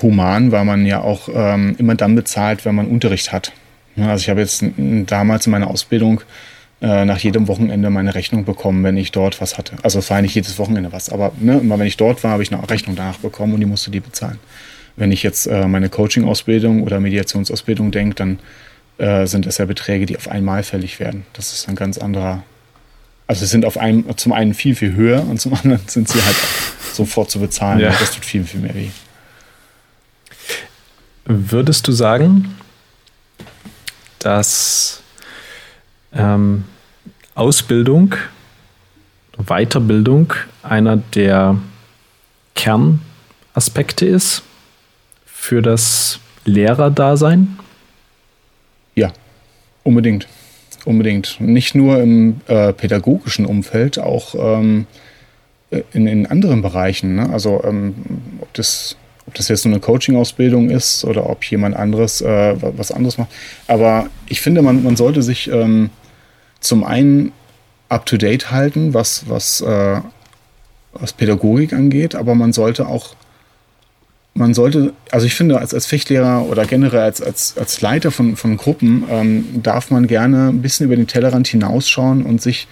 human, 0.00 0.52
weil 0.52 0.64
man 0.64 0.86
ja 0.86 1.02
auch 1.02 1.28
ähm, 1.30 1.76
immer 1.78 1.94
dann 1.94 2.14
bezahlt, 2.14 2.64
wenn 2.64 2.74
man 2.74 2.86
Unterricht 2.86 3.32
hat. 3.32 3.52
Also 3.98 4.22
ich 4.22 4.30
habe 4.30 4.40
jetzt 4.40 4.64
damals 4.78 5.44
in 5.44 5.52
meiner 5.52 5.68
Ausbildung 5.68 6.22
äh, 6.80 7.04
nach 7.04 7.18
jedem 7.18 7.48
Wochenende 7.48 7.90
meine 7.90 8.14
Rechnung 8.14 8.44
bekommen, 8.44 8.84
wenn 8.84 8.96
ich 8.96 9.12
dort 9.12 9.40
was 9.40 9.58
hatte. 9.58 9.76
Also 9.82 9.98
es 9.98 10.10
war 10.10 10.20
nicht 10.22 10.34
jedes 10.34 10.58
Wochenende 10.58 10.92
was, 10.92 11.10
aber 11.10 11.32
ne, 11.38 11.58
immer 11.58 11.78
wenn 11.78 11.86
ich 11.86 11.96
dort 11.96 12.22
war, 12.24 12.32
habe 12.32 12.42
ich 12.42 12.52
eine 12.52 12.68
Rechnung 12.68 12.96
danach 12.96 13.18
bekommen 13.18 13.54
und 13.54 13.60
die 13.60 13.66
musste 13.66 13.90
die 13.90 14.00
bezahlen. 14.00 14.38
Wenn 14.96 15.12
ich 15.12 15.22
jetzt 15.22 15.46
äh, 15.46 15.66
meine 15.66 15.88
Coaching-Ausbildung 15.88 16.82
oder 16.82 17.00
Mediationsausbildung 17.00 17.90
denke, 17.90 18.14
dann 18.14 18.38
äh, 18.98 19.26
sind 19.26 19.46
das 19.46 19.58
ja 19.58 19.64
Beträge, 19.64 20.06
die 20.06 20.16
auf 20.16 20.28
einmal 20.28 20.62
fällig 20.62 21.00
werden. 21.00 21.26
Das 21.34 21.52
ist 21.52 21.68
ein 21.68 21.76
ganz 21.76 21.98
anderer 21.98 22.42
also 23.26 23.40
sie 23.40 23.50
sind 23.50 23.64
auf 23.64 23.76
einem, 23.76 24.16
zum 24.16 24.32
einen 24.32 24.54
viel, 24.54 24.74
viel 24.76 24.94
höher 24.94 25.26
und 25.26 25.40
zum 25.40 25.54
anderen 25.54 25.80
sind 25.86 26.08
sie 26.08 26.22
halt 26.22 26.36
sofort 26.92 27.30
zu 27.30 27.40
bezahlen. 27.40 27.80
Ja. 27.80 27.90
Das 27.90 28.12
tut 28.12 28.24
viel, 28.24 28.44
viel 28.44 28.60
mehr 28.60 28.74
weh. 28.74 28.90
Würdest 31.24 31.88
du 31.88 31.92
sagen, 31.92 32.56
dass 34.20 35.02
ähm, 36.16 36.64
Ausbildung, 37.34 38.14
Weiterbildung 39.38 40.32
einer 40.62 40.96
der 40.96 41.58
Kernaspekte 42.54 44.06
ist 44.06 44.42
für 45.24 45.62
das 45.62 46.18
Lehrerdasein? 46.44 47.58
Ja, 48.94 49.12
unbedingt. 49.84 50.26
Unbedingt. 50.84 51.40
Nicht 51.40 51.74
nur 51.74 52.00
im 52.00 52.40
äh, 52.46 52.72
pädagogischen 52.72 53.44
Umfeld, 53.44 53.98
auch 53.98 54.34
ähm, 54.34 54.86
in, 55.92 56.06
in 56.06 56.26
anderen 56.26 56.62
Bereichen. 56.62 57.16
Ne? 57.16 57.28
Also 57.30 57.62
ähm, 57.64 57.94
ob, 58.40 58.54
das, 58.54 58.96
ob 59.26 59.34
das 59.34 59.48
jetzt 59.48 59.62
so 59.62 59.68
eine 59.68 59.80
Coaching-Ausbildung 59.80 60.70
ist 60.70 61.04
oder 61.04 61.28
ob 61.28 61.44
jemand 61.44 61.76
anderes 61.76 62.20
äh, 62.20 62.54
was 62.60 62.92
anderes 62.92 63.18
macht. 63.18 63.30
Aber 63.66 64.06
ich 64.28 64.40
finde, 64.40 64.62
man, 64.62 64.84
man 64.84 64.96
sollte 64.96 65.22
sich 65.22 65.50
ähm, 65.50 65.90
zum 66.60 66.84
einen 66.84 67.32
up-to-date 67.88 68.50
halten, 68.50 68.94
was, 68.94 69.28
was, 69.28 69.60
äh, 69.60 70.00
was 70.92 71.12
Pädagogik 71.12 71.72
angeht, 71.72 72.14
aber 72.14 72.34
man 72.34 72.52
sollte 72.52 72.86
auch 72.86 73.14
man 74.36 74.54
sollte, 74.54 74.92
also 75.10 75.26
ich 75.26 75.34
finde, 75.34 75.58
als, 75.58 75.72
als 75.72 75.86
Fechtlehrer 75.86 76.46
oder 76.48 76.66
generell 76.66 77.00
als, 77.00 77.22
als, 77.22 77.56
als 77.56 77.80
Leiter 77.80 78.10
von, 78.10 78.36
von 78.36 78.56
Gruppen 78.56 79.04
ähm, 79.10 79.46
darf 79.62 79.90
man 79.90 80.06
gerne 80.06 80.48
ein 80.48 80.62
bisschen 80.62 80.84
über 80.84 80.96
den 80.96 81.06
Tellerrand 81.06 81.48
hinausschauen 81.48 82.22
und 82.22 82.42
sich 82.42 82.68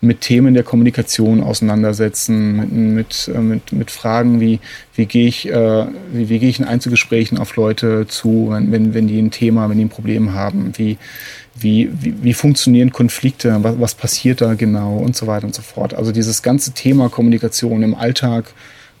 mit 0.00 0.20
Themen 0.20 0.54
der 0.54 0.62
Kommunikation 0.62 1.42
auseinandersetzen, 1.42 2.56
mit, 2.56 2.72
mit, 2.72 3.30
äh, 3.34 3.40
mit, 3.40 3.72
mit 3.72 3.90
Fragen 3.90 4.40
wie, 4.40 4.60
wie 4.94 5.06
gehe 5.06 5.26
ich, 5.26 5.48
äh, 5.50 5.86
wie, 6.12 6.28
wie 6.28 6.38
gehe 6.38 6.48
ich 6.48 6.60
in 6.60 6.64
Einzelgesprächen 6.64 7.36
auf 7.36 7.56
Leute 7.56 8.06
zu, 8.06 8.48
wenn, 8.50 8.94
wenn 8.94 9.08
die 9.08 9.20
ein 9.20 9.32
Thema, 9.32 9.68
wenn 9.68 9.78
die 9.78 9.84
ein 9.84 9.90
Problem 9.90 10.34
haben, 10.34 10.72
wie, 10.76 10.98
wie, 11.60 11.90
wie, 11.92 12.22
wie 12.22 12.34
funktionieren 12.34 12.92
Konflikte, 12.92 13.56
was, 13.62 13.80
was 13.80 13.94
passiert 13.94 14.40
da 14.40 14.54
genau 14.54 14.96
und 14.98 15.16
so 15.16 15.26
weiter 15.26 15.46
und 15.46 15.54
so 15.54 15.62
fort. 15.62 15.94
Also 15.94 16.12
dieses 16.12 16.42
ganze 16.42 16.72
Thema 16.72 17.08
Kommunikation 17.08 17.82
im 17.82 17.94
Alltag 17.94 18.52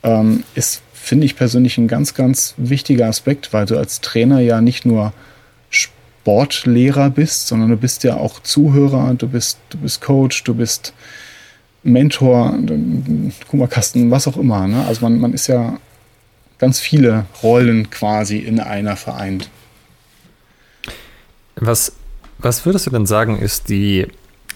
ähm, 0.02 0.44
ist 0.54 0.82
finde 1.08 1.24
ich 1.24 1.36
persönlich 1.36 1.78
ein 1.78 1.88
ganz, 1.88 2.12
ganz 2.12 2.52
wichtiger 2.58 3.06
Aspekt, 3.06 3.54
weil 3.54 3.64
du 3.64 3.78
als 3.78 4.02
Trainer 4.02 4.40
ja 4.40 4.60
nicht 4.60 4.84
nur 4.84 5.14
Sportlehrer 5.70 7.08
bist, 7.08 7.48
sondern 7.48 7.70
du 7.70 7.78
bist 7.78 8.04
ja 8.04 8.18
auch 8.18 8.40
Zuhörer, 8.40 9.14
du 9.14 9.26
bist, 9.26 9.58
du 9.70 9.78
bist 9.78 10.02
Coach, 10.02 10.44
du 10.44 10.54
bist 10.54 10.92
Mentor, 11.82 12.58
Kummerkasten, 13.48 14.10
was 14.10 14.28
auch 14.28 14.36
immer. 14.36 14.66
Ne? 14.66 14.84
Also 14.86 15.00
man, 15.00 15.18
man 15.18 15.32
ist 15.32 15.46
ja 15.46 15.78
ganz 16.58 16.78
viele 16.78 17.24
Rollen 17.42 17.88
quasi 17.88 18.36
in 18.36 18.60
einer 18.60 18.96
vereint. 18.96 19.48
Was, 21.56 21.92
was 22.38 22.64
würdest 22.66 22.86
du 22.86 22.90
denn 22.90 23.06
sagen, 23.06 23.38
ist 23.38 23.68
die 23.68 24.06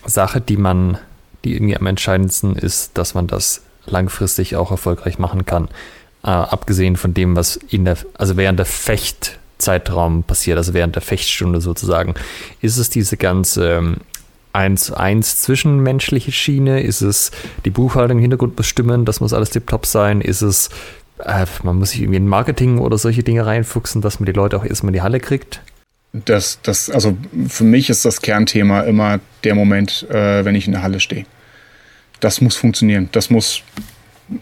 Sache, 0.04 0.40
die 0.40 0.56
man, 0.56 0.98
die 1.44 1.54
irgendwie 1.54 1.76
am 1.76 1.86
entscheidendsten 1.86 2.56
ist, 2.56 2.96
dass 2.98 3.14
man 3.14 3.26
das 3.26 3.62
langfristig 3.86 4.56
auch 4.56 4.70
erfolgreich 4.70 5.18
machen 5.18 5.44
kann? 5.44 5.68
äh, 6.24 6.28
abgesehen 6.28 6.96
von 6.96 7.14
dem, 7.14 7.36
was 7.36 7.56
in 7.56 7.84
der, 7.84 7.96
also 8.14 8.36
während 8.36 8.58
der 8.58 8.66
Fechtzeitraum 8.66 10.22
passiert, 10.22 10.56
also 10.56 10.74
während 10.74 10.94
der 10.94 11.02
Fechtstunde 11.02 11.60
sozusagen, 11.60 12.14
ist 12.60 12.78
es 12.78 12.90
diese 12.90 13.16
ganze 13.16 13.72
ähm, 13.72 13.96
1 14.52 14.84
zu 14.84 14.96
1 14.96 15.40
zwischenmenschliche 15.40 16.30
Schiene? 16.30 16.82
Ist 16.82 17.00
es 17.00 17.30
die 17.64 17.70
Buchhaltung 17.70 18.18
im 18.18 18.22
Hintergrund 18.22 18.54
bestimmen? 18.54 19.04
Das 19.04 19.20
muss 19.20 19.32
alles 19.32 19.50
tiptop 19.50 19.86
sein? 19.86 20.20
Ist 20.20 20.42
es, 20.42 20.68
äh, 21.18 21.46
man 21.62 21.78
muss 21.78 21.90
sich 21.90 22.02
irgendwie 22.02 22.18
in 22.18 22.28
Marketing 22.28 22.78
oder 22.78 22.98
solche 22.98 23.22
Dinge 23.22 23.46
reinfuchsen, 23.46 24.02
dass 24.02 24.20
man 24.20 24.26
die 24.26 24.32
Leute 24.32 24.56
auch 24.56 24.64
erstmal 24.64 24.90
in 24.90 24.94
die 24.94 25.02
Halle 25.02 25.20
kriegt? 25.20 25.60
Das, 26.12 26.58
das, 26.62 26.90
also 26.90 27.16
für 27.48 27.64
mich 27.64 27.88
ist 27.88 28.04
das 28.04 28.20
Kernthema 28.20 28.82
immer 28.82 29.20
der 29.44 29.54
Moment, 29.54 30.06
äh, 30.10 30.44
wenn 30.44 30.54
ich 30.54 30.66
in 30.66 30.72
der 30.72 30.82
Halle 30.82 31.00
stehe. 31.00 31.24
Das 32.20 32.40
muss 32.40 32.54
funktionieren. 32.56 33.08
Das 33.12 33.30
muss 33.30 33.62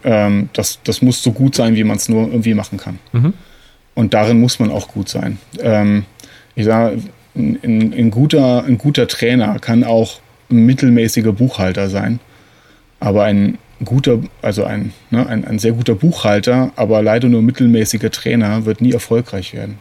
ähm, 0.03 0.49
das, 0.53 0.79
das 0.83 1.01
muss 1.01 1.21
so 1.23 1.31
gut 1.31 1.55
sein, 1.55 1.75
wie 1.75 1.83
man 1.83 1.97
es 1.97 2.09
nur 2.09 2.27
irgendwie 2.27 2.53
machen 2.53 2.77
kann. 2.77 2.99
Mhm. 3.11 3.33
Und 3.93 4.13
darin 4.13 4.39
muss 4.39 4.59
man 4.59 4.71
auch 4.71 4.87
gut 4.87 5.09
sein. 5.09 5.37
Ähm, 5.59 6.05
ich 6.55 6.65
sage, 6.65 6.99
ein, 7.35 7.59
ein, 7.63 8.11
guter, 8.11 8.63
ein 8.63 8.77
guter 8.77 9.07
Trainer 9.07 9.59
kann 9.59 9.83
auch 9.83 10.19
ein 10.49 10.65
mittelmäßiger 10.65 11.33
Buchhalter 11.33 11.89
sein. 11.89 12.19
Aber 12.99 13.23
ein 13.23 13.57
guter, 13.83 14.19
also 14.41 14.63
ein, 14.63 14.93
ne, 15.09 15.25
ein, 15.27 15.45
ein 15.45 15.59
sehr 15.59 15.71
guter 15.71 15.95
Buchhalter, 15.95 16.71
aber 16.75 17.01
leider 17.01 17.29
nur 17.29 17.41
mittelmäßiger 17.41 18.11
Trainer 18.11 18.65
wird 18.65 18.81
nie 18.81 18.91
erfolgreich 18.91 19.53
werden. 19.53 19.79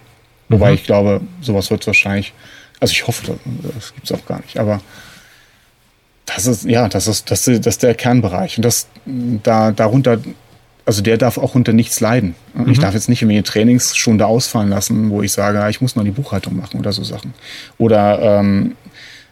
Mhm. 0.51 0.55
Wobei 0.55 0.75
ich 0.75 0.85
glaube, 0.85 1.21
sowas 1.41 1.71
wird 1.71 1.87
wahrscheinlich, 1.87 2.35
also 2.81 2.93
ich 2.93 3.07
hoffe, 3.07 3.39
das 3.75 3.95
gibt 3.95 4.11
es 4.11 4.13
auch 4.13 4.27
gar 4.27 4.41
nicht, 4.41 4.59
aber 4.59 4.81
das 6.27 6.47
ist, 6.47 6.65
ja, 6.65 6.89
das 6.89 7.07
ist, 7.07 7.31
das 7.31 7.49
ist, 7.49 7.67
das 7.67 7.75
ist 7.75 7.83
der 7.83 7.95
Kernbereich. 7.95 8.57
Und 8.57 8.65
das, 8.65 8.89
da, 9.05 9.73
darunter, 9.73 10.19
also 10.85 11.03
der 11.03 11.19
darf 11.19 11.39
auch 11.39 11.55
unter 11.55 11.73
nichts 11.73 12.01
leiden. 12.01 12.35
Mhm. 12.55 12.71
Ich 12.71 12.79
darf 12.79 12.95
jetzt 12.95 13.09
nicht 13.09 13.23
irgendwie 13.23 13.43
Trainingsstunde 13.43 14.27
ausfallen 14.27 14.69
lassen, 14.69 15.11
wo 15.11 15.23
ich 15.23 15.33
sage, 15.33 15.69
ich 15.71 15.81
muss 15.81 15.97
noch 15.97 16.05
die 16.05 16.11
Buchhaltung 16.11 16.57
machen 16.57 16.79
oder 16.79 16.93
so 16.93 17.03
Sachen. 17.03 17.35
Oder 17.79 18.21
ähm, 18.21 18.77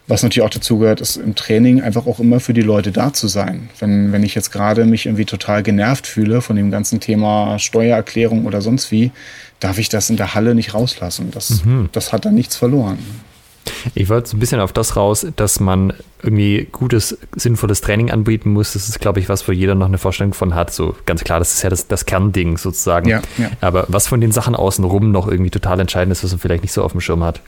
was 0.09 0.23
natürlich 0.23 0.45
auch 0.45 0.49
dazu 0.49 0.79
gehört, 0.79 1.01
ist 1.01 1.17
im 1.17 1.35
Training 1.35 1.81
einfach 1.81 2.07
auch 2.07 2.19
immer 2.19 2.39
für 2.39 2.53
die 2.53 2.63
Leute 2.63 2.91
da 2.91 3.13
zu 3.13 3.27
sein. 3.27 3.69
Wenn, 3.79 4.11
wenn 4.11 4.23
ich 4.23 4.33
jetzt 4.33 4.51
gerade 4.51 4.85
mich 4.85 5.05
irgendwie 5.05 5.25
total 5.25 5.61
genervt 5.61 6.07
fühle 6.07 6.41
von 6.41 6.55
dem 6.55 6.71
ganzen 6.71 6.99
Thema 6.99 7.59
Steuererklärung 7.59 8.45
oder 8.45 8.61
sonst 8.61 8.91
wie, 8.91 9.11
darf 9.59 9.77
ich 9.77 9.87
das 9.87 10.09
in 10.09 10.17
der 10.17 10.33
Halle 10.33 10.55
nicht 10.55 10.73
rauslassen. 10.73 11.29
Das, 11.31 11.63
mhm. 11.63 11.89
das 11.91 12.11
hat 12.11 12.25
dann 12.25 12.33
nichts 12.33 12.55
verloren. 12.55 12.97
Ich 13.93 14.09
wollte 14.09 14.29
so 14.29 14.35
ein 14.35 14.39
bisschen 14.39 14.59
auf 14.59 14.73
das 14.73 14.95
raus, 14.95 15.27
dass 15.35 15.59
man 15.59 15.93
irgendwie 16.23 16.67
gutes, 16.71 17.15
sinnvolles 17.35 17.81
Training 17.81 18.09
anbieten 18.09 18.51
muss. 18.51 18.73
Das 18.73 18.89
ist, 18.89 18.99
glaube 18.99 19.19
ich, 19.19 19.29
was, 19.29 19.47
wo 19.47 19.51
jeder 19.51 19.75
noch 19.75 19.85
eine 19.85 19.99
Vorstellung 19.99 20.33
von 20.33 20.55
hat. 20.55 20.73
So 20.73 20.95
ganz 21.05 21.23
klar, 21.23 21.37
das 21.37 21.53
ist 21.53 21.61
ja 21.61 21.69
das, 21.69 21.87
das 21.87 22.07
Kernding 22.07 22.57
sozusagen. 22.57 23.07
Ja, 23.09 23.21
ja. 23.37 23.51
Aber 23.61 23.85
was 23.89 24.07
von 24.07 24.21
den 24.21 24.31
Sachen 24.31 24.55
außenrum 24.55 25.11
noch 25.11 25.27
irgendwie 25.27 25.51
total 25.51 25.79
entscheidend 25.79 26.13
ist, 26.13 26.23
was 26.23 26.31
man 26.31 26.39
vielleicht 26.39 26.63
nicht 26.63 26.73
so 26.73 26.83
auf 26.83 26.93
dem 26.93 27.01
Schirm 27.01 27.23
hat? 27.23 27.41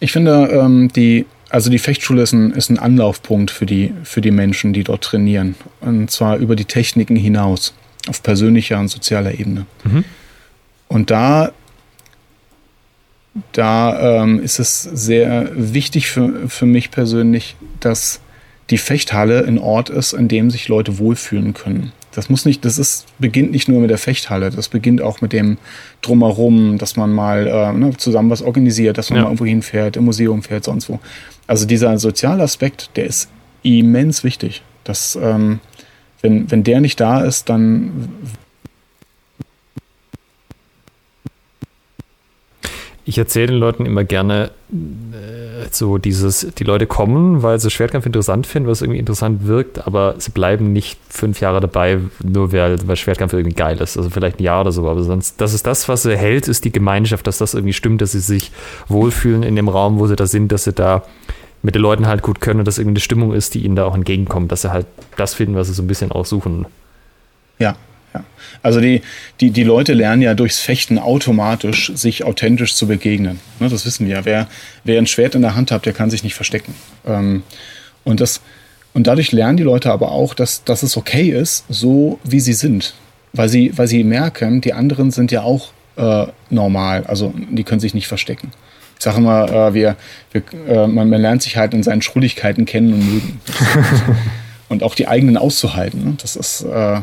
Ich 0.00 0.12
finde, 0.12 0.48
ähm, 0.52 0.88
die 0.94 1.26
also 1.48 1.70
die 1.70 1.78
Fechtschule 1.78 2.22
ist 2.22 2.32
ein, 2.32 2.50
ist 2.52 2.70
ein 2.70 2.78
Anlaufpunkt 2.78 3.50
für 3.50 3.66
die, 3.66 3.92
für 4.02 4.20
die 4.20 4.30
Menschen, 4.30 4.72
die 4.72 4.84
dort 4.84 5.04
trainieren. 5.04 5.54
Und 5.80 6.10
zwar 6.10 6.36
über 6.36 6.56
die 6.56 6.64
Techniken 6.64 7.16
hinaus, 7.16 7.72
auf 8.08 8.22
persönlicher 8.22 8.78
und 8.78 8.88
sozialer 8.88 9.38
Ebene. 9.38 9.66
Mhm. 9.84 10.04
Und 10.88 11.10
da, 11.10 11.52
da 13.52 14.22
ähm, 14.22 14.40
ist 14.42 14.58
es 14.58 14.82
sehr 14.82 15.50
wichtig 15.54 16.08
für, 16.08 16.48
für 16.48 16.66
mich 16.66 16.90
persönlich, 16.90 17.56
dass 17.80 18.20
die 18.70 18.78
Fechthalle 18.78 19.44
ein 19.46 19.58
Ort 19.58 19.90
ist, 19.90 20.14
an 20.14 20.26
dem 20.26 20.50
sich 20.50 20.66
Leute 20.68 20.98
wohlfühlen 20.98 21.54
können. 21.54 21.92
Das 22.16 22.30
muss 22.30 22.46
nicht, 22.46 22.64
das 22.64 22.78
ist, 22.78 23.04
beginnt 23.18 23.52
nicht 23.52 23.68
nur 23.68 23.78
mit 23.78 23.90
der 23.90 23.98
Fechthalle, 23.98 24.48
das 24.48 24.70
beginnt 24.70 25.02
auch 25.02 25.20
mit 25.20 25.34
dem 25.34 25.58
Drumherum, 26.00 26.78
dass 26.78 26.96
man 26.96 27.12
mal 27.12 27.46
äh, 27.46 27.72
ne, 27.74 27.94
zusammen 27.98 28.30
was 28.30 28.40
organisiert, 28.40 28.96
dass 28.96 29.10
man 29.10 29.18
ja. 29.18 29.22
mal 29.24 29.28
irgendwo 29.28 29.44
hinfährt, 29.44 29.98
im 29.98 30.06
Museum 30.06 30.42
fährt, 30.42 30.64
sonst 30.64 30.88
wo. 30.88 30.98
Also 31.46 31.66
dieser 31.66 31.98
soziale 31.98 32.42
Aspekt, 32.42 32.90
der 32.96 33.04
ist 33.04 33.28
immens 33.62 34.24
wichtig. 34.24 34.62
Das, 34.84 35.18
ähm, 35.20 35.60
wenn, 36.22 36.50
wenn 36.50 36.64
der 36.64 36.80
nicht 36.80 36.98
da 37.00 37.20
ist, 37.20 37.50
dann 37.50 38.08
Ich 43.08 43.18
erzähle 43.18 43.46
den 43.46 43.58
Leuten 43.58 43.86
immer 43.86 44.02
gerne 44.02 44.50
äh, 44.72 45.68
so 45.70 45.96
dieses, 45.96 46.44
die 46.58 46.64
Leute 46.64 46.88
kommen, 46.88 47.44
weil 47.44 47.60
sie 47.60 47.70
Schwertkampf 47.70 48.04
interessant 48.04 48.48
finden, 48.48 48.68
was 48.68 48.82
irgendwie 48.82 48.98
interessant 48.98 49.46
wirkt, 49.46 49.86
aber 49.86 50.16
sie 50.18 50.32
bleiben 50.32 50.72
nicht 50.72 50.98
fünf 51.08 51.40
Jahre 51.40 51.60
dabei, 51.60 52.00
nur 52.24 52.52
weil, 52.52 52.76
weil 52.88 52.96
Schwertkampf 52.96 53.32
irgendwie 53.32 53.54
geil 53.54 53.80
ist. 53.80 53.96
Also 53.96 54.10
vielleicht 54.10 54.40
ein 54.40 54.42
Jahr 54.42 54.62
oder 54.62 54.72
so, 54.72 54.88
aber 54.88 55.04
sonst, 55.04 55.40
das 55.40 55.54
ist 55.54 55.68
das, 55.68 55.88
was 55.88 56.02
sie 56.02 56.16
hält, 56.16 56.48
ist 56.48 56.64
die 56.64 56.72
Gemeinschaft, 56.72 57.28
dass 57.28 57.38
das 57.38 57.54
irgendwie 57.54 57.74
stimmt, 57.74 58.00
dass 58.02 58.10
sie 58.10 58.18
sich 58.18 58.50
wohlfühlen 58.88 59.44
in 59.44 59.54
dem 59.54 59.68
Raum, 59.68 60.00
wo 60.00 60.08
sie 60.08 60.16
da 60.16 60.26
sind, 60.26 60.50
dass 60.50 60.64
sie 60.64 60.72
da 60.72 61.04
mit 61.62 61.76
den 61.76 61.82
Leuten 61.82 62.08
halt 62.08 62.22
gut 62.22 62.40
können 62.40 62.58
und 62.58 62.66
dass 62.66 62.78
irgendwie 62.78 62.94
eine 62.94 63.00
Stimmung 63.00 63.32
ist, 63.32 63.54
die 63.54 63.64
ihnen 63.64 63.76
da 63.76 63.84
auch 63.84 63.94
entgegenkommt, 63.94 64.50
dass 64.50 64.62
sie 64.62 64.72
halt 64.72 64.86
das 65.16 65.34
finden, 65.34 65.54
was 65.54 65.68
sie 65.68 65.74
so 65.74 65.82
ein 65.84 65.86
bisschen 65.86 66.10
aussuchen. 66.10 66.66
Ja. 67.60 67.76
Also 68.62 68.80
die, 68.80 69.02
die, 69.40 69.50
die 69.50 69.62
Leute 69.62 69.92
lernen 69.92 70.22
ja 70.22 70.34
durchs 70.34 70.60
Fechten 70.60 70.98
automatisch, 70.98 71.92
sich 71.94 72.24
authentisch 72.24 72.74
zu 72.74 72.86
begegnen. 72.86 73.40
Ne, 73.60 73.68
das 73.68 73.86
wissen 73.86 74.06
wir 74.06 74.16
ja. 74.16 74.24
Wer, 74.24 74.48
wer 74.84 74.98
ein 74.98 75.06
Schwert 75.06 75.34
in 75.34 75.42
der 75.42 75.54
Hand 75.54 75.70
hat, 75.70 75.86
der 75.86 75.92
kann 75.92 76.10
sich 76.10 76.22
nicht 76.22 76.34
verstecken. 76.34 76.74
Ähm, 77.06 77.42
und, 78.04 78.20
das, 78.20 78.40
und 78.94 79.06
dadurch 79.06 79.32
lernen 79.32 79.56
die 79.56 79.62
Leute 79.62 79.90
aber 79.90 80.12
auch, 80.12 80.34
dass, 80.34 80.64
dass 80.64 80.82
es 80.82 80.96
okay 80.96 81.30
ist, 81.30 81.64
so 81.68 82.18
wie 82.24 82.40
sie 82.40 82.54
sind. 82.54 82.94
Weil 83.32 83.48
sie, 83.48 83.76
weil 83.76 83.86
sie 83.86 84.02
merken, 84.04 84.60
die 84.60 84.72
anderen 84.72 85.10
sind 85.10 85.30
ja 85.30 85.42
auch 85.42 85.70
äh, 85.96 86.26
normal. 86.50 87.04
Also 87.06 87.34
die 87.50 87.64
können 87.64 87.80
sich 87.80 87.94
nicht 87.94 88.08
verstecken. 88.08 88.52
Ich 88.98 89.04
sage 89.04 89.18
immer, 89.18 89.50
äh, 89.50 89.74
wir, 89.74 89.96
wir, 90.32 90.42
äh, 90.68 90.86
man, 90.86 91.10
man, 91.10 91.20
lernt 91.20 91.42
sich 91.42 91.56
halt 91.56 91.74
in 91.74 91.82
seinen 91.82 92.02
Schrulligkeiten 92.02 92.64
kennen 92.64 92.94
und 92.94 93.14
mögen. 93.14 93.40
und 94.68 94.82
auch 94.82 94.94
die 94.94 95.06
eigenen 95.06 95.36
auszuhalten. 95.36 96.04
Ne? 96.04 96.14
Das 96.20 96.36
ist, 96.36 96.62
äh, 96.62 97.00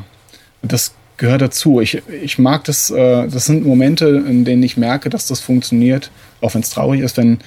das 0.64 0.94
gehört 1.18 1.42
dazu. 1.42 1.82
Ich, 1.82 2.02
ich 2.22 2.40
mag 2.40 2.64
das, 2.66 2.90
äh, 2.90 3.28
das 3.28 3.46
sind 3.46 3.66
Momente, 3.66 4.08
in 4.28 4.46
denen 4.46 4.64
ich 4.64 4.78
merke, 4.78 5.10
dass 5.10 5.28
das 5.28 5.40
funktioniert, 5.40 6.12
auch 6.42 6.54
wenn 6.54 6.62
es 6.62 6.70
traurig 6.70 7.02
ist, 7.02 7.18
wenn 7.18 7.40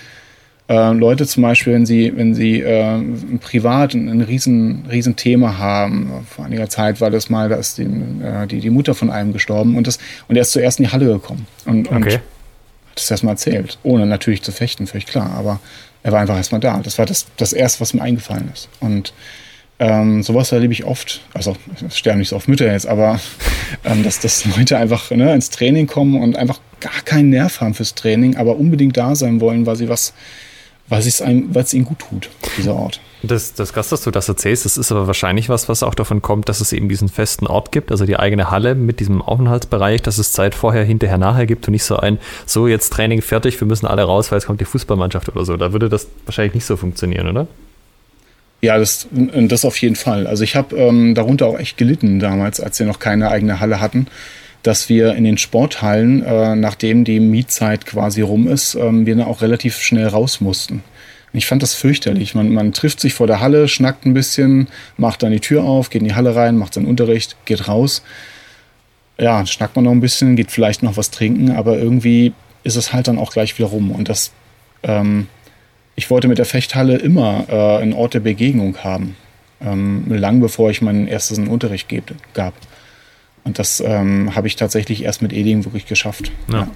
äh, 0.69 0.93
Leute 0.93 1.27
zum 1.27 1.43
Beispiel, 1.43 1.75
wenn 1.75 1.87
sie, 1.87 2.13
wenn 2.17 2.35
sie 2.35 2.61
äh, 2.61 3.01
privat 3.41 3.95
ein, 3.95 4.09
ein 4.09 4.21
riesen, 4.21 4.85
riesen 4.91 5.15
Thema 5.15 5.59
haben, 5.59 6.27
vor 6.29 6.45
einiger 6.45 6.69
Zeit 6.69 7.01
war 7.01 7.11
das 7.11 7.31
mal, 7.31 7.49
da 7.49 7.57
ist 7.57 7.79
die, 7.79 7.85
äh, 7.85 8.47
die, 8.49 8.61
die 8.61 8.71
Mutter 8.71 8.95
von 8.95 9.11
einem 9.11 9.33
gestorben 9.33 9.77
und, 9.77 9.87
das, 9.87 9.99
und 10.29 10.37
er 10.37 10.43
ist 10.43 10.53
zuerst 10.53 10.81
in 10.81 10.87
die 10.87 10.93
Halle 10.93 11.07
gekommen 11.07 11.47
und, 11.67 11.87
okay. 11.87 11.97
und 11.97 12.07
hat 12.07 12.23
das 12.97 13.11
erstmal 13.11 13.35
erzählt, 13.35 13.79
ohne 13.83 14.07
natürlich 14.07 14.43
zu 14.43 14.51
fechten, 14.51 14.87
völlig 14.87 15.07
klar, 15.07 15.31
aber 15.37 15.61
er 16.03 16.13
war 16.13 16.21
einfach 16.21 16.37
erstmal 16.37 16.61
da. 16.61 16.79
Das 16.79 16.99
war 16.99 17.07
das, 17.07 17.27
das 17.37 17.53
Erste, 17.53 17.81
was 17.81 17.93
mir 17.93 18.03
eingefallen 18.03 18.49
ist. 18.53 18.69
Und 18.79 19.13
ähm, 19.79 20.23
sowas 20.23 20.53
erlebe 20.53 20.73
ich 20.73 20.85
oft, 20.85 21.21
also 21.35 21.57
es 21.87 21.99
sterben 21.99 22.21
nicht 22.21 22.31
so 22.31 22.37
oft 22.37 22.49
Mütter 22.49 22.71
jetzt, 22.71 22.87
aber 22.87 23.21
ähm, 23.85 24.03
dass, 24.03 24.21
dass 24.21 24.45
Leute 24.57 24.79
einfach 24.79 25.11
ne, 25.11 25.35
ins 25.35 25.51
Training 25.51 25.87
kommen 25.87 26.21
und 26.23 26.37
einfach 26.37 26.61
gar 26.81 27.03
keinen 27.05 27.31
Nerv 27.31 27.61
haben 27.61 27.75
fürs 27.75 27.95
Training, 27.95 28.37
aber 28.37 28.57
unbedingt 28.57 28.97
da 28.97 29.15
sein 29.15 29.41
wollen, 29.41 29.67
weil 29.67 29.77
sie 29.77 29.89
was, 29.89 30.15
weil 30.89 31.01
es 31.01 31.21
einem, 31.21 31.51
ihnen 31.73 31.85
gut 31.85 31.99
tut, 31.99 32.31
dieser 32.57 32.75
Ort. 32.75 33.01
Das, 33.23 33.55
das 33.55 33.73
krass, 33.73 33.89
dass 33.89 34.03
du 34.03 34.11
das 34.11 34.29
erzählst, 34.29 34.65
das 34.65 34.79
ist 34.79 34.93
aber 34.93 35.07
wahrscheinlich 35.07 35.49
was, 35.49 35.69
was 35.69 35.83
auch 35.83 35.95
davon 35.95 36.23
kommt, 36.23 36.49
dass 36.49 36.61
es 36.61 36.73
eben 36.73 36.89
diesen 36.89 37.09
festen 37.09 37.47
Ort 37.47 37.73
gibt, 37.73 37.91
also 37.91 38.07
die 38.07 38.19
eigene 38.19 38.51
Halle 38.51 38.75
mit 38.75 39.01
diesem 39.01 39.21
Aufenthaltsbereich, 39.21 40.01
dass 40.03 40.19
es 40.19 40.33
Zeit 40.33 40.55
vorher, 40.55 40.85
hinterher, 40.85 41.19
nachher 41.19 41.47
gibt 41.47 41.67
und 41.67 41.73
nicht 41.73 41.85
so 41.85 41.97
ein, 41.97 42.19
so 42.47 42.67
jetzt 42.67 42.93
Training 42.93 43.21
fertig, 43.21 43.61
wir 43.61 43.67
müssen 43.67 43.87
alle 43.87 44.05
raus, 44.05 44.31
weil 44.31 44.39
es 44.39 44.47
kommt 44.47 44.61
die 44.61 44.67
Fußballmannschaft 44.67 45.29
oder 45.29 45.45
so. 45.45 45.57
Da 45.57 45.73
würde 45.73 45.89
das 45.89 46.07
wahrscheinlich 46.25 46.55
nicht 46.55 46.67
so 46.67 46.77
funktionieren, 46.77 47.29
oder? 47.29 47.47
Ja, 48.63 48.79
das, 48.79 49.07
das 49.13 49.65
auf 49.65 49.81
jeden 49.81 49.97
Fall. 49.97 50.27
Also 50.27 50.43
ich 50.43 50.57
habe 50.57 50.77
ähm, 50.77 51.15
darunter 51.15 51.47
auch 51.47 51.59
echt 51.59 51.77
gelitten 51.77 52.19
damals, 52.19 52.61
als 52.61 52.79
wir 52.79 52.87
noch 52.87 52.99
keine 52.99 53.31
eigene 53.31 53.61
Halle 53.61 53.81
hatten, 53.81 54.07
dass 54.63 54.89
wir 54.89 55.15
in 55.15 55.25
den 55.25 55.39
Sporthallen, 55.39 56.23
äh, 56.23 56.57
nachdem 56.57 57.05
die 57.05 57.21
Mietzeit 57.21 57.87
quasi 57.87 58.23
rum 58.23 58.49
ist, 58.49 58.75
ähm, 58.75 59.07
wir 59.07 59.15
dann 59.15 59.27
auch 59.27 59.43
relativ 59.43 59.79
schnell 59.79 60.09
raus 60.09 60.41
mussten. 60.41 60.83
Ich 61.33 61.47
fand 61.47 61.63
das 61.63 61.75
fürchterlich. 61.75 62.35
Man, 62.35 62.51
man 62.53 62.73
trifft 62.73 62.99
sich 62.99 63.13
vor 63.13 63.27
der 63.27 63.41
Halle, 63.41 63.69
schnackt 63.69 64.07
ein 64.07 64.15
bisschen, 64.15 64.69
macht 64.97 65.23
dann 65.23 65.33
die 65.33 65.41
Tür 65.41 65.65
auf, 65.65 65.91
geht 65.91 66.01
in 66.01 66.09
die 66.09 66.15
Halle 66.15 66.35
rein, 66.35 66.57
macht 66.57 66.75
seinen 66.75 66.87
Unterricht, 66.87 67.37
geht 67.45 67.69
raus. 67.69 68.03
Ja, 69.19 69.45
schnackt 69.45 69.77
man 69.77 69.85
noch 69.85 69.93
ein 69.93 70.01
bisschen, 70.01 70.35
geht 70.35 70.51
vielleicht 70.51 70.83
noch 70.83 70.97
was 70.97 71.11
trinken, 71.11 71.51
aber 71.51 71.79
irgendwie 71.79 72.33
ist 72.65 72.77
es 72.77 72.93
halt 72.93 73.09
dann 73.09 73.19
auch 73.19 73.33
gleich 73.33 73.59
wieder 73.59 73.69
rum. 73.69 73.91
Und 73.91 74.09
das 74.09 74.33
ähm, 74.83 75.29
ich 75.97 76.11
wollte 76.11 76.29
mit 76.29 76.39
der 76.39 76.45
Fechthalle 76.45 76.97
immer 76.97 77.47
äh, 77.49 77.83
einen 77.83 77.95
Ort 77.95 78.15
der 78.15 78.21
Begegnung 78.21 78.79
haben. 78.79 79.17
Ähm, 79.61 80.05
lang 80.09 80.41
bevor 80.41 80.71
ich 80.71 80.83
meinen 80.83 81.09
ersten 81.09 81.49
Unterricht 81.49 81.89
gab. 82.35 82.53
Und 83.45 83.59
das 83.59 83.81
ähm, 83.81 84.35
habe 84.35 84.47
ich 84.47 84.57
tatsächlich 84.57 85.05
erst 85.05 85.23
mit 85.23 85.33
Eding 85.33 85.65
wirklich 85.65 85.87
geschafft. 85.87 86.31
Ja. 86.53 86.59
ja. 86.59 86.69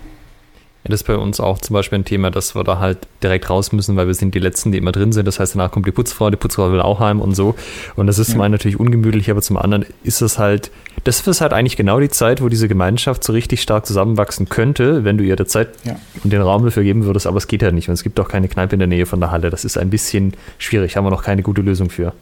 Das 0.85 1.03
ist 1.03 1.07
bei 1.07 1.17
uns 1.17 1.41
auch 1.41 1.59
zum 1.59 1.75
Beispiel 1.75 1.99
ein 1.99 2.05
Thema, 2.07 2.31
dass 2.31 2.55
wir 2.55 2.65
da 2.65 2.79
halt 2.79 3.07
direkt 3.23 3.51
raus 3.51 3.71
müssen, 3.73 3.97
weil 3.97 4.07
wir 4.07 4.15
sind 4.15 4.35
die 4.35 4.39
Letzten, 4.39 4.73
die 4.73 4.79
immer 4.79 4.93
drin 4.93 5.13
sind. 5.13 5.27
Das 5.29 5.39
heißt, 5.39 5.55
danach 5.55 5.71
kommt 5.71 5.87
die 5.87 5.93
Putzfrau, 5.93 6.31
die 6.31 6.39
Putzfrau 6.39 6.73
will 6.73 6.81
auch 6.81 7.01
heim 7.01 7.21
und 7.21 7.35
so. 7.35 7.55
Und 7.97 8.07
das 8.07 8.19
ist 8.19 8.29
ja. 8.29 8.33
zum 8.33 8.41
einen 8.41 8.53
natürlich 8.53 8.81
ungemütlich, 8.81 9.31
aber 9.31 9.43
zum 9.43 9.59
anderen 9.59 9.85
ist 10.05 10.23
es 10.23 10.39
halt, 10.39 10.71
das 11.05 11.27
ist 11.27 11.41
halt 11.41 11.53
eigentlich 11.53 11.77
genau 11.77 12.01
die 12.01 12.09
Zeit, 12.09 12.43
wo 12.43 12.49
diese 12.49 12.69
Gemeinschaft 12.69 13.25
so 13.25 13.33
richtig 13.33 13.63
stark 13.63 13.87
zusammenwachsen 13.87 14.49
könnte, 14.49 15.05
wenn 15.05 15.19
du 15.19 15.25
ihr 15.25 15.37
der 15.37 15.47
Zeit 15.47 15.69
ja. 15.85 15.97
und 16.23 16.33
den 16.33 16.43
Raum 16.43 16.65
dafür 16.65 16.83
geben 16.83 17.05
würdest. 17.05 17.27
Aber 17.27 17.39
es 17.39 17.49
geht 17.49 17.63
ja 17.63 17.67
halt 17.67 17.75
nicht. 17.75 17.89
Und 17.89 17.95
es 17.95 18.03
gibt 18.03 18.19
auch 18.21 18.29
keine 18.29 18.49
Kneipe 18.49 18.75
in 18.75 18.81
der 18.81 18.89
Nähe 18.89 19.07
von 19.07 19.21
der 19.21 19.31
Halle. 19.31 19.51
Das 19.51 19.65
ist 19.65 19.79
ein 19.79 19.91
bisschen 19.91 20.35
schwierig. 20.59 20.97
Haben 20.97 21.05
wir 21.05 21.11
noch 21.11 21.23
keine 21.23 21.43
gute 21.43 21.63
Lösung 21.63 21.91
für. 21.91 22.13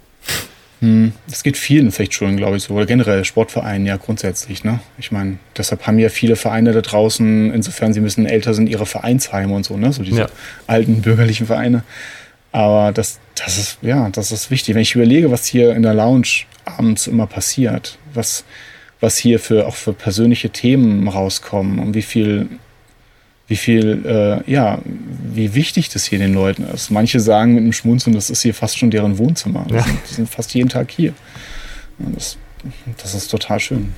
Hm, 0.81 1.13
das 1.29 1.43
geht 1.43 1.57
vielen 1.57 1.91
Fechtschulen, 1.91 2.37
glaube 2.37 2.57
ich, 2.57 2.63
so, 2.63 2.75
oder 2.75 2.87
generell 2.87 3.25
Sportvereinen 3.25 3.85
ja 3.85 3.97
grundsätzlich. 3.97 4.63
Ne? 4.63 4.79
Ich 4.97 5.11
meine, 5.11 5.39
deshalb 5.57 5.87
haben 5.87 5.99
ja 5.99 6.09
viele 6.09 6.37
Vereine 6.37 6.73
da 6.73 6.83
draußen, 6.83 7.53
insofern 7.53 7.93
sie 7.93 8.01
müssen 8.01 8.27
älter 8.27 8.55
sind, 8.55 8.69
ihre 8.69 8.87
Vereinsheime 8.87 9.53
und 9.53 9.65
so, 9.65 9.77
ne? 9.77 9.93
so 9.93 10.05
diese 10.05 10.21
ja. 10.21 10.29
alten 10.69 11.03
bürgerlichen 11.03 11.47
Vereine. 11.47 11.83
Aber 12.53 12.93
das, 12.93 13.19
das 13.35 13.59
ist, 13.59 13.79
ja, 13.83 14.09
das 14.11 14.31
ist 14.31 14.51
wichtig. 14.51 14.75
Wenn 14.75 14.83
ich 14.83 14.95
überlege, 14.95 15.31
was 15.31 15.47
hier 15.47 15.75
in 15.75 15.83
der 15.83 15.95
Lounge 15.95 16.45
abends 16.65 17.07
immer 17.07 17.27
passiert, 17.27 17.99
was, 18.19 18.45
was 19.01 19.16
hier 19.16 19.40
für, 19.40 19.66
auch 19.66 19.77
für 19.77 19.95
persönliche 19.95 20.51
Themen 20.51 21.09
rauskommen 21.09 21.78
und 21.78 21.95
wie 21.95 22.03
viel 22.03 22.49
wie 23.49 23.57
viel, 23.57 24.05
äh, 24.05 24.51
ja, 24.51 24.78
wie 24.85 25.55
wichtig 25.55 25.89
das 25.89 26.05
hier 26.05 26.19
den 26.19 26.35
Leuten 26.35 26.65
ist. 26.65 26.90
Manche 26.90 27.19
sagen 27.19 27.55
mit 27.55 27.62
einem 27.62 27.73
Schmunzeln, 27.73 28.15
das 28.15 28.28
ist 28.28 28.43
hier 28.43 28.53
fast 28.53 28.78
schon 28.78 28.90
deren 28.90 29.16
Wohnzimmer. 29.16 29.65
Die, 29.69 29.74
ja. 29.74 29.82
sind, 29.82 29.99
die 30.09 30.15
sind, 30.15 30.28
fast 30.28 30.55
jeden 30.55 30.69
Tag 30.69 30.90
hier. 30.90 31.15
Das, 31.99 32.36
das 33.03 33.15
ist 33.15 33.28
total 33.28 33.59
schön. 33.59 33.95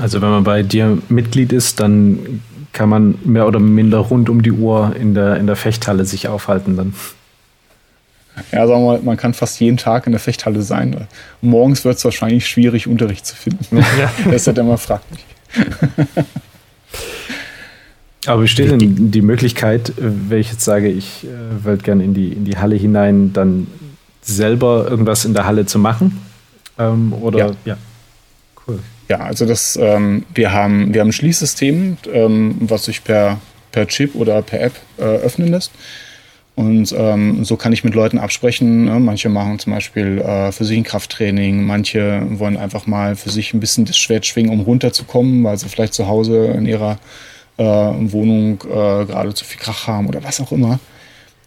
Also 0.00 0.22
wenn 0.22 0.30
man 0.30 0.44
bei 0.44 0.62
dir 0.62 0.98
Mitglied 1.10 1.52
ist, 1.52 1.80
dann 1.80 2.40
kann 2.72 2.88
man 2.88 3.18
mehr 3.24 3.46
oder 3.46 3.60
minder 3.60 3.98
rund 3.98 4.30
um 4.30 4.42
die 4.42 4.52
Uhr 4.52 4.96
in 4.98 5.12
der, 5.12 5.36
in 5.36 5.46
der 5.46 5.56
Fechthalle 5.56 6.06
sich 6.06 6.28
aufhalten 6.28 6.74
dann. 6.74 6.94
Ja, 8.50 8.66
sagen 8.66 8.82
wir 8.82 8.92
mal, 8.92 9.00
man 9.02 9.16
kann 9.16 9.34
fast 9.34 9.60
jeden 9.60 9.76
Tag 9.76 10.06
in 10.06 10.12
der 10.12 10.20
Fechthalle 10.20 10.62
sein. 10.62 11.06
Morgens 11.40 11.84
wird 11.84 11.98
es 11.98 12.04
wahrscheinlich 12.04 12.46
schwierig, 12.46 12.86
Unterricht 12.86 13.26
zu 13.26 13.36
finden. 13.36 13.76
Ja. 13.76 14.10
Das 14.24 14.46
ist 14.46 14.46
ja 14.46 14.62
immer 14.62 14.78
fraglich. 14.78 15.24
Aber 18.26 18.42
besteht 18.42 18.70
denn 18.70 19.10
die 19.10 19.22
Möglichkeit, 19.22 19.92
wenn 19.96 20.38
ich 20.38 20.50
jetzt 20.50 20.64
sage, 20.64 20.88
ich 20.88 21.24
äh, 21.24 21.64
würde 21.64 21.82
gerne 21.82 22.04
in 22.04 22.14
die, 22.14 22.32
in 22.32 22.44
die 22.44 22.56
Halle 22.56 22.76
hinein, 22.76 23.32
dann 23.32 23.66
selber 24.20 24.86
irgendwas 24.88 25.24
in 25.24 25.34
der 25.34 25.44
Halle 25.44 25.66
zu 25.66 25.80
machen? 25.80 26.22
Ähm, 26.78 27.12
oder 27.12 27.38
ja. 27.38 27.50
ja. 27.64 27.76
Cool. 28.66 28.78
Ja, 29.08 29.18
also 29.18 29.44
das, 29.44 29.76
ähm, 29.80 30.24
wir, 30.34 30.52
haben, 30.52 30.94
wir 30.94 31.00
haben 31.00 31.08
ein 31.08 31.12
Schließsystem, 31.12 31.96
ähm, 32.12 32.56
was 32.60 32.84
sich 32.84 33.02
per, 33.02 33.40
per 33.72 33.88
Chip 33.88 34.14
oder 34.14 34.40
per 34.42 34.60
App 34.60 34.74
äh, 34.98 35.02
öffnen 35.02 35.48
lässt. 35.48 35.72
Und 36.54 36.94
ähm, 36.96 37.44
so 37.44 37.56
kann 37.56 37.72
ich 37.72 37.82
mit 37.82 37.94
Leuten 37.94 38.18
absprechen. 38.18 38.84
Ne? 38.84 39.00
Manche 39.00 39.30
machen 39.30 39.58
zum 39.58 39.72
Beispiel 39.72 40.18
äh, 40.18 40.52
für 40.52 40.64
sich 40.64 40.76
ein 40.76 40.84
Krafttraining, 40.84 41.64
manche 41.64 42.26
wollen 42.38 42.58
einfach 42.58 42.86
mal 42.86 43.16
für 43.16 43.30
sich 43.30 43.54
ein 43.54 43.60
bisschen 43.60 43.86
das 43.86 43.96
Schwert 43.96 44.26
schwingen, 44.26 44.50
um 44.52 44.60
runterzukommen, 44.60 45.42
weil 45.44 45.56
sie 45.56 45.68
vielleicht 45.68 45.94
zu 45.94 46.08
Hause 46.08 46.48
in 46.48 46.66
ihrer 46.66 46.98
äh, 47.56 47.64
Wohnung 47.64 48.62
äh, 48.64 49.06
gerade 49.06 49.32
zu 49.34 49.44
viel 49.44 49.60
Krach 49.60 49.86
haben 49.86 50.08
oder 50.08 50.22
was 50.24 50.40
auch 50.40 50.52
immer. 50.52 50.78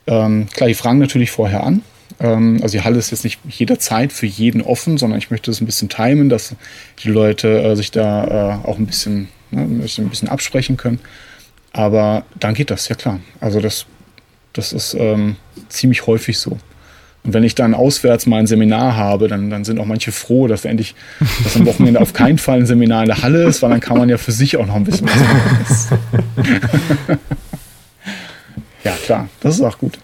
Ähm, 0.07 0.47
klar, 0.51 0.67
die 0.67 0.75
fragen 0.75 0.99
natürlich 0.99 1.29
vorher 1.29 1.63
an. 1.63 1.83
Ähm, 2.19 2.59
also 2.61 2.77
die 2.77 2.83
Halle 2.83 2.97
ist 2.97 3.11
jetzt 3.11 3.23
nicht 3.23 3.39
jederzeit 3.47 4.11
für 4.13 4.25
jeden 4.25 4.61
offen, 4.61 4.97
sondern 4.97 5.19
ich 5.19 5.31
möchte 5.31 5.51
es 5.51 5.61
ein 5.61 5.65
bisschen 5.65 5.89
timen, 5.89 6.29
dass 6.29 6.55
die 7.03 7.09
Leute 7.09 7.61
äh, 7.61 7.75
sich 7.75 7.91
da 7.91 8.59
äh, 8.63 8.67
auch 8.67 8.77
ein 8.77 8.85
bisschen, 8.85 9.27
ne, 9.51 9.61
ein 9.61 10.09
bisschen 10.09 10.29
absprechen 10.29 10.77
können. 10.77 10.99
Aber 11.73 12.23
dann 12.39 12.53
geht 12.53 12.71
das, 12.71 12.87
ja 12.87 12.95
klar. 12.95 13.19
Also 13.41 13.59
das, 13.59 13.85
das 14.55 14.73
ist 14.73 14.95
ähm, 14.95 15.35
ziemlich 15.69 16.07
häufig 16.07 16.39
so. 16.39 16.57
Und 17.23 17.33
wenn 17.33 17.43
ich 17.43 17.55
dann 17.55 17.73
auswärts 17.73 18.27
mal 18.27 18.37
ein 18.37 18.47
Seminar 18.47 18.95
habe, 18.95 19.27
dann, 19.27 19.49
dann 19.49 19.65
sind 19.65 19.79
auch 19.79 19.85
manche 19.85 20.11
froh, 20.11 20.47
dass 20.47 20.63
endlich 20.63 20.93
dass 21.43 21.55
am 21.55 21.65
Wochenende 21.65 21.99
auf 21.99 22.13
keinen 22.13 22.37
Fall 22.37 22.59
ein 22.59 22.65
Seminar 22.67 23.01
in 23.01 23.07
der 23.07 23.23
Halle 23.23 23.43
ist, 23.43 23.63
weil 23.63 23.71
dann 23.71 23.79
kann 23.79 23.97
man 23.97 24.09
ja 24.09 24.17
für 24.17 24.31
sich 24.31 24.57
auch 24.57 24.67
noch 24.67 24.75
ein 24.75 24.83
bisschen 24.83 25.07
was 25.07 25.89
machen. 25.89 25.99
ja, 28.83 28.91
klar, 29.03 29.27
das 29.39 29.55
ist 29.55 29.61
auch 29.61 29.79
gut. 29.79 29.97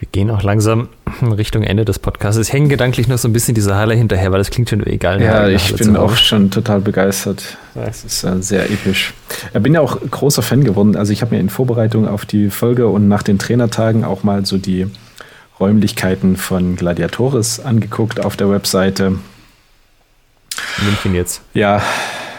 Wir 0.00 0.08
gehen 0.10 0.30
auch 0.30 0.42
langsam 0.42 0.88
Richtung 1.26 1.62
Ende 1.62 1.84
des 1.84 1.98
Podcasts. 1.98 2.40
Ich 2.40 2.52
hänge 2.52 2.68
gedanklich 2.68 3.08
noch 3.08 3.18
so 3.18 3.28
ein 3.28 3.32
bisschen 3.32 3.54
dieser 3.54 3.76
Halle 3.76 3.94
hinterher, 3.94 4.30
weil 4.30 4.38
das 4.38 4.50
klingt 4.50 4.70
schon 4.70 4.86
egal. 4.86 5.20
Ja, 5.20 5.48
ich 5.48 5.74
bin 5.74 5.96
auch 5.96 6.16
schon 6.16 6.50
total 6.50 6.80
begeistert. 6.80 7.56
Das 7.74 8.04
ist 8.04 8.24
äh, 8.24 8.40
sehr 8.40 8.70
episch. 8.70 9.14
Ich 9.52 9.60
bin 9.60 9.74
ja 9.74 9.80
auch 9.80 9.98
großer 10.00 10.42
Fan 10.42 10.64
geworden. 10.64 10.96
Also 10.96 11.12
ich 11.12 11.22
habe 11.22 11.34
mir 11.34 11.40
in 11.40 11.50
Vorbereitung 11.50 12.06
auf 12.06 12.24
die 12.24 12.50
Folge 12.50 12.88
und 12.88 13.08
nach 13.08 13.22
den 13.22 13.38
Trainertagen 13.38 14.04
auch 14.04 14.22
mal 14.22 14.46
so 14.46 14.58
die 14.58 14.86
Räumlichkeiten 15.60 16.36
von 16.36 16.76
Gladiatoris 16.76 17.60
angeguckt 17.60 18.24
auf 18.24 18.36
der 18.36 18.50
Webseite. 18.50 19.18
München 20.82 21.14
jetzt. 21.14 21.42
Ja. 21.54 21.82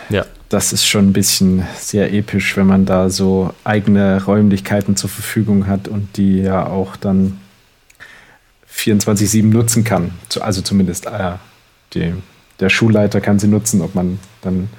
Ja. 0.09 0.25
Das 0.49 0.73
ist 0.73 0.85
schon 0.85 1.09
ein 1.09 1.13
bisschen 1.13 1.63
sehr 1.77 2.11
episch, 2.13 2.57
wenn 2.57 2.65
man 2.65 2.85
da 2.85 3.09
so 3.09 3.53
eigene 3.63 4.23
Räumlichkeiten 4.23 4.95
zur 4.95 5.09
Verfügung 5.09 5.67
hat 5.67 5.87
und 5.87 6.17
die 6.17 6.39
ja 6.39 6.65
auch 6.65 6.95
dann 6.95 7.37
24-7 8.79 9.45
nutzen 9.45 9.83
kann. 9.83 10.11
Also 10.39 10.61
zumindest 10.61 11.05
äh, 11.05 11.33
die, 11.93 12.13
der 12.59 12.69
Schulleiter 12.69 13.21
kann 13.21 13.39
sie 13.39 13.47
nutzen, 13.47 13.81
ob 13.81 13.95
man 13.95 14.19
dann 14.41 14.69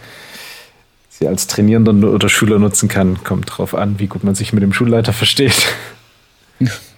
sie 1.09 1.28
als 1.28 1.47
Trainierender 1.47 1.93
oder 1.93 2.28
Schüler 2.28 2.59
nutzen 2.59 2.89
kann, 2.89 3.22
kommt 3.24 3.56
drauf 3.56 3.74
an, 3.74 3.98
wie 3.98 4.06
gut 4.06 4.24
man 4.24 4.35
sich 4.35 4.52
mit 4.52 4.62
dem 4.62 4.72
Schulleiter 4.72 5.12
versteht. 5.12 5.74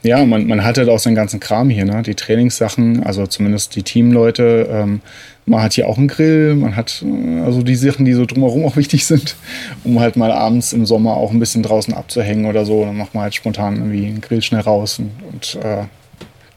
Ja, 0.03 0.25
man, 0.25 0.49
man 0.49 0.65
hat 0.65 0.79
halt 0.79 0.89
auch 0.89 0.99
seinen 0.99 1.15
ganzen 1.15 1.39
Kram 1.39 1.71
hier, 1.71 1.85
ne? 1.85 2.03
Die 2.03 2.17
Trainingssachen, 2.17 3.05
also 3.05 3.25
zumindest 3.29 3.77
die 3.77 3.85
Teamleute. 3.85 4.69
Ähm, 4.69 5.01
man 5.47 5.63
hat 5.63 5.75
hier 5.75 5.87
auch 5.87 5.97
einen 5.97 6.09
Grill, 6.09 6.57
man 6.57 6.75
hat 6.75 7.05
also 7.45 7.63
die 7.63 7.77
Sachen, 7.77 8.05
die 8.05 8.13
so 8.13 8.27
drumherum 8.27 8.65
auch 8.65 8.77
wichtig 8.77 9.07
sind, 9.07 9.37
um 9.85 10.01
halt 10.01 10.17
mal 10.17 10.33
abends 10.33 10.73
im 10.73 10.87
Sommer 10.87 11.17
auch 11.17 11.31
ein 11.31 11.39
bisschen 11.39 11.63
draußen 11.63 11.95
abzuhängen 11.95 12.47
oder 12.47 12.65
so. 12.65 12.85
Dann 12.85 12.97
macht 12.97 13.15
man 13.15 13.23
halt 13.23 13.35
spontan 13.37 13.77
irgendwie 13.77 14.07
einen 14.07 14.21
Grill 14.21 14.43
schnell 14.43 14.63
raus 14.63 14.99
und, 14.99 15.13
und 15.33 15.65
äh, 15.65 15.85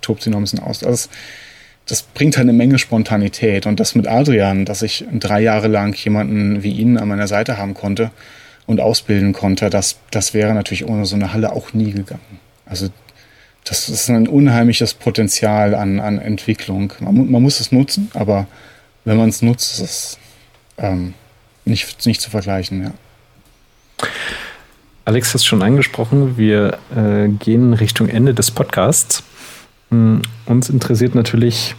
tobt 0.05 0.23
sie 0.23 0.29
noch 0.29 0.37
ein 0.37 0.43
bisschen 0.43 0.59
aus. 0.59 0.79
Das, 0.79 1.09
das 1.85 2.01
bringt 2.01 2.37
halt 2.37 2.45
eine 2.45 2.53
Menge 2.53 2.79
Spontanität. 2.79 3.65
Und 3.65 3.79
das 3.79 3.95
mit 3.95 4.07
Adrian, 4.07 4.65
dass 4.65 4.81
ich 4.81 5.05
drei 5.13 5.41
Jahre 5.41 5.67
lang 5.67 5.95
jemanden 5.95 6.63
wie 6.63 6.71
ihn 6.71 6.97
an 6.97 7.07
meiner 7.07 7.27
Seite 7.27 7.57
haben 7.57 7.73
konnte 7.73 8.11
und 8.65 8.79
ausbilden 8.79 9.33
konnte, 9.33 9.69
das, 9.69 9.97
das 10.11 10.33
wäre 10.33 10.53
natürlich 10.53 10.85
ohne 10.87 11.05
so 11.05 11.15
eine 11.15 11.33
Halle 11.33 11.51
auch 11.51 11.73
nie 11.73 11.91
gegangen. 11.91 12.39
Also 12.65 12.89
das 13.63 13.89
ist 13.89 14.09
ein 14.09 14.27
unheimliches 14.27 14.93
Potenzial 14.93 15.73
an, 15.75 15.99
an 15.99 16.19
Entwicklung. 16.19 16.93
Man, 16.99 17.31
man 17.31 17.41
muss 17.41 17.59
es 17.59 17.71
nutzen, 17.71 18.11
aber 18.13 18.47
wenn 19.05 19.17
man 19.17 19.29
es 19.29 19.41
nutzt, 19.41 19.79
ist 19.79 19.81
es 19.81 20.19
ähm, 20.77 21.13
nicht, 21.65 22.05
nicht 22.05 22.21
zu 22.21 22.29
vergleichen. 22.29 22.83
Ja. 22.83 24.07
Alex 25.05 25.29
hat 25.29 25.35
es 25.35 25.45
schon 25.45 25.61
angesprochen, 25.61 26.37
wir 26.37 26.79
äh, 26.95 27.27
gehen 27.27 27.73
Richtung 27.73 28.07
Ende 28.07 28.33
des 28.33 28.51
Podcasts. 28.51 29.23
Mm, 29.89 30.17
uns 30.45 30.69
interessiert 30.69 31.15
natürlich, 31.15 31.75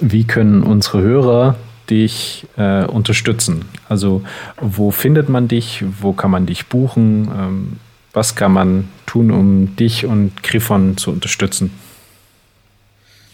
wie 0.00 0.24
können 0.24 0.62
unsere 0.62 1.00
Hörer 1.00 1.56
dich 1.88 2.46
äh, 2.56 2.84
unterstützen? 2.84 3.64
Also 3.88 4.22
wo 4.60 4.90
findet 4.90 5.28
man 5.28 5.48
dich? 5.48 5.84
Wo 6.00 6.12
kann 6.12 6.30
man 6.30 6.46
dich 6.46 6.66
buchen? 6.66 7.28
Ähm, 7.36 7.76
was 8.12 8.34
kann 8.34 8.52
man 8.52 8.88
tun, 9.04 9.30
um 9.30 9.76
dich 9.76 10.06
und 10.06 10.42
Grifon 10.42 10.96
zu 10.96 11.10
unterstützen? 11.10 11.70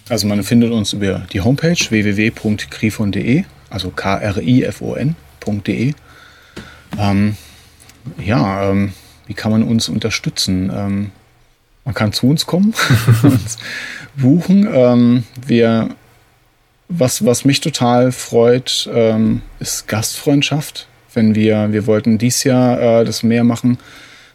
Also 0.09 0.27
man 0.27 0.43
findet 0.43 0.73
uns 0.73 0.93
über 0.93 1.23
die 1.33 1.41
Homepage 1.41 1.77
www.grifon.de, 1.77 3.45
also 3.71 3.91
k-r-i-f-o-n.de. 3.91 5.15
Ähm, 6.99 7.37
ja, 8.19 8.71
ähm, 8.71 8.93
wie 9.27 9.35
kann 9.35 9.53
man 9.53 9.63
uns 9.63 9.89
unterstützen? 9.89 11.13
Man 11.85 11.95
kann 11.95 12.13
zu 12.13 12.29
uns 12.29 12.47
kommen, 12.47 12.75
uns 13.23 13.59
buchen. 14.17 14.69
Ähm, 14.73 15.25
wir, 15.45 15.91
was, 16.89 17.25
was 17.25 17.45
mich 17.45 17.61
total 17.61 18.13
freut, 18.13 18.89
ähm, 18.93 19.43
ist 19.59 19.89
Gastfreundschaft. 19.89 20.87
Wenn 21.15 21.35
wir, 21.35 21.73
wir 21.73 21.87
wollten 21.87 22.19
dies 22.19 22.45
Jahr 22.45 22.81
äh, 22.81 23.05
das 23.05 23.23
mehr 23.23 23.45
machen, 23.45 23.79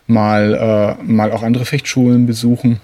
mal, 0.08 0.98
äh, 1.00 1.04
mal 1.04 1.32
auch 1.32 1.44
andere 1.44 1.66
Fechtschulen 1.66 2.26
besuchen. 2.26 2.80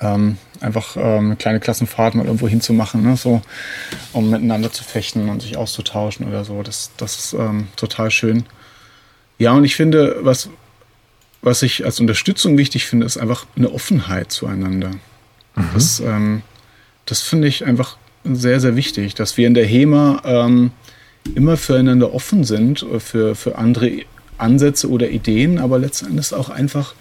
Ähm, 0.00 0.38
einfach 0.60 0.96
ähm, 0.96 1.26
eine 1.26 1.36
kleine 1.36 1.60
Klassenfahrt 1.60 2.14
mal 2.14 2.26
irgendwo 2.26 2.48
hinzumachen, 2.48 3.02
ne? 3.02 3.16
so, 3.16 3.42
um 4.12 4.30
miteinander 4.30 4.72
zu 4.72 4.84
fechten 4.84 5.28
und 5.28 5.42
sich 5.42 5.56
auszutauschen 5.56 6.26
oder 6.26 6.44
so. 6.44 6.62
Das, 6.62 6.92
das 6.96 7.18
ist 7.18 7.32
ähm, 7.32 7.68
total 7.76 8.10
schön. 8.10 8.44
Ja, 9.38 9.52
und 9.52 9.64
ich 9.64 9.76
finde, 9.76 10.16
was, 10.20 10.50
was 11.42 11.62
ich 11.62 11.84
als 11.84 12.00
Unterstützung 12.00 12.58
wichtig 12.58 12.86
finde, 12.86 13.06
ist 13.06 13.16
einfach 13.16 13.46
eine 13.56 13.72
Offenheit 13.72 14.32
zueinander. 14.32 14.90
Mhm. 15.54 15.70
Das, 15.74 16.00
ähm, 16.00 16.42
das 17.06 17.22
finde 17.22 17.48
ich 17.48 17.64
einfach 17.64 17.96
sehr, 18.24 18.60
sehr 18.60 18.76
wichtig, 18.76 19.14
dass 19.14 19.36
wir 19.36 19.46
in 19.46 19.54
der 19.54 19.66
HEMA 19.66 20.22
ähm, 20.24 20.72
immer 21.34 21.56
füreinander 21.56 22.14
offen 22.14 22.44
sind, 22.44 22.82
äh, 22.82 23.00
für, 23.00 23.34
für 23.34 23.56
andere 23.56 24.02
Ansätze 24.36 24.88
oder 24.88 25.10
Ideen, 25.10 25.58
aber 25.58 25.78
letztendlich 25.78 26.32
auch 26.32 26.48
einfach 26.48 26.94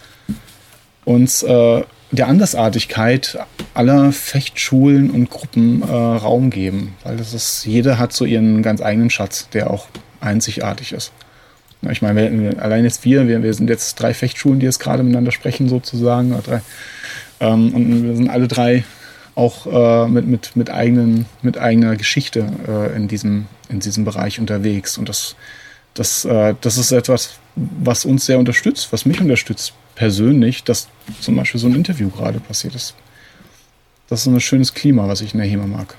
uns 1.06 1.44
äh, 1.44 1.84
der 2.12 2.28
Andersartigkeit 2.28 3.38
aller 3.74 4.12
Fechtschulen 4.12 5.12
und 5.12 5.30
Gruppen 5.30 5.82
äh, 5.82 5.86
Raum 5.86 6.50
geben, 6.50 6.96
weil 7.04 7.18
das 7.18 7.34
ist, 7.34 7.66
jeder 7.66 8.00
hat 8.00 8.14
so 8.14 8.26
ihren 8.26 8.62
ganz 8.64 8.82
eigenen 8.82 9.10
Schatz, 9.10 9.50
der 9.50 9.70
auch 9.72 9.88
einzigartig 10.20 10.94
ist. 10.94 11.12
Ich 11.90 12.02
meine, 12.02 12.32
wir, 12.32 12.62
allein 12.62 12.84
jetzt 12.84 13.06
wir, 13.06 13.28
wir, 13.28 13.44
wir 13.44 13.54
sind 13.54 13.70
jetzt 13.70 13.96
drei 13.96 14.14
Fechtschulen, 14.14 14.60
die 14.60 14.66
jetzt 14.66 14.80
gerade 14.80 15.04
miteinander 15.04 15.32
sprechen 15.32 15.70
sozusagen, 15.70 16.36
drei, 16.44 16.62
ähm, 17.40 17.74
und 17.74 18.04
wir 18.04 18.16
sind 18.16 18.30
alle 18.30 18.48
drei 18.48 18.84
auch 19.36 19.68
äh, 19.68 20.10
mit, 20.10 20.28
mit, 20.28 20.56
mit, 20.56 20.70
eigenen, 20.72 21.28
mit 21.44 21.60
eigener 21.60 21.96
Geschichte 21.96 22.48
äh, 22.68 22.96
in, 22.96 23.08
diesem, 23.08 23.46
in 23.70 23.80
diesem 23.80 24.04
Bereich 24.04 24.40
unterwegs. 24.40 24.98
Und 24.98 25.10
das 25.10 25.36
das, 25.98 26.26
äh, 26.26 26.54
das 26.62 26.78
ist 26.78 26.92
etwas, 26.92 27.40
was 27.56 28.06
uns 28.06 28.26
sehr 28.26 28.38
unterstützt, 28.38 28.90
was 28.92 29.06
mich 29.06 29.20
unterstützt 29.20 29.74
persönlich, 29.96 30.64
dass 30.64 30.88
zum 31.20 31.36
Beispiel 31.36 31.60
so 31.60 31.68
ein 31.68 31.76
Interview 31.76 32.10
gerade 32.10 32.40
passiert 32.40 32.76
ist. 32.76 32.94
Das 34.08 34.22
ist 34.22 34.28
ein 34.28 34.40
schönes 34.40 34.74
Klima, 34.74 35.08
was 35.08 35.22
ich 35.22 35.34
in 35.34 35.40
der 35.40 35.50
HEMA 35.50 35.66
mag. 35.66 35.96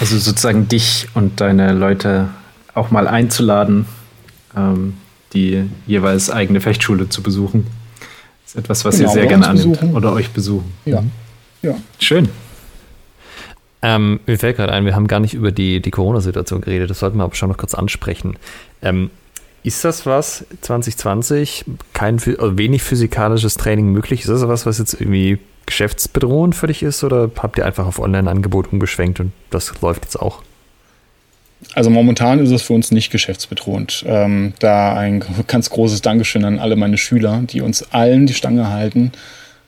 Also 0.00 0.18
sozusagen 0.18 0.68
dich 0.68 1.08
und 1.14 1.40
deine 1.40 1.72
Leute 1.72 2.30
auch 2.72 2.90
mal 2.90 3.06
einzuladen, 3.06 3.86
ähm, 4.56 4.94
die 5.32 5.64
jeweils 5.86 6.30
eigene 6.30 6.60
Fechtschule 6.60 7.08
zu 7.08 7.22
besuchen. 7.22 7.66
Das 8.44 8.54
ist 8.54 8.58
etwas, 8.58 8.84
was 8.84 8.96
genau, 8.96 9.08
ihr 9.08 9.12
sehr 9.12 9.26
gerne 9.26 9.46
annimmt 9.46 9.80
besuchen. 9.80 9.96
oder 9.96 10.12
euch 10.12 10.30
besuchen. 10.30 10.72
Ja. 10.84 11.00
Mhm. 11.00 11.10
ja. 11.62 11.76
Schön. 11.98 12.28
Ähm, 13.82 14.20
mir 14.26 14.38
fällt 14.38 14.56
gerade 14.56 14.72
ein, 14.72 14.86
wir 14.86 14.94
haben 14.94 15.08
gar 15.08 15.20
nicht 15.20 15.34
über 15.34 15.52
die, 15.52 15.80
die 15.80 15.90
Corona-Situation 15.90 16.62
geredet, 16.62 16.88
das 16.88 17.00
sollten 17.00 17.18
wir 17.18 17.24
aber 17.24 17.34
schon 17.34 17.50
noch 17.50 17.58
kurz 17.58 17.74
ansprechen. 17.74 18.36
Ähm, 18.80 19.10
ist 19.62 19.84
das 19.84 20.06
was 20.06 20.46
2020, 20.60 21.64
kein 21.92 22.14
also 22.16 22.58
wenig 22.58 22.82
physikalisches 22.82 23.56
Training 23.56 23.92
möglich? 23.92 24.20
Ist 24.20 24.28
das 24.28 24.46
was, 24.46 24.66
was 24.66 24.78
jetzt 24.78 24.94
irgendwie 24.94 25.38
geschäftsbedrohend 25.66 26.54
für 26.54 26.66
dich 26.66 26.82
ist 26.82 27.02
oder 27.04 27.30
habt 27.38 27.58
ihr 27.58 27.66
einfach 27.66 27.86
auf 27.86 27.98
Online-Angebot 27.98 28.72
umgeschwenkt 28.72 29.20
und 29.20 29.32
das 29.50 29.80
läuft 29.80 30.04
jetzt 30.04 30.16
auch? 30.16 30.42
Also 31.74 31.90
momentan 31.90 32.40
ist 32.40 32.50
es 32.50 32.62
für 32.62 32.72
uns 32.72 32.90
nicht 32.90 33.10
geschäftsbedrohend. 33.10 34.04
Ähm, 34.06 34.52
da 34.58 34.94
ein 34.94 35.24
ganz 35.46 35.70
großes 35.70 36.02
Dankeschön 36.02 36.44
an 36.44 36.58
alle 36.58 36.76
meine 36.76 36.98
Schüler, 36.98 37.42
die 37.44 37.60
uns 37.60 37.92
allen 37.92 38.26
die 38.26 38.34
Stange 38.34 38.70
halten, 38.70 39.12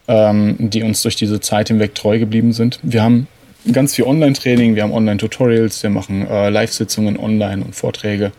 ähm, 0.08 0.56
die 0.58 0.82
uns 0.82 1.02
durch 1.02 1.16
diese 1.16 1.40
Zeit 1.40 1.68
hinweg 1.68 1.94
treu 1.94 2.18
geblieben 2.18 2.52
sind. 2.52 2.78
Wir 2.82 3.02
haben 3.02 3.28
ganz 3.72 3.94
viel 3.94 4.04
Online-Training, 4.04 4.76
wir 4.76 4.82
haben 4.82 4.92
Online-Tutorials, 4.92 5.82
wir 5.82 5.90
machen 5.90 6.26
äh, 6.26 6.50
Live-Sitzungen 6.50 7.18
online 7.18 7.64
und 7.64 7.74
Vorträge. 7.74 8.32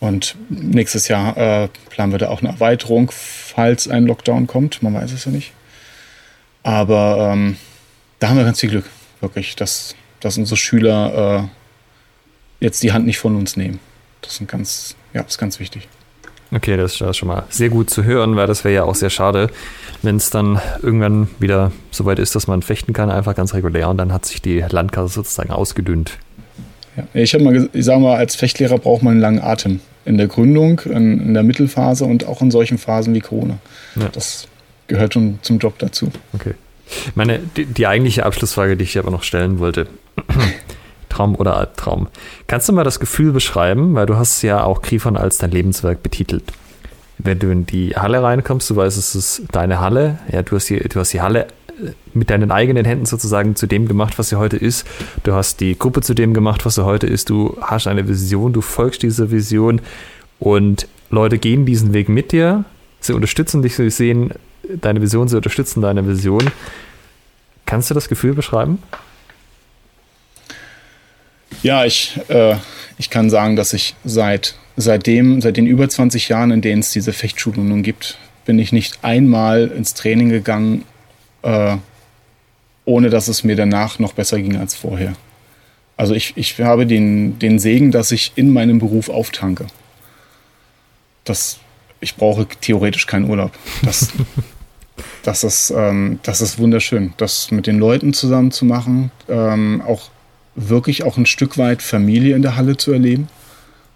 Und 0.00 0.34
nächstes 0.48 1.08
Jahr 1.08 1.36
äh, 1.36 1.68
planen 1.90 2.12
wir 2.12 2.18
da 2.18 2.28
auch 2.30 2.40
eine 2.40 2.48
Erweiterung, 2.48 3.12
falls 3.12 3.88
ein 3.88 4.06
Lockdown 4.06 4.46
kommt. 4.46 4.82
Man 4.82 4.94
weiß 4.94 5.12
es 5.12 5.24
ja 5.26 5.30
nicht. 5.30 5.52
Aber 6.62 7.30
ähm, 7.32 7.56
da 8.18 8.28
haben 8.28 8.36
wir 8.36 8.44
ganz 8.44 8.60
viel 8.60 8.70
Glück, 8.70 8.86
wirklich, 9.20 9.54
dass, 9.56 9.94
dass 10.20 10.38
unsere 10.38 10.56
Schüler 10.56 11.44
äh, 11.44 11.61
jetzt 12.62 12.82
die 12.82 12.92
Hand 12.92 13.06
nicht 13.06 13.18
von 13.18 13.36
uns 13.36 13.56
nehmen. 13.56 13.80
Das 14.22 14.40
ist 14.40 14.48
ganz, 14.48 14.94
ja, 15.12 15.22
ist 15.22 15.38
ganz 15.38 15.58
wichtig. 15.60 15.88
Okay, 16.54 16.76
das 16.76 17.00
ist 17.00 17.16
schon 17.16 17.28
mal 17.28 17.44
sehr 17.48 17.70
gut 17.70 17.88
zu 17.88 18.04
hören, 18.04 18.36
weil 18.36 18.46
das 18.46 18.62
wäre 18.62 18.74
ja 18.74 18.84
auch 18.84 18.94
sehr 18.94 19.10
schade, 19.10 19.48
wenn 20.02 20.16
es 20.16 20.28
dann 20.28 20.60
irgendwann 20.82 21.28
wieder 21.38 21.72
so 21.90 22.04
weit 22.04 22.18
ist, 22.18 22.34
dass 22.34 22.46
man 22.46 22.60
fechten 22.60 22.92
kann, 22.92 23.10
einfach 23.10 23.34
ganz 23.34 23.54
regulär 23.54 23.88
und 23.88 23.96
dann 23.96 24.12
hat 24.12 24.26
sich 24.26 24.42
die 24.42 24.60
Landkarte 24.68 25.10
sozusagen 25.10 25.50
ausgedünnt. 25.50 26.18
Ja, 26.96 27.04
ich 27.14 27.32
habe 27.32 27.42
mal, 27.42 27.70
ich 27.72 27.84
sage 27.84 28.00
mal, 28.00 28.16
als 28.16 28.34
Fechtlehrer 28.36 28.78
braucht 28.78 29.02
man 29.02 29.12
einen 29.12 29.20
langen 29.20 29.40
Atem. 29.40 29.80
In 30.04 30.18
der 30.18 30.26
Gründung, 30.26 30.80
in, 30.80 31.20
in 31.20 31.34
der 31.34 31.42
Mittelphase 31.42 32.04
und 32.04 32.26
auch 32.26 32.42
in 32.42 32.50
solchen 32.50 32.76
Phasen 32.76 33.14
wie 33.14 33.20
Corona. 33.20 33.58
Ja. 33.94 34.08
Das 34.12 34.46
gehört 34.88 35.14
schon 35.14 35.38
zum 35.42 35.58
Job 35.58 35.78
dazu. 35.78 36.10
Okay. 36.34 36.54
Meine, 37.14 37.38
die, 37.56 37.64
die 37.64 37.86
eigentliche 37.86 38.26
Abschlussfrage, 38.26 38.76
die 38.76 38.84
ich 38.84 38.98
aber 38.98 39.10
noch 39.10 39.22
stellen 39.22 39.58
wollte. 39.58 39.86
Traum 41.12 41.34
oder 41.34 41.56
Albtraum. 41.56 42.08
Kannst 42.46 42.68
du 42.68 42.72
mal 42.72 42.84
das 42.84 43.00
Gefühl 43.00 43.32
beschreiben, 43.32 43.94
weil 43.94 44.06
du 44.06 44.16
hast 44.16 44.42
ja 44.42 44.64
auch 44.64 44.82
Grifon 44.82 45.16
als 45.16 45.38
dein 45.38 45.50
Lebenswerk 45.50 46.02
betitelt. 46.02 46.44
Wenn 47.18 47.38
du 47.38 47.50
in 47.50 47.66
die 47.66 47.94
Halle 47.94 48.22
reinkommst, 48.22 48.70
du 48.70 48.76
weißt, 48.76 48.98
es 48.98 49.14
ist 49.14 49.42
deine 49.52 49.80
Halle. 49.80 50.18
Ja, 50.32 50.42
du 50.42 50.56
hast 50.56 50.68
die, 50.68 50.78
du 50.78 50.98
hast 50.98 51.12
die 51.12 51.20
Halle 51.20 51.46
äh, 51.68 51.90
mit 52.14 52.30
deinen 52.30 52.50
eigenen 52.50 52.84
Händen 52.84 53.06
sozusagen 53.06 53.54
zu 53.54 53.66
dem 53.66 53.86
gemacht, 53.86 54.18
was 54.18 54.30
sie 54.30 54.36
heute 54.36 54.56
ist. 54.56 54.86
Du 55.22 55.34
hast 55.34 55.60
die 55.60 55.78
Gruppe 55.78 56.00
zu 56.00 56.14
dem 56.14 56.34
gemacht, 56.34 56.64
was 56.64 56.74
sie 56.76 56.84
heute 56.84 57.06
ist. 57.06 57.30
Du 57.30 57.56
hast 57.60 57.86
eine 57.86 58.08
Vision, 58.08 58.52
du 58.52 58.60
folgst 58.60 59.02
dieser 59.02 59.30
Vision 59.30 59.80
und 60.40 60.88
Leute 61.10 61.38
gehen 61.38 61.66
diesen 61.66 61.92
Weg 61.92 62.08
mit 62.08 62.32
dir. 62.32 62.64
Sie 63.00 63.12
unterstützen 63.12 63.62
dich, 63.62 63.76
sie 63.76 63.90
sehen 63.90 64.32
deine 64.62 65.02
Vision, 65.02 65.28
sie 65.28 65.36
unterstützen 65.36 65.82
deine 65.82 66.06
Vision. 66.06 66.50
Kannst 67.66 67.90
du 67.90 67.94
das 67.94 68.08
Gefühl 68.08 68.34
beschreiben? 68.34 68.78
Ja, 71.62 71.84
ich, 71.84 72.18
äh, 72.28 72.56
ich 72.98 73.08
kann 73.08 73.30
sagen, 73.30 73.54
dass 73.56 73.72
ich 73.72 73.94
seit, 74.04 74.54
seitdem, 74.76 75.40
seit 75.40 75.56
den 75.56 75.66
über 75.66 75.88
20 75.88 76.28
Jahren, 76.28 76.50
in 76.50 76.60
denen 76.60 76.80
es 76.80 76.90
diese 76.90 77.12
Fechtschulung 77.12 77.68
nun 77.68 77.82
gibt, 77.82 78.18
bin 78.44 78.58
ich 78.58 78.72
nicht 78.72 78.98
einmal 79.02 79.68
ins 79.68 79.94
Training 79.94 80.28
gegangen, 80.28 80.84
äh, 81.42 81.76
ohne 82.84 83.10
dass 83.10 83.28
es 83.28 83.44
mir 83.44 83.54
danach 83.54 84.00
noch 84.00 84.12
besser 84.12 84.40
ging 84.40 84.56
als 84.56 84.74
vorher. 84.74 85.14
Also 85.96 86.14
ich, 86.14 86.32
ich 86.36 86.58
habe 86.60 86.84
den, 86.84 87.38
den 87.38 87.60
Segen, 87.60 87.92
dass 87.92 88.10
ich 88.10 88.32
in 88.34 88.52
meinem 88.52 88.80
Beruf 88.80 89.08
auftanke. 89.08 89.66
Das, 91.22 91.60
ich 92.00 92.16
brauche 92.16 92.46
theoretisch 92.60 93.06
keinen 93.06 93.30
Urlaub. 93.30 93.52
Das, 93.84 94.08
das, 95.22 95.44
ist, 95.44 95.70
ähm, 95.70 96.18
das 96.24 96.40
ist 96.40 96.58
wunderschön, 96.58 97.14
das 97.18 97.52
mit 97.52 97.68
den 97.68 97.78
Leuten 97.78 98.12
zusammen 98.14 98.50
zu 98.50 98.64
machen, 98.64 99.12
ähm, 99.28 99.80
auch 99.86 100.10
wirklich 100.54 101.04
auch 101.04 101.16
ein 101.16 101.26
Stück 101.26 101.58
weit 101.58 101.82
Familie 101.82 102.36
in 102.36 102.42
der 102.42 102.56
Halle 102.56 102.76
zu 102.76 102.92
erleben. 102.92 103.28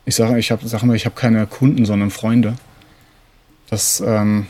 Ich 0.04 0.14
sage, 0.14 0.38
ich 0.38 0.50
habe, 0.50 0.66
sag 0.66 0.82
mal, 0.84 0.96
ich 0.96 1.04
habe 1.04 1.16
keine 1.16 1.46
Kunden, 1.46 1.84
sondern 1.84 2.10
Freunde. 2.10 2.54
Das, 3.68 4.02
ähm, 4.06 4.46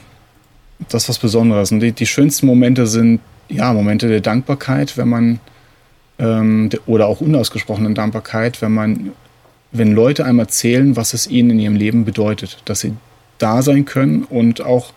das 0.89 1.05
ist 1.05 1.09
was 1.09 1.19
Besonderes. 1.19 1.73
Und 1.73 1.81
die, 1.81 1.93
die 1.93 2.07
schönsten 2.07 2.47
Momente 2.47 2.87
sind 2.87 3.21
ja 3.49 3.73
Momente 3.73 4.09
der 4.09 4.21
Dankbarkeit, 4.21 4.97
wenn 4.97 5.09
man 5.09 5.41
ähm, 6.19 6.71
oder 6.87 7.07
auch 7.07 7.21
unausgesprochenen 7.21 7.95
Dankbarkeit, 7.95 8.61
wenn 8.63 8.73
man, 8.73 9.13
wenn 9.73 9.93
Leute 9.93 10.25
einmal 10.25 10.47
erzählen, 10.47 10.97
was 10.97 11.15
es 11.15 11.27
ihnen 11.27 11.51
in 11.51 11.61
ihrem 11.61 11.77
Leben 11.77 12.05
bedeutet, 12.05 12.63
dass 12.65 12.81
sie 12.81 12.95
da 13.39 13.63
sein 13.63 13.85
können 13.85 14.25
und 14.25 14.61
auch, 14.61 14.93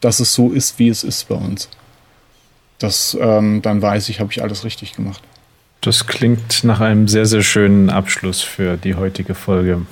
dass 0.00 0.20
es 0.20 0.34
so 0.34 0.50
ist, 0.50 0.78
wie 0.78 0.88
es 0.88 1.04
ist 1.04 1.28
bei 1.28 1.34
uns. 1.34 1.68
Das, 2.78 3.16
ähm, 3.20 3.62
dann 3.62 3.82
weiß 3.82 4.08
ich, 4.08 4.20
habe 4.20 4.32
ich 4.32 4.42
alles 4.42 4.64
richtig 4.64 4.94
gemacht. 4.94 5.22
Das 5.80 6.06
klingt 6.06 6.62
nach 6.62 6.80
einem 6.80 7.08
sehr, 7.08 7.24
sehr 7.24 7.42
schönen 7.42 7.88
Abschluss 7.88 8.42
für 8.42 8.76
die 8.76 8.96
heutige 8.96 9.34
Folge. 9.34 9.82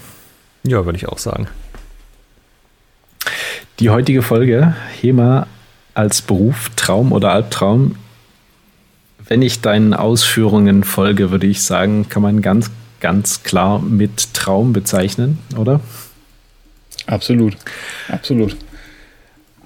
Ja, 0.62 0.84
würde 0.84 0.98
ich 0.98 1.08
auch 1.08 1.18
sagen. 1.18 1.48
Die 3.78 3.88
heutige 3.88 4.22
Folge, 4.22 4.74
HEMA 5.00 5.46
als 5.94 6.20
Beruf, 6.20 6.70
Traum 6.76 7.12
oder 7.12 7.32
Albtraum. 7.32 7.96
Wenn 9.26 9.40
ich 9.40 9.60
deinen 9.60 9.94
Ausführungen 9.94 10.84
folge, 10.84 11.30
würde 11.30 11.46
ich 11.46 11.62
sagen, 11.62 12.08
kann 12.08 12.22
man 12.22 12.42
ganz, 12.42 12.70
ganz 13.00 13.42
klar 13.42 13.80
mit 13.80 14.34
Traum 14.34 14.72
bezeichnen, 14.72 15.38
oder? 15.56 15.80
Absolut, 17.06 17.56
absolut. 18.08 18.56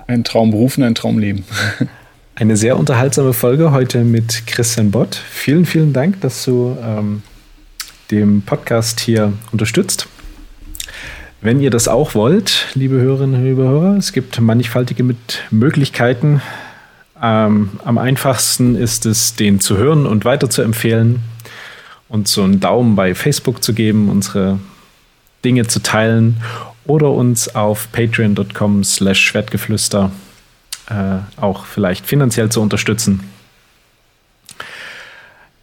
Ein 0.07 0.23
Traumberuf 0.23 0.79
und 0.79 0.85
ein 0.85 0.95
Traumleben. 0.95 1.45
Eine 2.35 2.57
sehr 2.57 2.79
unterhaltsame 2.79 3.35
Folge 3.35 3.73
heute 3.73 4.05
mit 4.05 4.47
Christian 4.47 4.91
Bott. 4.91 5.15
Vielen, 5.15 5.67
vielen 5.67 5.93
Dank, 5.93 6.23
dass 6.23 6.47
du 6.47 6.75
ähm, 6.83 7.23
dem 8.11 8.41
Podcast 8.41 9.01
hier 9.01 9.35
unterstützt. 9.53 10.09
Wenn 11.43 11.61
ihr 11.61 11.69
das 11.69 11.89
auch 11.89 12.15
wollt, 12.15 12.69
liebe 12.75 12.95
Hörerinnen 12.95 13.45
liebe 13.45 13.63
Hörer, 13.63 13.97
es 13.99 14.15
gibt 14.15 14.41
mannigfaltige 14.41 15.05
Möglichkeiten. 15.51 16.41
Ähm, 17.23 17.71
am 17.85 17.99
einfachsten 17.99 18.77
ist 18.77 19.05
es, 19.05 19.37
den 19.37 19.61
zu 19.61 19.77
hören 19.77 20.07
und 20.07 20.25
weiter 20.25 20.49
zu 20.49 20.63
empfehlen 20.63 21.21
und 22.09 22.29
so 22.29 22.45
einen 22.45 22.61
Daumen 22.61 22.97
bei 22.97 23.15
Facebook 23.15 23.63
zu 23.63 23.75
geben, 23.75 24.09
unsere 24.09 24.59
Dinge 25.45 25.67
zu 25.67 25.83
teilen 25.83 26.39
oder 26.87 27.11
uns 27.11 27.55
auf 27.55 27.93
patreon.com 27.93 28.85
slash 28.85 29.21
schwertgeflüster 29.21 30.11
auch 31.37 31.67
vielleicht 31.67 32.07
finanziell 32.07 32.51
zu 32.51 32.61
unterstützen. 32.61 33.21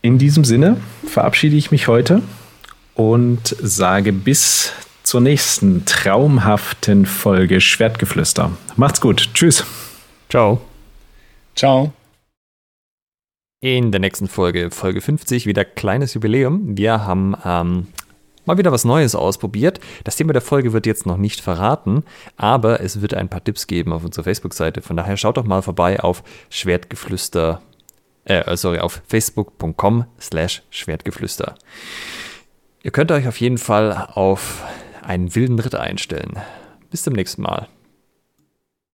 In 0.02 0.18
diesem 0.18 0.46
Sinne 0.46 0.78
verabschiede 1.06 1.56
ich 1.58 1.72
mich 1.72 1.88
heute 1.88 2.22
und 2.96 3.56
sage 3.62 4.14
bis 4.14 4.72
zur 5.04 5.22
nächsten 5.22 5.86
traumhaften 5.86 7.06
Folge 7.06 7.62
Schwertgeflüster. 7.62 8.52
Macht's 8.76 9.02
gut. 9.02 9.30
Tschüss. 9.34 9.66
Ciao. 10.30 10.62
Ciao. 11.56 11.92
In 13.62 13.92
der 13.92 14.00
nächsten 14.00 14.30
Folge, 14.30 14.72
Folge 14.72 15.02
50, 15.02 15.46
wieder 15.46 15.66
kleines 15.66 16.14
Jubiläum. 16.14 16.78
Wir 16.78 17.06
haben 17.06 17.36
ähm, 17.44 17.88
mal 18.50 18.58
wieder 18.58 18.72
was 18.72 18.84
Neues 18.84 19.16
ausprobiert. 19.16 19.80
Das 20.04 20.16
Thema 20.16 20.34
der 20.34 20.42
Folge 20.42 20.74
wird 20.74 20.86
jetzt 20.86 21.06
noch 21.06 21.18
nicht 21.18 21.40
verraten, 21.40 22.04
aber 22.36 22.82
es 22.82 23.02
wird 23.02 23.14
ein 23.14 23.30
paar 23.30 23.44
Tipps 23.44 23.68
geben 23.68 23.94
auf 23.94 24.04
unserer 24.04 24.24
Facebook-Seite. 24.24 24.82
Von 24.82 24.98
daher 24.98 25.18
schaut 25.18 25.38
doch 25.38 25.46
mal 25.46 25.62
vorbei 25.62 26.00
auf 26.00 26.24
Schwertgeflüster, 26.50 27.62
äh, 28.26 28.58
sorry, 28.58 28.80
auf 28.80 29.02
facebook.com 29.08 30.06
slash 30.20 30.64
Schwertgeflüster. 30.72 31.56
Ihr 32.82 32.92
könnt 32.92 33.12
euch 33.12 33.28
auf 33.28 33.40
jeden 33.40 33.58
Fall 33.58 34.08
auf 34.14 34.64
einen 35.04 35.36
wilden 35.36 35.60
Ritt 35.60 35.76
einstellen. 35.76 36.38
Bis 36.90 37.04
zum 37.04 37.14
nächsten 37.14 37.44
Mal. 37.44 37.68